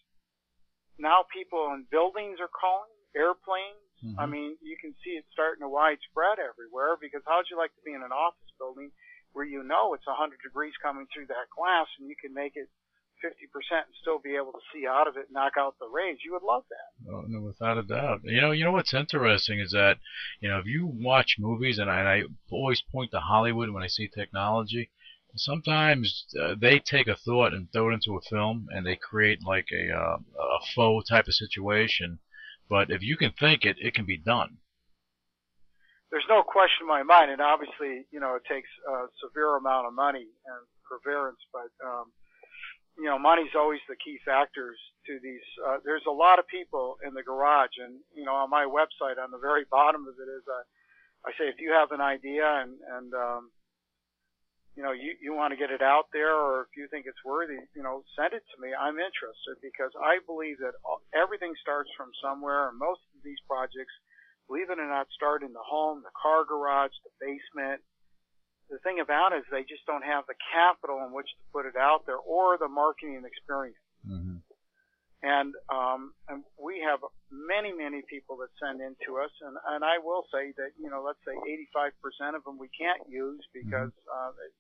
now 0.99 1.25
people 1.33 1.73
in 1.75 1.87
buildings 1.91 2.39
are 2.41 2.51
calling, 2.51 2.91
airplanes. 3.15 3.83
I 4.19 4.27
Mhm. 4.27 4.31
mean, 4.31 4.59
you 4.63 4.77
can 4.79 4.95
see 5.03 5.19
it 5.19 5.27
starting 5.33 5.63
to 5.63 5.69
widespread 5.69 6.39
everywhere 6.39 6.97
because 6.97 7.23
how'd 7.27 7.51
you 7.51 7.57
like 7.57 7.75
to 7.75 7.83
be 7.83 7.93
in 7.93 8.03
an 8.03 8.13
office 8.13 8.51
building 8.59 8.93
where 9.33 9.45
you 9.45 9.63
know 9.63 9.95
it's 9.95 10.07
100 10.07 10.41
degrees 10.41 10.75
coming 10.79 11.07
through 11.09 11.27
that 11.27 11.51
glass 11.51 11.89
and 11.99 12.09
you 12.09 12.15
can 12.17 12.33
make 12.33 12.55
it 12.57 12.69
50% 13.25 13.31
and 13.73 13.95
still 14.01 14.19
be 14.19 14.37
able 14.37 14.53
to 14.53 14.61
see 14.73 14.87
out 14.87 15.09
of 15.09 15.17
it 15.17 15.27
and 15.27 15.35
knock 15.35 15.55
out 15.59 15.75
the 15.79 15.89
rays? 15.89 16.19
You 16.25 16.33
would 16.33 16.43
love 16.43 16.65
that. 16.71 17.13
Oh, 17.13 17.25
no, 17.27 17.41
without 17.41 17.79
a 17.79 17.83
doubt. 17.83 18.21
You 18.25 18.41
know, 18.41 18.51
you 18.53 18.65
know 18.65 18.73
what's 18.73 18.95
interesting 18.95 19.61
is 19.61 19.73
that, 19.73 19.99
you 20.41 20.49
know, 20.49 20.59
if 20.59 20.67
you 20.67 20.87
watch 20.87 21.37
movies, 21.39 21.79
and 21.79 21.91
I, 21.91 21.99
and 22.01 22.09
I 22.09 22.23
always 22.51 22.81
point 22.81 23.11
to 23.13 23.21
Hollywood 23.21 23.71
when 23.71 23.83
I 23.83 23.89
see 23.89 24.09
technology, 24.09 24.91
sometimes 25.37 26.27
uh, 26.41 26.55
they 26.61 26.79
take 26.79 27.07
a 27.07 27.17
thought 27.17 27.53
and 27.53 27.71
throw 27.71 27.91
it 27.91 27.95
into 27.95 28.17
a 28.17 28.21
film, 28.29 28.67
and 28.71 28.87
they 28.87 28.97
create 28.97 29.41
like 29.47 29.67
a 29.73 29.93
uh, 29.93 30.17
a 30.41 30.59
faux 30.75 31.09
type 31.09 31.29
of 31.29 31.35
situation. 31.35 32.19
But 32.69 32.91
if 32.91 33.03
you 33.03 33.17
can 33.17 33.33
think 33.33 33.65
it, 33.65 33.77
it 33.79 33.95
can 33.95 34.05
be 34.05 34.19
done. 34.19 34.59
there's 36.11 36.29
no 36.29 36.43
question 36.43 36.85
in 36.85 36.89
my 36.89 37.03
mind, 37.03 37.31
and 37.31 37.41
obviously, 37.41 38.07
you 38.11 38.21
know, 38.21 38.35
it 38.37 38.43
takes 38.49 38.69
a 38.89 39.07
severe 39.21 39.57
amount 39.57 39.87
of 39.87 39.93
money 39.93 40.25
and 40.25 40.61
perseverance, 40.89 41.41
but, 41.53 41.69
um, 41.85 42.13
you 42.99 43.07
know, 43.07 43.19
money's 43.19 43.55
always 43.55 43.81
the 43.89 43.97
key 43.97 44.19
factors 44.27 44.77
to 45.07 45.19
these. 45.23 45.47
Uh, 45.63 45.79
there's 45.85 46.05
a 46.07 46.13
lot 46.13 46.39
of 46.39 46.47
people 46.49 46.99
in 47.07 47.15
the 47.15 47.23
garage, 47.23 47.79
and, 47.79 48.03
you 48.15 48.25
know, 48.25 48.35
on 48.35 48.51
my 48.51 48.67
website, 48.67 49.23
on 49.23 49.31
the 49.31 49.39
very 49.39 49.65
bottom 49.71 50.03
of 50.07 50.15
it 50.19 50.29
is, 50.29 50.43
uh, 50.51 50.65
I 51.27 51.31
say, 51.39 51.47
if 51.47 51.63
you 51.63 51.73
have 51.73 51.93
an 51.93 52.01
idea 52.01 52.43
and, 52.43 52.75
and, 52.91 53.15
um, 53.15 53.51
you 54.75 54.83
know, 54.83 54.95
you, 54.95 55.15
you 55.19 55.35
want 55.35 55.51
to 55.51 55.59
get 55.59 55.75
it 55.75 55.83
out 55.83 56.07
there 56.15 56.35
or 56.35 56.71
if 56.71 56.79
you 56.79 56.87
think 56.87 57.07
it's 57.07 57.23
worthy, 57.27 57.59
you 57.75 57.83
know, 57.83 58.07
send 58.15 58.31
it 58.31 58.47
to 58.55 58.57
me. 58.63 58.71
I'm 58.71 59.03
interested 59.03 59.59
because 59.59 59.91
I 59.99 60.23
believe 60.23 60.63
that 60.63 60.79
everything 61.11 61.55
starts 61.59 61.91
from 61.99 62.15
somewhere 62.23 62.71
and 62.71 62.79
most 62.79 63.03
of 63.15 63.27
these 63.27 63.43
projects 63.51 63.91
believe 64.47 64.71
it 64.71 64.79
or 64.79 64.87
not, 64.87 65.11
start 65.11 65.43
in 65.43 65.53
the 65.53 65.67
home, 65.67 66.03
the 66.03 66.15
car 66.17 66.47
garage, 66.47 66.95
the 67.03 67.13
basement. 67.21 67.83
The 68.71 68.79
thing 68.85 69.01
about 69.01 69.33
it 69.33 69.43
is 69.43 69.49
they 69.51 69.65
just 69.65 69.87
don't 69.89 70.05
have 70.05 70.29
the 70.29 70.37
capital 70.53 71.01
in 71.05 71.13
which 71.13 71.29
to 71.29 71.45
put 71.53 71.65
it 71.65 71.77
out 71.77 72.05
there 72.05 72.21
or 72.21 72.59
the 72.61 72.69
marketing 72.69 73.25
experience. 73.25 73.81
Mm-hmm. 74.05 74.45
And, 75.19 75.51
um, 75.67 76.15
and 76.29 76.45
we 76.55 76.85
have 76.87 77.01
many, 77.33 77.75
many 77.75 78.07
people 78.07 78.39
that 78.39 78.55
send 78.61 78.79
in 78.79 78.95
to 79.09 79.19
us. 79.19 79.33
And, 79.43 79.57
and 79.75 79.83
I 79.83 79.99
will 79.99 80.29
say 80.31 80.55
that, 80.55 80.79
you 80.79 80.93
know, 80.93 81.03
let's 81.03 81.19
say 81.27 81.35
85% 81.75 82.37
of 82.37 82.45
them 82.45 82.61
we 82.61 82.71
can't 82.71 83.03
use 83.11 83.43
because, 83.51 83.91
uh, 84.07 84.31
it, 84.47 84.53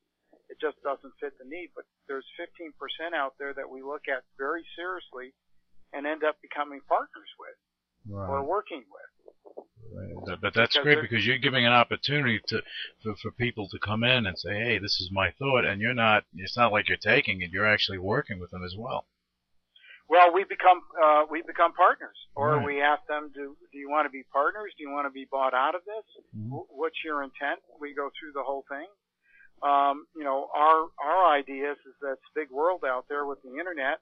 it 0.51 0.59
just 0.59 0.81
doesn't 0.83 1.15
fit 1.21 1.39
the 1.39 1.47
need. 1.47 1.71
But 1.77 1.85
there's 2.09 2.27
15% 2.41 2.75
out 3.15 3.39
there 3.39 3.55
that 3.55 3.71
we 3.71 3.87
look 3.87 4.09
at 4.11 4.25
very 4.35 4.65
seriously 4.75 5.31
and 5.93 6.09
end 6.09 6.25
up 6.25 6.41
becoming 6.43 6.81
partners 6.89 7.31
with 7.39 7.59
or 8.29 8.43
working 8.43 8.85
with. 8.89 9.11
But, 10.27 10.41
but 10.41 10.55
that's 10.55 10.75
Because 10.75 10.83
great 10.85 11.01
because 11.01 11.27
you're 11.27 11.39
giving 11.39 11.65
an 11.67 11.73
opportunity 11.73 12.41
to 12.49 12.63
for, 13.03 13.15
for 13.17 13.31
people 13.33 13.69
to 13.69 13.79
come 13.79 14.05
in 14.05 14.27
and 14.27 14.39
say, 14.39 14.55
"Hey, 14.55 14.79
this 14.79 15.01
is 15.01 15.11
my 15.13 15.31
thought," 15.39 15.65
and 15.65 15.81
you're 15.81 15.95
not. 15.95 16.25
It's 16.37 16.57
not 16.57 16.73
like 16.73 16.89
you're 16.89 16.99
taking 16.99 17.41
it. 17.43 17.51
You're 17.51 17.67
actually 17.67 17.99
working 17.99 18.39
with 18.39 18.51
them 18.51 18.65
as 18.65 18.75
well. 18.77 19.07
Well, 20.09 20.33
we 20.33 20.45
become 20.45 20.81
uh, 21.03 21.25
we 21.31 21.43
become 21.43 21.73
partners, 21.73 22.17
or 22.35 22.57
Right. 22.57 22.65
we 22.67 22.81
ask 22.83 23.07
them, 23.07 23.31
"Do 23.35 23.57
do 23.73 23.79
you 23.79 23.91
want 23.91 24.07
to 24.07 24.11
be 24.11 24.23
partners? 24.33 24.73
Do 24.77 24.83
you 24.85 24.91
want 24.91 25.07
to 25.07 25.11
be 25.11 25.27
bought 25.31 25.55
out 25.55 25.75
of 25.75 25.83
this? 25.85 26.05
Mhm. 26.37 26.51
Wh- 26.51 26.71
What's 26.73 27.03
your 27.05 27.23
intent?" 27.23 27.61
We 27.81 27.95
go 27.95 28.11
through 28.19 28.33
the 28.33 28.43
whole 28.43 28.65
thing. 28.69 28.87
Um, 29.63 30.07
you 30.15 30.25
know, 30.25 30.49
our 30.55 30.89
our 31.03 31.33
idea 31.33 31.73
is, 31.73 31.79
is 31.79 31.95
that 32.01 32.13
it's 32.13 32.29
a 32.31 32.39
big 32.39 32.51
world 32.51 32.85
out 32.85 33.07
there 33.09 33.27
with 33.27 33.43
the 33.43 33.57
internet. 33.59 34.01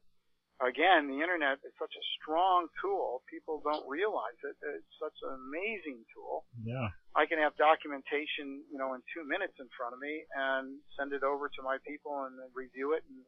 Again, 0.56 1.04
the 1.04 1.20
internet 1.20 1.60
is 1.68 1.76
such 1.76 1.92
a 1.92 2.04
strong 2.16 2.72
tool. 2.80 3.20
People 3.28 3.60
don't 3.60 3.84
realize 3.84 4.40
it. 4.40 4.56
It's 4.56 4.96
such 4.96 5.12
an 5.28 5.36
amazing 5.36 6.00
tool. 6.16 6.48
Yeah. 6.64 6.88
I 7.12 7.28
can 7.28 7.36
have 7.36 7.52
documentation, 7.60 8.64
you 8.72 8.80
know, 8.80 8.96
in 8.96 9.04
two 9.12 9.20
minutes 9.28 9.60
in 9.60 9.68
front 9.76 9.92
of 9.92 10.00
me 10.00 10.24
and 10.32 10.80
send 10.96 11.12
it 11.12 11.20
over 11.20 11.52
to 11.52 11.60
my 11.60 11.76
people 11.84 12.24
and 12.24 12.40
review 12.56 12.96
it 12.96 13.04
and 13.04 13.20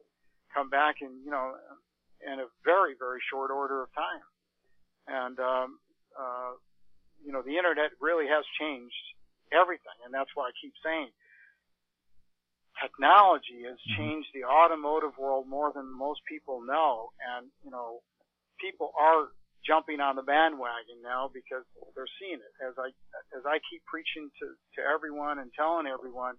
come 0.57 0.73
back 0.73 1.05
and, 1.05 1.21
you 1.21 1.29
know, 1.29 1.53
in 2.25 2.41
a 2.41 2.49
very, 2.65 2.97
very 2.97 3.21
short 3.29 3.53
order 3.53 3.85
of 3.85 3.93
time. 3.93 4.25
And, 5.05 5.37
um, 5.37 5.69
uh, 6.17 6.57
you 7.21 7.29
know, 7.29 7.45
the 7.45 7.61
internet 7.61 7.93
really 8.01 8.25
has 8.25 8.41
changed 8.57 9.05
everything. 9.53 10.01
And 10.01 10.09
that's 10.09 10.33
why 10.33 10.49
I 10.49 10.53
keep 10.57 10.73
saying 10.81 11.13
technology 12.81 13.63
has 13.63 13.77
Mhm. 13.79 13.95
changed 13.97 14.29
the 14.33 14.45
automotive 14.45 15.17
world 15.17 15.47
more 15.47 15.71
than 15.71 15.85
most 15.91 16.23
people 16.25 16.61
know. 16.61 17.11
And, 17.19 17.51
you 17.63 17.71
know, 17.71 18.01
people 18.59 18.93
are 18.97 19.29
jumping 19.65 19.99
on 19.99 20.15
the 20.15 20.23
bandwagon 20.23 21.01
now 21.01 21.29
because 21.33 21.65
they're 21.95 22.09
seeing 22.19 22.39
it. 22.39 22.53
As 22.63 22.77
I 22.77 22.89
as 23.35 23.45
I 23.45 23.59
keep 23.69 23.83
preaching 23.85 24.31
to 24.39 24.55
to 24.75 24.81
everyone 24.81 25.39
and 25.39 25.51
telling 25.53 25.87
everyone, 25.87 26.35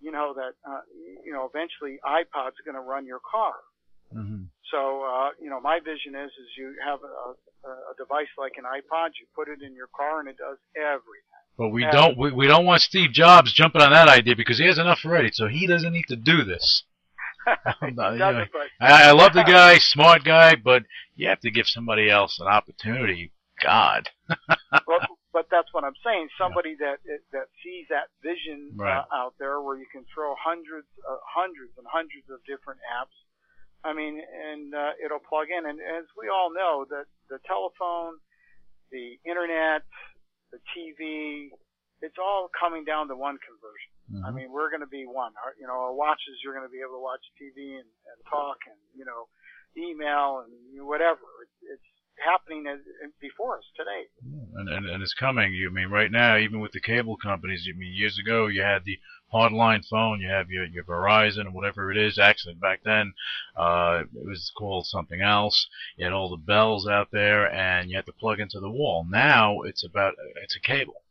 you 0.00 0.10
know 0.10 0.34
that 0.34 0.54
uh, 0.66 0.82
you 1.24 1.32
know 1.32 1.46
eventually 1.46 1.98
iPod's 2.04 2.58
going 2.64 2.74
to 2.74 2.82
run 2.82 3.06
your 3.06 3.20
car. 3.20 3.54
Mm-hmm. 4.12 4.44
So 4.70 5.02
uh, 5.02 5.30
you 5.40 5.50
know 5.50 5.60
my 5.60 5.80
vision 5.80 6.14
is 6.14 6.30
is 6.30 6.48
you 6.56 6.74
have 6.84 7.00
a, 7.02 7.34
a 7.68 7.94
device 7.98 8.30
like 8.36 8.54
an 8.58 8.64
iPod, 8.64 9.14
you 9.20 9.26
put 9.34 9.48
it 9.48 9.62
in 9.62 9.74
your 9.74 9.88
car 9.94 10.20
and 10.20 10.28
it 10.28 10.36
does 10.36 10.58
everything. 10.76 11.33
But 11.56 11.68
we 11.68 11.82
Yeah. 11.82 11.92
don't 11.92 12.18
we, 12.18 12.32
we 12.32 12.46
don't 12.46 12.64
want 12.66 12.82
Steve 12.82 13.12
Jobs 13.12 13.52
jumping 13.52 13.80
on 13.82 13.92
that 13.92 14.08
idea 14.08 14.34
because 14.36 14.58
he 14.58 14.66
has 14.66 14.78
enough 14.78 15.00
already, 15.04 15.30
so 15.32 15.46
he 15.48 15.66
doesn't 15.66 15.92
need 15.92 16.06
to 16.08 16.16
do 16.16 16.44
this. 16.44 16.84
It 17.82 17.94
No, 17.94 18.16
doesn't, 18.16 18.18
yeah. 18.18 18.44
but 18.52 18.68
I, 18.80 19.08
I 19.10 19.12
love 19.12 19.34
the 19.34 19.44
guy, 19.44 19.76
smart 19.78 20.24
guy, 20.24 20.56
but 20.56 20.82
you 21.14 21.28
have 21.28 21.40
to 21.40 21.50
give 21.50 21.66
somebody 21.66 22.08
else 22.10 22.38
an 22.40 22.46
opportunity. 22.48 23.32
God. 23.62 24.08
but, 24.48 25.08
but 25.32 25.46
that's 25.50 25.68
what 25.72 25.84
I'm 25.84 25.94
saying. 26.04 26.28
Somebody 26.36 26.74
that 26.80 26.98
that 27.32 27.46
sees 27.62 27.86
that 27.90 28.08
vision 28.22 28.72
Right. 28.74 28.98
uh, 28.98 29.04
out 29.14 29.34
there, 29.38 29.60
where 29.60 29.76
you 29.78 29.86
can 29.92 30.04
throw 30.12 30.34
hundreds, 30.42 30.88
uh, 31.08 31.16
hundreds 31.22 31.76
and 31.78 31.86
hundreds 31.86 32.26
of 32.30 32.40
different 32.48 32.80
apps. 32.90 33.14
I 33.84 33.92
mean, 33.92 34.18
and 34.18 34.74
uh, 34.74 34.92
it'll 35.04 35.20
plug 35.22 35.48
in. 35.56 35.68
And 35.68 35.78
as 35.78 36.04
we 36.18 36.28
all 36.28 36.50
know, 36.52 36.86
that 36.88 37.04
the 37.30 37.38
telephone, 37.46 38.18
the 38.90 39.20
internet, 39.28 39.82
the 40.54 40.60
TV, 40.70 41.50
it's 42.00 42.14
all 42.22 42.46
coming 42.54 42.84
down 42.86 43.08
to 43.08 43.16
one 43.16 43.38
conversion. 43.42 43.90
I 44.22 44.30
Mhm. 44.30 44.34
mean, 44.36 44.48
we're 44.52 44.70
going 44.70 44.84
to 44.86 44.92
be 45.00 45.04
one. 45.06 45.32
Our, 45.42 45.54
you 45.58 45.66
know, 45.66 45.74
our 45.90 45.94
watches, 45.94 46.38
you're 46.44 46.54
going 46.54 46.66
to 46.66 46.70
be 46.72 46.80
able 46.80 46.94
to 47.00 47.02
watch 47.02 47.24
TV 47.40 47.74
and, 47.80 47.88
and 48.10 48.18
talk 48.30 48.58
and, 48.70 48.78
you 48.94 49.04
know, 49.04 49.26
email 49.76 50.44
and 50.44 50.52
you 50.72 50.78
know, 50.78 50.86
whatever. 50.86 51.24
It's, 51.42 51.58
it's 51.74 51.88
happening 52.22 52.66
as, 52.68 52.78
before 53.20 53.58
us 53.58 53.64
today. 53.76 54.06
and, 54.54 54.68
and 54.68 54.86
and 54.86 55.02
it's 55.02 55.14
coming. 55.14 55.52
You 55.52 55.68
I 55.70 55.72
mean 55.72 55.88
right 55.88 56.12
now, 56.12 56.36
even 56.36 56.60
with 56.60 56.70
the 56.72 56.80
cable 56.80 57.16
companies. 57.16 57.66
I 57.68 57.76
mean 57.76 57.92
years 57.92 58.18
ago, 58.18 58.46
you 58.46 58.62
had 58.62 58.84
the 58.84 58.98
hardline 59.34 59.86
phone. 59.86 60.20
You 60.20 60.28
have 60.28 60.50
your 60.50 60.64
your 60.64 60.84
Verizon, 60.84 61.52
whatever 61.52 61.90
it 61.90 61.96
is. 61.96 62.18
Actually, 62.18 62.54
back 62.54 62.80
then, 62.84 63.12
uh, 63.56 64.02
it 64.14 64.26
was 64.26 64.52
called 64.56 64.86
something 64.86 65.20
else. 65.20 65.66
You 65.96 66.04
had 66.04 66.12
all 66.12 66.30
the 66.30 66.36
bells 66.36 66.86
out 66.86 67.08
there, 67.10 67.52
and 67.52 67.90
you 67.90 67.96
had 67.96 68.06
to 68.06 68.12
plug 68.12 68.40
into 68.40 68.60
the 68.60 68.70
wall. 68.70 69.06
Now 69.08 69.62
it's 69.62 69.84
about 69.84 70.14
it's 70.42 70.56
a 70.56 70.60
cable 70.60 71.02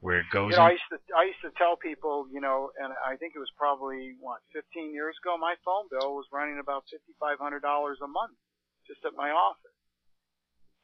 where 0.00 0.18
it 0.20 0.26
goes. 0.32 0.52
You 0.52 0.56
know, 0.56 0.64
I 0.64 0.70
used 0.72 0.90
to 0.90 0.98
I 1.16 1.24
used 1.24 1.44
to 1.44 1.52
tell 1.56 1.76
people, 1.76 2.26
you 2.32 2.40
know, 2.40 2.70
and 2.82 2.92
I 3.06 3.16
think 3.16 3.34
it 3.36 3.38
was 3.38 3.52
probably 3.56 4.16
what 4.18 4.40
15 4.52 4.92
years 4.92 5.14
ago. 5.22 5.36
My 5.38 5.54
phone 5.64 5.86
bill 5.90 6.16
was 6.16 6.26
running 6.32 6.58
about 6.60 6.84
fifty-five 6.90 7.38
hundred 7.38 7.60
dollars 7.60 7.98
a 8.02 8.08
month 8.08 8.36
just 8.86 9.04
at 9.04 9.12
my 9.16 9.30
office. 9.30 9.76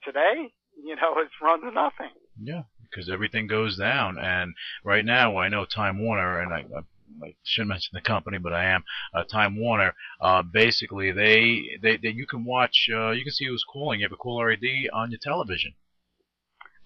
Today, 0.05 0.53
you 0.78 0.95
know, 0.95 1.18
it's 1.18 1.34
run 1.43 1.61
to 1.62 1.72
nothing. 1.72 2.14
Yeah, 2.41 2.68
because 2.91 3.09
everything 3.11 3.47
goes 3.47 3.76
down. 3.76 4.18
And 4.18 4.55
right 4.84 5.05
now, 5.05 5.37
I 5.37 5.49
know 5.49 5.64
Time 5.64 5.99
Warner, 5.99 6.41
and 6.41 6.53
I, 6.53 6.64
I, 6.76 7.26
I 7.26 7.34
shouldn't 7.45 7.70
mention 7.70 7.91
the 7.95 8.01
company, 8.01 8.39
but 8.39 8.53
I 8.53 8.64
am. 8.66 8.84
Uh, 9.14 9.24
Time 9.24 9.59
Warner, 9.59 9.95
uh, 10.20 10.43
basically, 10.43 11.12
they, 11.12 11.78
they, 11.82 11.97
they, 11.97 12.11
you 12.11 12.26
can 12.26 12.45
watch, 12.45 12.89
uh, 12.93 13.11
you 13.11 13.24
can 13.24 13.32
see 13.32 13.47
who's 13.47 13.64
calling. 13.70 14.01
You 14.01 14.07
have 14.07 14.12
a 14.12 14.16
caller 14.16 14.53
ID 14.53 14.89
on 14.93 15.11
your 15.11 15.20
television. 15.22 15.74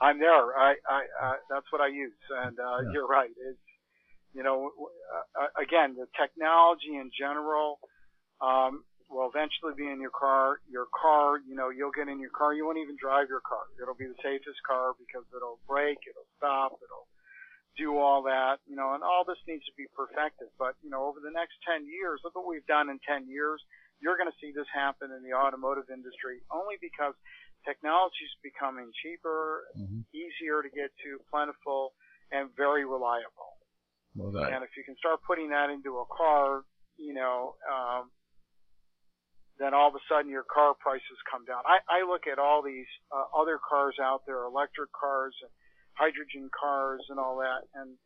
I'm 0.00 0.18
there. 0.18 0.56
I, 0.58 0.74
I, 0.88 1.02
uh, 1.22 1.32
that's 1.50 1.66
what 1.70 1.80
I 1.80 1.88
use. 1.88 2.12
And, 2.44 2.58
uh, 2.58 2.78
Yeah. 2.82 2.92
you're 2.92 3.06
right. 3.06 3.30
It's, 3.30 3.58
you 4.32 4.42
know, 4.42 4.70
uh, 5.38 5.46
again, 5.60 5.96
the 5.96 6.06
technology 6.18 6.94
in 6.94 7.10
general, 7.18 7.80
um, 8.40 8.84
will 9.10 9.26
eventually 9.26 9.74
be 9.74 9.90
in 9.90 9.98
your 10.00 10.14
car. 10.14 10.62
Your 10.70 10.86
car, 10.94 11.42
you 11.42 11.58
know, 11.58 11.68
you'll 11.68 11.90
get 11.90 12.06
in 12.06 12.22
your 12.22 12.30
car. 12.30 12.54
You 12.54 12.64
won't 12.64 12.78
even 12.78 12.94
drive 12.94 13.26
your 13.26 13.42
car. 13.42 13.66
It'll 13.82 13.98
be 13.98 14.06
the 14.06 14.18
safest 14.22 14.62
car 14.62 14.94
because 14.94 15.26
it'll 15.34 15.58
brake, 15.66 15.98
it'll 16.06 16.30
stop, 16.38 16.78
it'll 16.78 17.10
do 17.74 17.98
all 17.98 18.22
that, 18.26 18.62
you 18.70 18.78
know, 18.78 18.94
and 18.94 19.02
all 19.02 19.26
this 19.26 19.38
needs 19.50 19.66
to 19.66 19.74
be 19.74 19.90
perfected. 19.98 20.48
But, 20.58 20.78
you 20.82 20.90
know, 20.90 21.10
over 21.10 21.18
the 21.18 21.34
next 21.34 21.58
10 21.66 21.90
years, 21.90 22.22
look 22.22 22.38
what 22.38 22.46
we've 22.46 22.66
done 22.70 22.88
in 22.88 23.02
10 23.02 23.26
years. 23.26 23.58
You're 23.98 24.16
going 24.16 24.30
to 24.30 24.40
see 24.40 24.54
this 24.54 24.70
happen 24.72 25.10
in 25.10 25.26
the 25.26 25.34
automotive 25.34 25.90
industry 25.90 26.40
only 26.48 26.78
because 26.80 27.12
technology 27.66 28.24
is 28.24 28.34
becoming 28.46 28.94
cheaper, 29.02 29.66
Mm-hmm. 29.74 30.06
easier 30.14 30.62
to 30.62 30.70
get 30.70 30.90
to, 31.02 31.18
plentiful, 31.30 31.92
and 32.30 32.50
very 32.56 32.86
reliable. 32.86 33.58
Well, 34.14 34.30
that, 34.32 34.52
And 34.54 34.64
if 34.64 34.70
you 34.76 34.82
can 34.82 34.96
start 34.98 35.20
putting 35.26 35.50
that 35.50 35.70
into 35.70 35.98
a 35.98 36.06
car, 36.10 36.62
you 36.98 37.14
know, 37.14 37.54
um, 37.66 38.10
then 39.60 39.76
all 39.76 39.92
of 39.92 39.94
a 39.94 40.04
sudden 40.08 40.32
your 40.32 40.48
car 40.48 40.72
prices 40.72 41.20
come 41.30 41.44
down. 41.44 41.60
I, 41.68 41.84
I 42.00 42.08
look 42.08 42.24
at 42.24 42.40
all 42.40 42.64
these 42.64 42.88
uh, 43.12 43.28
other 43.36 43.60
cars 43.60 44.00
out 44.00 44.24
there, 44.24 44.42
electric 44.48 44.88
cars 44.96 45.36
and 45.44 45.52
hydrogen 45.94 46.48
cars 46.48 47.04
and 47.12 47.20
all 47.20 47.36
that, 47.44 47.68
and 47.76 48.00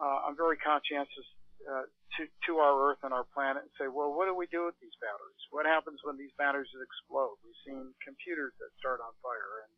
uh, 0.00 0.24
I'm 0.24 0.34
very 0.34 0.56
conscientious 0.56 1.28
uh, 1.68 1.84
to 2.16 2.22
to 2.48 2.52
our 2.64 2.74
Earth 2.88 3.04
and 3.04 3.12
our 3.12 3.28
planet 3.36 3.68
and 3.68 3.72
say, 3.76 3.86
well, 3.86 4.16
what 4.16 4.26
do 4.26 4.34
we 4.34 4.48
do 4.48 4.64
with 4.64 4.76
these 4.80 4.96
batteries? 5.00 5.42
What 5.52 5.68
happens 5.68 6.00
when 6.04 6.16
these 6.16 6.32
batteries 6.40 6.72
explode? 6.72 7.36
We've 7.44 7.62
seen 7.68 7.92
computers 8.00 8.56
that 8.60 8.72
start 8.80 9.00
on 9.04 9.12
fire, 9.20 9.64
and 9.68 9.72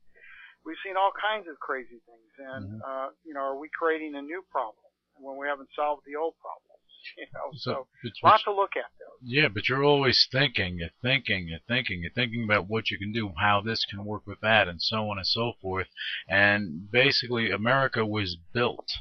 we've 0.62 0.78
seen 0.86 0.94
all 0.94 1.10
kinds 1.14 1.46
of 1.50 1.58
crazy 1.58 1.98
things. 2.06 2.32
And 2.38 2.64
Mhm. 2.70 2.80
uh, 2.86 3.08
you 3.26 3.34
know, 3.34 3.42
are 3.54 3.58
we 3.58 3.68
creating 3.70 4.14
a 4.14 4.22
new 4.22 4.42
problem 4.50 4.86
when 5.18 5.36
we 5.36 5.46
haven't 5.46 5.70
solved 5.74 6.02
the 6.06 6.16
old 6.16 6.34
problems? 6.38 6.65
You 7.16 7.26
know, 7.32 7.50
so, 7.54 7.86
so, 8.02 8.10
lots 8.22 8.44
to 8.44 8.52
look 8.52 8.76
at 8.76 8.90
though. 8.98 9.16
Yeah, 9.22 9.48
but 9.48 9.68
you're 9.68 9.84
always 9.84 10.28
thinking, 10.30 10.78
you're 10.78 10.90
thinking, 11.02 11.48
you're 11.48 11.60
thinking, 11.66 12.02
you're 12.02 12.12
thinking 12.12 12.44
about 12.44 12.68
what 12.68 12.90
you 12.90 12.98
can 12.98 13.12
do, 13.12 13.32
how 13.38 13.60
this 13.60 13.84
can 13.84 14.04
work 14.04 14.26
with 14.26 14.40
that, 14.40 14.68
and 14.68 14.80
so 14.80 15.08
on 15.10 15.18
and 15.18 15.26
so 15.26 15.52
forth. 15.60 15.88
And 16.28 16.90
basically, 16.90 17.50
America 17.50 18.04
was 18.04 18.36
built 18.52 18.98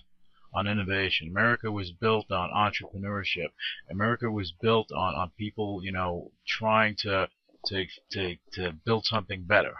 on 0.55 0.67
innovation. 0.67 1.27
America 1.27 1.71
was 1.71 1.91
built 1.91 2.31
on 2.31 2.49
entrepreneurship. 2.49 3.49
America 3.89 4.31
was 4.31 4.53
built 4.61 4.91
on, 4.91 5.13
on 5.13 5.31
people, 5.37 5.81
you 5.83 5.91
know, 5.91 6.31
trying 6.47 6.95
to, 6.99 7.29
to, 7.65 7.85
to, 8.11 8.37
to 8.53 8.71
build 8.85 9.05
something 9.05 9.43
better. 9.43 9.75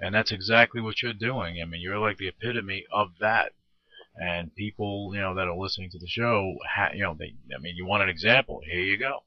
And 0.00 0.14
that's 0.14 0.32
exactly 0.32 0.80
what 0.80 1.02
you're 1.02 1.12
doing. 1.12 1.60
I 1.62 1.64
mean, 1.64 1.80
you're 1.80 1.98
like 1.98 2.18
the 2.18 2.28
epitome 2.28 2.84
of 2.92 3.12
that. 3.20 3.52
And 4.18 4.54
people, 4.54 5.12
you 5.14 5.20
know, 5.20 5.34
that 5.34 5.46
are 5.46 5.56
listening 5.56 5.90
to 5.90 5.98
the 5.98 6.08
show, 6.08 6.54
ha- 6.66 6.90
you 6.92 7.02
know, 7.02 7.14
they, 7.16 7.34
I 7.54 7.58
mean, 7.60 7.76
you 7.76 7.86
want 7.86 8.02
an 8.02 8.08
example? 8.08 8.60
Here 8.66 8.82
you 8.82 8.98
go. 8.98 9.22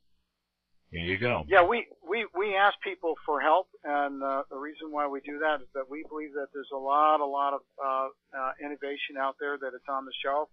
Here 0.91 0.99
you 0.99 1.17
go. 1.17 1.47
Yeah, 1.47 1.63
we, 1.63 1.87
we, 2.03 2.27
we 2.35 2.57
ask 2.59 2.75
people 2.83 3.15
for 3.25 3.39
help, 3.39 3.71
and 3.85 4.21
uh, 4.21 4.43
the 4.51 4.59
reason 4.59 4.91
why 4.91 5.07
we 5.07 5.21
do 5.23 5.39
that 5.39 5.63
is 5.63 5.71
that 5.73 5.87
we 5.87 6.03
believe 6.03 6.35
that 6.35 6.51
there's 6.51 6.67
a 6.75 6.77
lot, 6.77 7.23
a 7.23 7.25
lot 7.25 7.55
of 7.55 7.61
uh, 7.79 8.07
uh, 8.35 8.51
innovation 8.59 9.15
out 9.15 9.39
there 9.39 9.55
that 9.55 9.71
it's 9.71 9.87
on 9.87 10.03
the 10.03 10.11
shelf. 10.19 10.49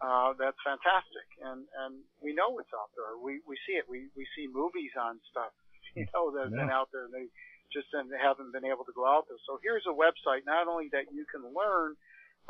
Uh, 0.00 0.32
that's 0.40 0.56
fantastic, 0.64 1.28
and 1.44 1.68
and 1.84 2.00
we 2.24 2.32
know 2.32 2.56
it's 2.56 2.72
out 2.72 2.88
there. 2.96 3.20
We 3.20 3.44
we 3.44 3.60
see 3.68 3.76
it. 3.76 3.84
We 3.84 4.08
we 4.16 4.24
see 4.32 4.48
movies 4.48 4.96
on 4.96 5.20
stuff, 5.28 5.52
you 5.92 6.08
know, 6.16 6.32
that 6.32 6.48
have 6.48 6.56
been 6.56 6.72
out 6.72 6.88
there. 6.88 7.04
And 7.04 7.12
they 7.12 7.28
just 7.68 7.92
they 7.92 8.16
haven't 8.16 8.48
been 8.48 8.64
able 8.64 8.88
to 8.88 8.96
go 8.96 9.04
out 9.04 9.28
there. 9.28 9.36
So 9.44 9.60
here's 9.60 9.84
a 9.84 9.92
website 9.92 10.48
not 10.48 10.72
only 10.72 10.88
that 10.96 11.12
you 11.12 11.28
can 11.28 11.44
learn 11.52 12.00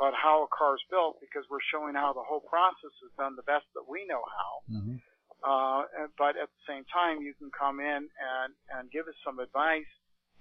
about 0.01 0.17
how 0.17 0.41
a 0.41 0.49
car 0.49 0.73
is 0.73 0.81
built 0.89 1.21
because 1.21 1.45
we're 1.45 1.61
showing 1.69 1.93
how 1.93 2.09
the 2.09 2.25
whole 2.25 2.41
process 2.49 2.89
is 3.05 3.13
done 3.21 3.37
the 3.37 3.45
best 3.45 3.69
that 3.77 3.85
we 3.85 4.01
know 4.09 4.25
how. 4.25 4.51
hmm 4.65 4.97
Uh, 5.41 5.85
but 6.21 6.37
at 6.37 6.49
the 6.53 6.63
same 6.69 6.85
time, 6.93 7.21
you 7.21 7.33
can 7.37 7.49
come 7.53 7.77
in 7.81 8.01
and, 8.05 8.49
and 8.73 8.89
give 8.89 9.05
us 9.09 9.17
some 9.25 9.37
advice. 9.41 9.89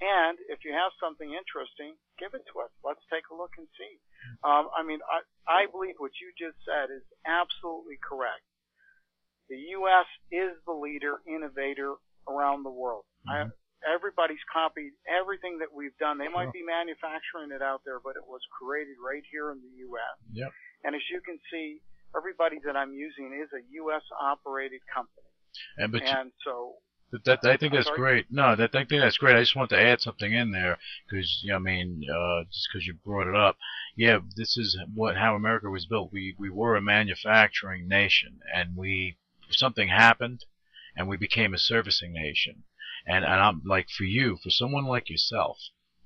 And 0.01 0.37
if 0.49 0.61
you 0.65 0.73
have 0.73 0.93
something 1.01 1.29
interesting, 1.29 1.97
give 2.21 2.33
it 2.33 2.45
to 2.53 2.61
us. 2.65 2.73
Let's 2.85 3.05
take 3.13 3.25
a 3.33 3.37
look 3.37 3.53
and 3.57 3.69
see. 3.81 4.01
Um, 4.45 4.69
I 4.77 4.81
mean, 4.85 5.01
I, 5.05 5.25
I 5.49 5.61
believe 5.73 5.97
what 6.01 6.13
you 6.21 6.33
just 6.37 6.57
said 6.69 6.89
is 6.93 7.05
absolutely 7.25 7.97
correct. 8.01 8.45
The 9.49 9.61
U.S. 9.81 10.09
is 10.33 10.53
the 10.69 10.77
leader, 10.77 11.21
innovator 11.29 11.97
around 12.29 12.65
the 12.65 12.73
world. 12.73 13.05
I, 13.29 13.49
everybody's 13.87 14.43
copied 14.53 14.93
everything 15.09 15.59
that 15.59 15.73
we've 15.75 15.97
done. 15.99 16.19
They 16.19 16.29
might 16.29 16.53
be 16.53 16.63
manufacturing 16.63 17.51
it 17.55 17.63
out 17.63 17.83
there, 17.85 18.01
but 18.03 18.17
it 18.17 18.27
was 18.27 18.41
created 18.53 18.97
right 19.05 19.23
here 19.31 19.51
in 19.51 19.59
the 19.61 19.73
U.S. 19.89 20.17
Yep. 20.33 20.53
And 20.85 20.95
as 20.95 21.03
you 21.11 21.21
can 21.21 21.39
see, 21.53 21.81
everybody 22.17 22.59
that 22.67 22.77
I'm 22.77 22.93
using 22.93 23.33
is 23.33 23.49
a 23.53 23.63
U.S. 23.85 24.03
operated 24.21 24.81
company. 24.93 25.27
And 25.79 25.93
but 25.93 26.03
you- 26.03 26.09
And 26.09 26.33
so, 26.45 26.75
That, 27.13 27.25
that, 27.25 27.45
I 27.51 27.57
think 27.57 27.73
I'm 27.73 27.79
that's 27.79 27.87
sorry? 27.89 27.99
great. 27.99 28.27
No, 28.31 28.55
that, 28.57 28.71
I 28.75 28.85
think 28.85 29.03
that's 29.03 29.19
great. 29.19 29.37
I 29.37 29.41
just 29.41 29.57
want 29.57 29.71
to 29.71 29.81
add 29.81 30.01
something 30.01 30.33
in 30.33 30.53
there 30.53 30.79
because, 31.09 31.41
you 31.43 31.51
know, 31.51 31.57
I 31.57 31.59
mean, 31.59 32.03
uh, 32.09 32.45
just 32.53 32.69
because 32.73 32.87
you 32.87 32.95
brought 33.05 33.27
it 33.27 33.35
up. 33.35 33.57
Yeah, 33.97 34.21
this 34.37 34.57
is 34.57 34.79
what 34.95 35.17
how 35.17 35.35
America 35.35 35.69
was 35.69 35.87
built. 35.87 36.13
We 36.13 36.35
we 36.39 36.49
were 36.51 36.77
a 36.77 36.81
manufacturing 36.81 37.89
nation, 37.89 38.39
and 38.55 38.77
we 38.77 39.17
something 39.51 39.89
happened, 39.89 40.45
and 40.97 41.09
we 41.09 41.17
became 41.17 41.53
a 41.53 41.59
servicing 41.59 42.13
nation. 42.13 42.63
And 43.07 43.25
and 43.25 43.41
I'm 43.41 43.63
like 43.65 43.89
for 43.91 44.05
you, 44.05 44.39
for 44.43 44.51
someone 44.51 44.85
like 44.85 45.11
yourself, 45.11 45.59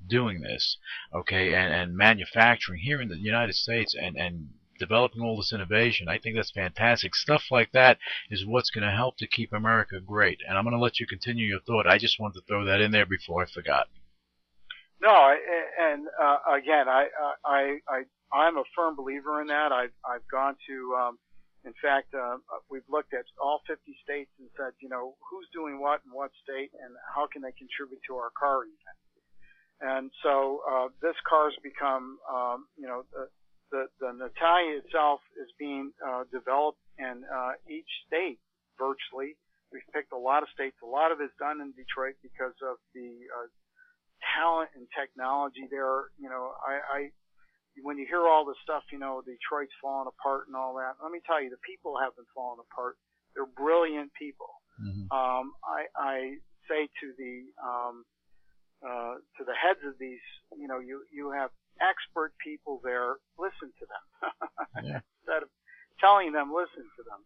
doing 0.07 0.41
this, 0.41 0.79
okay, 1.15 1.55
and 1.55 1.73
and 1.73 1.97
manufacturing 1.97 2.81
here 2.81 3.01
in 3.01 3.09
the 3.09 3.17
United 3.17 3.55
States, 3.55 3.95
and 3.95 4.17
and 4.17 4.51
developing 4.79 5.23
all 5.23 5.37
this 5.37 5.53
innovation. 5.53 6.09
I 6.09 6.19
think 6.19 6.37
that's 6.37 6.51
fantastic. 6.51 7.15
Stuff 7.15 7.45
like 7.51 7.73
that 7.73 7.99
is 8.31 8.45
what's 8.47 8.71
going 8.71 8.85
to 8.85 8.95
help 8.95 9.17
to 9.19 9.27
keep 9.27 9.53
America 9.53 10.01
great. 10.01 10.41
And 10.47 10.59
I'm 10.59 10.65
going 10.65 10.77
to 10.77 10.83
let 10.83 10.99
you 10.99 11.07
continue 11.07 11.47
your 11.47 11.61
thought. 11.61 11.87
I 11.87 11.99
just 11.99 12.19
wanted 12.19 12.41
to 12.41 12.47
throw 12.47 12.65
that 12.65 12.81
in 12.81 12.91
there 12.91 13.07
before 13.07 13.43
I 13.43 13.47
forgot. 13.47 13.87
no, 15.01 15.35
and 15.81 16.07
uh, 16.21 16.39
again, 16.59 16.89
I, 16.89 17.07
I, 17.45 17.79
I, 17.89 18.03
I'm 18.37 18.57
a 18.57 18.65
firm 18.75 18.97
believer 18.97 19.41
in 19.41 19.47
that. 19.49 19.71
I've, 19.73 19.93
I've 20.05 20.27
gone 20.31 20.57
to, 20.67 20.97
um, 21.01 21.19
in 21.65 21.73
fact, 21.81 22.13
uh, 22.13 22.37
we've 22.69 22.87
looked 22.93 23.15
at 23.17 23.25
all 23.41 23.65
50 23.67 23.81
states 24.05 24.31
and 24.39 24.49
said, 24.57 24.77
you 24.81 24.89
know, 24.89 25.17
who's 25.25 25.49
doing 25.53 25.81
what 25.81 26.05
in 26.05 26.13
what 26.13 26.31
state 26.45 26.71
and 26.77 26.93
how 27.17 27.27
can 27.27 27.41
they 27.41 27.57
contribute 27.57 28.01
to 28.09 28.17
our 28.21 28.31
car 28.37 28.65
even. 28.69 28.95
And 29.81 30.13
so 30.23 30.61
uh, 30.69 30.89
this 31.01 31.17
car 31.29 31.51
has 31.51 31.59
become, 31.65 32.21
um, 32.29 32.69
you 32.77 32.87
know, 32.87 33.05
the, 33.13 33.25
the, 33.73 33.83
the 34.01 34.11
Natalia 34.13 34.85
itself 34.85 35.21
is 35.41 35.49
being 35.59 35.93
uh, 36.05 36.25
developed 36.31 36.81
in 36.99 37.25
uh, 37.25 37.57
each 37.69 37.89
state 38.07 38.39
virtually. 38.79 39.37
We've 39.73 39.89
picked 39.93 40.13
a 40.13 40.21
lot 40.21 40.45
of 40.45 40.49
states. 40.55 40.77
A 40.85 40.87
lot 40.87 41.11
of 41.11 41.19
it's 41.21 41.35
done 41.41 41.61
in 41.61 41.73
Detroit 41.75 42.15
because 42.23 42.55
of 42.63 42.77
the 42.95 43.27
uh, 43.35 43.49
talent 44.37 44.71
and 44.77 44.87
technology 44.95 45.67
there. 45.73 46.13
You 46.21 46.29
know, 46.31 46.55
I, 46.63 46.75
I 46.87 47.01
when 47.83 47.99
you 47.99 48.07
hear 48.07 48.27
all 48.29 48.45
this 48.45 48.57
stuff, 48.63 48.83
you 48.93 48.99
know, 48.99 49.23
Detroit's 49.25 49.73
falling 49.83 50.09
apart 50.09 50.47
and 50.47 50.57
all 50.57 50.75
that. 50.77 50.95
Let 51.03 51.11
me 51.13 51.21
tell 51.27 51.43
you, 51.43 51.51
the 51.51 51.61
people 51.67 51.97
have 52.01 52.15
been 52.17 52.29
falling 52.35 52.61
apart. 52.71 52.97
They're 53.35 53.47
brilliant 53.47 54.13
people. 54.15 54.51
Mm-hmm. 54.79 55.11
Um, 55.11 55.53
I, 55.67 55.87
I 55.99 56.17
say 56.69 56.87
to 56.87 57.07
the 57.19 57.51
um, 57.63 58.05
uh, 58.85 59.15
to 59.39 59.45
the 59.45 59.55
heads 59.55 59.81
of 59.87 59.95
these, 59.99 60.23
you 60.59 60.69
know, 60.69 60.79
you 60.79 61.03
you 61.13 61.33
have 61.33 61.51
expert 61.81 62.33
people 62.43 62.81
there. 62.85 63.17
Listen 63.39 63.73
to 63.79 63.87
them 63.87 64.31
Yeah. 64.85 65.01
instead 65.23 65.43
of 65.43 65.49
telling 66.01 66.33
them. 66.33 66.53
Listen 66.55 66.85
to 66.97 67.03
them. 67.03 67.21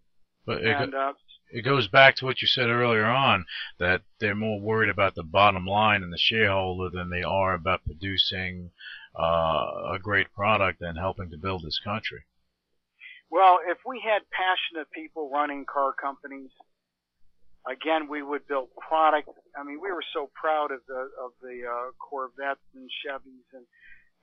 But 0.47 0.65
it, 0.65 0.77
And 0.77 0.95
uh, 0.95 1.13
it 1.51 1.63
goes 1.63 1.89
back 1.89 2.17
to 2.17 2.25
what 2.25 2.41
you 2.41 2.49
said 2.49 2.69
earlier 2.69 3.05
on 3.05 3.45
that 3.79 4.03
they're 4.19 4.35
more 4.35 4.61
worried 4.61 4.89
about 4.91 5.15
the 5.15 5.23
bottom 5.23 5.67
line 5.67 6.03
and 6.03 6.13
the 6.13 6.19
shareholder 6.19 6.89
than 6.91 7.11
they 7.11 7.23
are 7.23 7.55
about 7.55 7.85
producing 7.85 8.71
uh, 9.19 9.95
a 9.95 9.99
great 10.01 10.33
product 10.33 10.81
and 10.81 10.99
helping 10.99 11.31
to 11.31 11.37
build 11.39 11.63
this 11.65 11.81
country. 11.83 12.25
Well, 13.31 13.59
if 13.67 13.79
we 13.87 14.01
had 14.03 14.23
passionate 14.31 14.91
people 14.91 15.29
running 15.31 15.67
car 15.67 15.93
companies, 15.93 16.51
again, 17.69 18.09
we 18.09 18.23
would 18.23 18.47
build 18.49 18.69
product. 18.89 19.29
I 19.59 19.65
mean, 19.65 19.81
we 19.83 19.93
were 19.93 20.05
so 20.15 20.31
proud 20.35 20.71
of 20.73 20.81
the 20.89 21.11
of 21.21 21.33
the 21.43 21.67
uh, 21.69 21.91
Corvettes 22.01 22.65
and 22.75 22.89
Chevys 23.05 23.49
and 23.53 23.67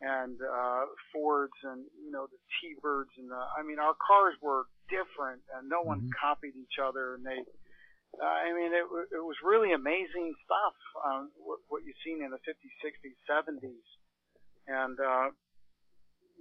and 0.02 0.38
uh, 0.42 0.86
Fords 1.14 1.54
and 1.64 1.86
you 2.04 2.12
know 2.12 2.28
the 2.28 2.40
T-Birds 2.62 3.12
and 3.18 3.30
the. 3.30 3.42
I 3.58 3.62
mean, 3.64 3.80
our 3.80 3.94
cars 3.96 4.36
were 4.42 4.66
different 4.90 5.42
and 5.56 5.70
no 5.70 5.82
one 5.82 6.02
Mhm. 6.02 6.10
copied 6.20 6.56
each 6.56 6.80
other 6.82 7.16
and 7.16 7.26
they. 7.26 7.40
Uh, 8.20 8.26
I 8.26 8.54
mean, 8.54 8.72
it 8.74 8.86
it 9.12 9.24
was 9.24 9.36
really 9.44 9.74
amazing 9.74 10.34
stuff. 10.46 10.76
Um, 11.06 11.32
what, 11.38 11.60
what 11.68 11.84
you've 11.84 12.00
seen 12.04 12.24
in 12.24 12.32
the 12.32 12.40
50s, 12.48 12.74
60s, 12.82 13.18
70s, 13.30 13.84
and 14.68 15.00
uh, 15.00 15.28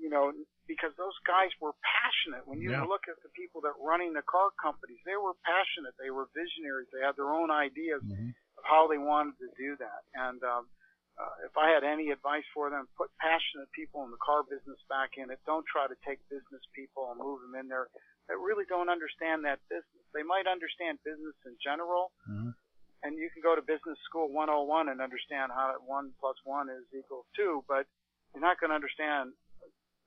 you 0.01 0.11
know 0.11 0.33
because 0.67 0.97
those 0.97 1.17
guys 1.29 1.53
were 1.61 1.77
passionate. 1.85 2.49
When 2.49 2.61
you 2.61 2.73
Yeah. 2.73 2.85
look 2.89 3.05
at 3.09 3.21
the 3.23 3.29
people 3.37 3.61
that 3.69 3.77
running 3.81 4.13
the 4.17 4.25
car 4.25 4.51
companies, 4.57 5.01
they 5.05 5.17
were 5.17 5.37
passionate. 5.45 5.93
They 6.01 6.11
were 6.11 6.27
visionaries. 6.33 6.89
They 6.93 7.05
had 7.05 7.17
their 7.17 7.29
own 7.33 7.51
ideas 7.51 8.01
Mhm. 8.03 8.35
of 8.57 8.65
how 8.65 8.87
they 8.89 8.99
wanted 8.99 9.37
to 9.39 9.49
do 9.57 9.77
that. 9.77 10.03
And 10.15 10.43
um, 10.43 10.71
uh, 11.21 11.35
if 11.45 11.57
I 11.57 11.69
had 11.69 11.85
any 11.85 12.11
advice 12.11 12.47
for 12.55 12.71
them, 12.71 12.89
put 12.97 13.13
passionate 13.19 13.71
people 13.73 14.05
in 14.05 14.11
the 14.11 14.17
car 14.25 14.43
business 14.43 14.81
back 14.89 15.19
in 15.19 15.31
it. 15.31 15.39
Don't 15.45 15.67
try 15.67 15.87
to 15.87 15.97
take 16.07 16.19
business 16.29 16.65
people 16.75 17.11
and 17.13 17.21
move 17.21 17.43
them 17.43 17.55
in 17.55 17.69
there 17.69 17.89
that 18.29 18.39
really 18.39 18.65
don't 18.65 18.89
understand 18.89 19.45
that 19.45 19.61
business. 19.69 20.05
They 20.15 20.23
might 20.25 20.47
understand 20.47 20.99
business 21.05 21.37
in 21.45 21.57
general, 21.63 22.11
Mhm. 22.27 22.55
and 23.03 23.19
you 23.19 23.29
can 23.31 23.43
go 23.43 23.55
to 23.55 23.63
business 23.63 23.99
school 24.09 24.29
101 24.33 24.89
and 24.89 25.01
understand 25.03 25.53
how 25.53 25.77
one 25.85 26.15
plus 26.21 26.37
one 26.45 26.71
is 26.71 26.85
equal 26.95 27.27
two, 27.37 27.65
but 27.69 27.87
you're 28.35 28.43
not 28.43 28.59
going 28.61 28.71
to 28.71 28.75
understand 28.75 29.33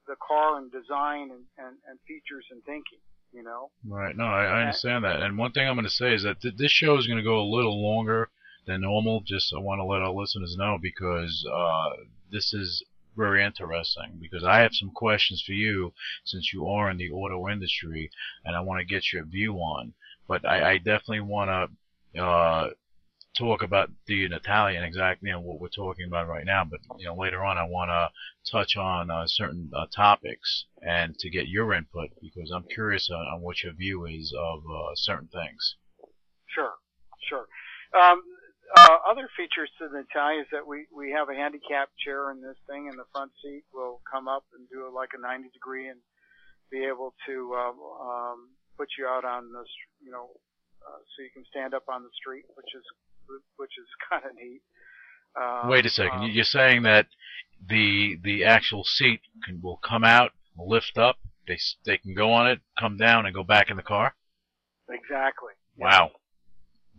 the 0.07 0.15
car 0.25 0.57
and 0.57 0.71
design 0.71 1.31
and, 1.31 1.43
and, 1.57 1.77
and 1.89 1.99
features 2.07 2.45
and 2.51 2.63
thinking. 2.63 2.99
You 3.33 3.43
know. 3.43 3.71
Right. 3.85 4.15
No, 4.15 4.23
I, 4.23 4.45
I 4.45 4.61
understand 4.61 5.03
that. 5.03 5.21
And 5.21 5.37
one 5.37 5.51
thing 5.51 5.67
I'm 5.67 5.75
going 5.75 5.83
to 5.83 5.91
say 5.91 6.13
is 6.13 6.23
that 6.23 6.41
th- 6.41 6.55
this 6.57 6.71
show 6.71 6.97
is 6.97 7.07
going 7.07 7.17
to 7.17 7.23
go 7.23 7.39
a 7.39 7.43
little 7.43 7.83
longer 7.83 8.29
than 8.65 8.81
normal. 8.81 9.21
Just 9.21 9.53
I 9.53 9.59
want 9.59 9.79
to 9.79 9.85
let 9.85 10.01
our 10.01 10.13
listeners 10.13 10.55
know 10.57 10.77
because 10.81 11.45
uh, 11.53 11.89
this 12.31 12.53
is 12.53 12.83
very 13.17 13.43
interesting. 13.43 14.17
Because 14.21 14.43
I 14.45 14.59
have 14.59 14.73
some 14.73 14.91
questions 14.91 15.43
for 15.45 15.51
you 15.51 15.93
since 16.23 16.53
you 16.53 16.67
are 16.67 16.89
in 16.89 16.97
the 16.97 17.11
auto 17.11 17.49
industry, 17.49 18.09
and 18.45 18.55
I 18.55 18.61
want 18.61 18.79
to 18.79 18.85
get 18.85 19.11
your 19.11 19.25
view 19.25 19.55
on. 19.55 19.93
But 20.27 20.45
I, 20.45 20.71
I 20.71 20.77
definitely 20.77 21.21
want 21.21 21.69
to 22.13 22.23
uh, 22.23 22.69
talk 23.37 23.61
about 23.61 23.89
the 24.07 24.27
Natalia 24.27 24.81
exactly 24.81 25.31
what 25.31 25.59
we're 25.59 25.69
talking 25.69 26.05
about 26.07 26.27
right 26.27 26.45
now. 26.45 26.63
But 26.63 26.79
you 26.97 27.05
know 27.05 27.15
later 27.15 27.43
on, 27.43 27.57
I 27.57 27.63
want 27.63 27.89
to 27.89 28.51
touch 28.51 28.75
on 28.75 29.11
uh, 29.11 29.25
certain 29.27 29.69
uh, 29.75 29.85
topics 29.95 30.65
and 30.81 31.17
to 31.19 31.29
get 31.29 31.47
your 31.47 31.73
input 31.73 32.09
because 32.21 32.51
I'm 32.51 32.65
curious 32.73 33.09
on, 33.09 33.19
on 33.19 33.41
what 33.41 33.63
your 33.63 33.73
view 33.73 34.05
is 34.05 34.33
of 34.37 34.59
uh, 34.59 34.95
certain 34.95 35.27
things. 35.27 35.75
Sure, 36.47 36.73
sure. 37.29 37.45
Um, 37.93 38.21
uh, 38.75 38.99
other 39.09 39.29
features 39.37 39.71
to 39.79 39.87
the 39.87 40.03
Natalia 40.03 40.41
is 40.41 40.47
that 40.51 40.67
we, 40.67 40.87
we 40.91 41.11
have 41.11 41.29
a 41.29 41.35
handicap 41.35 41.89
chair 42.03 42.31
in 42.31 42.41
this 42.41 42.59
thing, 42.67 42.89
and 42.89 42.99
the 42.99 43.07
front 43.13 43.31
seat 43.41 43.63
will 43.73 44.01
come 44.03 44.27
up 44.27 44.43
and 44.57 44.67
do 44.67 44.91
like 44.93 45.15
a 45.15 45.21
90 45.21 45.49
degree 45.53 45.87
and 45.87 45.99
be 46.69 46.83
able 46.83 47.15
to 47.25 47.55
um, 47.55 47.79
um, 47.79 48.39
put 48.75 48.89
you 48.99 49.07
out 49.07 49.23
on 49.23 49.53
the, 49.55 49.63
you 50.03 50.11
know, 50.11 50.35
uh, 50.83 50.99
so 50.99 51.23
you 51.23 51.31
can 51.31 51.47
stand 51.47 51.73
up 51.73 51.87
on 51.87 52.03
the 52.03 52.11
street, 52.19 52.43
which 52.55 52.67
is 52.75 52.83
which 53.57 53.71
is 53.77 53.87
kind 54.09 54.23
of 54.25 54.35
neat. 54.35 54.61
Um, 55.39 55.69
Wait 55.69 55.85
a 55.85 55.89
second, 55.89 56.23
um, 56.23 56.29
you're 56.31 56.43
saying 56.43 56.83
that 56.83 57.07
the 57.67 58.17
the 58.23 58.45
actual 58.45 58.83
seat 58.83 59.21
can, 59.45 59.61
will 59.61 59.77
come 59.77 60.03
out, 60.03 60.31
lift 60.57 60.97
up, 60.97 61.17
they 61.47 61.57
they 61.85 61.97
can 61.97 62.13
go 62.13 62.31
on 62.31 62.47
it, 62.47 62.59
come 62.79 62.97
down, 62.97 63.25
and 63.25 63.35
go 63.35 63.43
back 63.43 63.69
in 63.69 63.77
the 63.77 63.83
car. 63.83 64.15
exactly. 64.89 65.53
Wow, 65.77 66.11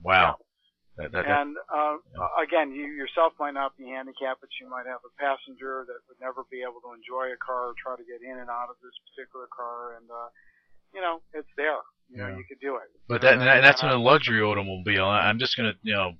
wow. 0.02 0.36
That, 0.98 1.14
that, 1.14 1.30
that, 1.30 1.40
And 1.46 1.54
uh, 1.70 2.02
again, 2.42 2.74
you 2.74 2.90
yourself 2.90 3.30
might 3.38 3.54
not 3.54 3.78
be 3.78 3.86
handicapped, 3.86 4.42
but 4.42 4.50
you 4.58 4.66
might 4.66 4.86
have 4.90 4.98
a 5.06 5.14
passenger 5.14 5.86
that 5.86 6.02
would 6.10 6.18
never 6.18 6.42
be 6.50 6.66
able 6.66 6.82
to 6.82 6.90
enjoy 6.90 7.30
a 7.30 7.38
car 7.38 7.70
or 7.70 7.74
try 7.78 7.94
to 7.94 8.02
get 8.02 8.18
in 8.18 8.34
and 8.34 8.50
out 8.50 8.66
of 8.66 8.82
this 8.82 8.94
particular 9.06 9.46
car, 9.46 9.94
and 9.94 10.10
uh, 10.10 10.30
you 10.94 11.00
know, 11.00 11.22
it's 11.30 11.50
there. 11.54 11.82
You 12.08 12.18
know, 12.18 12.28
Yeah. 12.28 12.36
you 12.36 12.44
could 12.44 12.60
do 12.60 12.76
it. 12.76 12.90
But 13.08 13.20
that, 13.22 13.34
and 13.34 13.64
that's 13.64 13.82
in 13.82 13.88
a 13.88 13.96
luxury 13.96 14.40
automobile. 14.40 15.06
I'm 15.06 15.38
just 15.38 15.56
gonna, 15.56 15.74
you 15.82 15.94
know, 15.94 16.16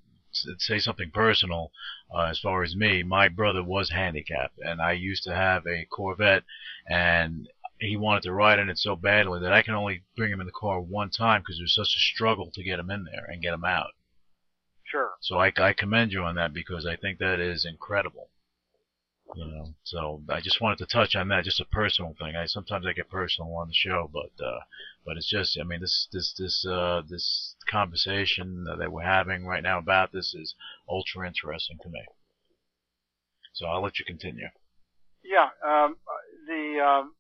say 0.59 0.79
something 0.79 1.11
personal. 1.11 1.73
Uh, 2.15 2.25
as 2.25 2.39
far 2.39 2.63
as 2.63 2.77
me, 2.77 3.03
my 3.03 3.29
brother 3.29 3.63
was 3.63 3.91
handicapped, 3.91 4.59
and 4.59 4.81
I 4.81 4.93
used 4.93 5.25
to 5.25 5.35
have 5.35 5.67
a 5.67 5.85
Corvette, 5.87 6.45
and 6.89 7.49
he 7.81 7.97
wanted 7.97 8.23
to 8.25 8.33
ride 8.33 8.59
in 8.59 8.69
it 8.71 8.79
so 8.79 8.97
badly 8.97 9.41
that 9.41 9.53
I 9.53 9.63
can 9.63 9.75
only 9.75 10.03
bring 10.17 10.33
him 10.33 10.41
in 10.41 10.47
the 10.47 10.53
car 10.53 10.81
one 10.81 11.11
time 11.11 11.43
because 11.43 11.59
it 11.59 11.63
was 11.63 11.75
such 11.75 11.95
a 11.97 12.01
struggle 12.01 12.51
to 12.53 12.63
get 12.63 12.79
him 12.79 12.91
in 12.91 13.05
there 13.05 13.25
and 13.27 13.43
get 13.43 13.55
him 13.55 13.65
out. 13.65 13.91
Sure. 14.85 15.13
So 15.21 15.39
I, 15.39 15.53
I 15.59 15.75
commend 15.75 16.13
you 16.13 16.23
on 16.25 16.35
that 16.37 16.53
because 16.55 16.87
I 16.87 16.97
think 16.97 17.19
that 17.19 17.41
is 17.41 17.65
incredible. 17.65 18.31
You 19.35 19.45
know, 19.45 19.75
so 19.85 20.23
I 20.31 20.41
just 20.41 20.61
wanted 20.63 20.79
to 20.79 20.87
touch 20.87 21.15
on 21.15 21.29
that, 21.29 21.45
just 21.45 21.61
a 21.61 21.67
personal 21.67 22.15
thing. 22.19 22.35
I 22.35 22.47
sometimes 22.47 22.87
I 22.87 22.95
get 22.95 23.11
personal 23.11 23.55
on 23.57 23.69
the 23.69 23.75
show, 23.75 24.11
but 24.11 24.33
uh, 24.43 24.61
but 25.05 25.17
it's 25.17 25.29
just, 25.29 25.59
I 25.59 25.65
mean, 25.65 25.81
this 25.81 26.09
this 26.13 26.35
this 26.39 26.67
uh, 26.67 27.03
this 27.09 27.57
conversation 27.71 28.65
that 28.65 28.93
we're 28.93 29.03
having 29.03 29.47
right 29.47 29.63
now 29.63 29.79
about 29.79 30.13
this 30.13 30.35
is 30.35 30.55
ultra 30.89 31.27
interesting 31.27 31.79
to 31.83 31.89
me. 31.89 32.05
So 33.55 33.67
I'll 33.67 33.83
let 33.83 33.99
you 33.99 34.05
continue. 34.05 34.49
Yeah. 35.25 35.51
Um, 35.67 35.97
the 36.47 36.79
um, 36.79 37.15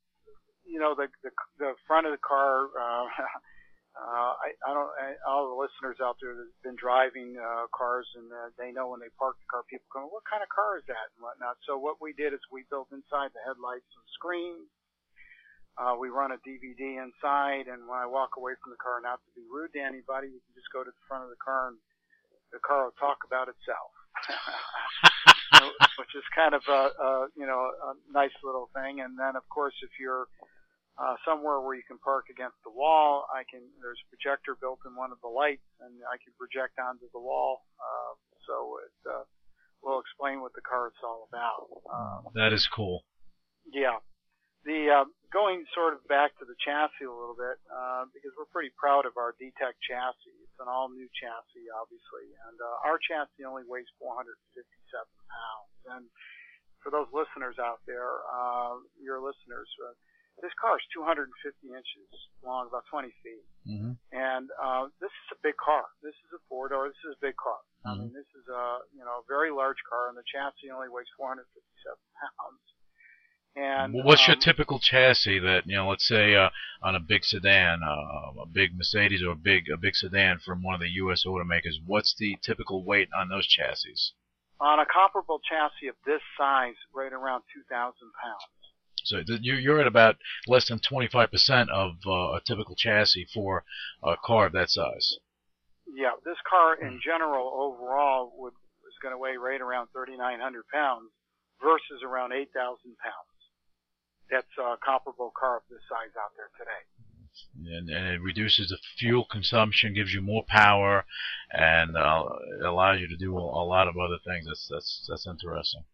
you 0.65 0.79
know 0.79 0.95
the 0.95 1.09
the 1.25 1.31
the 1.59 1.73
front 1.87 2.07
of 2.07 2.13
the 2.13 2.23
car. 2.23 2.71
Uh, 2.79 3.07
uh, 3.99 4.33
I, 4.39 4.49
I 4.63 4.71
don't. 4.71 4.93
I, 5.01 5.19
all 5.27 5.51
the 5.51 5.59
listeners 5.59 5.99
out 5.99 6.17
there 6.23 6.37
that've 6.37 6.63
been 6.63 6.79
driving 6.79 7.35
uh, 7.41 7.67
cars 7.75 8.07
and 8.15 8.31
uh, 8.31 8.55
they 8.55 8.71
know 8.71 8.93
when 8.93 9.01
they 9.01 9.11
park 9.19 9.37
the 9.43 9.51
car, 9.51 9.67
people 9.67 9.89
go, 9.91 10.07
"What 10.07 10.29
kind 10.31 10.43
of 10.43 10.49
car 10.49 10.79
is 10.79 10.87
that?" 10.87 11.11
and 11.17 11.25
whatnot. 11.25 11.59
So 11.67 11.77
what 11.77 11.99
we 11.99 12.15
did 12.15 12.33
is 12.33 12.41
we 12.53 12.69
built 12.71 12.95
inside 12.95 13.35
the 13.35 13.43
headlights 13.43 13.89
some 13.91 14.07
screens. 14.15 14.71
Uh, 15.79 15.95
we 15.95 16.11
run 16.11 16.35
a 16.35 16.41
DVD 16.43 16.99
inside, 16.99 17.71
and 17.71 17.87
when 17.87 18.03
I 18.03 18.07
walk 18.07 18.35
away 18.35 18.59
from 18.59 18.75
the 18.75 18.83
car, 18.83 18.99
not 18.99 19.23
to 19.23 19.31
be 19.39 19.47
rude 19.47 19.71
to 19.79 19.81
anybody, 19.81 20.27
you 20.27 20.43
can 20.43 20.55
just 20.59 20.67
go 20.75 20.83
to 20.83 20.91
the 20.91 21.05
front 21.07 21.23
of 21.23 21.31
the 21.31 21.39
car 21.39 21.71
and 21.71 21.79
the 22.51 22.59
car 22.59 22.91
will 22.91 22.99
talk 22.99 23.23
about 23.23 23.47
itself. 23.47 23.93
which 25.99 26.15
is 26.15 26.25
kind 26.35 26.55
of 26.55 26.63
a, 26.69 26.83
a 26.95 27.11
you 27.37 27.47
know 27.47 27.71
a 27.71 27.93
nice 28.13 28.35
little 28.43 28.71
thing. 28.75 29.01
And 29.01 29.19
then 29.19 29.37
of 29.37 29.47
course 29.49 29.75
if 29.83 29.91
you're 30.01 30.27
uh, 30.99 31.15
somewhere 31.27 31.61
where 31.61 31.77
you 31.77 31.87
can 31.87 31.99
park 31.99 32.27
against 32.31 32.59
the 32.65 32.71
wall, 32.71 33.27
I 33.31 33.43
can 33.47 33.63
there's 33.83 33.99
a 34.03 34.09
projector 34.11 34.57
built 34.59 34.81
in 34.87 34.97
one 34.97 35.13
of 35.13 35.19
the 35.23 35.31
lights, 35.31 35.67
and 35.81 35.95
I 36.07 36.17
can 36.19 36.33
project 36.39 36.79
onto 36.79 37.07
the 37.13 37.21
wall. 37.21 37.67
Uh, 37.79 38.13
so 38.47 38.55
it 38.83 38.97
uh, 39.07 39.25
will 39.83 40.01
explain 40.01 40.41
what 40.41 40.55
the 40.55 40.65
car 40.65 40.89
is 40.89 40.99
all 41.05 41.29
about. 41.29 41.69
Um, 41.87 42.33
That 42.35 42.53
is 42.53 42.67
cool. 42.67 43.05
yeah. 43.71 44.01
The 44.67 44.91
uh, 44.91 45.07
going 45.33 45.65
sort 45.73 45.95
of 45.95 46.03
back 46.11 46.35
to 46.39 46.45
the 46.45 46.57
chassis 46.61 47.07
a 47.07 47.13
little 47.13 47.37
bit 47.39 47.57
uh, 47.71 48.05
because 48.13 48.35
we're 48.37 48.51
pretty 48.51 48.75
proud 48.77 49.07
of 49.07 49.15
our 49.17 49.33
DTEC 49.39 49.75
chassis. 49.87 50.37
It's 50.45 50.59
an 50.61 50.67
all 50.69 50.91
new 50.91 51.07
chassis, 51.15 51.67
obviously, 51.79 52.27
and 52.49 52.57
uh, 52.59 52.87
our 52.89 52.99
chassis 52.99 53.47
only 53.47 53.63
weighs 53.65 53.89
457 54.03 54.29
pounds. 55.31 55.73
And 55.95 56.05
for 56.83 56.91
those 56.91 57.09
listeners 57.15 57.57
out 57.63 57.81
there, 57.87 58.21
uh, 58.29 58.83
your 58.99 59.23
listeners, 59.23 59.71
uh, 59.87 59.95
this 60.43 60.55
car 60.61 60.77
is 60.79 60.85
250 60.95 61.31
inches 61.75 62.11
long, 62.47 62.67
about 62.71 62.87
20 62.91 63.11
feet, 63.23 63.47
hmm 63.67 63.93
and 64.15 64.49
uh, 64.63 64.87
this 65.03 65.11
is 65.11 65.29
a 65.35 65.39
big 65.43 65.55
car. 65.59 65.85
This 66.03 66.15
is 66.27 66.31
a 66.35 66.41
four 66.49 66.71
door. 66.71 66.87
This 66.89 67.03
is 67.11 67.15
a 67.19 67.23
big 67.23 67.35
car. 67.37 67.59
I 67.85 67.93
Mhm. 67.95 67.99
mean, 68.09 68.13
this 68.15 68.29
is 68.39 68.47
a 68.49 68.65
you 68.95 69.03
know 69.05 69.23
a 69.23 69.27
very 69.29 69.51
large 69.51 69.79
car, 69.89 70.09
and 70.09 70.17
the 70.17 70.23
chassis 70.31 70.71
only 70.71 70.89
weighs 70.89 71.11
457 71.19 71.47
pounds. 72.21 72.63
And 73.57 73.93
What's 73.93 74.27
your 74.29 74.37
um, 74.37 74.41
typical 74.41 74.79
chassis 74.79 75.39
that 75.41 75.67
you 75.67 75.77
know? 75.77 75.89
Let's 75.89 76.07
say 76.07 76.35
uh, 76.35 76.51
on 76.83 76.95
a 76.95 77.01
big 77.01 77.25
sedan, 77.25 77.81
uh, 77.83 78.43
a 78.43 78.47
big 78.47 78.77
Mercedes 78.77 79.23
or 79.23 79.33
a 79.33 79.37
big 79.37 79.65
a 79.73 79.77
big 79.77 79.95
sedan 79.97 80.39
from 80.39 80.63
one 80.63 80.75
of 80.75 80.81
the 80.81 80.89
U.S. 81.03 81.25
automakers. 81.27 81.75
What's 81.85 82.15
the 82.17 82.37
typical 82.43 82.85
weight 82.85 83.09
on 83.19 83.29
those 83.29 83.47
chassis? 83.47 83.95
on 84.61 84.81
a 84.81 84.87
comparable 84.93 85.39
chassis 85.49 85.87
of 85.87 85.95
this 86.05 86.21
size, 86.37 86.75
right 86.93 87.13
around 87.13 87.43
2,000 87.55 87.95
pounds. 88.21 88.43
So 89.05 89.23
you- 89.41 89.55
you're 89.55 89.81
at 89.81 89.87
about 89.87 90.17
less 90.49 90.67
than 90.67 90.81
25% 90.81 91.71
of 91.71 91.95
uh, 92.05 92.35
a 92.35 92.41
typical 92.45 92.75
chassis 92.75 93.27
for 93.33 93.65
a 94.03 94.17
car 94.17 94.47
of 94.47 94.53
that 94.55 94.69
size. 94.69 95.19
Yeah, 95.87 96.11
this 96.25 96.39
car 96.51 96.75
Hmm. 96.75 96.87
in 96.87 97.01
general 97.01 97.47
overall 97.55 98.33
would 98.37 98.55
is 98.89 98.99
going 99.01 99.13
to 99.15 99.19
weigh 99.19 99.37
right 99.37 99.61
around 99.61 99.89
3,900 99.93 100.67
pounds 100.75 101.13
versus 101.63 102.03
around 102.03 102.33
8,000 102.33 102.97
pounds. 102.99 103.28
That's 104.31 104.47
a 104.59 104.77
comparable 104.85 105.33
car 105.39 105.57
of 105.59 105.63
this 105.71 105.81
size 105.89 106.13
out 106.17 106.33
there 106.37 106.51
today. 106.59 106.83
And, 107.57 107.89
and 107.89 108.07
it 108.15 108.21
reduces 108.21 108.69
the 108.69 108.79
fuel 108.99 109.25
consumption, 109.31 109.95
gives 109.95 110.13
you 110.13 110.21
more 110.21 110.45
power, 110.49 111.05
and 111.53 111.97
uh, 111.97 112.25
allows 112.65 113.01
you 113.01 113.09
to 113.09 113.17
do 113.17 113.37
a, 113.37 113.41
a 113.41 113.65
lot 113.65 113.89
of 113.89 113.97
other 113.97 114.19
things. 114.27 114.47
That's 114.47 114.69
that's 114.69 115.07
that's 115.09 115.27
interesting. 115.27 115.85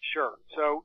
Sure. 0.00 0.34
So 0.56 0.84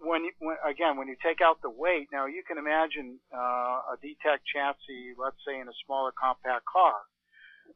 when, 0.00 0.24
you, 0.24 0.32
when 0.38 0.56
again 0.68 0.96
when 0.96 1.08
you 1.08 1.16
take 1.24 1.40
out 1.40 1.62
the 1.62 1.70
weight, 1.70 2.08
now 2.12 2.26
you 2.26 2.42
can 2.46 2.58
imagine 2.58 3.18
uh, 3.34 3.94
a 3.94 3.96
DTEC 4.02 4.38
chassis, 4.52 5.14
let's 5.16 5.38
say 5.46 5.58
in 5.58 5.68
a 5.68 5.76
smaller 5.86 6.12
compact 6.12 6.66
car. 6.66 6.94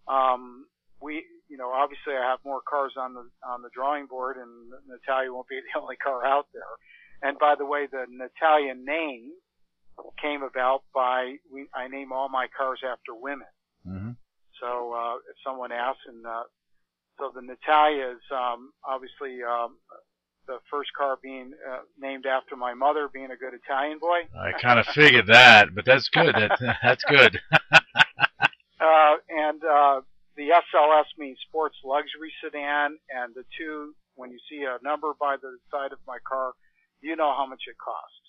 Um, 0.09 0.66
we, 1.01 1.24
you 1.48 1.56
know, 1.56 1.70
obviously 1.70 2.14
I 2.14 2.31
have 2.31 2.40
more 2.44 2.60
cars 2.68 2.94
on 2.98 3.14
the 3.14 3.28
on 3.47 3.62
the 3.62 3.70
drawing 3.73 4.06
board, 4.06 4.36
and 4.36 4.73
Natalia 4.89 5.32
won't 5.32 5.48
be 5.48 5.60
the 5.60 5.81
only 5.81 5.97
car 5.97 6.27
out 6.27 6.47
there. 6.52 6.74
And 7.22 7.38
by 7.38 7.55
the 7.59 7.66
way, 7.66 7.86
the 7.90 8.05
Natalia 8.09 8.74
name 8.74 9.32
came 10.20 10.43
about 10.43 10.82
by 10.94 11.36
we, 11.52 11.66
I 11.74 11.88
name 11.88 12.12
all 12.12 12.28
my 12.28 12.47
cars 12.56 12.80
after 12.84 13.14
women. 13.14 13.48
Mm-hmm. 13.86 14.10
So 14.60 14.93
uh, 14.93 15.16
if 15.16 15.36
someone 15.44 15.72
asks, 15.72 16.01
and 16.06 16.24
uh, 16.26 16.44
so 17.18 17.32
the 17.34 17.43
Natalia 17.43 18.10
is 18.12 18.22
um, 18.32 18.72
obviously 18.84 19.43
um, 19.43 19.76
the 20.47 20.59
first 20.70 20.90
car 20.97 21.18
being 21.22 21.52
uh, 21.68 21.80
named 21.98 22.26
after 22.26 22.56
my 22.56 22.74
mother, 22.74 23.09
being 23.12 23.30
a 23.30 23.36
good 23.36 23.55
Italian 23.55 23.98
boy. 23.98 24.20
I 24.38 24.52
kind 24.60 24.78
of 24.78 24.86
figured 24.86 25.26
that, 25.28 25.74
but 25.74 25.84
that's 25.84 26.09
good. 26.09 26.34
That, 26.34 26.59
that's 26.82 27.05
good. 27.05 27.40
uh, 28.80 29.16
and 29.28 29.62
uh, 29.64 30.01
the 30.36 30.48
SLS 30.74 31.06
means 31.18 31.38
sports 31.48 31.76
luxury 31.84 32.32
sedan, 32.43 32.97
and 33.10 33.34
the 33.34 33.44
two, 33.59 33.94
when 34.14 34.30
you 34.30 34.38
see 34.48 34.64
a 34.64 34.82
number 34.84 35.12
by 35.18 35.36
the 35.40 35.59
side 35.70 35.93
of 35.93 35.98
my 36.06 36.18
car, 36.26 36.52
you 37.06 37.16
know 37.16 37.32
how 37.36 37.46
much 37.46 37.62
it 37.68 37.76
cost. 37.78 38.22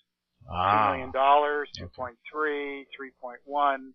Ah. 0.49 0.91
Two 0.91 0.93
million 0.93 1.11
dollars, 1.11 1.69
two 1.75 1.89
point 1.89 2.15
three, 2.31 2.85
three 2.95 3.11
point 3.19 3.39
one. 3.45 3.93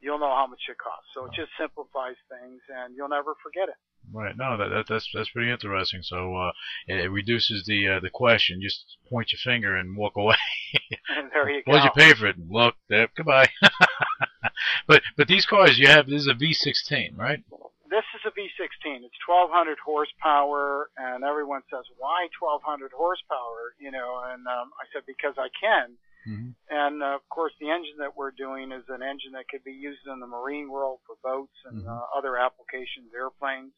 You'll 0.00 0.18
know 0.18 0.34
how 0.34 0.46
much 0.46 0.60
it 0.68 0.76
costs. 0.78 1.08
So 1.14 1.24
it 1.24 1.32
just 1.34 1.50
simplifies 1.58 2.16
things, 2.28 2.60
and 2.68 2.94
you'll 2.96 3.08
never 3.08 3.34
forget 3.42 3.68
it. 3.68 3.76
Right. 4.12 4.36
No, 4.36 4.56
that, 4.58 4.68
that 4.68 4.84
that's 4.88 5.08
that's 5.14 5.30
pretty 5.30 5.50
interesting. 5.50 6.02
So 6.02 6.36
uh, 6.36 6.52
it, 6.86 7.06
it 7.06 7.08
reduces 7.08 7.64
the 7.66 7.88
uh, 7.88 8.00
the 8.00 8.10
question. 8.10 8.60
Just 8.62 8.84
point 9.08 9.32
your 9.32 9.40
finger 9.42 9.76
and 9.76 9.96
walk 9.96 10.16
away. 10.16 10.36
and 11.16 11.30
there 11.32 11.50
you 11.50 11.62
go. 11.64 11.72
What'd 11.72 11.84
you 11.84 11.90
pay 11.96 12.14
for 12.14 12.26
it? 12.26 12.36
Look, 12.48 12.74
there. 12.88 13.08
Goodbye. 13.16 13.48
but 14.86 15.02
but 15.16 15.26
these 15.28 15.46
cars 15.46 15.78
you 15.78 15.88
have 15.88 16.06
this 16.06 16.22
is 16.22 16.28
a 16.28 16.34
V16, 16.34 17.16
right? 17.16 17.42
This 17.94 18.02
is 18.18 18.26
a 18.26 18.34
V16. 18.34 19.06
It's 19.06 19.22
1200 19.22 19.78
horsepower, 19.78 20.90
and 20.98 21.22
everyone 21.22 21.62
says, 21.70 21.86
"Why 21.94 22.26
1200 22.42 22.90
horsepower?" 22.90 23.78
You 23.78 23.94
know, 23.94 24.18
and 24.34 24.42
um, 24.50 24.74
I 24.82 24.90
said 24.90 25.06
because 25.06 25.38
I 25.38 25.46
can. 25.54 25.94
Mm-hmm. 26.26 26.50
And 26.74 26.96
uh, 27.06 27.14
of 27.14 27.22
course, 27.30 27.54
the 27.62 27.70
engine 27.70 28.02
that 28.02 28.16
we're 28.18 28.34
doing 28.34 28.72
is 28.74 28.82
an 28.90 28.98
engine 28.98 29.38
that 29.38 29.46
could 29.46 29.62
be 29.62 29.78
used 29.78 30.02
in 30.10 30.18
the 30.18 30.26
marine 30.26 30.66
world 30.74 31.06
for 31.06 31.14
boats 31.22 31.54
and 31.70 31.84
Mhm. 31.84 31.86
uh, 31.86 32.06
other 32.18 32.34
applications, 32.34 33.14
airplanes. 33.14 33.70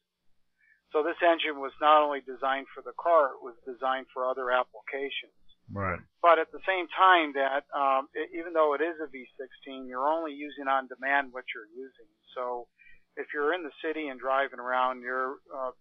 So 0.93 1.03
this 1.03 1.21
engine 1.21 1.61
was 1.61 1.75
not 1.83 2.01
only 2.01 2.23
designed 2.23 2.69
for 2.73 2.81
the 2.81 2.97
car; 2.97 3.35
it 3.37 3.43
was 3.45 3.57
designed 3.69 4.07
for 4.15 4.25
other 4.25 4.49
applications. 4.51 5.37
Right. 5.69 6.01
But 6.23 6.39
at 6.39 6.53
the 6.53 6.63
same 6.65 6.87
time, 6.89 7.35
that 7.35 7.67
um, 7.75 8.09
it, 8.15 8.31
even 8.33 8.55
though 8.55 8.73
it 8.73 8.81
is 8.81 8.97
a 9.03 9.09
V16, 9.11 9.89
you're 9.91 10.09
only 10.09 10.33
using 10.33 10.69
on 10.69 10.87
demand 10.87 11.35
what 11.35 11.45
you're 11.53 11.69
using. 11.75 12.07
So 12.33 12.69
if 13.17 13.33
you're 13.33 13.55
in 13.55 13.63
the 13.63 13.75
city 13.83 14.09
and 14.09 14.21
driving 14.21 14.61
around, 14.61 15.01
you're 15.01 15.37
uh, 15.53 15.73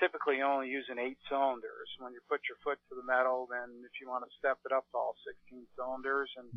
typically 0.00 0.42
only 0.42 0.68
using 0.68 0.98
eight 0.98 1.18
cylinders. 1.28 1.88
When 1.98 2.12
you 2.12 2.20
put 2.28 2.40
your 2.48 2.56
foot 2.64 2.78
to 2.88 2.94
the 2.96 3.06
metal, 3.06 3.48
then 3.50 3.84
if 3.84 4.00
you 4.00 4.08
want 4.08 4.24
to 4.24 4.36
step 4.38 4.58
it 4.64 4.72
up 4.72 4.84
to 4.92 4.96
all 4.96 5.14
16 5.48 5.66
cylinders 5.76 6.30
and 6.36 6.48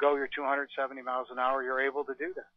go 0.00 0.16
your 0.16 0.28
270 0.28 0.68
miles 1.02 1.28
an 1.30 1.38
hour, 1.38 1.62
you're 1.62 1.80
able 1.80 2.04
to 2.04 2.14
do 2.18 2.32
that. 2.36 2.52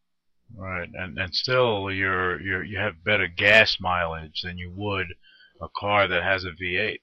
Right. 0.56 0.90
And 0.94 1.18
and 1.18 1.34
still 1.34 1.92
you're 1.92 2.40
you're 2.40 2.64
you 2.64 2.78
have 2.78 3.04
better 3.04 3.28
gas 3.28 3.78
mileage 3.80 4.42
than 4.44 4.58
you 4.58 4.72
would 4.76 5.08
a 5.62 5.68
car 5.76 6.08
that 6.08 6.24
has 6.24 6.46
a 6.46 6.52
V8. 6.52 7.00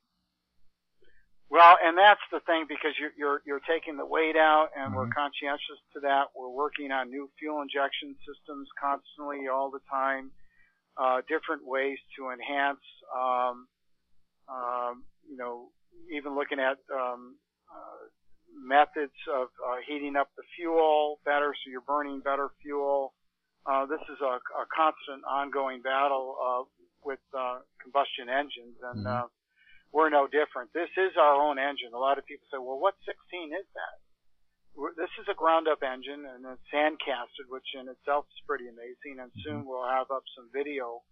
Well, 1.52 1.76
and 1.84 1.98
that's 1.98 2.24
the 2.32 2.40
thing 2.48 2.64
because 2.66 2.96
you're 2.98 3.12
you're, 3.14 3.42
you're 3.44 3.60
taking 3.68 3.98
the 3.98 4.06
weight 4.06 4.36
out, 4.36 4.70
and 4.74 4.94
we're 4.94 5.04
Mhm. 5.06 5.12
conscientious 5.12 5.80
to 5.92 6.00
that. 6.00 6.28
We're 6.34 6.48
working 6.48 6.90
on 6.90 7.10
new 7.10 7.28
fuel 7.38 7.60
injection 7.60 8.16
systems 8.26 8.70
constantly, 8.80 9.48
all 9.48 9.70
the 9.70 9.80
time. 9.90 10.32
Uh, 10.96 11.20
different 11.28 11.66
ways 11.66 11.98
to 12.16 12.30
enhance, 12.30 12.80
um, 13.14 13.68
um, 14.48 15.04
you 15.28 15.36
know, 15.36 15.70
even 16.10 16.34
looking 16.34 16.58
at 16.58 16.78
um, 16.90 17.36
uh, 17.70 18.08
methods 18.56 19.12
of 19.28 19.48
uh, 19.66 19.76
heating 19.86 20.16
up 20.16 20.30
the 20.38 20.42
fuel 20.56 21.20
better, 21.26 21.54
so 21.54 21.70
you're 21.70 21.82
burning 21.82 22.20
better 22.20 22.48
fuel. 22.62 23.12
Uh, 23.66 23.84
this 23.84 24.00
is 24.08 24.18
a, 24.22 24.40
a 24.56 24.66
constant, 24.74 25.22
ongoing 25.28 25.82
battle 25.82 26.36
uh, 26.42 26.62
with 27.04 27.20
uh, 27.36 27.58
combustion 27.82 28.30
engines, 28.30 28.76
and 28.82 29.04
Mhm. 29.04 29.06
uh, 29.06 29.26
we're 29.92 30.08
no 30.08 30.24
different. 30.26 30.72
This 30.72 30.90
is 30.96 31.12
our 31.20 31.36
own 31.36 31.60
engine. 31.60 31.92
A 31.92 32.00
lot 32.00 32.16
of 32.16 32.24
people 32.24 32.48
say, 32.48 32.56
well, 32.56 32.80
what 32.80 32.96
16 33.04 33.52
is 33.52 33.68
that? 33.76 33.96
We're, 34.72 34.96
this 34.96 35.12
is 35.20 35.28
a 35.28 35.36
ground 35.36 35.68
up 35.68 35.84
engine 35.84 36.24
and 36.24 36.48
it's 36.48 36.64
sand 36.72 36.96
casted, 36.96 37.52
which 37.52 37.76
in 37.76 37.92
itself 37.92 38.24
is 38.32 38.40
pretty 38.48 38.72
amazing. 38.72 39.20
And 39.20 39.28
soon 39.44 39.68
we'll 39.68 39.84
have 39.84 40.08
up 40.08 40.24
some 40.32 40.48
video 40.48 41.04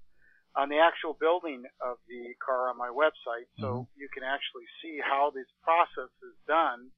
on 0.56 0.72
the 0.72 0.80
actual 0.80 1.14
building 1.14 1.62
of 1.78 2.00
the 2.08 2.34
car 2.40 2.72
on 2.72 2.80
my 2.80 2.90
website 2.90 3.46
so 3.60 3.86
you 3.94 4.08
can 4.10 4.24
actually 4.24 4.66
see 4.82 4.98
how 4.98 5.30
this 5.30 5.46
process 5.62 6.10
is 6.24 6.34
done 6.48 6.90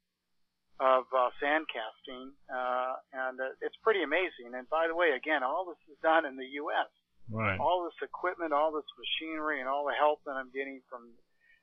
of 0.78 1.04
uh, 1.10 1.34
sand 1.42 1.66
casting. 1.66 2.30
Uh, 2.46 2.94
and 3.10 3.42
uh, 3.42 3.58
it's 3.58 3.76
pretty 3.82 4.06
amazing. 4.06 4.54
And 4.54 4.70
by 4.70 4.86
the 4.86 4.94
way, 4.94 5.18
again, 5.18 5.42
all 5.42 5.66
this 5.66 5.82
is 5.90 5.98
done 6.00 6.24
in 6.24 6.38
the 6.38 6.48
U.S 6.62 6.88
Right. 7.30 7.58
all 7.60 7.84
this 7.86 7.96
equipment, 8.02 8.52
all 8.52 8.72
this 8.72 8.88
machinery, 8.98 9.60
and 9.60 9.68
all 9.68 9.86
the 9.86 9.94
help 9.96 10.20
that 10.26 10.36
I'm 10.36 10.50
getting 10.50 10.82
from 10.90 11.14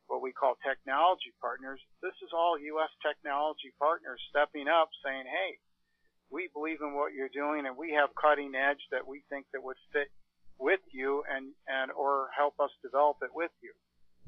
what 0.10 0.22
we 0.26 0.34
call 0.34 0.57
technology 0.65 1.31
partners, 1.40 1.80
this 2.02 2.18
is 2.26 2.34
all 2.34 2.57
U.S. 2.57 2.90
technology 3.06 3.72
partners 3.77 4.19
stepping 4.30 4.68
up 4.68 4.90
saying, 5.06 5.23
hey, 5.30 5.61
we 6.34 6.49
believe 6.53 6.81
in 6.81 6.94
what 6.98 7.14
you're 7.14 7.31
doing 7.34 7.65
and 7.65 7.77
we 7.77 7.94
have 7.94 8.10
cutting 8.19 8.53
edge 8.57 8.81
that 8.91 9.06
we 9.07 9.23
think 9.30 9.45
that 9.53 9.64
would 9.64 9.77
fit 9.94 10.10
with 10.57 10.81
you 10.91 11.23
and, 11.30 11.53
and 11.69 11.91
or 11.94 12.30
help 12.36 12.60
us 12.60 12.69
develop 12.84 13.18
it 13.22 13.30
with 13.34 13.52
you. 13.61 13.72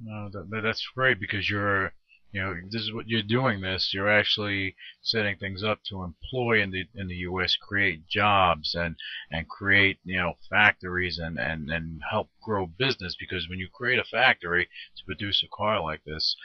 No, 0.02 0.30
that, 0.32 0.50
that- 0.50 0.62
that's 0.64 0.86
great 0.96 1.20
because 1.20 1.50
you're, 1.50 1.94
you 2.32 2.42
know, 2.42 2.56
this 2.70 2.82
is 2.82 2.94
what 2.94 3.10
you're 3.10 3.22
doing. 3.22 3.60
This 3.60 3.94
you're 3.94 4.10
actually 4.10 4.76
setting 5.02 5.38
things 5.38 5.64
up 5.64 5.84
to 5.90 6.04
employ 6.04 6.62
in 6.62 6.72
the 6.72 6.86
in 6.96 7.08
the 7.08 7.16
U.S. 7.28 7.58
create 7.58 8.08
jobs 8.08 8.74
and 8.74 8.96
and 9.30 9.50
create 9.50 10.00
you 10.06 10.18
know 10.18 10.38
factories 10.50 11.20
and 11.20 11.38
and 11.38 11.70
and 11.70 12.02
help 12.10 12.30
grow 12.42 12.68
business 12.68 13.18
because 13.20 13.50
when 13.50 13.60
you 13.60 13.68
create 13.68 14.00
a 14.00 14.06
factory 14.06 14.70
to 14.96 15.04
produce 15.06 15.44
a 15.44 15.48
car 15.54 15.82
like 15.82 16.04
this, 16.06 16.38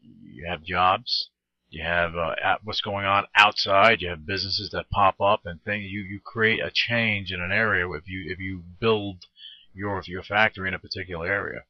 you 0.00 0.44
have 0.46 0.62
jobs. 0.62 1.30
You 1.70 1.82
have 1.82 2.14
uh, 2.14 2.34
at- 2.44 2.62
what's 2.64 2.82
going 2.82 3.06
on 3.06 3.24
outside. 3.34 4.02
You 4.02 4.10
have 4.10 4.26
businesses 4.26 4.68
that 4.70 4.90
pop 4.90 5.18
up 5.18 5.46
and 5.46 5.62
things. 5.62 5.90
You 5.90 6.02
you 6.02 6.20
create 6.20 6.60
a 6.60 6.70
change 6.70 7.32
in 7.32 7.40
an 7.40 7.52
area 7.52 7.90
if 7.92 8.06
you 8.06 8.30
if 8.30 8.38
you 8.38 8.64
build 8.78 9.24
your 9.72 10.02
your 10.06 10.22
factory 10.22 10.68
in 10.68 10.74
a 10.74 10.78
particular 10.78 11.26
area. 11.26 11.62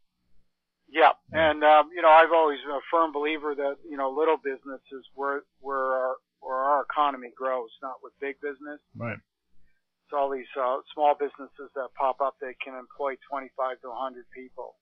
Yeah, 0.93 1.13
and 1.33 1.65
um, 1.65 1.89
you 1.97 2.03
know, 2.03 2.11
I've 2.11 2.33
always 2.33 2.61
been 2.61 2.77
a 2.77 2.85
firm 2.91 3.13
believer 3.13 3.55
that 3.55 3.77
you 3.89 3.97
know, 3.97 4.11
little 4.11 4.37
business 4.37 4.83
is 4.93 5.05
where 5.15 5.41
where 5.61 5.79
our 5.81 6.17
where 6.41 6.57
our 6.59 6.83
economy 6.83 7.33
grows, 7.35 7.71
not 7.83 7.95
with 8.03 8.13
big 8.21 8.37
business. 8.43 8.79
Right. 8.95 9.17
It's 9.17 10.13
all 10.13 10.29
these 10.29 10.51
uh, 10.61 10.79
small 10.93 11.15
businesses 11.19 11.73
that 11.75 11.89
pop 11.99 12.21
up 12.21 12.37
that 12.43 12.61
can 12.63 12.75
employ 12.75 13.15
25 13.31 13.81
to 13.81 13.89
100 13.89 14.25
people, 14.37 14.77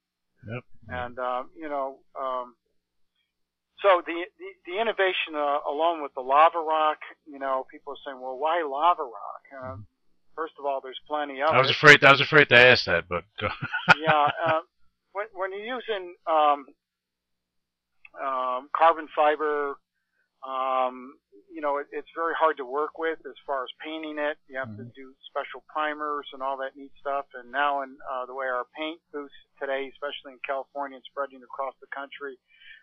Yep. 0.50 0.64
and 0.88 1.18
um, 1.20 1.50
you 1.56 1.68
know, 1.68 1.98
um, 2.18 2.56
so 3.82 4.02
the 4.04 4.24
the, 4.38 4.72
the 4.72 4.80
innovation 4.80 5.36
uh, 5.36 5.58
along 5.70 6.02
with 6.02 6.12
the 6.14 6.22
lava 6.22 6.58
rock, 6.58 6.98
you 7.24 7.38
know, 7.38 7.64
people 7.70 7.92
are 7.92 8.02
saying, 8.04 8.20
well, 8.20 8.36
why 8.36 8.62
lava 8.66 9.02
rock? 9.04 9.42
Uh, 9.54 9.76
first 10.34 10.54
of 10.58 10.66
all, 10.66 10.80
there's 10.82 10.98
plenty 11.06 11.40
of 11.40 11.50
I 11.50 11.58
was 11.60 11.70
it. 11.70 11.76
afraid. 11.76 12.02
I 12.02 12.10
was 12.10 12.20
afraid 12.20 12.48
to 12.48 12.56
ask 12.58 12.86
that, 12.86 13.04
but 13.08 13.22
go. 13.40 13.46
yeah, 14.02 14.26
uh, 14.46 14.60
when 15.12 15.26
when 15.32 15.52
you're 15.52 15.76
using 15.76 16.14
um, 16.26 16.66
um, 18.20 18.68
carbon 18.76 19.08
fiber, 19.14 19.76
um, 20.46 21.18
you 21.52 21.60
know, 21.60 21.78
it, 21.78 21.86
it's 21.92 22.08
very 22.14 22.34
hard 22.38 22.56
to 22.58 22.64
work 22.64 22.98
with 22.98 23.18
as 23.26 23.34
far 23.46 23.64
as 23.64 23.70
painting 23.84 24.18
it. 24.18 24.38
You 24.48 24.58
have 24.58 24.74
to 24.76 24.84
Mhm. 24.84 24.94
do 24.94 25.14
special 25.28 25.64
primers 25.68 26.26
and 26.32 26.42
all 26.42 26.56
that 26.58 26.76
neat 26.76 26.92
stuff. 27.00 27.26
And 27.34 27.50
now, 27.52 27.82
in 27.82 27.96
uh, 28.10 28.26
the 28.26 28.34
way 28.34 28.46
our 28.46 28.64
paint 28.76 29.00
booths 29.12 29.34
today, 29.58 29.90
especially 29.92 30.32
in 30.32 30.40
California 30.46 30.96
and 30.96 31.04
spreading 31.04 31.42
across 31.42 31.74
the 31.80 31.88
country, 31.88 32.38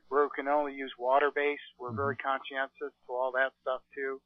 where 0.09 0.23
we 0.23 0.29
can 0.35 0.47
only 0.47 0.73
use 0.73 0.93
water 0.99 1.31
based, 1.33 1.63
we're 1.79 1.91
very 1.95 2.15
conscientious 2.17 2.93
to 3.07 3.09
all 3.11 3.31
that 3.33 3.53
stuff 3.61 3.81
too. 3.95 4.21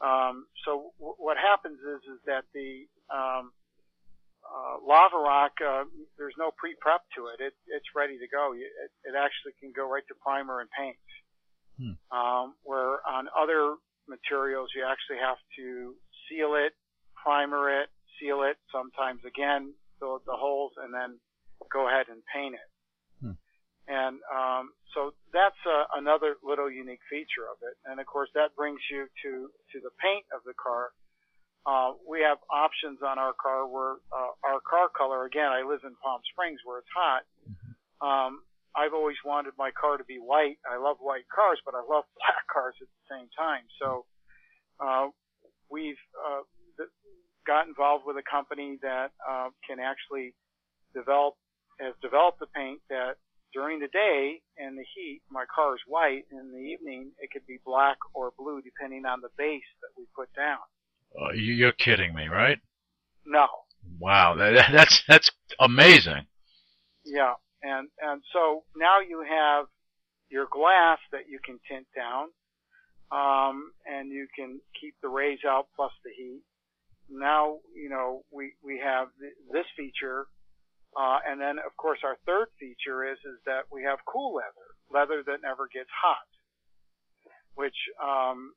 Um, 0.00 0.46
so 0.64 0.92
w- 0.98 1.16
what 1.18 1.36
happens 1.38 1.78
is 1.80 2.02
is 2.10 2.20
that 2.26 2.44
the 2.52 2.86
um, 3.10 3.52
uh, 4.42 4.76
lava 4.86 5.16
rock, 5.16 5.52
uh, 5.64 5.84
there's 6.18 6.34
no 6.38 6.50
pre-prep 6.56 7.02
to 7.16 7.26
it. 7.32 7.40
It 7.40 7.54
it's 7.66 7.88
ready 7.94 8.18
to 8.18 8.28
go. 8.28 8.52
It, 8.52 8.90
it 9.04 9.14
actually 9.16 9.54
can 9.60 9.72
go 9.74 9.88
right 9.88 10.04
to 10.08 10.14
primer 10.20 10.60
and 10.60 10.70
paint. 10.70 10.96
Hmm. 11.78 11.96
Um, 12.12 12.54
where 12.62 13.00
on 13.08 13.28
other 13.32 13.76
materials 14.08 14.70
you 14.76 14.84
actually 14.84 15.24
have 15.24 15.40
to 15.56 15.94
seal 16.28 16.54
it, 16.54 16.76
primer 17.16 17.82
it, 17.82 17.88
seal 18.20 18.42
it, 18.42 18.58
sometimes 18.70 19.24
again 19.24 19.74
fill 19.98 20.20
the 20.26 20.36
holes, 20.36 20.72
and 20.76 20.92
then 20.92 21.18
go 21.72 21.88
ahead 21.88 22.06
and 22.10 22.20
paint 22.34 22.54
it. 22.54 22.70
Hmm. 23.22 23.38
And 23.88 24.20
um, 24.28 24.74
so 24.94 25.14
that's 25.32 25.58
uh, 25.64 25.86
another 25.96 26.36
little 26.42 26.70
unique 26.70 27.02
feature 27.08 27.48
of 27.48 27.58
it. 27.62 27.74
And 27.86 28.00
of 28.00 28.06
course, 28.06 28.28
that 28.34 28.54
brings 28.54 28.80
you 28.90 29.06
to 29.24 29.30
to 29.72 29.76
the 29.80 29.94
paint 30.02 30.26
of 30.34 30.44
the 30.44 30.54
car. 30.58 30.92
Uh, 31.64 31.92
we 32.08 32.20
have 32.20 32.38
options 32.50 32.98
on 33.06 33.18
our 33.18 33.32
car 33.38 33.66
where 33.66 34.02
uh, 34.10 34.34
our 34.42 34.60
car 34.66 34.88
color. 34.90 35.24
Again, 35.24 35.46
I 35.46 35.62
live 35.62 35.80
in 35.84 35.94
Palm 36.02 36.20
Springs 36.32 36.58
where 36.64 36.78
it's 36.78 36.90
hot. 36.94 37.22
Um, 38.02 38.42
I've 38.74 38.94
always 38.94 39.16
wanted 39.24 39.52
my 39.58 39.70
car 39.70 39.96
to 39.96 40.04
be 40.04 40.16
white. 40.16 40.58
I 40.66 40.76
love 40.76 40.96
white 40.98 41.28
cars, 41.30 41.60
but 41.64 41.74
I 41.74 41.82
love 41.86 42.04
black 42.18 42.42
cars 42.52 42.74
at 42.80 42.88
the 42.88 43.04
same 43.14 43.28
time. 43.38 43.62
So 43.78 44.06
uh, 44.80 45.08
we've 45.70 46.00
uh, 46.18 46.42
got 47.46 47.66
involved 47.66 48.04
with 48.06 48.16
a 48.16 48.26
company 48.28 48.78
that 48.82 49.10
uh, 49.22 49.50
can 49.66 49.78
actually 49.78 50.34
develop 50.94 51.34
has 51.80 51.94
developed 52.02 52.38
the 52.38 52.46
paint 52.54 52.78
that 52.90 53.16
during 53.52 53.80
the 53.80 53.88
day 53.88 54.38
in 54.58 54.76
the 54.76 54.84
heat 54.94 55.22
my 55.30 55.44
car 55.48 55.74
is 55.74 55.80
white 55.88 56.22
in 56.30 56.52
the 56.52 56.60
evening 56.60 57.10
it 57.18 57.30
could 57.32 57.44
be 57.46 57.58
black 57.64 57.96
or 58.14 58.30
blue 58.38 58.60
depending 58.60 59.04
on 59.06 59.20
the 59.20 59.32
base 59.38 59.66
that 59.80 59.90
we 59.96 60.04
put 60.14 60.28
down 60.36 60.60
uh, 61.20 61.32
you're 61.32 61.72
kidding 61.72 62.14
me 62.14 62.28
right? 62.28 62.58
No. 63.26 63.46
Wow 63.98 64.36
that, 64.36 64.70
that's 64.72 65.02
that's 65.08 65.30
amazing. 65.60 66.26
Yeah 67.04 67.34
and 67.62 67.88
and 68.00 68.22
so 68.32 68.64
now 68.76 69.00
you 69.00 69.24
have 69.28 69.66
your 70.30 70.46
glass 70.50 70.98
that 71.12 71.28
you 71.28 71.38
can 71.44 71.58
tint 71.70 71.86
down 71.94 72.28
um, 73.10 73.72
and 73.86 74.10
you 74.10 74.26
can 74.34 74.60
keep 74.80 74.94
the 75.02 75.08
rays 75.08 75.40
out 75.46 75.66
plus 75.76 75.92
the 76.04 76.10
heat. 76.16 76.42
Now 77.10 77.58
you 77.74 77.88
know 77.88 78.24
we 78.30 78.54
we 78.64 78.80
have 78.82 79.08
th- 79.20 79.32
this 79.52 79.66
feature 79.76 80.26
uh, 80.96 81.18
and 81.26 81.40
then, 81.40 81.56
of 81.58 81.74
course, 81.76 82.00
our 82.04 82.16
third 82.26 82.48
feature 82.60 83.04
is 83.10 83.18
is 83.24 83.40
that 83.46 83.64
we 83.72 83.82
have 83.82 83.98
cool 84.04 84.36
leather, 84.36 84.68
leather 84.92 85.22
that 85.24 85.40
never 85.42 85.68
gets 85.72 85.88
hot, 85.88 86.28
which 87.54 87.76
um, 87.96 88.52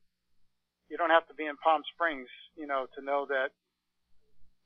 you 0.89 0.97
don't 0.97 1.09
have 1.09 1.27
to 1.27 1.33
be 1.33 1.45
in 1.45 1.57
Palm 1.57 1.81
Springs, 1.93 2.27
you 2.55 2.67
know, 2.67 2.87
to 2.97 3.03
know 3.03 3.25
that. 3.29 3.49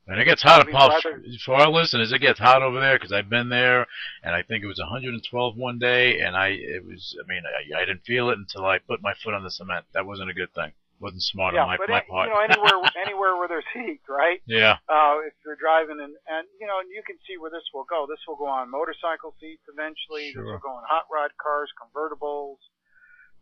And 0.07 0.19
it 0.19 0.25
gets 0.25 0.41
hot 0.41 0.65
in 0.65 0.73
Palm 0.73 0.91
Springs. 0.97 1.43
For 1.43 1.55
our 1.55 1.69
listeners, 1.69 2.11
it 2.11 2.19
gets 2.19 2.39
hot 2.39 2.63
over 2.63 2.79
there 2.79 2.97
because 2.97 3.11
I've 3.11 3.29
been 3.29 3.49
there, 3.49 3.85
and 4.23 4.33
I 4.33 4.41
think 4.41 4.63
it 4.63 4.67
was 4.67 4.79
112 4.79 5.55
one 5.55 5.77
day, 5.77 6.19
and 6.19 6.35
I 6.35 6.47
it 6.47 6.83
was. 6.83 7.15
I 7.23 7.27
mean, 7.27 7.43
I, 7.45 7.81
I 7.81 7.85
didn't 7.85 8.05
feel 8.05 8.29
it 8.29 8.39
until 8.39 8.65
I 8.65 8.79
put 8.79 9.03
my 9.03 9.13
foot 9.23 9.35
on 9.35 9.43
the 9.43 9.51
cement. 9.51 9.85
That 9.93 10.07
wasn't 10.07 10.31
a 10.31 10.33
good 10.33 10.53
thing 10.53 10.71
wasn't 10.99 11.23
smart 11.23 11.55
yeah, 11.55 11.63
on 11.63 11.67
my, 11.67 11.77
but 11.79 11.89
my 11.89 12.03
it, 12.03 12.07
part. 12.07 12.27
you 12.27 12.35
know, 12.35 12.43
anywhere 12.43 12.77
anywhere 13.07 13.33
where 13.39 13.47
there's 13.47 13.67
heat, 13.73 14.03
right? 14.07 14.43
Yeah. 14.45 14.77
Uh, 14.87 15.23
if 15.23 15.33
you're 15.43 15.55
driving 15.55 15.99
and 16.03 16.13
and 16.27 16.45
you 16.59 16.67
know, 16.67 16.79
and 16.79 16.91
you 16.91 17.01
can 17.07 17.15
see 17.25 17.39
where 17.39 17.49
this 17.49 17.63
will 17.73 17.87
go. 17.87 18.05
This 18.07 18.19
will 18.27 18.35
go 18.35 18.47
on 18.47 18.69
motorcycle 18.69 19.33
seats 19.39 19.63
eventually. 19.71 20.35
Sure. 20.35 20.43
This 20.43 20.59
will 20.59 20.63
go 20.63 20.75
on 20.75 20.83
hot 20.87 21.07
rod 21.07 21.31
cars, 21.39 21.71
convertibles. 21.79 22.59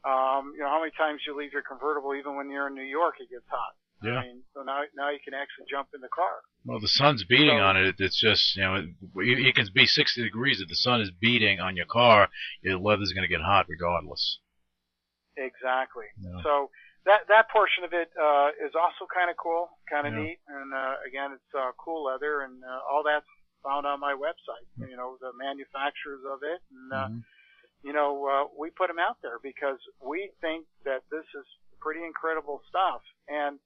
Um, 0.06 0.54
you 0.56 0.62
know, 0.64 0.70
how 0.70 0.80
many 0.80 0.92
times 0.98 1.22
you 1.26 1.38
leave 1.38 1.54
your 1.54 1.64
convertible, 1.64 2.14
even 2.16 2.36
when 2.36 2.50
you're 2.50 2.68
in 2.68 2.76
New 2.76 2.84
York, 2.86 3.16
it 3.20 3.30
gets 3.30 3.48
hot. 3.50 3.74
Yeah. 4.04 4.20
I 4.22 4.26
mean, 4.28 4.44
so 4.54 4.62
now 4.62 4.82
now 4.96 5.10
you 5.10 5.18
can 5.24 5.34
actually 5.34 5.66
jump 5.70 5.90
in 5.96 6.02
the 6.02 6.10
car. 6.14 6.46
Well, 6.66 6.80
the 6.80 6.88
sun's 6.88 7.24
beating 7.24 7.58
So- 7.58 7.64
on 7.66 7.78
it. 7.78 7.96
It's 8.00 8.20
just 8.20 8.56
you 8.56 8.62
know, 8.62 8.76
it, 8.76 9.40
you 9.40 9.54
can 9.54 9.66
be 9.74 9.86
60 9.88 10.22
degrees. 10.22 10.62
If 10.62 10.70
the 10.70 10.76
sun 10.76 11.02
is 11.02 11.10
beating 11.10 11.60
on 11.60 11.76
your 11.76 11.88
car, 11.88 12.30
your 12.62 12.78
leather's 12.78 13.12
going 13.14 13.24
to 13.28 13.28
get 13.28 13.42
hot 13.42 13.66
regardless. 13.68 14.38
Exactly. 15.36 16.06
Yeah. 16.22 16.42
So 16.44 16.70
that 17.06 17.26
that 17.30 17.50
portion 17.50 17.84
of 17.84 17.94
it 17.94 18.10
uh, 18.22 18.50
is 18.62 18.74
also 18.78 19.06
kind 19.14 19.30
of 19.30 19.38
cool, 19.38 19.70
kind 19.90 20.06
of 20.08 20.14
Yeah. 20.14 20.20
neat, 20.22 20.40
and 20.48 20.74
uh, 20.74 20.96
again, 21.08 21.32
it's 21.34 21.52
uh, 21.58 21.72
cool 21.78 22.06
leather, 22.06 22.42
and 22.42 22.64
uh, 22.64 22.80
all 22.92 23.02
that's 23.04 23.26
found 23.64 23.86
on 23.86 24.00
my 24.00 24.14
website. 24.14 24.66
You 24.78 24.96
know, 24.98 25.18
the 25.22 25.32
manufacturers 25.38 26.22
of 26.26 26.40
it, 26.44 26.62
and 26.70 26.94
uh, 26.94 27.08
Mhm. 27.10 27.24
You 27.84 27.94
know, 27.94 28.28
uh, 28.28 28.48
we 28.58 28.70
put 28.70 28.88
them 28.88 29.00
out 29.00 29.18
there 29.22 29.40
because 29.42 29.78
we 30.02 30.32
think 30.42 30.66
that 30.86 31.04
this 31.12 31.26
is 31.38 31.46
pretty 31.80 32.04
incredible 32.04 32.62
stuff, 32.70 33.02
and 33.28 33.60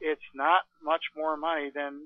it's 0.00 0.28
not 0.34 0.62
much 0.82 1.02
more 1.16 1.36
money 1.36 1.70
than 1.74 2.02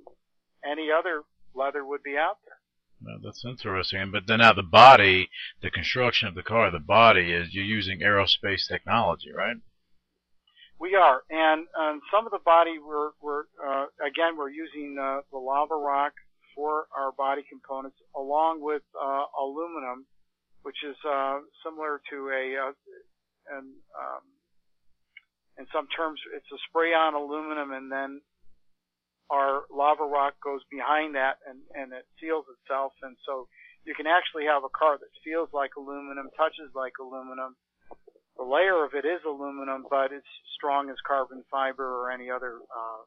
any 0.64 0.88
other 0.90 1.22
leather 1.54 1.84
would 1.84 2.02
be 2.02 2.16
out 2.16 2.38
there. 2.44 2.60
Well, 3.02 3.18
that's 3.22 3.44
interesting. 3.44 4.10
But 4.12 4.26
then 4.26 4.38
now 4.38 4.52
the 4.52 4.62
body, 4.62 5.30
the 5.62 5.70
construction 5.70 6.28
of 6.28 6.34
the 6.34 6.42
car, 6.42 6.70
the 6.70 6.78
body 6.78 7.32
is 7.32 7.48
you're 7.54 7.64
using 7.64 8.00
aerospace 8.00 8.68
technology, 8.68 9.32
right? 9.34 9.56
We 10.78 10.94
are, 10.94 11.22
and 11.28 11.66
um, 11.78 12.00
some 12.10 12.24
of 12.24 12.32
the 12.32 12.40
body 12.44 12.78
we're, 12.78 13.10
we're 13.22 13.44
uh, 13.62 13.86
again 14.00 14.36
we're 14.38 14.50
using 14.50 14.96
uh, 14.98 15.20
the 15.30 15.38
lava 15.38 15.74
rock 15.74 16.12
for 16.54 16.86
our 16.96 17.12
body 17.12 17.42
components, 17.48 17.96
along 18.16 18.62
with 18.62 18.82
uh, 19.00 19.24
aluminum, 19.38 20.06
which 20.62 20.80
is 20.86 20.96
uh, 21.06 21.40
similar 21.64 22.00
to 22.10 22.16
a, 22.28 22.44
uh, 22.68 22.74
and 23.56 23.66
um, 23.96 24.24
in 25.58 25.66
some 25.72 25.88
terms 25.94 26.20
it's 26.36 26.50
a 26.52 26.60
spray-on 26.68 27.14
aluminum, 27.14 27.72
and 27.72 27.90
then 27.90 28.20
our 29.30 29.62
lava 29.70 30.04
rock 30.04 30.34
goes 30.42 30.60
behind 30.70 31.14
that, 31.14 31.38
and 31.46 31.60
and 31.74 31.92
it 31.92 32.06
seals 32.20 32.44
itself, 32.48 32.92
and 33.02 33.16
so 33.26 33.48
you 33.84 33.94
can 33.94 34.06
actually 34.06 34.44
have 34.44 34.64
a 34.64 34.72
car 34.76 34.98
that 34.98 35.12
feels 35.24 35.48
like 35.52 35.72
aluminum, 35.76 36.28
touches 36.36 36.68
like 36.74 36.92
aluminum, 37.00 37.56
the 38.40 38.48
layer 38.48 38.84
of 38.84 38.96
it 38.96 39.04
is 39.04 39.20
aluminum, 39.28 39.84
but 39.90 40.12
it's 40.16 40.32
strong 40.56 40.88
as 40.88 40.96
carbon 41.06 41.44
fiber 41.50 41.84
or 41.84 42.10
any 42.10 42.30
other 42.30 42.56
uh, 42.72 43.04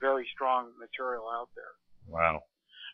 very 0.00 0.26
strong 0.32 0.72
material 0.80 1.28
out 1.28 1.48
there. 1.54 1.76
Wow. 2.08 2.40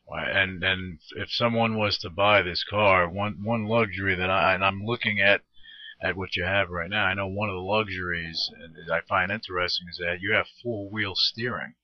And 0.08 0.62
and 0.64 0.98
if 1.16 1.30
someone 1.30 1.78
was 1.78 1.98
to 1.98 2.10
buy 2.10 2.42
this 2.42 2.64
car, 2.64 3.08
one 3.08 3.44
one 3.44 3.64
luxury 3.66 4.14
that 4.16 4.30
I 4.30 4.54
and 4.54 4.64
I'm 4.64 4.84
looking 4.84 5.20
at 5.20 5.42
at 6.02 6.16
what 6.16 6.34
you 6.34 6.44
have 6.44 6.70
right 6.70 6.90
now. 6.90 7.04
I 7.04 7.14
know 7.14 7.26
one 7.26 7.48
of 7.48 7.54
the 7.54 7.60
luxuries 7.60 8.50
that 8.86 8.92
I 8.92 9.00
find 9.06 9.30
interesting 9.30 9.86
is 9.90 9.98
that 9.98 10.20
you 10.20 10.32
have 10.32 10.46
four 10.62 10.88
wheel 10.88 11.14
steering. 11.14 11.74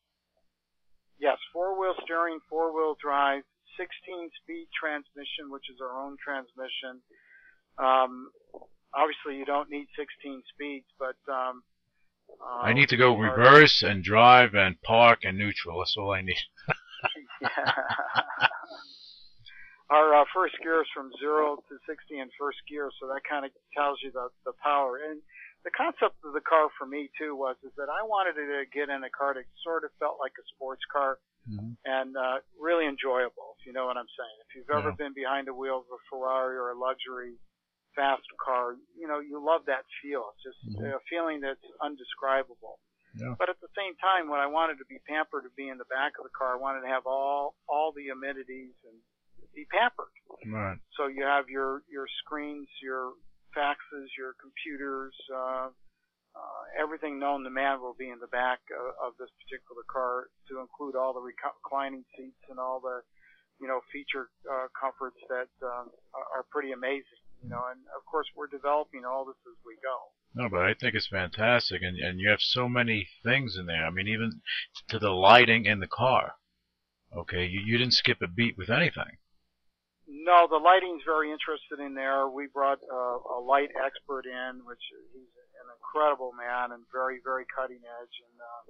Yes, 1.19 1.39
four-wheel 1.53 1.95
steering, 2.05 2.41
four-wheel 2.49 2.97
drive, 3.01 3.43
16-speed 3.81 4.69
transmission, 4.79 5.51
which 5.51 5.71
is 5.73 5.81
our 5.81 5.99
own 5.99 6.17
transmission. 6.23 7.01
Um, 7.79 8.31
obviously, 8.95 9.39
you 9.39 9.45
don't 9.45 9.71
need 9.71 9.87
16 9.97 10.43
speeds, 10.53 10.87
but 10.99 11.17
um, 11.33 11.63
uh, 12.41 12.63
I 12.63 12.73
need 12.75 12.91
to 12.91 12.97
go 12.97 13.17
reverse 13.17 13.83
and 13.83 14.05
drive 14.05 14.55
and 14.55 14.81
park 14.83 15.21
and 15.25 15.39
neutral. 15.39 15.79
That's 15.79 15.97
all 15.97 16.13
I 16.13 16.21
need. 16.21 16.37
Our 19.91 20.19
uh, 20.19 20.25
first 20.35 20.59
gear 20.63 20.83
is 20.83 20.91
from 20.91 21.15
zero 21.23 21.63
to 21.69 21.75
60 21.87 22.19
in 22.19 22.27
first 22.35 22.59
gear, 22.67 22.91
so 22.99 23.07
that 23.07 23.23
kind 23.23 23.47
of 23.47 23.55
tells 23.71 24.03
you 24.03 24.11
the, 24.11 24.35
the 24.43 24.51
power. 24.59 24.99
And 24.99 25.23
the 25.63 25.71
concept 25.71 26.19
of 26.27 26.35
the 26.35 26.43
car 26.43 26.67
for 26.75 26.91
me 26.91 27.07
too 27.15 27.39
was 27.39 27.55
is 27.63 27.71
that 27.79 27.87
I 27.87 28.03
wanted 28.03 28.35
to 28.35 28.67
get 28.75 28.91
in 28.91 29.07
a 29.07 29.13
car 29.15 29.35
that 29.35 29.47
sort 29.63 29.87
of 29.87 29.95
felt 30.03 30.19
like 30.19 30.35
a 30.39 30.45
sports 30.55 30.83
car 30.91 31.19
Mhm. 31.47 31.79
and 31.87 32.17
uh, 32.17 32.43
really 32.59 32.87
enjoyable. 32.87 33.55
If 33.59 33.67
you 33.67 33.73
know 33.73 33.87
what 33.87 33.97
I'm 33.97 34.11
saying. 34.19 34.37
If 34.51 34.55
you've 34.59 34.71
ever 34.75 34.91
Yeah. 34.91 34.99
been 34.99 35.15
behind 35.15 35.47
the 35.47 35.55
wheels 35.55 35.87
of 35.87 35.95
a 35.99 36.03
Ferrari 36.11 36.57
or 36.59 36.71
a 36.75 36.79
luxury 36.79 37.39
fast 37.95 38.27
car, 38.43 38.75
you 38.99 39.07
know 39.07 39.21
you 39.23 39.39
love 39.39 39.67
that 39.67 39.87
feel. 40.03 40.35
It's 40.35 40.43
just 40.51 40.63
Mhm. 40.75 40.95
a 40.95 41.01
feeling 41.09 41.41
that's 41.41 41.63
undescribable. 41.81 42.81
Yeah. 43.17 43.35
But 43.39 43.49
at 43.49 43.61
the 43.61 43.73
same 43.73 43.97
time, 43.97 44.29
when 44.29 44.41
I 44.41 44.47
wanted 44.47 44.77
to 44.79 44.87
be 44.87 45.01
pampered 45.09 45.45
to 45.49 45.53
be 45.57 45.69
in 45.69 45.79
the 45.79 45.89
back 45.89 46.21
of 46.21 46.25
the 46.25 46.35
car, 46.37 46.55
I 46.55 46.61
wanted 46.61 46.85
to 46.85 46.91
have 46.93 47.07
all 47.07 47.57
all 47.69 47.93
the 47.97 48.13
amenities 48.13 48.77
and 48.85 48.97
be 49.57 49.65
pampered. 49.73 50.13
Right. 50.45 50.77
So 51.01 51.09
you 51.09 51.25
have 51.25 51.49
your 51.49 51.83
your 51.89 52.05
screens, 52.25 52.69
your 52.83 53.17
faxes, 53.57 54.13
your 54.21 54.37
computers, 54.37 55.17
uh, 55.33 55.73
uh, 56.37 56.63
everything 56.77 57.17
known 57.17 57.41
to 57.45 57.51
man 57.51 57.81
will 57.81 57.97
be 57.97 58.13
in 58.13 58.21
the 58.21 58.29
back 58.29 58.61
of, 58.69 58.93
of 59.01 59.11
this 59.17 59.33
particular 59.41 59.81
car, 59.89 60.29
to 60.53 60.61
include 60.61 60.93
all 60.93 61.17
the 61.17 61.25
reclining 61.25 62.05
seats 62.13 62.45
and 62.53 62.61
all 62.61 62.81
the 62.85 63.01
you 63.57 63.65
know 63.65 63.81
feature 63.89 64.29
uh, 64.45 64.69
comforts 64.77 65.17
that 65.33 65.49
um, 65.65 65.89
are, 66.13 66.29
are 66.37 66.45
pretty 66.53 66.77
amazing. 66.77 67.25
You 67.41 67.49
know, 67.49 67.65
and 67.73 67.81
of 67.97 68.05
course 68.05 68.29
we're 68.37 68.53
developing 68.53 69.09
all 69.09 69.25
this 69.25 69.41
as 69.49 69.57
we 69.65 69.81
go. 69.81 70.13
No, 70.37 70.51
but 70.51 70.61
I 70.61 70.75
think 70.75 70.95
it's 70.95 71.09
fantastic, 71.09 71.81
and 71.81 71.97
and 71.99 72.21
you 72.21 72.29
have 72.29 72.43
so 72.43 72.69
many 72.69 73.09
things 73.25 73.57
in 73.57 73.65
there. 73.65 73.87
I 73.87 73.91
mean, 73.91 74.07
even 74.07 74.43
to 74.89 74.99
the 74.99 75.11
lighting 75.11 75.65
in 75.65 75.81
the 75.81 75.89
car. 75.89 76.35
Okay, 77.17 77.47
you 77.47 77.61
you 77.65 77.79
didn't 77.79 77.95
skip 77.95 78.21
a 78.21 78.29
beat 78.29 78.59
with 78.59 78.69
anything. 78.69 79.17
No, 80.07 80.47
the 80.47 80.59
lighting's 80.61 81.03
very 81.07 81.33
interested 81.33 81.81
in 81.81 81.95
there. 81.95 82.29
We 82.29 82.49
brought 82.53 82.79
uh, 82.85 83.19
a 83.33 83.41
light 83.41 83.71
expert 83.81 84.27
in, 84.27 84.61
which 84.67 84.85
he's 85.15 85.33
an 85.57 85.73
incredible 85.81 86.33
man 86.37 86.71
and 86.73 86.85
very, 86.93 87.19
very 87.25 87.47
cutting 87.49 87.81
edge, 87.81 88.17
and 88.21 88.37
uh, 88.45 88.65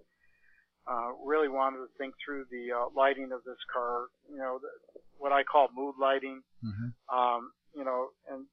uh, 0.87 1.11
really 1.27 1.49
wanted 1.49 1.79
to 1.79 1.91
think 1.99 2.15
through 2.25 2.47
the 2.49 2.71
uh, 2.71 2.87
lighting 2.95 3.33
of 3.33 3.43
this 3.43 3.59
car. 3.75 4.07
You 4.31 4.39
know, 4.39 4.61
the, 4.63 4.71
what 5.19 5.33
I 5.33 5.43
call 5.43 5.67
mood 5.75 5.97
lighting. 6.01 6.43
Mm-hmm. 6.63 6.95
Um, 7.11 7.51
you 7.75 7.85
know, 7.85 8.11
and 8.31 8.47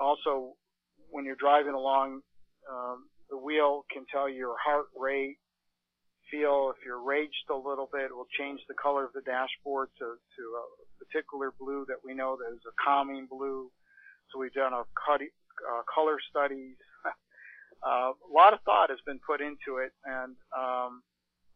also 0.00 0.54
when 1.10 1.24
you're 1.24 1.34
driving 1.34 1.74
along, 1.74 2.22
um, 2.70 3.08
the 3.30 3.38
wheel 3.38 3.84
can 3.90 4.04
tell 4.10 4.28
your 4.28 4.54
heart 4.58 4.86
rate, 4.98 5.38
feel 6.30 6.72
if 6.74 6.84
you're 6.84 7.02
raged 7.02 7.46
a 7.50 7.56
little 7.56 7.88
bit, 7.92 8.10
it 8.10 8.16
will 8.16 8.30
change 8.38 8.60
the 8.68 8.74
color 8.74 9.04
of 9.04 9.12
the 9.14 9.22
dashboard 9.22 9.88
to, 9.98 10.18
to 10.18 10.42
a 10.58 10.64
particular 10.98 11.52
blue 11.58 11.84
that 11.88 12.02
we 12.04 12.14
know 12.14 12.36
that 12.36 12.52
is 12.52 12.62
a 12.66 12.74
calming 12.82 13.26
blue. 13.30 13.70
So 14.32 14.40
we've 14.40 14.52
done 14.52 14.72
a 14.72 14.82
cut, 14.98 15.22
uh, 15.22 15.82
color 15.86 16.18
studies. 16.30 16.76
uh, 17.86 18.10
a 18.14 18.30
lot 18.32 18.52
of 18.52 18.60
thought 18.64 18.90
has 18.90 18.98
been 19.06 19.20
put 19.22 19.40
into 19.40 19.78
it, 19.78 19.92
and 20.04 20.34
um, 20.56 21.02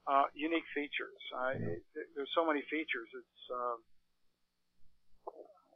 uh, 0.07 0.31
unique 0.35 0.66
features. 0.74 1.19
Uh, 1.35 1.59
it, 1.59 1.82
there's 2.15 2.31
so 2.35 2.47
many 2.47 2.62
features. 2.70 3.11
It's 3.11 3.43
uh, 3.51 3.77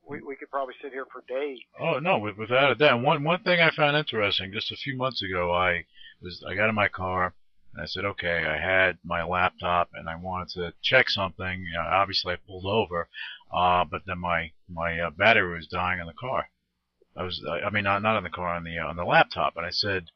we 0.08 0.20
we 0.22 0.36
could 0.36 0.50
probably 0.50 0.74
sit 0.82 0.92
here 0.92 1.06
for 1.12 1.22
days. 1.28 1.58
Oh 1.80 1.98
no, 1.98 2.18
without 2.18 2.72
a 2.72 2.74
doubt. 2.74 3.02
One 3.02 3.24
one 3.24 3.42
thing 3.42 3.60
I 3.60 3.70
found 3.70 3.96
interesting 3.96 4.52
just 4.52 4.72
a 4.72 4.76
few 4.76 4.96
months 4.96 5.22
ago, 5.22 5.52
I 5.52 5.84
was 6.20 6.44
I 6.48 6.54
got 6.54 6.68
in 6.68 6.74
my 6.74 6.88
car 6.88 7.34
and 7.74 7.82
I 7.82 7.86
said, 7.86 8.04
okay, 8.04 8.44
I 8.46 8.56
had 8.56 8.98
my 9.04 9.24
laptop 9.24 9.90
and 9.94 10.08
I 10.08 10.16
wanted 10.16 10.48
to 10.50 10.72
check 10.82 11.08
something. 11.08 11.60
You 11.60 11.74
know, 11.74 11.88
obviously, 11.88 12.34
I 12.34 12.36
pulled 12.46 12.66
over, 12.66 13.08
uh, 13.52 13.84
but 13.84 14.02
then 14.06 14.18
my 14.18 14.52
my 14.68 15.00
uh, 15.00 15.10
battery 15.10 15.56
was 15.56 15.66
dying 15.66 16.00
in 16.00 16.06
the 16.06 16.12
car. 16.12 16.48
I 17.16 17.22
was, 17.22 17.44
I 17.64 17.70
mean, 17.70 17.84
not 17.84 18.02
not 18.02 18.16
in 18.16 18.24
the 18.24 18.30
car, 18.30 18.54
on 18.54 18.64
the 18.64 18.78
uh, 18.78 18.86
on 18.86 18.96
the 18.96 19.04
laptop, 19.04 19.56
and 19.56 19.66
I 19.66 19.70
said, 19.70 20.06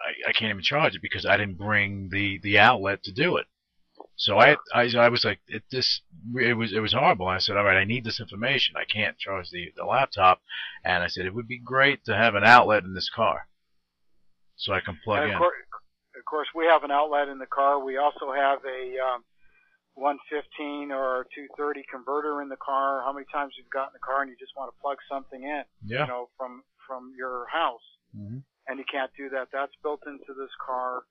I, 0.00 0.30
I 0.30 0.32
can't 0.32 0.50
even 0.50 0.62
charge 0.62 0.94
it 0.94 1.02
because 1.02 1.26
I 1.26 1.36
didn't 1.36 1.58
bring 1.58 2.08
the 2.10 2.38
the 2.42 2.58
outlet 2.58 3.02
to 3.04 3.12
do 3.12 3.36
it. 3.36 3.46
So 4.22 4.38
I, 4.38 4.54
I, 4.72 4.88
I 4.96 5.08
was 5.08 5.24
like, 5.24 5.40
it, 5.48 5.64
this, 5.72 6.00
it 6.36 6.56
was, 6.56 6.72
it 6.72 6.78
was 6.78 6.92
horrible. 6.92 7.26
I 7.26 7.38
said, 7.38 7.56
all 7.56 7.64
right, 7.64 7.76
I 7.76 7.82
need 7.82 8.04
this 8.04 8.20
information. 8.20 8.76
I 8.76 8.84
can't 8.84 9.18
charge 9.18 9.50
the, 9.50 9.72
the 9.74 9.84
laptop. 9.84 10.40
And 10.84 11.02
I 11.02 11.08
said, 11.08 11.26
it 11.26 11.34
would 11.34 11.48
be 11.48 11.58
great 11.58 12.04
to 12.04 12.14
have 12.14 12.36
an 12.36 12.44
outlet 12.44 12.84
in 12.84 12.94
this 12.94 13.10
car. 13.12 13.48
So 14.54 14.72
I 14.72 14.78
can 14.78 14.96
plug 15.02 15.24
in. 15.24 15.34
Of 15.34 15.38
course, 15.38 15.56
of 16.16 16.24
course, 16.24 16.46
we 16.54 16.66
have 16.66 16.84
an 16.84 16.92
outlet 16.92 17.26
in 17.26 17.40
the 17.40 17.50
car. 17.50 17.84
We 17.84 17.96
also 17.96 18.30
have 18.32 18.60
a, 18.62 18.94
um, 19.02 19.24
115 19.94 20.92
or 20.92 21.26
230 21.34 21.82
converter 21.90 22.40
in 22.42 22.48
the 22.48 22.62
car. 22.64 23.02
How 23.04 23.12
many 23.12 23.26
times 23.34 23.54
you've 23.58 23.74
got 23.74 23.90
in 23.90 23.94
the 23.98 24.06
car 24.06 24.22
and 24.22 24.30
you 24.30 24.36
just 24.38 24.52
want 24.56 24.70
to 24.70 24.80
plug 24.80 24.98
something 25.10 25.42
in, 25.42 25.64
yeah. 25.84 26.02
you 26.02 26.06
know, 26.06 26.28
from, 26.38 26.62
from 26.86 27.10
your 27.18 27.46
house. 27.50 27.82
Mm-hmm. 28.16 28.38
And 28.68 28.78
you 28.78 28.84
can't 28.86 29.10
do 29.18 29.30
that. 29.30 29.48
That's 29.52 29.74
built 29.82 30.06
into 30.06 30.30
this 30.38 30.54
car. 30.64 31.02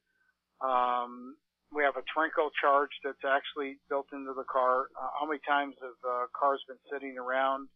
Um, 0.64 1.36
we 1.72 1.84
have 1.88 1.96
a 1.96 2.04
trickle 2.12 2.52
charge 2.60 2.92
that's 3.04 3.24
actually 3.24 3.80
built 3.88 4.12
into 4.12 4.36
the 4.36 4.48
car. 4.48 4.92
Uh, 4.92 5.08
how 5.20 5.26
many 5.26 5.40
times 5.48 5.76
have 5.80 6.00
uh, 6.04 6.28
cars 6.36 6.60
been 6.68 6.80
sitting 6.92 7.16
around 7.16 7.72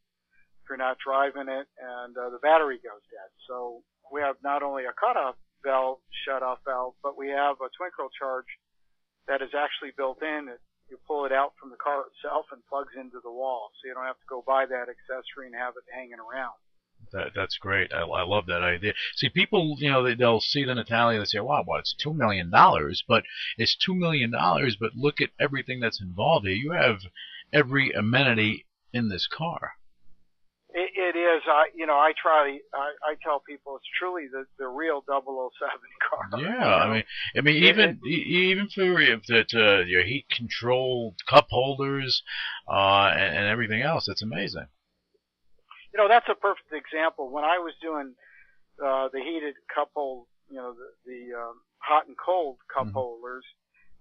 if 0.60 0.68
you're 0.68 0.78
not 0.78 1.00
driving 1.00 1.48
it 1.48 1.68
and 1.80 2.12
uh, 2.20 2.30
the 2.30 2.44
battery 2.44 2.76
goes 2.84 3.04
dead? 3.08 3.32
So 3.48 3.82
we 4.12 4.20
have 4.20 4.36
not 4.44 4.64
only 4.64 4.84
a 4.84 4.94
cutoff 4.94 5.40
valve, 5.64 6.04
shut 6.28 6.44
off 6.44 6.60
valve, 6.68 7.00
but 7.02 7.18
we 7.18 7.32
have 7.32 7.64
a 7.64 7.72
trickle 7.72 8.12
charge 8.12 8.52
that 9.32 9.42
is 9.42 9.56
actually 9.56 9.96
built 9.96 10.20
in. 10.22 10.52
It, 10.52 10.60
you 10.92 11.00
pull 11.08 11.26
it 11.26 11.34
out 11.34 11.58
from 11.58 11.72
the 11.74 11.82
car 11.82 12.06
itself 12.06 12.46
and 12.54 12.62
plugs 12.70 12.94
into 12.94 13.18
the 13.24 13.34
wall, 13.34 13.74
so 13.74 13.90
you 13.90 13.96
don't 13.98 14.06
have 14.06 14.22
to 14.22 14.30
go 14.30 14.46
buy 14.46 14.70
that 14.70 14.86
accessory 14.86 15.50
and 15.50 15.58
have 15.58 15.74
it 15.74 15.88
hanging 15.90 16.22
around. 16.22 16.54
That, 17.16 17.32
that's 17.34 17.58
great. 17.58 17.94
I, 17.94 18.02
I 18.02 18.24
love 18.24 18.46
that 18.48 18.62
idea. 18.62 18.94
See, 19.16 19.30
people, 19.30 19.78
you 19.80 19.90
know, 19.90 20.04
they, 20.04 20.16
they'll 20.16 20.42
see 20.42 20.66
the 20.66 20.76
Natalia 20.76 21.20
and 21.20 21.22
they 21.22 21.30
say, 21.30 21.40
wow, 21.40 21.64
well, 21.66 21.80
it's 21.80 21.96
$2 22.06 22.14
million, 22.14 22.52
but 22.52 23.24
it's 23.58 23.78
$2 23.88 23.98
million, 23.98 24.32
but 24.32 24.96
look 24.96 25.22
at 25.22 25.30
everything 25.40 25.80
that's 25.80 26.02
involved 26.02 26.46
here. 26.46 26.56
You 26.56 26.72
have 26.72 27.00
every 27.54 27.92
amenity 27.92 28.66
in 28.92 29.08
this 29.08 29.28
car. 29.28 29.74
It, 30.74 30.92
it 30.94 31.18
is. 31.18 31.42
I, 31.48 31.68
you 31.74 31.86
know, 31.86 31.94
I 31.94 32.12
try. 32.22 32.60
I, 32.74 32.92
I 33.02 33.16
tell 33.24 33.42
people 33.48 33.78
it's 33.78 33.86
truly 33.98 34.28
the 34.30 34.44
the 34.60 34.68
real 34.68 35.02
007 35.08 35.22
car. 36.10 36.30
Yeah, 36.34 36.38
you 36.38 36.50
know? 36.50 36.66
I 36.66 36.94
mean, 36.94 37.04
I 37.38 37.42
mean, 37.42 37.64
even 37.64 38.00
it, 38.04 38.10
even 38.10 38.68
for 38.68 38.84
that 38.84 39.54
uh, 39.54 39.86
your 39.86 40.04
heat 40.04 40.26
controlled 40.30 41.16
cup 41.30 41.48
holders 41.50 42.24
uh, 42.70 43.10
and, 43.16 43.38
and 43.38 43.48
everything 43.48 43.84
else, 43.84 44.10
it's 44.10 44.22
amazing 44.22 44.66
you 45.96 46.04
know, 46.04 46.10
that's 46.12 46.28
a 46.28 46.36
perfect 46.36 46.76
example. 46.76 47.32
When 47.32 47.46
I 47.46 47.56
was 47.58 47.72
doing 47.82 48.12
uh, 48.84 49.08
the 49.16 49.24
heated 49.24 49.56
cup 49.74 49.92
hold, 49.96 50.28
you 50.52 50.58
know, 50.58 50.76
the, 50.76 50.92
the 51.08 51.40
um, 51.40 51.64
hot 51.80 52.08
and 52.08 52.18
cold 52.20 52.58
cup 52.68 52.92
mm-hmm. 52.92 53.00
holders, 53.00 53.46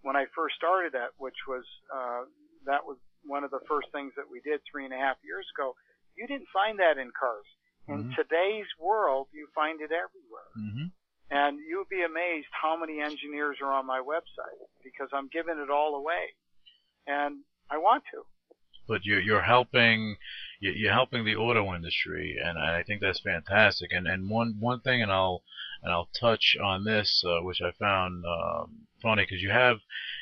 when 0.03 0.16
I 0.16 0.27
first 0.35 0.57
started 0.57 0.93
that, 0.99 1.15
which 1.19 1.39
was 1.47 1.62
uh, 1.95 2.27
that 2.66 2.83
was 2.83 2.99
one 3.23 3.45
of 3.45 3.53
the 3.53 3.62
first 3.69 3.95
things 3.95 4.11
that 4.16 4.27
we 4.27 4.43
did 4.43 4.59
three 4.66 4.85
and 4.85 4.93
a 4.93 4.99
half 4.99 5.23
years 5.23 5.47
ago. 5.55 5.79
You 6.19 6.27
didn't 6.27 6.51
find 6.53 6.81
that 6.81 6.99
in 6.99 7.15
cars. 7.15 7.47
In 7.87 8.11
mm-hmm. 8.11 8.19
today's 8.19 8.66
world, 8.81 9.29
you 9.33 9.47
find 9.55 9.79
it 9.81 9.95
everywhere. 9.95 10.51
Mm-hmm. 10.59 10.91
And 11.31 11.59
you'll 11.62 11.89
be 11.89 12.03
amazed 12.03 12.51
how 12.51 12.75
many 12.75 13.01
engineers 13.01 13.59
are 13.62 13.73
on 13.73 13.87
my 13.87 14.03
website 14.03 14.66
because 14.83 15.09
I'm 15.12 15.29
giving 15.33 15.62
it 15.62 15.71
all 15.71 15.95
away. 15.95 16.35
And 17.07 17.47
I 17.71 17.79
want 17.79 18.03
to. 18.12 18.27
But 18.87 19.05
you're 19.05 19.43
helping 19.43 20.16
you're 20.73 20.93
helping 20.93 21.24
the 21.24 21.36
auto 21.36 21.74
industry, 21.74 22.39
and 22.43 22.59
I 22.59 22.82
think 22.82 23.01
that's 23.01 23.20
fantastic. 23.20 23.93
And 23.93 24.07
and 24.07 24.31
one 24.31 24.57
one 24.61 24.81
thing, 24.81 25.03
and 25.03 25.12
I'll 25.12 25.43
and 25.82 25.93
I'll 25.93 26.09
touch 26.19 26.57
on 26.62 26.85
this, 26.85 27.23
uh, 27.27 27.43
which 27.43 27.61
I 27.61 27.73
found 27.73 28.24
um, 28.24 28.86
funny 29.03 29.24
because 29.24 29.43
you 29.43 29.51
have 29.51 29.78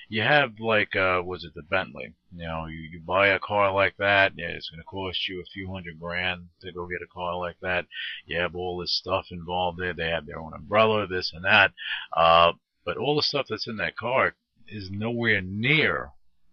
you 0.08 0.22
have 0.22 0.58
like 0.58 0.96
uh, 0.96 1.22
was 1.24 1.44
it 1.44 1.54
the 1.54 1.62
Bentley? 1.62 2.14
You 2.34 2.46
know, 2.46 2.66
you, 2.66 2.78
you 2.78 3.00
buy 3.00 3.28
a 3.28 3.38
car 3.38 3.72
like 3.72 3.96
that, 3.98 4.32
yeah, 4.36 4.48
it's 4.48 4.70
going 4.70 4.80
to 4.80 4.84
cost 4.84 5.28
you 5.28 5.40
a 5.40 5.52
few 5.52 5.72
hundred 5.72 6.00
grand 6.00 6.48
to 6.62 6.72
go 6.72 6.86
get 6.86 7.02
a 7.02 7.14
car 7.14 7.36
like 7.36 7.56
that. 7.60 7.86
You 8.26 8.38
have 8.40 8.56
all 8.56 8.78
this 8.78 8.92
stuff 8.96 9.26
involved 9.30 9.78
there. 9.78 9.94
They 9.94 10.08
have 10.08 10.26
their 10.26 10.40
own 10.40 10.54
umbrella, 10.54 11.06
this 11.06 11.32
and 11.32 11.44
that. 11.44 11.72
Uh, 12.16 12.52
but 12.84 12.96
all 12.96 13.14
the 13.14 13.22
stuff 13.22 13.46
that's 13.48 13.68
in 13.68 13.76
that 13.76 13.96
car 13.96 14.34
is 14.66 14.90
nowhere 14.90 15.40
near 15.40 16.10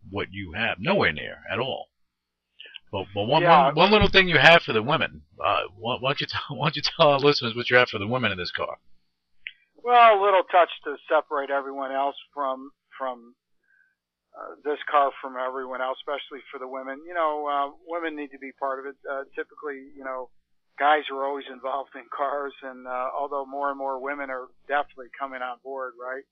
what 0.10 0.28
you 0.32 0.54
have. 0.54 0.78
Nowhere 0.80 1.12
near 1.12 1.40
at 1.52 1.60
all. 1.60 1.90
But, 2.92 3.06
but 3.14 3.24
one, 3.24 3.44
yeah. 3.44 3.66
one, 3.66 3.76
one 3.76 3.92
little 3.92 4.10
thing 4.10 4.28
you 4.28 4.40
have 4.40 4.64
for 4.64 4.74
the 4.74 4.82
women. 4.82 5.22
Uh, 5.44 5.62
why, 5.78 5.98
why 6.00 6.10
don't 6.10 6.22
you 6.22 6.28
tell 6.28 6.42
why 6.58 6.66
don't 6.68 6.76
you 6.76 6.82
tell 6.98 7.10
our 7.10 7.20
listeners 7.20 7.56
what 7.56 7.70
you 7.70 7.78
have 7.78 7.90
for 7.90 8.00
the 8.00 8.08
women 8.08 8.32
in 8.32 8.38
this 8.38 8.52
car? 8.52 8.78
Well, 9.84 10.20
a 10.20 10.22
little 10.22 10.44
touch 10.52 10.70
to 10.86 10.96
separate 11.08 11.50
everyone 11.50 11.92
else 11.92 12.16
from 12.34 12.72
from 12.98 13.36
uh, 14.36 14.56
this 14.64 14.80
car 14.90 15.12
from 15.22 15.36
everyone 15.38 15.82
else, 15.82 15.98
especially 16.02 16.44
for 16.52 16.60
the 16.60 16.68
women. 16.68 17.02
You 17.08 17.14
know, 17.14 17.48
uh, 17.48 17.72
women 17.88 18.16
need 18.16 18.32
to 18.32 18.40
be 18.40 18.52
part 18.60 18.80
of 18.80 18.86
it. 18.86 18.96
Uh, 19.10 19.24
typically, 19.36 19.94
you 19.96 20.04
know, 20.04 20.30
guys 20.78 21.04
are 21.12 21.26
always 21.26 21.46
involved 21.52 21.92
in 21.96 22.04
cars, 22.16 22.54
and 22.64 22.88
uh, 22.88 23.10
although 23.18 23.46
more 23.46 23.70
and 23.70 23.78
more 23.78 24.02
women 24.02 24.30
are 24.30 24.48
definitely 24.68 25.14
coming 25.18 25.42
on 25.42 25.58
board, 25.64 25.94
right? 26.00 26.24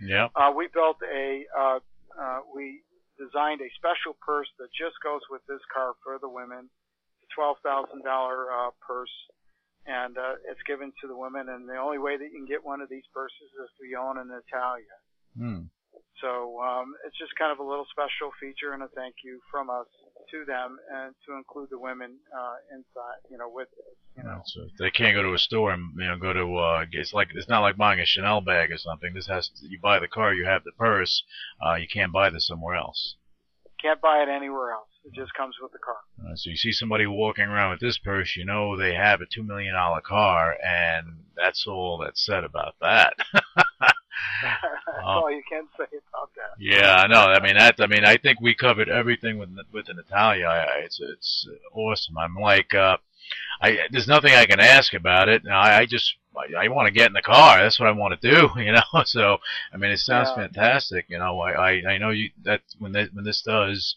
Yeah. 0.00 0.28
Uh, 0.36 0.52
we 0.56 0.68
built 0.72 0.98
a 1.02 1.44
uh, 1.56 1.78
uh, 2.20 2.38
we 2.54 2.82
designed 3.18 3.60
a 3.62 3.70
special 3.78 4.18
purse 4.20 4.48
that 4.58 4.72
just 4.74 4.98
goes 5.02 5.22
with 5.30 5.42
this 5.46 5.62
car 5.70 5.94
for 6.02 6.18
the 6.18 6.30
women. 6.30 6.68
It's 6.68 7.26
a 7.26 7.34
twelve 7.34 7.58
thousand 7.62 8.02
uh, 8.50 8.70
purse, 8.82 9.12
and 9.86 10.18
uh, 10.18 10.40
it's 10.50 10.62
given 10.66 10.92
to 11.00 11.06
the 11.06 11.16
women. 11.16 11.48
And 11.48 11.68
the 11.68 11.78
only 11.78 11.98
way 11.98 12.16
that 12.16 12.28
you 12.30 12.36
can 12.42 12.50
get 12.50 12.64
one 12.64 12.80
of 12.80 12.88
these 12.88 13.06
purses 13.14 13.50
is 13.62 13.70
to 13.78 13.84
own 13.96 14.18
a 14.18 14.24
Natalia. 14.24 14.98
Hmm. 15.36 15.70
So 16.22 16.58
um, 16.62 16.94
it's 17.06 17.18
just 17.18 17.34
kind 17.36 17.52
of 17.52 17.58
a 17.58 17.66
little 17.66 17.86
special 17.90 18.30
feature 18.40 18.72
and 18.72 18.82
a 18.82 18.90
thank 18.94 19.22
you 19.22 19.40
from 19.50 19.68
us 19.70 19.90
to 20.34 20.44
them, 20.44 20.78
and 20.92 21.14
to 21.26 21.36
include 21.36 21.68
the 21.70 21.78
women 21.78 22.18
uh, 22.36 22.56
inside, 22.74 23.22
you 23.30 23.38
know, 23.38 23.48
with 23.48 23.68
it. 23.78 23.96
You 24.18 24.24
know, 24.24 24.42
so 24.44 24.66
they 24.78 24.90
can't 24.90 25.14
go 25.14 25.22
to 25.22 25.34
a 25.34 25.38
store 25.38 25.72
and 25.72 25.92
you 25.96 26.06
know 26.06 26.18
go 26.18 26.32
to. 26.32 26.56
Uh, 26.56 26.84
it's 26.90 27.12
like 27.12 27.28
it's 27.34 27.48
not 27.48 27.60
like 27.60 27.76
buying 27.76 28.00
a 28.00 28.06
Chanel 28.06 28.40
bag 28.40 28.72
or 28.72 28.78
something. 28.78 29.14
This 29.14 29.28
has 29.28 29.48
to, 29.48 29.68
you 29.68 29.78
buy 29.80 29.98
the 29.98 30.08
car, 30.08 30.34
you 30.34 30.44
have 30.44 30.64
the 30.64 30.72
purse. 30.72 31.22
Uh, 31.64 31.74
you 31.74 31.86
can't 31.92 32.12
buy 32.12 32.30
this 32.30 32.46
somewhere 32.46 32.74
else. 32.74 33.16
Can't 33.80 34.00
buy 34.00 34.22
it 34.22 34.28
anywhere 34.28 34.72
else. 34.72 34.88
It 35.04 35.12
just 35.14 35.34
comes 35.34 35.56
with 35.60 35.72
the 35.72 35.78
car. 35.78 35.96
Uh, 36.18 36.34
so 36.36 36.50
you 36.50 36.56
see 36.56 36.72
somebody 36.72 37.06
walking 37.06 37.44
around 37.44 37.72
with 37.72 37.80
this 37.80 37.98
purse, 37.98 38.34
you 38.36 38.44
know 38.44 38.76
they 38.76 38.94
have 38.94 39.20
a 39.20 39.26
two 39.26 39.42
million 39.42 39.74
dollar 39.74 40.00
car, 40.00 40.56
and 40.64 41.24
that's 41.36 41.66
all 41.66 41.98
that's 42.02 42.24
said 42.24 42.44
about 42.44 42.74
that. 42.80 43.14
That's 44.42 45.04
all 45.04 45.30
you 45.30 45.42
can 45.48 45.64
say 45.76 45.84
about 46.12 46.30
that. 46.36 46.54
Yeah, 46.58 46.94
I 46.94 47.06
know. 47.06 47.20
I 47.20 47.40
mean, 47.40 47.56
that. 47.56 47.76
I 47.80 47.86
mean, 47.86 48.04
I 48.04 48.16
think 48.16 48.40
we 48.40 48.54
covered 48.54 48.88
everything 48.88 49.38
with 49.38 49.50
with 49.72 49.86
the 49.86 49.94
Natalia. 49.94 50.46
I, 50.46 50.78
it's 50.84 51.00
it's 51.00 51.48
awesome. 51.72 52.16
I'm 52.18 52.34
like, 52.36 52.74
uh, 52.74 52.96
I 53.60 53.78
there's 53.90 54.08
nothing 54.08 54.34
I 54.34 54.46
can 54.46 54.60
ask 54.60 54.94
about 54.94 55.28
it. 55.28 55.42
I, 55.48 55.80
I 55.80 55.86
just 55.86 56.14
I, 56.36 56.64
I 56.64 56.68
want 56.68 56.86
to 56.86 56.92
get 56.92 57.06
in 57.08 57.12
the 57.14 57.22
car. 57.22 57.62
That's 57.62 57.78
what 57.80 57.88
I 57.88 57.92
want 57.92 58.20
to 58.20 58.30
do. 58.30 58.48
You 58.60 58.72
know. 58.72 59.02
So 59.04 59.38
I 59.72 59.76
mean, 59.76 59.90
it 59.90 59.98
sounds 59.98 60.30
Yeah. 60.30 60.46
fantastic. 60.46 61.06
You 61.08 61.18
know, 61.18 61.40
I 61.40 61.52
I, 61.52 61.70
I 61.94 61.98
know 61.98 62.10
you 62.10 62.30
that 62.44 62.62
when 62.78 62.92
that 62.92 63.14
when 63.14 63.24
this 63.24 63.42
does. 63.42 63.96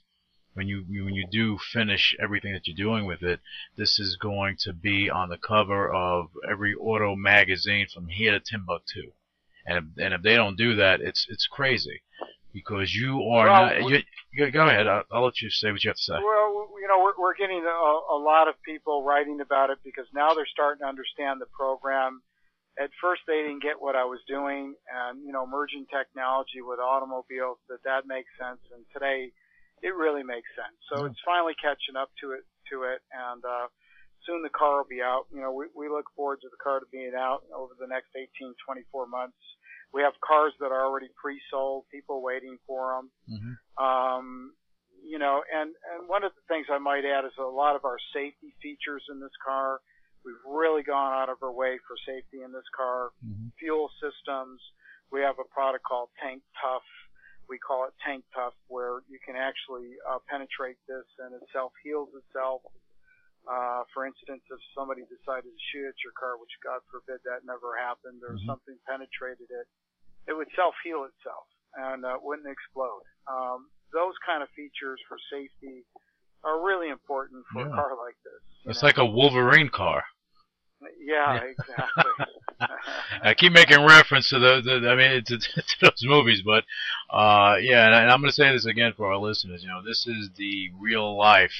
When 0.54 0.68
you 0.68 0.84
when 0.90 1.14
you 1.14 1.28
do 1.32 1.60
finish 1.60 2.16
everything 2.20 2.52
that 2.54 2.68
you're 2.68 2.76
doing 2.76 3.06
with 3.06 3.22
it, 3.22 3.42
this 3.76 4.00
is 4.00 4.16
going 4.20 4.58
to 4.62 4.74
be 4.74 5.08
on 5.08 5.30
the 5.30 5.38
cover 5.38 5.88
of 5.94 6.32
every 6.50 6.74
auto 6.74 7.16
magazine 7.16 7.86
from 7.94 8.08
here 8.08 8.32
to 8.32 8.40
Timbuktu. 8.40 9.12
And 9.68 9.78
if, 9.80 9.84
and 10.06 10.14
if 10.14 10.22
they 10.22 10.36
don't 10.36 10.58
do 10.58 10.76
that, 10.76 11.02
it's 11.02 11.26
it's 11.30 11.48
crazy, 11.48 12.02
because 12.54 12.94
you 12.94 13.22
are 13.24 13.48
Well, 13.48 13.66
not. 13.66 13.90
You, 13.90 14.00
you, 14.34 14.52
go 14.52 14.68
ahead. 14.68 14.88
I'll, 14.88 15.04
I'll 15.12 15.26
let 15.26 15.42
you 15.42 15.50
say 15.50 15.72
what 15.72 15.84
you 15.84 15.90
have 15.90 15.98
to 15.98 16.04
say. 16.04 16.14
Well, 16.14 16.70
you 16.80 16.88
know, 16.88 17.04
we're, 17.04 17.18
we're 17.20 17.36
getting 17.36 17.64
a, 17.66 18.16
a 18.16 18.20
lot 18.20 18.48
of 18.48 18.56
people 18.64 19.04
writing 19.04 19.42
about 19.42 19.70
it 19.70 19.80
because 19.84 20.06
now 20.14 20.34
they're 20.34 20.48
starting 20.48 20.80
to 20.82 20.88
understand 20.88 21.42
the 21.42 21.48
program. 21.52 22.22
At 22.80 22.92
first, 23.02 23.24
they 23.28 23.42
didn't 23.42 23.64
get 23.64 23.82
what 23.82 23.96
I 23.98 24.06
was 24.06 24.20
doing, 24.28 24.76
and 24.88 25.20
you 25.26 25.34
know, 25.34 25.46
merging 25.46 25.86
technology 25.92 26.62
with 26.62 26.80
automobiles 26.80 27.58
that 27.70 27.84
that 27.84 28.06
makes 28.08 28.30
sense. 28.40 28.62
And 28.72 28.86
today, 28.94 29.34
it 29.84 29.94
really 29.98 30.24
makes 30.24 30.48
sense. 30.56 30.78
So 30.88 31.04
Yeah. 31.04 31.10
it's 31.12 31.20
finally 31.26 31.56
catching 31.60 31.98
up 32.00 32.10
to 32.22 32.32
it 32.32 32.46
to 32.72 32.84
it, 32.84 33.02
and 33.12 33.44
uh, 33.44 33.68
soon 34.26 34.44
the 34.44 34.54
car 34.54 34.78
will 34.78 34.90
be 34.90 35.02
out. 35.02 35.26
You 35.34 35.42
know, 35.42 35.52
we, 35.52 35.66
we 35.76 35.90
look 35.90 36.06
forward 36.16 36.40
to 36.42 36.50
the 36.50 36.62
car 36.62 36.80
to 36.80 36.86
being 36.92 37.14
out 37.18 37.44
over 37.50 37.74
the 37.80 37.88
next 37.88 38.14
18, 38.16 38.54
24 38.66 39.08
months. 39.08 39.38
We 39.94 40.02
have 40.02 40.14
cars 40.26 40.54
that 40.60 40.72
are 40.72 40.86
already 40.86 41.08
pre-sold, 41.16 41.86
people 41.92 42.22
waiting 42.22 42.58
for 42.68 42.96
them. 42.96 43.12
Mm-hmm. 43.30 43.84
Um, 43.84 44.54
you 45.04 45.18
know, 45.18 45.42
and, 45.48 45.72
and 45.94 46.10
one 46.10 46.24
of 46.24 46.34
the 46.36 46.44
things 46.52 46.68
I 46.70 46.78
might 46.78 47.06
add 47.06 47.24
is 47.26 47.32
a 47.40 47.44
lot 47.44 47.76
of 47.76 47.86
our 47.86 47.98
safety 48.14 48.54
features 48.62 49.04
in 49.10 49.20
this 49.20 49.32
car. 49.44 49.80
We've 50.26 50.44
really 50.46 50.84
gone 50.84 51.14
out 51.14 51.30
of 51.30 51.38
our 51.42 51.52
way 51.52 51.80
for 51.88 51.96
safety 52.06 52.44
in 52.44 52.52
this 52.52 52.68
car. 52.76 53.12
Mhm. 53.24 53.54
Fuel 53.60 53.90
systems. 54.02 54.60
We 55.12 55.22
have 55.22 55.40
a 55.40 55.48
product 55.54 55.86
called 55.86 56.10
Tank 56.22 56.44
Tough. 56.62 56.84
We 57.48 57.58
call 57.58 57.86
it 57.88 57.94
Tank 58.04 58.26
Tough, 58.36 58.54
where 58.68 59.00
you 59.08 59.20
can 59.24 59.38
actually 59.38 59.96
uh, 60.04 60.20
penetrate 60.28 60.76
this 60.88 61.06
and 61.20 61.34
it 61.34 61.42
self 61.54 61.72
heals 61.84 62.10
itself. 62.14 62.62
Uh, 63.48 63.84
for 63.94 64.06
instance, 64.06 64.44
if 64.52 64.60
somebody 64.76 65.02
decided 65.08 65.48
to 65.48 65.64
shoot 65.72 65.88
at 65.88 65.96
your 66.04 66.12
car, 66.20 66.36
which 66.38 66.52
God 66.64 66.82
forbid 66.92 67.24
that 67.24 67.48
never 67.48 67.80
happened, 67.80 68.20
or 68.24 68.36
Mhm. 68.36 68.46
something 68.46 68.76
penetrated 68.88 69.48
it, 69.50 69.68
it 70.28 70.34
would 70.36 70.52
self 70.56 70.76
heal 70.84 71.04
itself 71.06 71.48
and 71.76 72.04
uh, 72.06 72.18
wouldn't 72.22 72.48
explode. 72.52 73.04
Um, 73.28 73.70
those 73.94 74.16
kind 74.26 74.44
of 74.44 74.50
features 74.52 75.00
for 75.08 75.18
safety 75.32 75.86
are 76.44 76.60
really 76.62 76.90
important 76.90 77.46
for 77.54 77.66
a 77.66 77.70
car 77.72 77.96
like 77.96 78.16
this. 78.24 78.44
It's 78.66 78.82
know. 78.84 78.88
like 78.88 78.98
a 78.98 79.06
Wolverine 79.06 79.70
car. 79.70 80.04
yeah, 81.00 81.36
Yeah. 81.36 81.42
exactly. 81.44 82.12
I 83.24 83.34
keep 83.34 83.54
making 83.54 83.86
reference 83.86 84.30
to 84.30 84.40
the, 84.40 84.62
the 84.62 84.90
I 84.90 84.96
mean, 84.96 85.24
to, 85.26 85.38
to 85.40 85.62
those 85.82 86.04
movies, 86.04 86.42
but 86.44 86.64
uh, 87.10 87.56
yeah, 87.62 87.86
and, 87.86 87.96
I, 87.96 88.02
and 88.04 88.12
I'm 88.12 88.20
going 88.20 88.30
to 88.30 88.36
say 88.36 88.52
this 88.52 88.66
again 88.66 88.94
for 88.98 89.08
our 89.12 89.18
listeners. 89.18 89.62
You 89.62 89.70
know, 89.70 89.82
this 89.84 90.06
is 90.08 90.32
the 90.36 90.70
real 90.80 91.16
life 91.18 91.54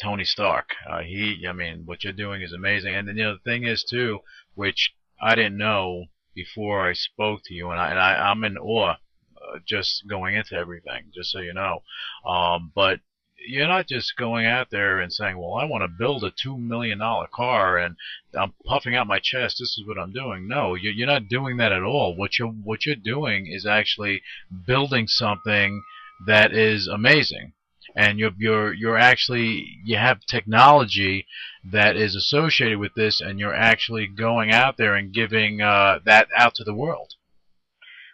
Tony 0.00 0.24
Stark. 0.24 0.70
Uh, 0.88 1.00
he, 1.00 1.46
I 1.48 1.52
mean, 1.52 1.82
what 1.84 2.04
you're 2.04 2.12
doing 2.12 2.42
is 2.42 2.52
amazing. 2.52 2.94
And 2.94 3.08
then, 3.08 3.16
you 3.16 3.24
know, 3.24 3.34
the 3.34 3.50
thing 3.50 3.64
is 3.64 3.84
too, 3.84 4.20
which 4.54 4.94
I 5.20 5.34
didn't 5.34 5.56
know 5.56 6.06
before 6.34 6.88
I 6.88 6.92
spoke 6.94 7.42
to 7.44 7.54
you, 7.54 7.70
and 7.70 7.80
I, 7.80 7.90
and 7.90 7.98
I 7.98 8.30
I'm 8.30 8.44
in 8.44 8.58
awe 8.58 8.94
uh, 8.94 9.58
just 9.66 10.06
going 10.08 10.34
into 10.34 10.54
everything. 10.56 11.10
Just 11.14 11.30
so 11.30 11.38
you 11.38 11.54
know, 11.54 11.82
um, 12.26 12.72
but 12.74 13.00
you're 13.46 13.68
not 13.68 13.86
just 13.86 14.16
going 14.16 14.46
out 14.46 14.70
there 14.70 14.98
and 15.00 15.12
saying, 15.12 15.38
"Well, 15.38 15.54
I 15.54 15.64
want 15.64 15.82
to 15.82 15.88
build 15.88 16.24
a 16.24 16.30
two 16.30 16.58
million 16.58 16.98
dollar 16.98 17.26
car 17.32 17.78
and 17.78 17.96
I'm 18.36 18.54
puffing 18.64 18.96
out 18.96 19.06
my 19.06 19.20
chest. 19.20 19.56
This 19.58 19.78
is 19.78 19.84
what 19.86 19.98
I'm 19.98 20.12
doing." 20.12 20.48
No, 20.48 20.74
you're 20.74 21.06
not 21.06 21.28
doing 21.28 21.56
that 21.58 21.72
at 21.72 21.82
all. 21.82 22.16
What 22.16 22.38
you're 22.38 22.48
what 22.48 22.84
you're 22.84 22.96
doing 22.96 23.46
is 23.46 23.66
actually 23.66 24.22
building 24.66 25.06
something 25.08 25.82
that 26.26 26.52
is 26.52 26.86
amazing, 26.86 27.53
and 27.94 28.18
you're 28.18 28.32
you're 28.38 28.72
you're 28.72 28.98
actually 28.98 29.78
you 29.84 29.96
have 29.96 30.20
technology 30.26 31.26
that 31.72 31.96
is 31.96 32.14
associated 32.14 32.78
with 32.78 32.94
this, 32.94 33.20
and 33.20 33.38
you're 33.38 33.54
actually 33.54 34.06
going 34.06 34.50
out 34.50 34.76
there 34.76 34.94
and 34.94 35.12
giving 35.12 35.60
uh, 35.60 35.98
that 36.04 36.28
out 36.36 36.54
to 36.56 36.64
the 36.64 36.74
world. 36.74 37.14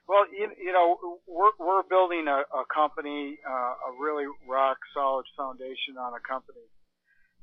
Well, 0.09 0.27
you, 0.33 0.51
you 0.59 0.73
know, 0.73 0.99
we're 1.29 1.55
we're 1.59 1.83
building 1.85 2.27
a, 2.27 2.43
a 2.57 2.65
company, 2.73 3.39
uh, 3.49 3.91
a 3.91 4.03
really 4.03 4.27
rock 4.49 4.79
solid 4.93 5.25
foundation 5.37 5.97
on 5.99 6.15
a 6.15 6.21
company, 6.29 6.67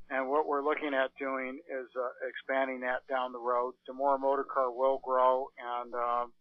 and 0.10 0.30
what 0.30 0.48
we're 0.48 0.64
looking 0.64 0.94
at 0.94 1.12
doing 1.18 1.60
is 1.68 1.88
uh, 1.96 2.10
expanding 2.28 2.82
that 2.82 3.08
down 3.08 3.32
the 3.32 3.40
road. 3.40 3.74
DiMora 3.90 4.20
Motor 4.20 4.44
Car 4.44 4.70
will 4.70 5.00
grow 5.02 5.48
and 5.58 5.94
um, 5.94 6.34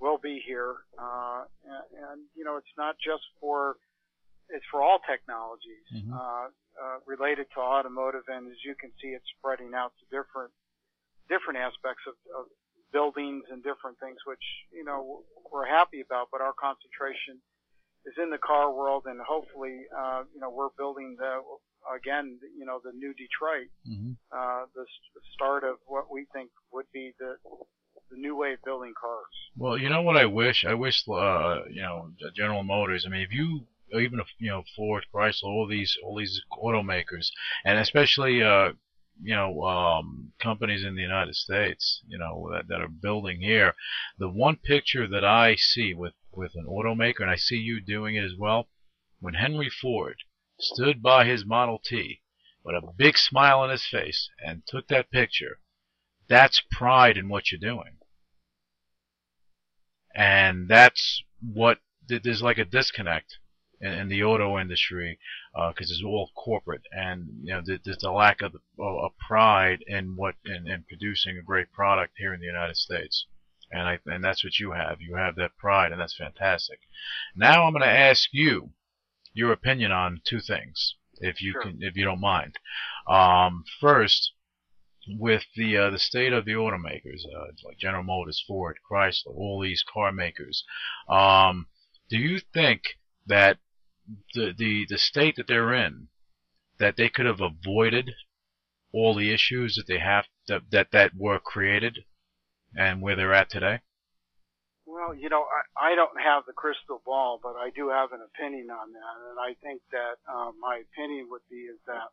will 0.00 0.18
be 0.18 0.42
here, 0.46 0.76
uh, 0.98 1.44
and, 1.64 2.10
and 2.10 2.20
you 2.34 2.44
know, 2.44 2.56
it's 2.56 2.76
not 2.78 2.96
just 2.96 3.24
for 3.38 3.76
it's 4.50 4.64
for 4.70 4.82
all 4.82 4.98
technologies 5.00 5.86
Mhm. 5.92 6.12
uh, 6.12 6.48
uh, 6.82 6.98
related 7.06 7.46
to 7.54 7.60
automotive, 7.60 8.24
and 8.28 8.50
as 8.50 8.58
you 8.64 8.74
can 8.74 8.92
see, 9.00 9.08
it's 9.08 9.26
spreading 9.38 9.74
out 9.74 9.92
to 9.98 10.04
different 10.06 10.52
different 11.28 11.58
aspects 11.58 12.04
of, 12.06 12.14
of 12.38 12.46
buildings 12.92 13.44
and 13.50 13.62
different 13.64 13.98
things, 13.98 14.18
which 14.26 14.44
you 14.72 14.84
know 14.84 15.24
we're 15.50 15.66
happy 15.66 16.00
about. 16.00 16.28
But 16.30 16.40
our 16.40 16.52
concentration 16.52 17.42
is 18.04 18.14
in 18.22 18.30
the 18.30 18.38
car 18.38 18.72
world, 18.72 19.06
and 19.06 19.20
hopefully, 19.20 19.86
uh, 19.96 20.22
you 20.32 20.40
know, 20.40 20.50
we're 20.50 20.70
building 20.76 21.16
the 21.18 21.42
again, 21.94 22.38
you 22.58 22.64
know, 22.66 22.80
the 22.82 22.92
new 22.92 23.14
Detroit, 23.14 23.68
Mm-hmm. 23.88 24.12
uh, 24.32 24.66
the 24.74 24.86
start 25.34 25.62
of 25.64 25.76
what 25.86 26.10
we 26.10 26.26
think 26.32 26.50
would 26.72 26.86
be 26.92 27.12
the 27.18 27.36
the 28.10 28.16
new 28.16 28.36
way 28.36 28.52
of 28.52 28.62
building 28.62 28.92
cars. 29.00 29.34
Well, 29.56 29.76
you 29.76 29.88
know 29.88 30.02
what 30.02 30.16
I 30.16 30.26
wish? 30.26 30.64
I 30.64 30.74
wish, 30.74 31.02
uh, 31.08 31.64
you 31.68 31.82
know, 31.82 32.12
General 32.36 32.62
Motors. 32.62 33.04
I 33.04 33.08
mean, 33.08 33.22
if 33.22 33.32
you, 33.32 33.66
even 33.92 34.20
you 34.38 34.50
know, 34.50 34.64
Ford, 34.74 35.06
Chrysler, 35.12 35.44
all 35.44 35.66
these, 35.66 35.96
all 36.04 36.16
these 36.16 36.40
automakers, 36.52 37.30
and 37.64 37.78
especially, 37.78 38.42
uh, 38.42 38.72
you 39.22 39.34
know, 39.34 39.62
um, 39.62 40.32
companies 40.40 40.84
in 40.84 40.94
the 40.94 41.02
United 41.02 41.34
States, 41.34 42.02
you 42.06 42.18
know, 42.18 42.50
that, 42.52 42.68
that 42.68 42.80
are 42.80 42.88
building 42.88 43.40
here. 43.40 43.74
The 44.18 44.28
one 44.28 44.56
picture 44.56 45.08
that 45.08 45.24
I 45.24 45.56
see 45.56 45.94
with, 45.94 46.14
with 46.32 46.52
an 46.54 46.66
automaker, 46.66 47.20
and 47.20 47.30
I 47.30 47.36
see 47.36 47.56
you 47.56 47.80
doing 47.80 48.16
it 48.16 48.24
as 48.24 48.34
well, 48.38 48.68
when 49.20 49.34
Henry 49.34 49.70
Ford 49.70 50.16
stood 50.58 51.02
by 51.02 51.24
his 51.24 51.46
Model 51.46 51.80
T 51.82 52.20
with 52.64 52.74
a 52.74 52.92
big 52.96 53.16
smile 53.16 53.60
on 53.60 53.70
his 53.70 53.86
face 53.86 54.28
and 54.44 54.62
took 54.66 54.88
that 54.88 55.10
picture, 55.10 55.60
that's 56.28 56.62
pride 56.70 57.16
in 57.16 57.28
what 57.28 57.50
you're 57.50 57.60
doing 57.60 57.96
and 60.16 60.66
that's 60.66 61.22
what 61.42 61.78
there's 62.08 62.42
like 62.42 62.56
a 62.56 62.64
disconnect 62.64 63.36
in, 63.80 63.92
in 63.92 64.08
the 64.08 64.22
auto 64.22 64.58
industry 64.58 65.18
because 65.68 65.90
it's 65.90 66.02
all 66.04 66.30
corporate, 66.34 66.82
and 66.92 67.26
you 67.42 67.54
know 67.54 67.62
there's 67.84 68.02
a 68.04 68.10
lack 68.10 68.42
of, 68.42 68.54
of, 68.54 68.60
of 69.04 69.10
pride 69.26 69.82
in 69.86 70.16
what 70.16 70.34
in, 70.44 70.68
in 70.68 70.84
producing 70.88 71.38
a 71.38 71.42
great 71.42 71.72
product 71.72 72.14
here 72.16 72.34
in 72.34 72.40
the 72.40 72.46
United 72.46 72.76
States. 72.76 73.26
And 73.72 73.82
I 73.82 73.98
and 74.06 74.22
that's 74.22 74.44
what 74.44 74.58
you 74.58 74.72
have. 74.72 75.00
You 75.00 75.16
have 75.16 75.34
that 75.36 75.56
pride, 75.58 75.90
and 75.92 76.00
that's 76.00 76.16
fantastic. 76.16 76.78
Now 77.34 77.64
I'm 77.64 77.72
going 77.72 77.82
to 77.82 77.88
ask 77.88 78.28
you 78.32 78.70
your 79.34 79.52
opinion 79.52 79.92
on 79.92 80.20
two 80.24 80.40
things, 80.40 80.94
if 81.18 81.42
you 81.42 81.52
Sure. 81.52 81.62
can, 81.62 81.78
if 81.82 81.96
you 81.96 82.04
don't 82.04 82.20
mind. 82.20 82.54
Um, 83.08 83.64
first, 83.80 84.32
with 85.08 85.44
the 85.56 85.76
uh, 85.76 85.90
the 85.90 85.98
state 85.98 86.32
of 86.32 86.44
the 86.44 86.52
automakers, 86.52 87.24
uh, 87.24 87.46
like 87.64 87.78
General 87.78 88.04
Motors, 88.04 88.42
Ford, 88.46 88.78
Chrysler, 88.90 89.34
all 89.34 89.60
these 89.60 89.84
car 89.92 90.12
makers, 90.12 90.64
um, 91.08 91.66
do 92.08 92.18
you 92.18 92.40
think 92.54 92.82
that 93.26 93.58
the, 94.34 94.52
the 94.56 94.86
the 94.88 94.98
state 94.98 95.36
that 95.36 95.46
they're 95.46 95.74
in, 95.74 96.08
that 96.78 96.96
they 96.96 97.08
could 97.08 97.26
have 97.26 97.40
avoided 97.40 98.10
all 98.92 99.14
the 99.14 99.32
issues 99.32 99.74
that 99.76 99.86
they 99.86 99.98
have 99.98 100.24
that 100.48 100.62
that, 100.70 100.90
that 100.92 101.12
were 101.16 101.38
created, 101.38 101.98
and 102.76 103.02
where 103.02 103.16
they're 103.16 103.34
at 103.34 103.50
today? 103.50 103.80
Well, 104.86 105.14
you 105.14 105.28
know, 105.28 105.44
I, 105.76 105.92
I 105.92 105.94
don't 105.94 106.20
have 106.22 106.44
the 106.46 106.52
crystal 106.52 107.02
ball, 107.04 107.40
but 107.42 107.56
I 107.56 107.70
do 107.74 107.88
have 107.90 108.12
an 108.12 108.20
opinion 108.22 108.70
on 108.70 108.92
that, 108.92 109.16
and 109.30 109.38
I 109.38 109.54
think 109.62 109.82
that 109.90 110.16
uh, 110.30 110.52
my 110.60 110.82
opinion 110.86 111.26
would 111.30 111.42
be 111.50 111.66
is 111.66 111.78
that 111.86 112.08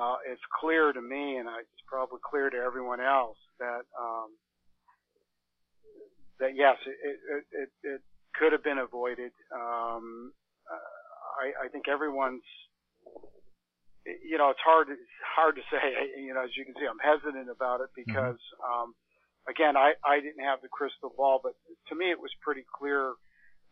uh, 0.00 0.16
it's 0.30 0.40
clear 0.60 0.92
to 0.92 1.02
me, 1.02 1.36
and 1.36 1.48
it's 1.58 1.82
probably 1.88 2.20
clear 2.22 2.50
to 2.50 2.56
everyone 2.56 3.00
else 3.00 3.38
that 3.58 3.82
um, 3.98 4.30
that 6.38 6.54
yes, 6.54 6.76
it 6.86 6.96
it, 7.02 7.44
it, 7.52 7.70
it 7.82 8.00
could 8.34 8.52
have 8.52 8.62
been 8.62 8.78
avoided. 8.78 9.32
Um, 9.54 10.32
I, 10.70 11.66
I 11.66 11.68
think 11.68 11.88
everyone's, 11.88 12.46
you 14.06 14.38
know, 14.38 14.50
it's 14.50 14.64
hard 14.64 14.88
it's 14.90 15.00
hard 15.36 15.56
to 15.56 15.62
say. 15.70 15.86
You 16.20 16.34
know, 16.34 16.44
as 16.44 16.54
you 16.56 16.64
can 16.64 16.74
see, 16.74 16.86
I'm 16.86 17.00
hesitant 17.02 17.50
about 17.50 17.80
it 17.80 17.90
because. 17.96 18.38
Um, 18.62 18.94
again, 19.48 19.76
I, 19.76 19.94
I 20.04 20.20
didn't 20.20 20.44
have 20.44 20.60
the 20.62 20.68
crystal 20.68 21.12
ball, 21.16 21.40
but 21.42 21.54
to 21.88 21.94
me 21.94 22.10
it 22.10 22.20
was 22.20 22.30
pretty 22.42 22.64
clear 22.66 23.14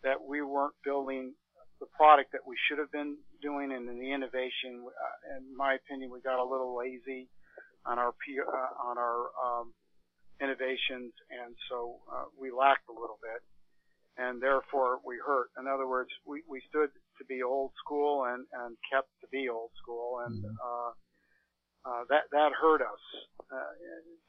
that 0.02 0.22
we 0.22 0.42
weren't 0.42 0.74
building 0.84 1.34
the 1.80 1.86
product 1.94 2.32
that 2.32 2.46
we 2.46 2.56
should 2.66 2.78
have 2.78 2.90
been 2.90 3.18
doing 3.42 3.70
and 3.72 3.88
in 3.88 3.98
the 3.98 4.10
innovation. 4.12 4.82
Uh, 4.82 5.38
in 5.38 5.56
my 5.56 5.74
opinion, 5.74 6.10
we 6.10 6.20
got 6.20 6.42
a 6.42 6.44
little 6.44 6.76
lazy 6.76 7.28
on 7.86 7.98
our 7.98 8.12
P, 8.24 8.38
uh, 8.38 8.88
on 8.88 8.98
our 8.98 9.30
um, 9.38 9.72
innovations, 10.42 11.14
and 11.30 11.54
so 11.70 11.98
uh, 12.10 12.26
we 12.38 12.50
lacked 12.50 12.86
a 12.90 12.94
little 12.94 13.18
bit, 13.22 13.40
and 14.18 14.42
therefore 14.42 14.98
we 15.06 15.16
hurt. 15.24 15.48
In 15.58 15.66
other 15.66 15.86
words, 15.86 16.10
we, 16.26 16.42
we 16.50 16.60
stood 16.68 16.90
to 17.18 17.24
be 17.24 17.42
old 17.42 17.70
school 17.78 18.26
and, 18.26 18.44
and 18.52 18.76
kept 18.90 19.08
to 19.22 19.28
be 19.30 19.48
old 19.48 19.70
school, 19.80 20.20
and 20.26 20.44
uh, 20.44 20.90
uh, 21.86 22.02
that 22.10 22.26
that 22.32 22.50
hurt 22.52 22.82
us 22.82 23.04
uh, 23.54 23.72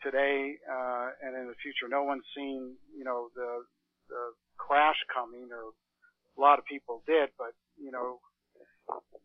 today 0.06 0.56
uh, 0.70 1.10
and 1.26 1.36
in 1.36 1.48
the 1.50 1.58
future. 1.62 1.90
No 1.90 2.04
one's 2.04 2.26
seen, 2.38 2.78
you 2.96 3.04
know, 3.04 3.30
the 3.36 3.66
the 4.10 4.24
crash 4.58 4.98
coming, 5.14 5.50
or 5.52 5.74
a 6.38 6.40
lot 6.40 6.60
of 6.60 6.66
people 6.66 7.02
did, 7.06 7.30
but 7.38 7.58
you 7.82 7.92
know, 7.92 8.22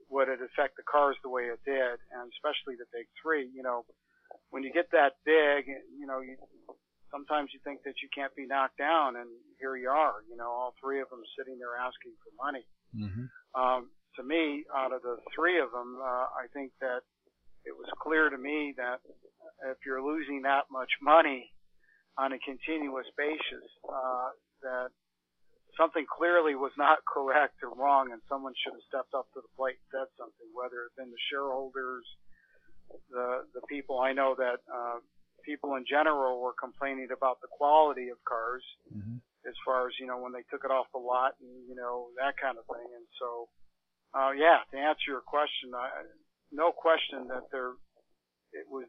would 0.09 0.29
it 0.29 0.41
affect 0.41 0.77
the 0.77 0.89
cars 0.89 1.17
the 1.23 1.29
way 1.29 1.45
it 1.53 1.61
did, 1.65 2.01
and 2.17 2.33
especially 2.33 2.77
the 2.81 2.89
big 2.93 3.07
three? 3.21 3.49
You 3.53 3.63
know, 3.63 3.85
when 4.49 4.63
you 4.63 4.73
get 4.73 4.91
that 4.93 5.21
big, 5.25 5.69
you 5.69 6.07
know, 6.07 6.21
you 6.21 6.37
sometimes 7.15 7.55
you 7.55 7.63
think 7.63 7.87
that 7.87 8.03
you 8.03 8.11
can't 8.11 8.35
be 8.35 8.51
knocked 8.51 8.77
down, 8.83 9.15
and 9.15 9.31
here 9.63 9.79
you 9.79 9.87
are. 9.87 10.27
You 10.27 10.35
know, 10.35 10.51
all 10.51 10.75
three 10.83 10.99
of 10.99 11.07
them 11.15 11.23
sitting 11.39 11.63
there 11.63 11.79
asking 11.79 12.19
for 12.19 12.35
money. 12.35 12.67
Mm-hmm. 12.91 13.31
Um, 13.55 13.95
to 14.19 14.27
me, 14.27 14.67
out 14.75 14.91
of 14.91 15.07
the 15.07 15.23
three 15.31 15.63
of 15.63 15.71
them, 15.71 16.03
uh, 16.03 16.27
I 16.35 16.51
think 16.51 16.75
that 16.83 17.07
it 17.63 17.75
was 17.79 17.87
clear 18.03 18.29
to 18.29 18.39
me 18.39 18.75
that 18.77 18.99
if 19.71 19.79
you're 19.87 20.03
losing 20.03 20.43
that 20.43 20.67
much 20.71 20.91
money 20.99 21.55
on 22.19 22.35
a 22.35 22.39
continuous 22.43 23.07
basis, 23.17 23.67
uh, 23.87 24.35
that 24.63 24.91
something 25.79 26.07
clearly 26.11 26.55
was 26.55 26.75
not 26.75 26.99
correct 27.15 27.63
or 27.63 27.71
wrong, 27.79 28.11
and 28.11 28.21
someone 28.27 28.55
should 28.59 28.75
have 28.75 28.87
stepped 28.91 29.15
up 29.15 29.31
to 29.35 29.41
the 29.41 29.53
plate 29.55 29.79
and 29.79 30.03
said 30.03 30.09
something, 30.19 30.51
whether 30.51 30.83
it 30.87 30.99
been 30.99 31.15
the 31.15 31.27
shareholders, 31.31 32.07
the 33.11 33.47
the 33.55 33.63
people. 33.71 33.99
I 33.99 34.13
know 34.13 34.35
that 34.39 34.63
uh, 34.67 34.99
people 35.45 35.77
in 35.77 35.85
general 35.89 36.41
were 36.41 36.55
complaining 36.59 37.09
about 37.17 37.41
the 37.41 37.49
quality 37.51 38.09
of 38.09 38.19
cars, 38.25 38.65
Mhm. 38.93 39.21
as 39.47 39.55
far 39.65 39.87
as 39.89 39.95
you 40.01 40.07
know 40.07 40.19
when 40.19 40.33
they 40.33 40.43
took 40.51 40.65
it 40.65 40.71
off 40.71 40.87
the 40.93 40.99
lot 40.99 41.35
and 41.41 41.69
you 41.69 41.75
know 41.75 42.11
that 42.19 42.37
kind 42.37 42.57
of 42.59 42.65
thing. 42.67 42.89
And 42.97 43.07
so, 43.19 43.49
uh, 44.15 44.31
yeah, 44.33 44.61
to 44.71 44.77
answer 44.79 45.11
your 45.11 45.21
question, 45.21 45.75
I, 45.75 45.91
no 46.53 46.73
question 46.73 47.29
that 47.29 47.51
there 47.53 47.73
it 48.53 48.67
was 48.69 48.87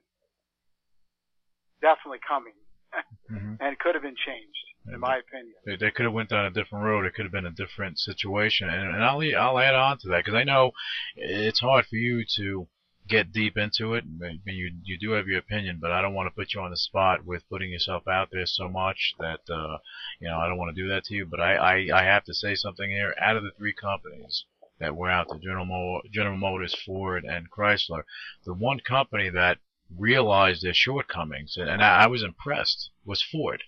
definitely 1.82 2.20
coming 2.28 2.54
Mhm. 3.32 3.58
and 3.60 3.80
could 3.80 3.96
have 3.96 4.04
been 4.04 4.16
changed, 4.16 4.66
in 4.88 5.00
my 5.00 5.18
opinion. 5.18 5.56
They, 5.66 5.76
they 5.76 5.92
could 5.92 6.06
have 6.06 6.14
went 6.14 6.30
down 6.30 6.46
a 6.46 6.52
different 6.52 6.86
road. 6.86 7.06
It 7.06 7.14
could 7.14 7.26
have 7.26 7.32
been 7.32 7.46
a 7.46 7.52
different 7.52 7.98
situation. 8.00 8.70
And, 8.70 8.96
and 8.96 9.04
I'll 9.04 9.20
I'll 9.36 9.60
add 9.60 9.76
on 9.76 9.98
to 10.00 10.08
that 10.10 10.24
because 10.24 10.36
I 10.36 10.44
know 10.44 10.72
it's 11.16 11.60
hard 11.60 11.86
for 11.88 11.96
you 11.96 12.24
to 12.38 12.68
get 13.08 13.32
deep 13.32 13.58
into 13.58 13.94
it. 13.94 14.04
You 14.46 14.72
you 14.84 14.98
do 14.98 15.12
have 15.12 15.28
your 15.28 15.40
opinion, 15.40 15.80
but 15.82 15.92
I 15.92 16.02
don't 16.02 16.14
want 16.14 16.28
to 16.28 16.36
put 16.36 16.54
you 16.54 16.62
on 16.62 16.72
the 16.72 16.78
spot 16.78 17.26
with 17.26 17.48
putting 17.50 17.72
yourself 17.72 18.08
out 18.08 18.30
there 18.32 18.46
so 18.46 18.68
much 18.68 19.14
that 19.20 19.42
uh, 19.50 19.78
you 20.20 20.28
know 20.28 20.38
I 20.38 20.48
don't 20.48 20.58
want 20.58 20.76
to 20.76 20.82
do 20.82 20.90
that 20.90 21.06
to 21.06 21.14
you. 21.14 21.26
But 21.26 21.40
I, 21.40 21.56
I 21.56 22.00
I 22.02 22.04
have 22.04 22.24
to 22.26 22.34
say 22.34 22.56
something 22.56 22.90
here. 22.90 23.14
Out 23.22 23.38
of 23.38 23.44
the 23.44 23.52
three 23.58 23.74
companies 23.74 24.46
that 24.80 24.96
were 24.96 25.10
out 25.10 25.28
there, 25.30 25.40
General 25.40 25.66
Mo- 25.66 26.02
General 26.12 26.38
Motors, 26.38 26.76
Ford, 26.86 27.24
and 27.24 27.50
Chrysler, 27.50 28.04
the 28.46 28.54
one 28.54 28.80
company 28.80 29.30
that 29.30 29.60
realized 29.96 30.64
their 30.64 30.74
shortcomings 30.74 31.56
and, 31.58 31.70
and 31.70 31.84
I, 31.84 32.04
I 32.04 32.08
was 32.08 32.24
impressed 32.24 32.90
was 33.06 33.22
Ford. 33.22 33.64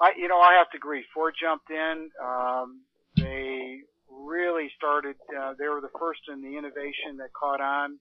I, 0.00 0.12
you 0.18 0.28
know, 0.28 0.38
I 0.38 0.54
have 0.58 0.70
to 0.72 0.76
agree. 0.76 1.04
Ford 1.14 1.34
jumped 1.40 1.70
in. 1.70 2.10
Um, 2.22 2.82
they 3.16 3.80
really 4.22 4.70
started. 4.76 5.16
Uh, 5.28 5.54
they 5.58 5.68
were 5.68 5.80
the 5.80 5.92
first 5.98 6.20
in 6.32 6.42
the 6.42 6.56
innovation 6.56 7.18
that 7.18 7.32
caught 7.32 7.60
on. 7.60 7.98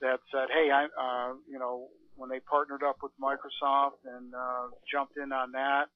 That 0.00 0.18
said, 0.32 0.48
hey, 0.50 0.70
I, 0.70 0.84
uh, 0.86 1.34
you 1.48 1.58
know, 1.58 1.88
when 2.16 2.28
they 2.28 2.40
partnered 2.40 2.82
up 2.82 2.96
with 3.02 3.12
Microsoft 3.22 4.02
and 4.04 4.34
uh, 4.34 4.68
jumped 4.90 5.16
in 5.16 5.32
on 5.32 5.52
that. 5.52 5.86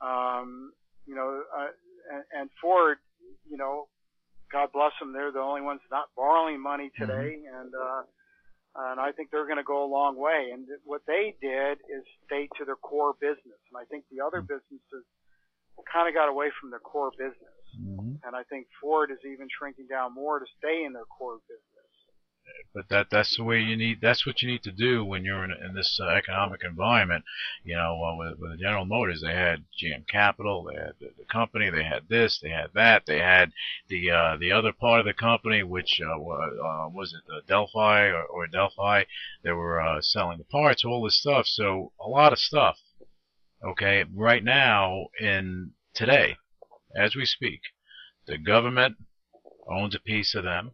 Um, 0.00 0.72
you 1.06 1.14
know, 1.14 1.42
uh, 1.56 1.68
and, 2.12 2.24
and 2.32 2.50
Ford, 2.60 2.98
you 3.48 3.56
know, 3.56 3.88
God 4.52 4.70
bless 4.72 4.92
them, 5.00 5.12
they're 5.12 5.32
the 5.32 5.40
only 5.40 5.60
ones 5.60 5.80
not 5.90 6.06
borrowing 6.16 6.62
money 6.62 6.90
today, 6.98 7.42
and 7.50 7.72
uh, 7.74 8.02
and 8.76 9.00
I 9.00 9.10
think 9.12 9.30
they're 9.30 9.46
going 9.46 9.58
to 9.58 9.66
go 9.66 9.84
a 9.84 9.90
long 9.90 10.16
way. 10.16 10.50
And 10.52 10.66
th- 10.66 10.80
what 10.84 11.02
they 11.06 11.34
did 11.40 11.78
is 11.90 12.04
stay 12.26 12.48
to 12.58 12.64
their 12.64 12.76
core 12.76 13.14
business, 13.20 13.58
and 13.72 13.76
I 13.76 13.84
think 13.90 14.04
the 14.10 14.24
other 14.24 14.40
businesses 14.40 15.04
kind 15.92 16.08
of 16.08 16.14
got 16.14 16.28
away 16.28 16.52
from 16.60 16.70
their 16.70 16.80
core 16.80 17.10
business. 17.18 17.55
Mm-hmm. 17.80 18.24
And 18.24 18.36
I 18.36 18.42
think 18.44 18.66
Ford 18.80 19.10
is 19.10 19.18
even 19.24 19.48
shrinking 19.56 19.86
down 19.88 20.14
more 20.14 20.38
to 20.38 20.46
stay 20.58 20.84
in 20.84 20.92
their 20.92 21.04
core 21.04 21.38
business. 21.48 21.86
but 22.74 22.88
that 22.88 23.08
that's 23.10 23.36
the 23.36 23.44
way 23.44 23.60
you 23.60 23.76
need 23.76 24.00
that's 24.00 24.26
what 24.26 24.40
you 24.42 24.48
need 24.48 24.62
to 24.62 24.70
do 24.70 25.04
when 25.04 25.24
you're 25.24 25.44
in, 25.44 25.50
in 25.50 25.74
this 25.74 25.98
uh, 26.00 26.08
economic 26.08 26.62
environment 26.64 27.24
you 27.64 27.74
know 27.74 28.02
uh, 28.04 28.16
with, 28.16 28.38
with 28.38 28.60
General 28.60 28.84
Motors 28.84 29.20
they 29.22 29.34
had 29.34 29.64
GM 29.82 30.06
Capital 30.08 30.64
they 30.64 30.74
had 30.74 30.92
the, 31.00 31.10
the 31.18 31.24
company 31.24 31.70
they 31.70 31.84
had 31.84 32.08
this 32.08 32.38
they 32.42 32.50
had 32.50 32.70
that 32.74 33.04
they 33.06 33.18
had 33.18 33.52
the 33.88 34.10
uh, 34.10 34.36
the 34.38 34.52
other 34.52 34.72
part 34.72 35.00
of 35.00 35.06
the 35.06 35.14
company 35.14 35.62
which 35.62 36.00
uh, 36.00 36.12
uh, 36.12 36.88
was 36.88 37.14
it 37.14 37.32
uh, 37.32 37.40
Delphi 37.48 38.06
or, 38.08 38.24
or 38.24 38.46
Delphi 38.46 39.04
they 39.42 39.52
were 39.52 39.80
uh, 39.80 40.00
selling 40.00 40.38
the 40.38 40.44
parts 40.44 40.84
all 40.84 41.02
this 41.02 41.18
stuff 41.18 41.46
so 41.46 41.92
a 42.00 42.08
lot 42.08 42.32
of 42.32 42.38
stuff 42.38 42.78
okay 43.64 44.04
right 44.14 44.44
now 44.44 45.06
in 45.20 45.72
today 45.94 46.36
as 46.94 47.14
we 47.14 47.24
speak 47.24 47.60
the 48.26 48.38
government 48.38 48.96
owns 49.68 49.94
a 49.94 50.00
piece 50.00 50.34
of 50.34 50.44
them 50.44 50.72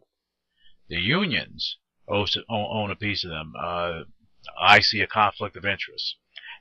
the 0.89 0.99
unions 0.99 1.77
own 2.07 2.91
a 2.91 2.95
piece 2.95 3.23
of 3.23 3.29
them. 3.29 3.53
Uh, 3.57 4.03
I 4.59 4.81
see 4.81 5.01
a 5.01 5.07
conflict 5.07 5.55
of 5.55 5.65
interest, 5.65 6.17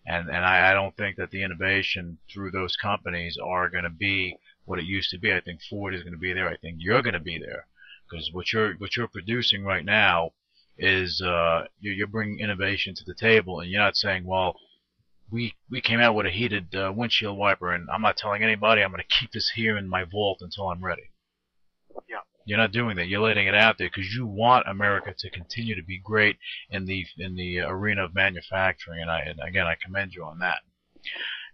and 0.06 0.28
and 0.28 0.44
I, 0.44 0.70
I 0.70 0.74
don't 0.74 0.96
think 0.96 1.16
that 1.16 1.30
the 1.30 1.42
innovation 1.42 2.18
through 2.32 2.52
those 2.52 2.76
companies 2.76 3.36
are 3.42 3.68
going 3.68 3.84
to 3.84 3.90
be 3.90 4.36
what 4.64 4.78
it 4.78 4.84
used 4.84 5.10
to 5.10 5.18
be. 5.18 5.32
I 5.32 5.40
think 5.40 5.60
Ford 5.62 5.94
is 5.94 6.02
going 6.02 6.12
to 6.12 6.18
be 6.18 6.32
there. 6.32 6.48
I 6.48 6.56
think 6.56 6.76
you're 6.78 7.02
going 7.02 7.14
to 7.14 7.20
be 7.20 7.38
there 7.38 7.66
because 8.08 8.30
what 8.32 8.52
you're 8.52 8.74
what 8.74 8.96
you're 8.96 9.08
producing 9.08 9.64
right 9.64 9.84
now 9.84 10.30
is 10.78 11.20
uh, 11.20 11.66
you're 11.80 12.06
bringing 12.06 12.38
innovation 12.38 12.94
to 12.94 13.04
the 13.04 13.14
table, 13.14 13.60
and 13.60 13.70
you're 13.70 13.82
not 13.82 13.96
saying, 13.96 14.24
well. 14.24 14.56
We, 15.32 15.54
we 15.70 15.80
came 15.80 15.98
out 15.98 16.14
with 16.14 16.26
a 16.26 16.30
heated 16.30 16.74
uh, 16.74 16.92
windshield 16.94 17.38
wiper, 17.38 17.72
and 17.72 17.88
I'm 17.90 18.02
not 18.02 18.18
telling 18.18 18.42
anybody. 18.42 18.82
I'm 18.82 18.90
going 18.90 19.02
to 19.02 19.18
keep 19.18 19.32
this 19.32 19.50
here 19.54 19.78
in 19.78 19.88
my 19.88 20.04
vault 20.04 20.38
until 20.42 20.68
I'm 20.68 20.84
ready. 20.84 21.10
Yeah. 22.08 22.18
You're 22.44 22.58
not 22.58 22.72
doing 22.72 22.96
that. 22.96 23.08
You're 23.08 23.20
letting 23.20 23.46
it 23.46 23.54
out 23.54 23.78
there 23.78 23.88
because 23.88 24.14
you 24.14 24.26
want 24.26 24.68
America 24.68 25.14
to 25.16 25.30
continue 25.30 25.74
to 25.74 25.82
be 25.82 25.98
great 25.98 26.36
in 26.68 26.86
the 26.86 27.06
in 27.18 27.36
the 27.36 27.60
arena 27.60 28.04
of 28.04 28.14
manufacturing, 28.14 29.00
and 29.00 29.10
I 29.10 29.20
and 29.20 29.38
again 29.40 29.66
I 29.66 29.76
commend 29.82 30.12
you 30.12 30.24
on 30.24 30.38
that. 30.40 30.58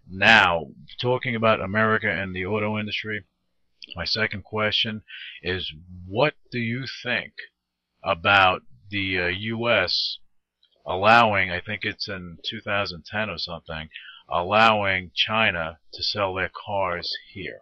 Now, 0.09 0.67
talking 0.99 1.35
about 1.35 1.61
America 1.61 2.09
and 2.09 2.35
the 2.35 2.45
auto 2.45 2.77
industry, 2.77 3.25
my 3.95 4.05
second 4.05 4.43
question 4.43 5.03
is: 5.43 5.71
What 6.07 6.33
do 6.51 6.59
you 6.59 6.85
think 7.03 7.33
about 8.03 8.63
the 8.89 9.19
uh, 9.19 9.27
U.S. 9.27 10.17
allowing? 10.85 11.51
I 11.51 11.61
think 11.61 11.81
it's 11.83 12.07
in 12.07 12.37
2010 12.49 13.29
or 13.29 13.37
something, 13.37 13.89
allowing 14.29 15.11
China 15.15 15.79
to 15.93 16.03
sell 16.03 16.33
their 16.33 16.51
cars 16.53 17.11
here. 17.33 17.61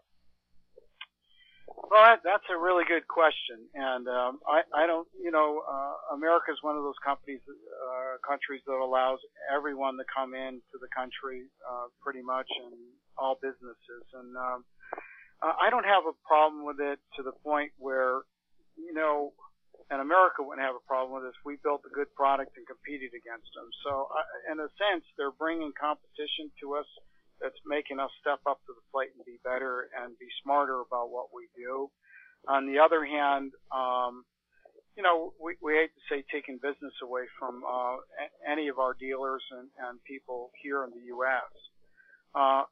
Well, 1.89 2.03
that, 2.03 2.19
that's 2.23 2.44
a 2.52 2.57
really 2.57 2.84
good 2.84 3.07
question, 3.07 3.64
and 3.73 4.07
um, 4.10 4.39
I, 4.44 4.60
I 4.76 4.88
don't, 4.88 5.07
you 5.23 5.31
know, 5.31 5.61
uh, 5.64 6.15
America 6.15 6.52
is 6.52 6.60
one 6.61 6.76
of 6.76 6.84
those 6.84 6.99
companies, 6.99 7.39
uh, 7.48 8.19
countries 8.27 8.60
that 8.68 8.76
allows 8.76 9.19
everyone 9.48 9.95
to 9.95 10.03
come 10.11 10.34
in 10.34 10.60
to 10.73 10.77
the 10.81 10.91
country, 10.91 11.48
uh, 11.64 11.88
pretty 12.03 12.19
much, 12.22 12.49
and 12.65 12.76
all 13.18 13.39
businesses, 13.41 14.03
and 14.19 14.35
um, 14.35 14.65
I 15.41 15.69
don't 15.69 15.85
have 15.85 16.03
a 16.10 16.18
problem 16.27 16.65
with 16.65 16.80
it 16.81 16.99
to 17.15 17.23
the 17.23 17.31
point 17.31 17.72
where, 17.77 18.26
you 18.76 18.94
know, 18.94 19.34
and 19.90 20.04
America 20.04 20.44
wouldn't 20.44 20.66
have 20.66 20.76
a 20.76 20.84
problem 20.84 21.16
with 21.16 21.24
this. 21.32 21.38
We 21.48 21.56
built 21.64 21.88
a 21.88 21.94
good 21.96 22.12
product 22.12 22.60
and 22.60 22.68
competed 22.68 23.16
against 23.16 23.48
them. 23.56 23.68
So, 23.88 24.12
uh, 24.12 24.52
in 24.52 24.60
a 24.60 24.68
sense, 24.76 25.08
they're 25.16 25.36
bringing 25.36 25.72
competition 25.80 26.52
to 26.64 26.76
us 26.76 26.90
that's 27.40 27.58
making 27.66 28.00
us 28.00 28.12
step 28.20 28.42
up 28.50 28.60
to 28.66 28.74
the 28.74 28.84
plate 28.92 29.14
and 29.16 29.24
be 29.24 29.40
better 29.46 29.88
and 29.96 30.18
be 30.18 30.28
smarter 30.44 30.82
about 30.82 31.14
what 31.14 31.30
we 31.32 31.48
do. 31.56 31.88
On 32.50 32.66
the 32.66 32.80
other 32.80 33.06
hand, 33.06 33.54
um, 33.72 34.26
you 34.98 35.04
know, 35.04 35.34
we, 35.38 35.56
we 35.62 35.78
hate 35.78 35.94
to 35.94 36.04
say 36.10 36.26
taking 36.34 36.58
business 36.58 36.94
away 37.04 37.30
from 37.38 37.62
uh, 37.62 38.02
any 38.50 38.68
of 38.68 38.80
our 38.80 38.98
dealers 38.98 39.44
and, 39.54 39.70
and 39.88 40.02
people 40.04 40.50
here 40.64 40.84
in 40.84 40.90
the 40.90 41.06
U.S. 41.14 41.54
Uh, 42.34 42.64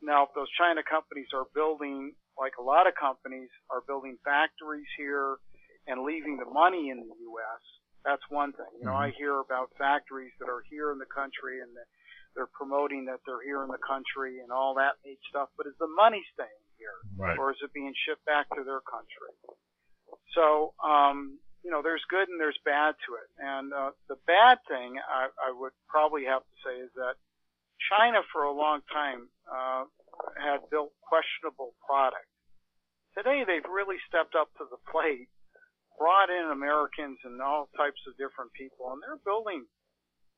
now, 0.00 0.24
if 0.24 0.30
those 0.38 0.50
China 0.54 0.82
companies 0.86 1.26
are 1.34 1.50
building, 1.52 2.14
like 2.38 2.54
a 2.60 2.62
lot 2.62 2.86
of 2.86 2.94
companies, 2.94 3.50
are 3.70 3.82
building 3.86 4.16
factories 4.22 4.86
here 4.96 5.42
and 5.86 6.02
leaving 6.02 6.36
the 6.36 6.50
money 6.50 6.90
in 6.90 6.98
the 6.98 7.16
U.S., 7.34 7.62
that's 8.04 8.22
one 8.30 8.52
thing. 8.52 8.70
You 8.78 8.86
know, 8.86 8.94
I 8.94 9.10
hear 9.18 9.40
about 9.42 9.74
factories 9.78 10.30
that 10.38 10.46
are 10.46 10.62
here 10.70 10.92
in 10.94 10.98
the 10.98 11.10
country 11.10 11.58
and 11.58 11.74
that 11.74 11.90
they're 12.38 12.52
promoting 12.52 13.06
that 13.10 13.24
they're 13.26 13.42
here 13.42 13.64
in 13.64 13.72
the 13.72 13.82
country 13.82 14.38
and 14.38 14.52
all 14.52 14.76
that 14.78 15.00
neat 15.02 15.18
stuff, 15.26 15.48
but 15.56 15.66
is 15.66 15.74
the 15.80 15.90
money 15.90 16.22
staying 16.36 16.64
here? 16.78 17.00
Right. 17.16 17.34
Or 17.34 17.50
is 17.50 17.58
it 17.64 17.72
being 17.72 17.96
shipped 18.06 18.22
back 18.28 18.46
to 18.54 18.62
their 18.62 18.84
country? 18.84 19.32
So, 20.36 20.76
um, 20.84 21.40
you 21.64 21.72
know, 21.72 21.82
there's 21.82 22.04
good 22.06 22.28
and 22.28 22.38
there's 22.38 22.60
bad 22.62 22.94
to 23.08 23.10
it. 23.18 23.28
And 23.42 23.72
uh, 23.72 23.90
the 24.06 24.20
bad 24.28 24.62
thing 24.68 25.00
I, 25.02 25.32
I 25.34 25.50
would 25.50 25.74
probably 25.88 26.28
have 26.30 26.44
to 26.44 26.56
say 26.62 26.78
is 26.78 26.92
that 26.94 27.18
China 27.90 28.20
for 28.30 28.44
a 28.44 28.54
long 28.54 28.84
time 28.92 29.26
uh, 29.48 29.88
had 30.38 30.68
built 30.70 30.92
questionable 31.02 31.74
product. 31.82 32.28
Today 33.16 33.48
they've 33.48 33.66
really 33.66 33.96
stepped 34.06 34.36
up 34.36 34.52
to 34.60 34.64
the 34.68 34.78
plate, 34.92 35.32
brought 35.98 36.30
in 36.30 36.52
Americans 36.52 37.18
and 37.24 37.40
all 37.40 37.68
types 37.76 38.00
of 38.08 38.16
different 38.16 38.52
people, 38.52 38.92
and 38.92 39.02
they're 39.02 39.20
building 39.24 39.66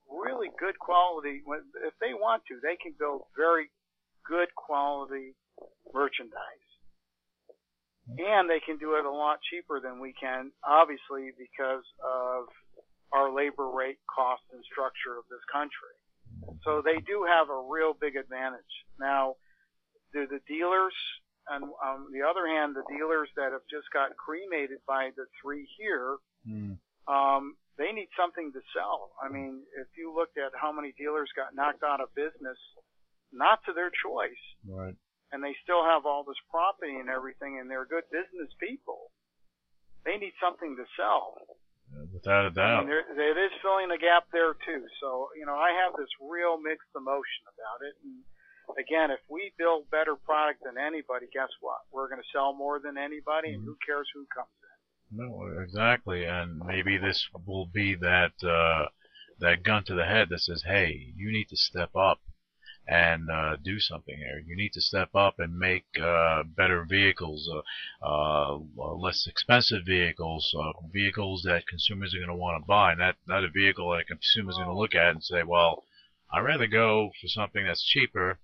really 0.08 0.48
good 0.58 0.78
quality. 0.78 1.42
If 1.84 1.94
they 2.00 2.14
want 2.14 2.42
to, 2.48 2.58
they 2.62 2.76
can 2.80 2.94
build 2.98 3.28
very 3.36 3.70
good 4.24 4.48
quality 4.54 5.36
merchandise. 5.92 6.68
And 8.08 8.48
they 8.48 8.60
can 8.64 8.78
do 8.80 8.96
it 8.96 9.04
a 9.04 9.12
lot 9.12 9.36
cheaper 9.52 9.80
than 9.84 10.00
we 10.00 10.14
can, 10.16 10.50
obviously 10.64 11.28
because 11.36 11.84
of 12.00 12.48
our 13.12 13.28
labor 13.28 13.68
rate, 13.68 14.00
cost, 14.08 14.40
and 14.52 14.64
structure 14.64 15.20
of 15.20 15.28
this 15.28 15.44
country. 15.52 15.96
So 16.64 16.80
they 16.80 17.00
do 17.04 17.28
have 17.28 17.48
a 17.52 17.68
real 17.68 17.92
big 17.92 18.16
advantage. 18.16 18.72
Now, 18.98 19.36
do 20.12 20.26
the 20.26 20.40
dealers, 20.48 20.96
and 21.50 21.64
on 21.82 22.12
the 22.12 22.22
other 22.22 22.46
hand, 22.46 22.76
the 22.76 22.84
dealers 22.88 23.28
that 23.36 23.52
have 23.52 23.64
just 23.70 23.88
got 23.92 24.16
cremated 24.16 24.78
by 24.86 25.10
the 25.16 25.26
three 25.40 25.66
here, 25.78 26.16
Mm. 26.46 26.78
um, 27.06 27.56
they 27.76 27.92
need 27.92 28.08
something 28.16 28.52
to 28.52 28.60
sell. 28.74 29.12
I 29.22 29.28
mean, 29.28 29.64
if 29.76 29.88
you 29.96 30.12
looked 30.14 30.36
at 30.38 30.52
how 30.54 30.72
many 30.72 30.92
dealers 30.92 31.30
got 31.36 31.54
knocked 31.54 31.82
out 31.82 32.00
of 32.00 32.14
business, 32.14 32.58
not 33.32 33.62
to 33.64 33.72
their 33.72 33.90
choice, 33.90 34.42
Right. 34.66 34.96
and 35.32 35.42
they 35.44 35.54
still 35.62 35.84
have 35.84 36.06
all 36.06 36.24
this 36.24 36.38
property 36.50 36.96
and 36.96 37.08
everything, 37.10 37.58
and 37.58 37.70
they're 37.70 37.84
good 37.84 38.08
business 38.10 38.52
people, 38.58 39.12
they 40.04 40.16
need 40.16 40.34
something 40.40 40.76
to 40.76 40.86
sell. 40.96 41.58
Without 42.12 42.44
a 42.46 42.48
I 42.48 42.50
doubt. 42.52 42.78
mean, 42.80 42.88
there, 42.88 43.30
it 43.30 43.38
is 43.38 43.52
filling 43.62 43.90
a 43.90 43.98
gap 43.98 44.28
there 44.30 44.54
too. 44.54 44.86
So, 45.00 45.30
you 45.36 45.46
know, 45.46 45.56
I 45.56 45.72
have 45.72 45.94
this 45.96 46.08
real 46.20 46.58
mixed 46.60 46.88
emotion 46.94 47.44
about 47.48 47.80
it. 47.86 47.94
And 48.04 48.24
again, 48.76 49.10
if 49.10 49.20
we 49.28 49.52
build 49.58 49.90
better 49.90 50.16
product 50.16 50.62
than 50.64 50.76
anybody, 50.78 51.26
guess 51.32 51.48
what? 51.60 51.78
We're 51.92 52.08
going 52.08 52.20
to 52.20 52.28
sell 52.32 52.54
more 52.54 52.78
than 52.78 52.98
anybody, 52.98 53.54
and 53.54 53.64
who 53.64 53.76
cares 53.84 54.08
who 54.12 54.26
comes 54.34 54.48
in? 54.62 55.18
No, 55.18 55.62
exactly, 55.62 56.24
and 56.24 56.58
maybe 56.58 56.98
this 56.98 57.28
will 57.46 57.66
be 57.66 57.94
that 57.94 58.32
uh, 58.42 58.88
that 59.40 59.62
gun 59.62 59.84
to 59.84 59.94
the 59.94 60.04
head 60.04 60.28
that 60.30 60.40
says, 60.40 60.64
"Hey, 60.66 61.12
you 61.16 61.32
need 61.32 61.48
to 61.48 61.56
step 61.56 61.96
up 61.96 62.20
and 62.88 63.30
uh, 63.30 63.56
do 63.62 63.78
something 63.78 64.16
here. 64.16 64.42
You 64.46 64.56
need 64.56 64.72
to 64.72 64.80
step 64.80 65.14
up 65.14 65.34
and 65.38 65.58
make 65.58 65.84
uh, 66.02 66.42
better 66.42 66.86
vehicles, 66.88 67.48
uh, 68.02 68.06
uh, 68.06 68.58
less 68.94 69.26
expensive 69.26 69.84
vehicles, 69.86 70.54
uh, 70.58 70.72
vehicles 70.90 71.42
that 71.42 71.66
consumers 71.66 72.14
are 72.14 72.18
going 72.18 72.28
to 72.28 72.34
want 72.34 72.62
to 72.62 72.66
buy, 72.66 72.94
not 72.94 73.16
not 73.26 73.44
a 73.44 73.50
vehicle 73.50 73.90
that 73.90 74.00
a 74.00 74.04
consumer 74.04 74.50
is 74.50 74.56
going 74.56 74.68
to 74.68 74.74
look 74.74 74.94
at 74.94 75.10
and 75.10 75.22
say, 75.22 75.42
well, 75.42 75.84
I'd 76.32 76.40
rather 76.40 76.66
go 76.66 77.10
for 77.20 77.28
something 77.28 77.64
that's 77.64 77.84
cheaper 77.84 78.38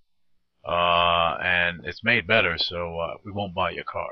uh, 0.66 1.36
and 1.42 1.84
it's 1.84 2.02
made 2.04 2.26
better, 2.26 2.54
so 2.56 2.98
uh, 2.98 3.14
we 3.24 3.32
won't 3.32 3.54
buy 3.54 3.70
your 3.70 3.84
car." 3.84 4.10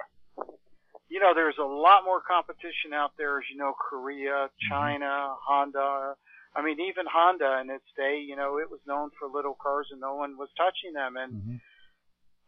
You 1.08 1.20
know, 1.20 1.32
there's 1.34 1.58
a 1.60 1.64
lot 1.64 2.04
more 2.04 2.20
competition 2.20 2.94
out 2.94 3.12
there, 3.18 3.38
as 3.38 3.44
you 3.50 3.58
know, 3.58 3.74
Korea, 3.78 4.48
China, 4.70 5.34
Honda. 5.46 6.14
I 6.56 6.62
mean, 6.62 6.80
even 6.80 7.04
Honda 7.06 7.60
in 7.60 7.70
its 7.70 7.84
day, 7.96 8.18
you 8.20 8.36
know, 8.36 8.58
it 8.58 8.70
was 8.70 8.80
known 8.86 9.10
for 9.18 9.28
little 9.28 9.56
cars 9.62 9.88
and 9.90 10.00
no 10.00 10.14
one 10.14 10.36
was 10.36 10.48
touching 10.56 10.92
them. 10.92 11.16
And 11.16 11.32
Mhm. 11.32 11.60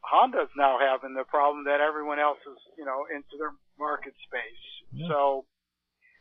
Honda's 0.03 0.51
now 0.57 0.79
having 0.79 1.15
the 1.15 1.25
problem 1.25 1.65
that 1.65 1.81
everyone 1.81 2.19
else 2.19 2.39
is, 2.47 2.59
you 2.77 2.85
know, 2.85 3.07
into 3.07 3.37
their 3.39 3.53
market 3.79 4.15
space. 4.27 4.83
Yeah. 4.93 5.09
So 5.09 5.47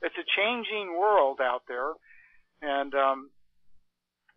it's 0.02 0.18
a 0.18 0.24
changing 0.36 0.98
world 0.98 1.40
out 1.42 1.64
there, 1.68 1.94
and 2.62 2.94
um, 2.96 3.32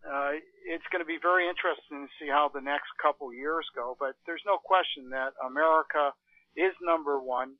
uh, 0.06 0.38
it's 0.70 0.86
going 0.92 1.02
to 1.02 1.08
be 1.08 1.18
very 1.20 1.48
interesting 1.48 2.06
to 2.06 2.10
see 2.18 2.30
how 2.30 2.48
the 2.52 2.60
next 2.62 2.88
couple 3.02 3.32
years 3.34 3.66
go. 3.74 3.96
But 3.98 4.14
there's 4.26 4.42
no 4.46 4.58
question 4.62 5.10
that 5.10 5.34
America 5.44 6.14
is 6.56 6.72
number 6.80 7.20
one, 7.20 7.58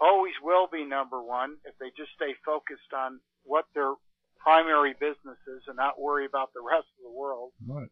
always 0.00 0.34
will 0.42 0.66
be 0.70 0.84
number 0.84 1.22
one 1.22 1.56
if 1.64 1.74
they 1.78 1.90
just 1.96 2.10
stay 2.14 2.34
focused 2.44 2.92
on 2.94 3.20
what 3.44 3.64
their 3.74 3.94
primary 4.38 4.94
business 4.94 5.38
is 5.48 5.62
and 5.66 5.76
not 5.76 6.00
worry 6.00 6.26
about 6.26 6.50
the 6.54 6.62
rest 6.62 6.86
of 6.98 7.02
the 7.02 7.14
world 7.16 7.50
Right. 7.66 7.90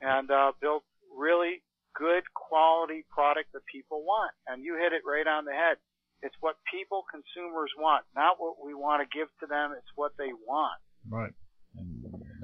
and 0.00 0.30
uh, 0.30 0.52
build 0.60 0.82
really 1.10 1.62
good 1.96 2.22
quality 2.34 3.04
product 3.10 3.50
that 3.54 3.66
people 3.66 4.02
want. 4.02 4.30
And 4.46 4.62
you 4.62 4.76
hit 4.76 4.92
it 4.92 5.02
right 5.06 5.26
on 5.26 5.44
the 5.44 5.52
head. 5.52 5.78
It's 6.22 6.34
what 6.40 6.56
people, 6.72 7.04
consumers 7.10 7.70
want, 7.78 8.04
not 8.14 8.36
what 8.38 8.56
we 8.64 8.72
want 8.74 9.02
to 9.02 9.08
give 9.18 9.28
to 9.40 9.46
them. 9.46 9.74
It's 9.76 9.92
what 9.94 10.12
they 10.16 10.32
want. 10.46 10.78
Right. 11.08 11.34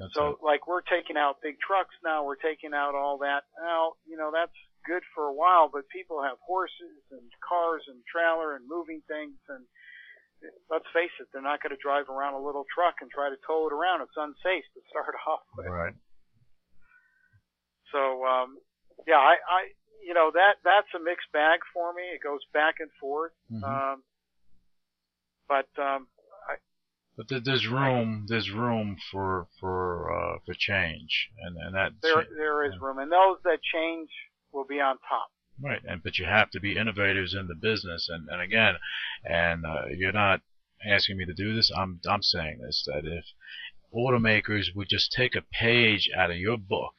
That's 0.01 0.13
So, 0.17 0.35
it. 0.35 0.37
like, 0.41 0.65
we're 0.67 0.81
taking 0.81 1.15
out 1.17 1.37
big 1.41 1.59
trucks 1.61 1.93
now. 2.03 2.23
We're 2.25 2.41
taking 2.41 2.73
out 2.73 2.95
all 2.95 3.19
that. 3.19 3.45
Now, 3.61 3.93
you 4.05 4.17
know, 4.17 4.31
that's 4.33 4.55
good 4.85 5.03
for 5.13 5.27
a 5.29 5.33
while, 5.33 5.69
but 5.71 5.85
people 5.93 6.23
have 6.23 6.37
horses 6.41 6.99
and 7.11 7.21
cars 7.47 7.83
and 7.87 8.01
trailer 8.09 8.55
and 8.57 8.65
moving 8.67 9.01
things. 9.07 9.37
And 9.47 9.63
let's 10.73 10.89
face 10.93 11.13
it, 11.21 11.27
they're 11.31 11.41
not 11.45 11.61
going 11.61 11.71
to 11.75 11.81
drive 11.81 12.09
around 12.09 12.33
a 12.33 12.41
little 12.43 12.65
truck 12.73 12.95
and 13.01 13.11
try 13.13 13.29
to 13.29 13.37
tow 13.45 13.67
it 13.69 13.73
around. 13.73 14.01
It's 14.01 14.17
unsafe 14.17 14.65
to 14.73 14.81
start 14.89 15.13
off 15.29 15.45
with. 15.55 15.67
Right. 15.69 15.93
So, 17.91 18.25
um, 18.25 18.57
yeah, 19.05 19.19
I, 19.19 19.35
I, 19.37 19.61
you 20.05 20.13
know, 20.13 20.31
that, 20.33 20.57
that's 20.63 20.87
a 20.95 20.99
mixed 21.03 21.31
bag 21.33 21.59
for 21.73 21.93
me. 21.93 22.03
It 22.15 22.23
goes 22.23 22.41
back 22.53 22.75
and 22.79 22.89
forth. 22.99 23.33
Mhm. 23.51 23.63
Um, 23.63 24.03
but, 25.47 25.67
um, 25.77 26.07
But 27.17 27.27
there- 27.27 27.39
there's 27.41 27.67
room. 27.67 28.25
There's 28.27 28.49
room 28.51 28.97
for 29.11 29.47
for 29.59 30.11
uh, 30.11 30.39
for 30.45 30.53
change, 30.53 31.29
and 31.39 31.57
and 31.57 31.75
that 31.75 31.91
there, 32.01 32.25
there 32.35 32.63
is 32.65 32.77
room. 32.79 32.99
And 32.99 33.11
those 33.11 33.37
that 33.43 33.59
change 33.61 34.09
will 34.51 34.65
be 34.65 34.79
on 34.79 34.97
top. 35.07 35.29
right. 35.61 35.81
And 35.87 36.01
but 36.03 36.17
you 36.17 36.25
have 36.25 36.49
to 36.51 36.59
be 36.59 36.77
innovators 36.77 37.33
in 37.33 37.47
the 37.47 37.55
business, 37.55 38.07
and 38.09 38.29
and 38.29 38.41
again, 38.41 38.75
and 39.25 39.65
uh, 39.65 39.85
you're 39.95 40.11
not 40.13 40.41
asking 40.85 41.17
me 41.17 41.25
to 41.25 41.33
do 41.33 41.53
this. 41.53 41.69
I'm 41.75 41.99
I'm 42.07 42.23
saying 42.23 42.59
this 42.59 42.83
that 42.87 43.05
if 43.05 43.25
automakers 43.93 44.73
would 44.75 44.87
just 44.89 45.11
take 45.11 45.35
a 45.35 45.41
page 45.41 46.09
out 46.15 46.31
of 46.31 46.37
your 46.37 46.57
book, 46.57 46.95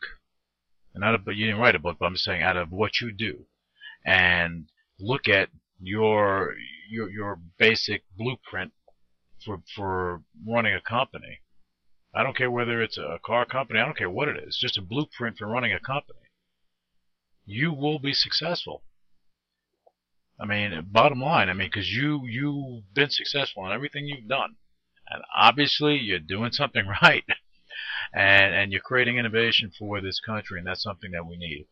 and 0.95 1.01
not 1.01 1.15
a 1.15 1.19
but 1.19 1.37
you 1.37 1.47
didn't 1.47 1.61
write 1.61 1.75
a 1.75 1.79
book, 1.81 1.97
but 1.99 2.07
I'm 2.07 2.17
saying 2.17 2.43
out 2.43 2.57
of 2.57 2.71
what 2.71 3.01
you 3.01 3.11
do, 3.13 3.47
and 4.05 4.69
look 5.01 5.27
at 5.27 5.49
your 5.81 6.55
your 6.89 7.09
your 7.11 7.41
basic 7.59 8.05
blueprint 8.17 8.73
for 9.45 9.63
for 9.75 10.23
running 10.47 10.75
a 10.75 10.81
company. 10.81 11.41
I 12.15 12.23
don't 12.23 12.37
care 12.37 12.51
whether 12.51 12.83
it's 12.83 12.99
a 12.99 13.19
car 13.25 13.47
company. 13.47 13.81
I 13.81 13.85
don't 13.85 13.97
care 13.97 14.11
what 14.11 14.29
it 14.29 14.37
is. 14.37 14.59
Just 14.61 14.77
a 14.77 14.83
blueprint 14.83 15.39
for 15.39 15.47
running 15.47 15.73
a 15.73 15.81
company. 15.81 16.19
You 17.47 17.73
will 17.73 17.99
be 17.99 18.13
successful. 18.13 18.83
I 20.39 20.45
mean, 20.45 20.89
bottom 20.91 21.21
line. 21.21 21.49
I 21.49 21.55
mean, 21.55 21.69
because 21.69 21.91
you 21.91 22.27
you've 22.27 22.93
been 22.95 23.11
successful 23.11 23.67
in 23.67 23.73
everything 23.73 24.07
you've 24.07 24.29
done, 24.29 24.57
and 25.09 25.23
obviously 25.35 25.97
you're 25.97 26.19
doing 26.19 26.53
something 26.53 26.87
right, 27.03 27.25
and 28.13 28.55
and 28.55 28.73
you're 28.73 28.81
creating 28.81 29.19
innovation 29.19 29.71
for 29.79 30.01
this 30.01 30.21
country, 30.21 30.59
and 30.59 30.67
that's 30.67 30.83
something 30.83 31.13
that 31.13 31.27
we 31.27 31.37
need. 31.37 31.67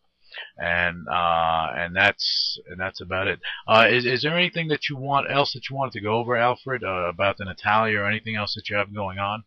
And 0.59 1.07
uh, 1.09 1.73
and 1.77 1.95
that's 1.95 2.59
and 2.69 2.79
that's 2.79 3.01
about 3.01 3.29
it. 3.29 3.41
Uh, 3.67 3.87
is 3.91 4.05
is 4.07 4.23
there 4.23 4.37
anything 4.37 4.69
that 4.69 4.89
you 4.89 4.97
want 4.97 5.31
else 5.31 5.53
that 5.53 5.69
you 5.69 5.77
wanted 5.77 5.93
to 5.93 6.01
go 6.01 6.15
over, 6.15 6.37
Alfred, 6.37 6.83
uh, 6.85 7.09
about 7.09 7.39
the 7.39 7.45
Natalia 7.45 8.01
or 8.01 8.09
anything 8.09 8.37
else 8.37 8.55
that 8.55 8.69
you 8.69 8.77
have 8.77 8.95
going 8.95 9.19
on? 9.19 9.45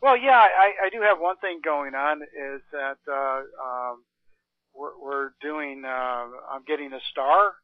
Well, 0.00 0.18
yeah, 0.18 0.36
I, 0.36 0.86
I 0.86 0.90
do 0.90 1.00
have 1.00 1.18
one 1.18 1.36
thing 1.38 1.60
going 1.64 1.94
on 1.94 2.20
is 2.22 2.60
that 2.72 2.98
uh, 3.10 3.40
um, 3.62 4.04
we're, 4.74 4.98
we're 5.00 5.30
doing. 5.40 5.84
Uh, 5.86 6.26
I'm 6.52 6.64
getting 6.66 6.92
a 6.92 7.00
star 7.10 7.54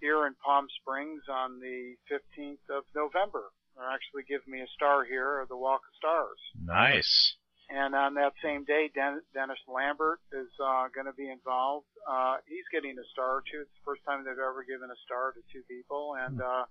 here 0.00 0.26
in 0.26 0.34
Palm 0.44 0.66
Springs 0.80 1.22
on 1.30 1.58
the 1.60 1.94
15th 2.12 2.76
of 2.76 2.84
November. 2.94 3.44
They're 3.76 3.90
actually 3.90 4.24
giving 4.28 4.52
me 4.52 4.60
a 4.60 4.68
star 4.74 5.04
here 5.04 5.40
of 5.40 5.48
the 5.48 5.56
Walk 5.56 5.80
of 5.80 5.96
Stars. 5.96 6.38
Nice. 6.62 7.35
And 7.68 7.94
on 7.94 8.14
that 8.14 8.32
same 8.42 8.64
day, 8.64 8.90
Den- 8.94 9.26
Dennis 9.34 9.58
Lambert 9.66 10.20
is 10.30 10.46
uh, 10.62 10.86
going 10.94 11.10
to 11.10 11.16
be 11.18 11.28
involved. 11.28 11.90
Uh, 12.06 12.38
he's 12.46 12.66
getting 12.70 12.94
a 12.94 13.06
star 13.10 13.42
too. 13.42 13.66
It's 13.66 13.74
the 13.82 13.84
first 13.84 14.06
time 14.06 14.22
they've 14.22 14.38
ever 14.38 14.62
given 14.62 14.86
a 14.86 14.98
star 15.04 15.34
to 15.34 15.42
two 15.50 15.66
people. 15.66 16.14
And 16.14 16.40
uh, 16.40 16.64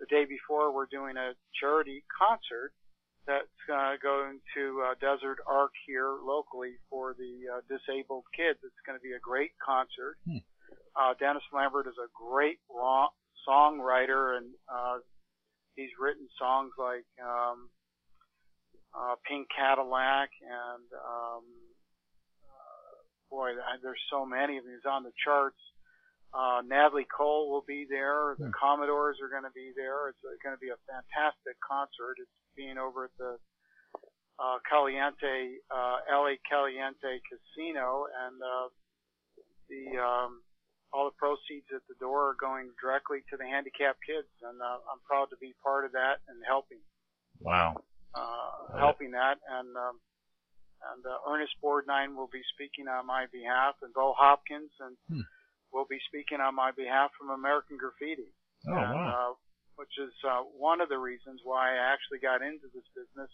the 0.00 0.08
day 0.08 0.24
before, 0.24 0.72
we're 0.72 0.88
doing 0.88 1.20
a 1.20 1.36
charity 1.60 2.04
concert 2.08 2.72
that's 3.26 3.60
uh, 3.68 4.00
going 4.02 4.40
to 4.56 4.80
uh, 4.80 4.94
Desert 4.96 5.44
Arc 5.46 5.72
here 5.86 6.16
locally 6.24 6.80
for 6.88 7.14
the 7.14 7.44
uh, 7.46 7.60
disabled 7.68 8.24
kids. 8.32 8.58
It's 8.64 8.82
going 8.86 8.98
to 8.98 9.04
be 9.04 9.12
a 9.12 9.20
great 9.20 9.52
concert. 9.60 10.16
Hmm. 10.24 10.40
Uh, 10.96 11.12
Dennis 11.20 11.44
Lambert 11.52 11.86
is 11.86 12.00
a 12.00 12.08
great 12.16 12.58
raw 12.72 13.08
songwriter, 13.46 14.36
and 14.36 14.48
uh, 14.72 14.98
he's 15.76 15.92
written 16.00 16.28
songs 16.38 16.72
like 16.78 17.06
um, 17.20 17.68
uh, 18.94 19.14
Pink 19.26 19.48
Cadillac 19.56 20.30
and 20.42 20.86
um, 20.94 21.44
uh, 22.42 22.94
boy, 23.30 23.50
there's 23.82 24.00
so 24.10 24.26
many 24.26 24.58
of 24.58 24.64
them. 24.64 24.74
He's 24.74 24.86
on 24.88 25.02
the 25.04 25.12
charts. 25.24 25.60
Uh, 26.32 26.62
Natalie 26.66 27.06
Cole 27.10 27.50
will 27.50 27.64
be 27.66 27.86
there. 27.90 28.36
The 28.38 28.46
Hmm. 28.46 28.58
Commodores 28.58 29.18
are 29.20 29.28
going 29.28 29.42
to 29.42 29.50
be 29.54 29.72
there. 29.74 30.08
It's 30.10 30.22
going 30.42 30.54
to 30.54 30.60
be 30.60 30.70
a 30.70 30.78
fantastic 30.86 31.58
concert. 31.58 32.18
It's 32.18 32.30
being 32.56 32.78
over 32.78 33.06
at 33.06 33.14
the 33.18 33.38
uh, 34.38 34.58
Caliente, 34.68 35.58
uh, 35.70 35.98
Agua 36.08 36.36
Caliente 36.48 37.20
Casino, 37.28 38.06
and 38.24 38.40
uh, 38.42 38.68
the 39.68 39.98
um, 40.00 40.42
all 40.92 41.04
the 41.06 41.14
proceeds 41.18 41.66
at 41.74 41.82
the 41.88 41.94
door 42.00 42.30
are 42.30 42.38
going 42.40 42.70
directly 42.80 43.22
to 43.30 43.36
the 43.36 43.44
handicapped 43.44 44.00
kids, 44.06 44.26
and 44.42 44.58
uh, 44.62 44.78
I'm 44.90 44.98
proud 45.06 45.30
to 45.30 45.36
be 45.38 45.54
part 45.62 45.84
of 45.84 45.92
that 45.92 46.18
and 46.28 46.42
helping 46.46 46.78
Wow. 47.40 47.82
Uh, 48.14 48.78
helping 48.78 49.12
that. 49.12 49.38
And 49.46 49.70
um, 49.76 50.00
and 50.94 51.04
uh, 51.06 51.30
Ernest 51.30 51.54
Borgnine 51.62 52.16
will 52.16 52.30
be 52.32 52.42
speaking 52.54 52.88
on 52.88 53.06
my 53.06 53.26
behalf, 53.30 53.76
and 53.82 53.92
Bo 53.94 54.14
Hopkins, 54.16 54.72
and 54.80 54.96
Hmm. 55.08 55.26
will 55.72 55.86
be 55.86 56.00
speaking 56.08 56.40
on 56.40 56.54
my 56.54 56.70
behalf 56.72 57.10
from 57.18 57.30
American 57.30 57.76
Graffiti. 57.76 58.32
Oh 58.66 58.72
and, 58.74 58.92
wow. 58.92 59.06
uh, 59.06 59.32
which 59.76 59.92
is 59.96 60.12
uh, 60.28 60.42
one 60.58 60.80
of 60.80 60.88
the 60.88 60.98
reasons 60.98 61.40
why 61.44 61.72
I 61.72 61.92
actually 61.92 62.18
got 62.20 62.42
into 62.42 62.68
this 62.74 62.84
business. 62.96 63.30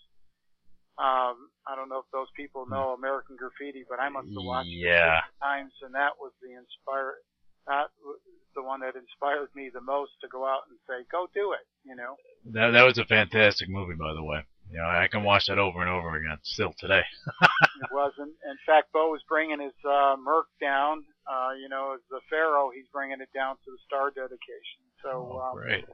Um, 0.99 1.51
I 1.69 1.77
don't 1.77 1.89
know 1.91 1.99
if 2.01 2.09
those 2.13 2.31
people 2.37 2.65
know 2.67 2.95
American 2.97 3.37
Graffiti, 3.37 3.85
but 3.89 4.01
I 4.01 4.09
must 4.09 4.29
have 4.29 4.45
watched 4.45 4.69
it 4.71 4.81
Yeah. 4.81 5.21
50 5.29 5.43
times, 5.43 5.73
and 5.83 5.95
that 5.95 6.17
was 6.21 6.33
the 6.41 6.53
inspire. 6.57 7.21
That 7.67 7.91
was 8.01 8.21
the 8.55 8.63
one 8.63 8.81
that 8.81 8.97
inspired 8.97 9.51
me 9.55 9.69
the 9.69 9.81
most 9.83 10.13
to 10.23 10.29
go 10.29 10.47
out 10.47 10.63
and 10.71 10.79
say, 10.89 11.05
"Go 11.11 11.29
do 11.35 11.53
it," 11.53 11.67
you 11.85 11.97
know. 11.97 12.17
That 12.55 12.71
that 12.71 12.85
was 12.85 12.97
a 12.99 13.05
fantastic 13.05 13.69
movie, 13.69 13.95
by 13.95 14.15
the 14.15 14.23
way. 14.23 14.47
You 14.77 14.83
know, 14.85 14.93
I 14.93 15.09
can 15.09 15.25
watch 15.25 15.49
that 15.49 15.57
over 15.57 15.81
and 15.81 15.89
over 15.89 16.21
again 16.21 16.37
still 16.45 16.77
today. 16.77 17.01
it 17.81 17.89
wasn't. 17.89 18.37
In 18.45 18.59
fact, 18.69 18.93
Bo 18.93 19.09
was 19.09 19.25
bringing 19.25 19.57
his 19.57 19.73
uh, 19.89 20.21
Merc 20.21 20.53
down. 20.61 21.01
Uh, 21.25 21.57
you 21.57 21.73
know, 21.73 21.97
as 21.97 22.05
the 22.13 22.21
Pharaoh, 22.29 22.69
he's 22.77 22.85
bringing 22.93 23.25
it 23.25 23.33
down 23.33 23.57
to 23.57 23.69
the 23.73 23.81
star 23.89 24.13
dedication. 24.13 24.85
So, 25.01 25.33
oh, 25.33 25.41
um, 25.41 25.57
great. 25.57 25.89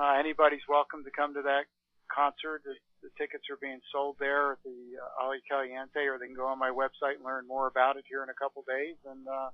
Uh, 0.00 0.16
anybody's 0.16 0.64
welcome 0.64 1.04
to 1.04 1.12
come 1.12 1.36
to 1.36 1.44
that 1.44 1.68
concert. 2.08 2.64
The, 2.64 2.72
the 3.04 3.12
tickets 3.20 3.52
are 3.52 3.60
being 3.60 3.84
sold 3.92 4.16
there 4.16 4.56
at 4.56 4.64
the 4.64 4.96
uh, 4.96 5.20
Agua 5.28 5.44
Caliente, 5.44 6.00
or 6.08 6.16
they 6.16 6.24
can 6.32 6.40
go 6.40 6.48
on 6.48 6.56
my 6.56 6.72
website 6.72 7.20
and 7.20 7.24
learn 7.24 7.44
more 7.44 7.68
about 7.68 8.00
it 8.00 8.08
here 8.08 8.24
in 8.24 8.32
a 8.32 8.38
couple 8.40 8.64
days. 8.64 8.96
And 9.04 9.28
uh, 9.28 9.52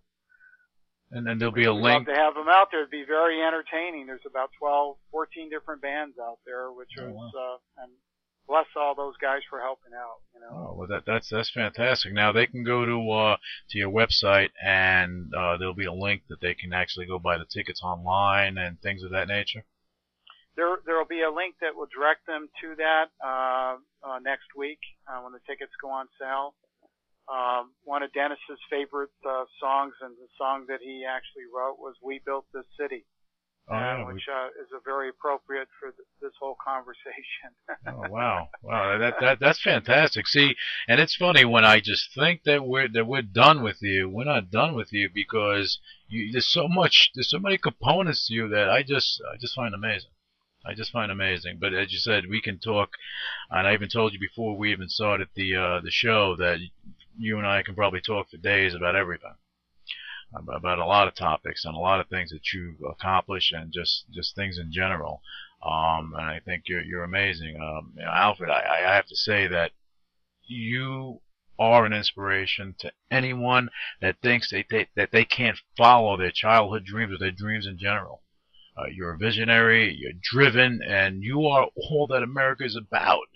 and 1.10 1.26
then 1.26 1.42
there'll 1.42 1.50
be 1.50 1.66
a 1.66 1.74
we'd 1.74 1.82
link. 1.82 2.06
love 2.06 2.14
to 2.14 2.14
have 2.14 2.38
them 2.38 2.46
out 2.46 2.70
there. 2.70 2.86
It'd 2.86 2.94
be 2.94 3.02
very 3.10 3.42
entertaining. 3.42 4.06
There's 4.06 4.22
about 4.22 4.54
12, 4.62 5.02
14 5.10 5.50
different 5.50 5.82
bands 5.82 6.14
out 6.22 6.38
there, 6.46 6.70
which 6.70 6.94
Oh, 7.02 7.10
was 7.10 7.34
uh, 7.34 7.82
and 7.82 7.90
bless 8.46 8.66
all 8.76 8.94
those 8.94 9.16
guys 9.20 9.40
for 9.48 9.60
helping 9.60 9.92
out. 9.94 10.20
You 10.34 10.40
know. 10.40 10.50
Oh, 10.52 10.74
well, 10.76 10.88
that 10.88 11.04
that's 11.06 11.28
that's 11.28 11.50
fantastic. 11.50 12.12
Now 12.12 12.32
they 12.32 12.46
can 12.46 12.64
go 12.64 12.84
to 12.84 13.10
uh, 13.10 13.36
to 13.70 13.78
your 13.78 13.90
website, 13.90 14.50
and 14.64 15.32
uh, 15.34 15.56
there'll 15.56 15.74
be 15.74 15.86
a 15.86 15.92
link 15.92 16.22
that 16.28 16.40
they 16.40 16.54
can 16.54 16.72
actually 16.72 17.06
go 17.06 17.18
buy 17.18 17.38
the 17.38 17.46
tickets 17.46 17.82
online 17.82 18.58
and 18.58 18.80
things 18.80 19.02
of 19.02 19.10
that 19.12 19.28
nature. 19.28 19.64
There 20.56 20.78
there 20.84 20.96
will 20.98 21.08
be 21.08 21.22
a 21.22 21.30
link 21.32 21.56
that 21.60 21.74
will 21.74 21.88
direct 21.88 22.26
them 22.26 22.48
to 22.60 22.74
that 22.76 23.08
uh, 23.24 23.76
uh, 24.04 24.18
next 24.20 24.52
week 24.56 24.80
uh, 25.08 25.20
when 25.22 25.32
the 25.32 25.40
tickets 25.46 25.72
go 25.80 25.88
on 25.88 26.08
sale. 26.20 26.54
Um, 27.30 27.72
one 27.84 28.02
of 28.02 28.12
Dennis's 28.12 28.60
favorite 28.68 29.14
uh, 29.24 29.44
songs 29.60 29.94
and 30.02 30.16
the 30.18 30.28
song 30.36 30.66
that 30.68 30.80
he 30.82 31.06
actually 31.08 31.46
wrote 31.48 31.78
was 31.78 31.94
"We 32.02 32.20
Built 32.24 32.46
This 32.52 32.66
City." 32.78 33.06
Oh, 33.68 33.74
yeah, 33.74 34.02
uh, 34.02 34.06
which 34.06 34.26
uh, 34.28 34.48
is 34.60 34.68
a 34.76 34.80
very 34.84 35.08
appropriate 35.08 35.68
for 35.78 35.92
th- 35.92 36.08
this 36.20 36.32
whole 36.40 36.56
conversation. 36.64 37.54
Oh 37.86 38.10
wow, 38.10 38.48
wow, 38.62 38.98
that 38.98 39.14
that 39.20 39.38
that's 39.40 39.62
fantastic. 39.62 40.26
See, 40.26 40.56
and 40.88 41.00
it's 41.00 41.14
funny 41.14 41.44
when 41.44 41.64
I 41.64 41.80
just 41.80 42.12
think 42.12 42.42
that 42.44 42.66
we're 42.66 42.88
that 42.88 43.06
we're 43.06 43.22
done 43.22 43.62
with 43.62 43.78
you. 43.80 44.08
We're 44.08 44.24
not 44.24 44.50
done 44.50 44.74
with 44.74 44.92
you 44.92 45.08
because 45.12 45.78
you, 46.08 46.32
there's 46.32 46.48
so 46.48 46.66
much, 46.68 47.10
there's 47.14 47.30
so 47.30 47.38
many 47.38 47.56
components 47.56 48.26
to 48.26 48.34
you 48.34 48.48
that 48.48 48.68
I 48.68 48.82
just 48.82 49.22
I 49.32 49.36
just 49.36 49.54
find 49.54 49.74
amazing. 49.74 50.10
I 50.66 50.74
just 50.74 50.92
find 50.92 51.10
amazing. 51.12 51.58
But 51.60 51.72
as 51.72 51.92
you 51.92 51.98
said, 51.98 52.24
we 52.28 52.40
can 52.40 52.58
talk, 52.58 52.90
and 53.50 53.66
I 53.66 53.74
even 53.74 53.88
told 53.88 54.12
you 54.12 54.18
before 54.18 54.56
we 54.56 54.72
even 54.72 54.88
started 54.88 55.28
the 55.34 55.54
uh, 55.54 55.80
the 55.80 55.90
show 55.90 56.34
that 56.36 56.58
you 57.16 57.38
and 57.38 57.46
I 57.46 57.62
can 57.62 57.76
probably 57.76 58.00
talk 58.00 58.30
for 58.30 58.38
days 58.38 58.74
about 58.74 58.96
everything 58.96 59.34
about 60.34 60.78
a 60.78 60.86
lot 60.86 61.08
of 61.08 61.14
topics 61.14 61.64
and 61.64 61.74
a 61.74 61.78
lot 61.78 62.00
of 62.00 62.08
things 62.08 62.30
that 62.30 62.52
you've 62.52 62.80
accomplished 62.88 63.52
and 63.52 63.72
just 63.72 64.04
just 64.12 64.34
things 64.34 64.58
in 64.58 64.72
general. 64.72 65.22
Um, 65.64 66.12
and 66.16 66.26
I 66.26 66.40
think 66.44 66.64
you're 66.66 66.82
you're 66.82 67.04
amazing, 67.04 67.56
um, 67.60 67.92
you 67.96 68.04
know, 68.04 68.10
Alfred. 68.10 68.50
I, 68.50 68.86
I 68.86 68.94
have 68.94 69.06
to 69.06 69.16
say 69.16 69.46
that 69.48 69.72
you 70.46 71.20
are 71.58 71.84
an 71.84 71.92
inspiration 71.92 72.74
to 72.80 72.90
anyone 73.10 73.68
that 74.00 74.16
thinks 74.22 74.50
they, 74.50 74.64
they 74.70 74.88
that 74.96 75.10
they 75.12 75.24
can't 75.24 75.58
follow 75.76 76.16
their 76.16 76.32
childhood 76.32 76.84
dreams 76.84 77.12
or 77.12 77.18
their 77.18 77.30
dreams 77.30 77.66
in 77.66 77.78
general. 77.78 78.22
Uh, 78.76 78.86
you're 78.86 79.12
a 79.12 79.18
visionary, 79.18 79.94
you're 79.94 80.12
driven, 80.22 80.80
and 80.82 81.22
you 81.22 81.46
are 81.46 81.68
all 81.76 82.06
that 82.08 82.22
America 82.22 82.64
is 82.64 82.76
about. 82.76 83.26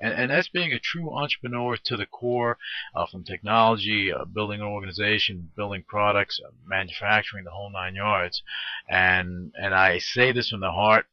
And, 0.00 0.14
and 0.14 0.30
that's 0.30 0.48
being 0.48 0.72
a 0.72 0.78
true 0.78 1.12
entrepreneur 1.12 1.76
to 1.76 1.96
the 1.96 2.06
core, 2.06 2.58
uh, 2.94 3.06
from 3.06 3.24
technology, 3.24 4.12
uh, 4.12 4.24
building 4.24 4.60
an 4.60 4.66
organization, 4.66 5.50
building 5.56 5.84
products, 5.86 6.40
uh, 6.44 6.50
manufacturing, 6.66 7.44
the 7.44 7.50
whole 7.50 7.70
nine 7.70 7.94
yards. 7.94 8.42
And 8.88 9.52
and 9.60 9.74
I 9.74 9.98
say 9.98 10.32
this 10.32 10.50
from 10.50 10.60
the 10.60 10.72
heart. 10.72 11.06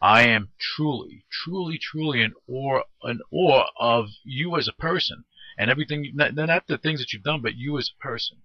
I 0.00 0.28
am 0.28 0.50
truly, 0.60 1.24
truly, 1.30 1.78
truly 1.78 2.22
in 2.22 2.32
awe, 2.48 2.82
in 3.02 3.20
awe 3.32 3.64
of 3.80 4.10
you 4.24 4.56
as 4.56 4.68
a 4.68 4.72
person 4.72 5.24
and 5.58 5.70
everything. 5.70 6.12
Not, 6.14 6.34
not 6.34 6.66
the 6.68 6.78
things 6.78 7.00
that 7.00 7.12
you've 7.12 7.24
done, 7.24 7.42
but 7.42 7.56
you 7.56 7.76
as 7.78 7.90
a 7.90 8.02
person. 8.02 8.38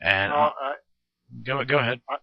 And 0.00 0.32
well, 0.32 0.54
uh, 0.60 0.72
go 1.44 1.64
go 1.64 1.78
ahead. 1.78 2.00
I 2.08 2.16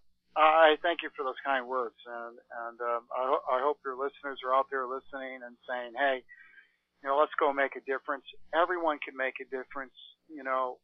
thank 0.81 1.03
you 1.03 1.09
for 1.15 1.23
those 1.27 1.39
kind 1.43 1.67
words, 1.67 1.99
and 2.07 2.35
and 2.67 2.77
um, 2.79 3.03
I, 3.11 3.23
ho- 3.27 3.45
I 3.51 3.59
hope 3.59 3.79
your 3.83 3.99
listeners 3.99 4.39
are 4.45 4.55
out 4.55 4.67
there 4.71 4.87
listening 4.87 5.43
and 5.43 5.55
saying, 5.67 5.93
"Hey, 5.99 6.23
you 7.03 7.05
know, 7.09 7.17
let's 7.19 7.35
go 7.39 7.51
make 7.51 7.75
a 7.75 7.83
difference." 7.83 8.23
Everyone 8.55 8.99
can 9.03 9.15
make 9.19 9.41
a 9.43 9.47
difference. 9.51 9.95
You 10.31 10.43
know, 10.47 10.79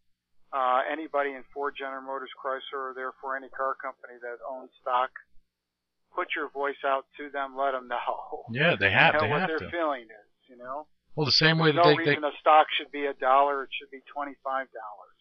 uh, 0.51 0.81
anybody 0.91 1.31
in 1.31 1.43
Ford, 1.53 1.75
General 1.77 2.03
Motors, 2.03 2.33
Chrysler, 2.35 2.91
or 2.91 2.93
therefore 2.95 3.37
any 3.37 3.49
car 3.49 3.75
company 3.79 4.19
that 4.19 4.43
owns 4.43 4.71
stock, 4.81 5.11
put 6.11 6.35
your 6.35 6.49
voice 6.51 6.81
out 6.83 7.05
to 7.17 7.29
them. 7.31 7.55
Let 7.55 7.71
them 7.71 7.87
know. 7.87 8.43
Yeah, 8.51 8.75
they 8.75 8.91
have. 8.91 9.15
You 9.15 9.21
know 9.21 9.25
they 9.27 9.31
what 9.31 9.41
have 9.47 9.49
their 9.55 9.63
to. 9.63 9.71
feeling 9.71 10.09
is. 10.11 10.29
You 10.51 10.57
know, 10.57 10.85
Well, 11.15 11.25
the 11.25 11.33
same 11.33 11.57
way 11.57 11.71
there's 11.71 11.81
that 11.81 11.89
no 11.89 11.97
they, 11.97 12.05
reason 12.11 12.21
they 12.21 12.29
a 12.29 12.37
stock 12.43 12.67
should 12.77 12.91
be 12.91 13.05
a 13.09 13.15
dollar. 13.17 13.63
It 13.65 13.71
should 13.73 13.89
be 13.89 14.03
twenty-five 14.11 14.67
dollars. 14.69 15.14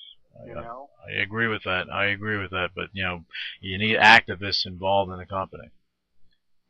You 0.47 0.59
I- 0.59 0.62
know. 0.62 0.90
I 1.06 1.20
agree 1.20 1.48
with 1.48 1.65
that. 1.65 1.90
I 1.90 2.06
agree 2.06 2.39
with 2.39 2.51
that. 2.52 2.70
But 2.74 2.89
you 2.93 3.02
know, 3.05 3.24
you 3.61 3.77
need 3.78 3.97
activists 3.98 4.65
involved 4.66 5.12
in 5.12 5.19
the 5.19 5.27
company. 5.27 5.70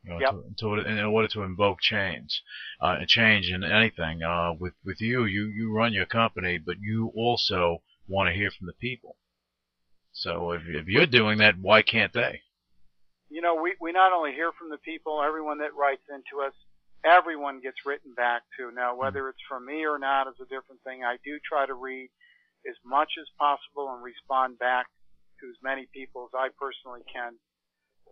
You 0.03 0.09
know, 0.11 0.19
Yep. 0.19 0.31
to, 0.59 0.83
to, 0.83 0.87
in 0.87 0.99
order 0.99 1.27
to 1.29 1.41
invoke 1.43 1.79
change, 1.81 2.43
uh, 2.79 2.97
change 3.07 3.49
in 3.49 3.63
anything. 3.63 4.21
Uh, 4.23 4.53
with 4.59 4.73
with 4.83 5.01
you, 5.01 5.25
you 5.25 5.45
you 5.47 5.71
run 5.71 5.93
your 5.93 6.05
company, 6.05 6.57
but 6.57 6.77
you 6.79 7.11
also 7.15 7.81
want 8.07 8.27
to 8.29 8.35
hear 8.35 8.51
from 8.51 8.67
the 8.67 8.73
people. 8.73 9.15
So 10.11 10.51
if 10.51 10.63
if 10.67 10.87
you're 10.87 11.07
doing 11.07 11.37
that, 11.39 11.57
why 11.59 11.81
can't 11.81 12.13
they? 12.13 12.41
you 13.29 13.41
know, 13.41 13.55
we, 13.55 13.73
we 13.81 13.91
not 13.91 14.13
only 14.13 14.31
hear 14.31 14.51
from 14.57 14.69
the 14.69 14.77
people, 14.77 15.21
everyone 15.21 15.57
that 15.57 15.75
writes 15.75 16.03
into 16.07 16.45
us, 16.45 16.53
everyone 17.03 17.59
gets 17.59 17.85
written 17.85 18.13
back 18.13 18.43
to. 18.57 18.71
Now, 18.71 18.95
whether 18.95 19.27
it's 19.27 19.41
from 19.49 19.65
me 19.65 19.85
or 19.85 19.97
not 19.99 20.27
is 20.27 20.35
a 20.39 20.45
different 20.45 20.81
thing. 20.83 21.03
I 21.03 21.17
do 21.25 21.37
try 21.43 21.65
to 21.65 21.73
read 21.73 22.09
as 22.69 22.75
much 22.83 23.13
as 23.19 23.27
possible 23.37 23.93
and 23.93 24.03
respond 24.03 24.57
back 24.59 24.87
to 25.41 25.49
as 25.49 25.55
many 25.61 25.85
people 25.93 26.25
as 26.25 26.33
I 26.35 26.49
personally 26.59 27.01
can. 27.11 27.37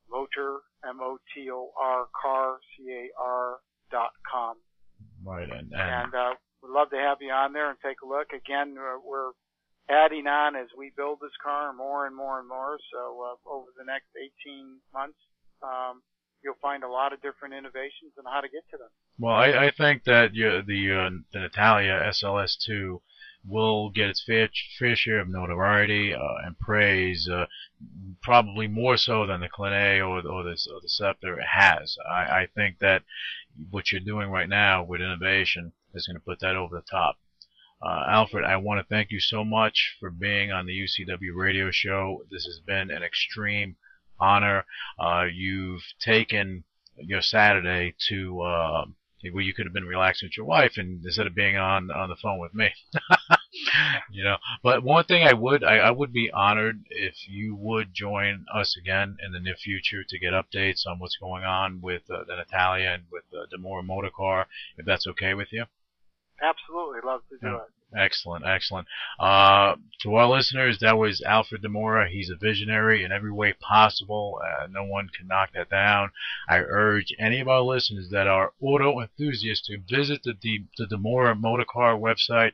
motor, 0.08 0.60
M-O-T-O-R, 0.84 2.08
car, 2.22 2.60
C-A-R 2.76 3.60
dot 3.90 4.12
com. 4.30 4.58
Right, 5.24 5.50
and, 5.50 5.72
and 5.72 5.74
And 5.74 6.14
uh, 6.14 6.34
we'd 6.62 6.70
love 6.72 6.90
to 6.90 6.96
have 6.96 7.20
you 7.20 7.32
on 7.32 7.52
there 7.52 7.68
and 7.70 7.78
take 7.80 8.00
a 8.02 8.06
look. 8.06 8.32
Again, 8.32 8.76
uh, 8.78 8.98
we're 9.04 9.32
adding 9.90 10.26
on 10.26 10.56
as 10.56 10.68
we 10.76 10.92
build 10.96 11.18
this 11.20 11.36
car 11.42 11.72
more 11.72 12.06
and 12.06 12.16
more 12.16 12.38
and 12.38 12.48
more. 12.48 12.78
So 12.92 13.22
uh, 13.22 13.48
over 13.48 13.68
the 13.76 13.84
next 13.84 14.08
18 14.16 14.78
months, 14.92 15.18
um, 15.62 16.02
you'll 16.42 16.60
find 16.60 16.84
a 16.84 16.88
lot 16.88 17.12
of 17.12 17.22
different 17.22 17.54
innovations 17.54 18.12
and 18.16 18.26
how 18.30 18.40
to 18.40 18.48
get 18.48 18.68
to 18.70 18.76
them. 18.76 18.88
Well, 19.18 19.34
I, 19.34 19.66
I 19.66 19.70
think 19.70 20.04
that 20.04 20.34
you, 20.34 20.62
the 20.62 20.92
uh, 20.92 21.10
the 21.32 21.40
Natalia 21.40 22.02
SLS2 22.08 23.00
will 23.46 23.90
get 23.90 24.08
its 24.08 24.24
fair 24.24 24.48
fair 24.78 24.96
share 24.96 25.20
of 25.20 25.28
notoriety 25.28 26.14
uh, 26.14 26.46
and 26.46 26.58
praise, 26.58 27.28
uh, 27.28 27.46
probably 28.22 28.66
more 28.66 28.96
so 28.96 29.26
than 29.26 29.40
the 29.40 29.48
Clenet 29.48 30.00
or 30.00 30.18
or 30.26 30.42
the 30.42 30.56
or 30.72 30.80
the 30.80 30.88
Scepter 30.88 31.40
has. 31.40 31.96
I, 32.08 32.42
I 32.42 32.48
think 32.54 32.78
that 32.80 33.02
what 33.70 33.92
you're 33.92 34.00
doing 34.00 34.30
right 34.30 34.48
now 34.48 34.82
with 34.82 35.00
innovation 35.00 35.72
is 35.94 36.06
going 36.06 36.16
to 36.16 36.24
put 36.24 36.40
that 36.40 36.56
over 36.56 36.76
the 36.76 36.86
top. 36.90 37.16
Uh, 37.82 38.04
Alfred, 38.08 38.44
I 38.44 38.56
want 38.56 38.80
to 38.80 38.86
thank 38.88 39.10
you 39.10 39.20
so 39.20 39.44
much 39.44 39.96
for 40.00 40.10
being 40.10 40.50
on 40.50 40.66
the 40.66 40.72
UCW 40.72 41.34
radio 41.34 41.70
show. 41.70 42.24
This 42.30 42.46
has 42.46 42.58
been 42.58 42.90
an 42.90 43.02
extreme 43.02 43.76
honor. 44.18 44.64
Uh, 44.98 45.26
you've 45.32 45.82
taken 46.00 46.64
your 46.96 47.20
Saturday 47.20 47.94
to 48.08 48.40
uh, 48.40 48.84
where 49.32 49.42
you 49.42 49.54
could 49.54 49.66
have 49.66 49.72
been 49.72 49.86
relaxing 49.86 50.26
with 50.28 50.36
your 50.36 50.46
wife, 50.46 50.76
and 50.76 51.04
instead 51.04 51.26
of 51.26 51.34
being 51.34 51.56
on 51.56 51.90
on 51.90 52.08
the 52.08 52.16
phone 52.16 52.38
with 52.38 52.54
me, 52.54 52.70
you 54.10 54.24
know. 54.24 54.36
But 54.62 54.82
one 54.82 55.04
thing 55.04 55.26
I 55.26 55.32
would 55.32 55.64
I, 55.64 55.76
I 55.76 55.90
would 55.90 56.12
be 56.12 56.30
honored 56.30 56.84
if 56.90 57.28
you 57.28 57.54
would 57.54 57.94
join 57.94 58.46
us 58.52 58.76
again 58.76 59.16
in 59.24 59.32
the 59.32 59.40
near 59.40 59.56
future 59.56 60.04
to 60.04 60.18
get 60.18 60.32
updates 60.32 60.86
on 60.86 60.98
what's 60.98 61.16
going 61.16 61.44
on 61.44 61.80
with 61.80 62.10
uh, 62.10 62.24
the 62.24 62.36
Natalia 62.36 62.90
and 62.90 63.04
with 63.10 63.24
uh, 63.32 63.46
DiMora 63.54 63.84
Motor 63.84 64.10
Car, 64.10 64.46
if 64.76 64.86
that's 64.86 65.06
okay 65.06 65.34
with 65.34 65.52
you. 65.52 65.64
Absolutely, 66.44 67.00
love 67.04 67.22
to 67.30 67.38
do 67.38 67.56
it. 67.56 67.70
Excellent, 67.96 68.44
excellent. 68.44 68.88
Uh, 69.20 69.76
to 70.02 70.16
our 70.16 70.26
listeners, 70.26 70.80
that 70.80 70.98
was 70.98 71.22
Alfred 71.22 71.62
DiMora. 71.62 72.08
He's 72.08 72.28
a 72.28 72.34
visionary 72.36 73.04
in 73.04 73.12
every 73.12 73.32
way 73.32 73.54
possible. 73.54 74.42
Uh, 74.44 74.66
no 74.66 74.84
one 74.84 75.08
can 75.16 75.28
knock 75.28 75.52
that 75.54 75.70
down. 75.70 76.10
I 76.48 76.58
urge 76.58 77.14
any 77.18 77.40
of 77.40 77.48
our 77.48 77.62
listeners 77.62 78.10
that 78.10 78.26
are 78.26 78.52
auto 78.60 79.00
enthusiasts 79.00 79.66
to 79.68 79.78
visit 79.88 80.24
the, 80.24 80.34
the, 80.42 80.64
the 80.76 80.86
DiMora 80.86 81.40
Motor 81.40 81.64
Car 81.64 81.96
website 81.96 82.52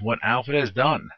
what 0.00 0.18
Alfred 0.22 0.60
has 0.60 0.72
done 0.72 1.10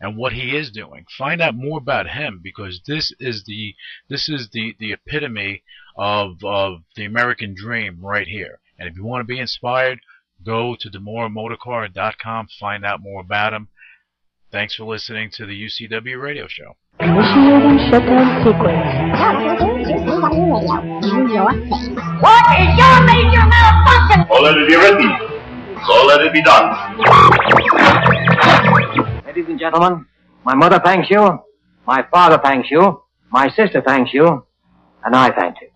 and 0.00 0.16
what 0.16 0.32
he 0.32 0.56
is 0.56 0.70
doing. 0.70 1.04
Find 1.16 1.42
out 1.42 1.54
more 1.54 1.78
about 1.78 2.08
him 2.08 2.40
because 2.42 2.80
this 2.86 3.12
is 3.20 3.44
the 3.46 3.74
this 4.08 4.28
is 4.28 4.48
the 4.52 4.74
the 4.78 4.92
epitome 4.92 5.62
of 5.96 6.42
of 6.44 6.80
the 6.96 7.04
American 7.04 7.54
dream 7.54 7.98
right 8.00 8.26
here. 8.26 8.58
And 8.78 8.88
if 8.88 8.96
you 8.96 9.04
want 9.04 9.20
to 9.20 9.26
be 9.26 9.38
inspired, 9.38 10.00
go 10.44 10.74
to 10.80 10.90
DiMoraMotorcar.com, 10.90 12.48
find 12.58 12.84
out 12.84 13.02
more 13.02 13.20
about 13.20 13.52
him. 13.52 13.68
Thanks 14.50 14.74
for 14.74 14.84
listening 14.84 15.30
to 15.34 15.46
the 15.46 15.66
UCW 15.66 16.20
radio 16.20 16.48
show. 16.48 16.76
Initiating 16.98 17.78
shutdown 17.90 18.42
sequence. 18.42 18.82
What 22.20 22.44
is 22.58 22.76
your 22.76 22.96
major 23.04 23.46
malfunction? 23.46 24.26
So 24.28 24.40
let 24.42 24.56
it 24.56 24.66
be 24.66 24.76
written. 24.76 25.10
So 25.86 26.04
let 26.06 26.20
it 26.22 26.32
be 26.32 26.42
done. 26.42 28.06
Ladies 29.40 29.52
and 29.52 29.58
gentlemen, 29.58 30.04
my 30.44 30.54
mother 30.54 30.78
thanks 30.84 31.08
you, 31.08 31.38
my 31.86 32.04
father 32.12 32.38
thanks 32.44 32.70
you, 32.70 33.02
my 33.32 33.48
sister 33.48 33.80
thanks 33.80 34.12
you, 34.12 34.44
and 35.02 35.16
I 35.16 35.30
thank 35.30 35.62
you. 35.62 35.69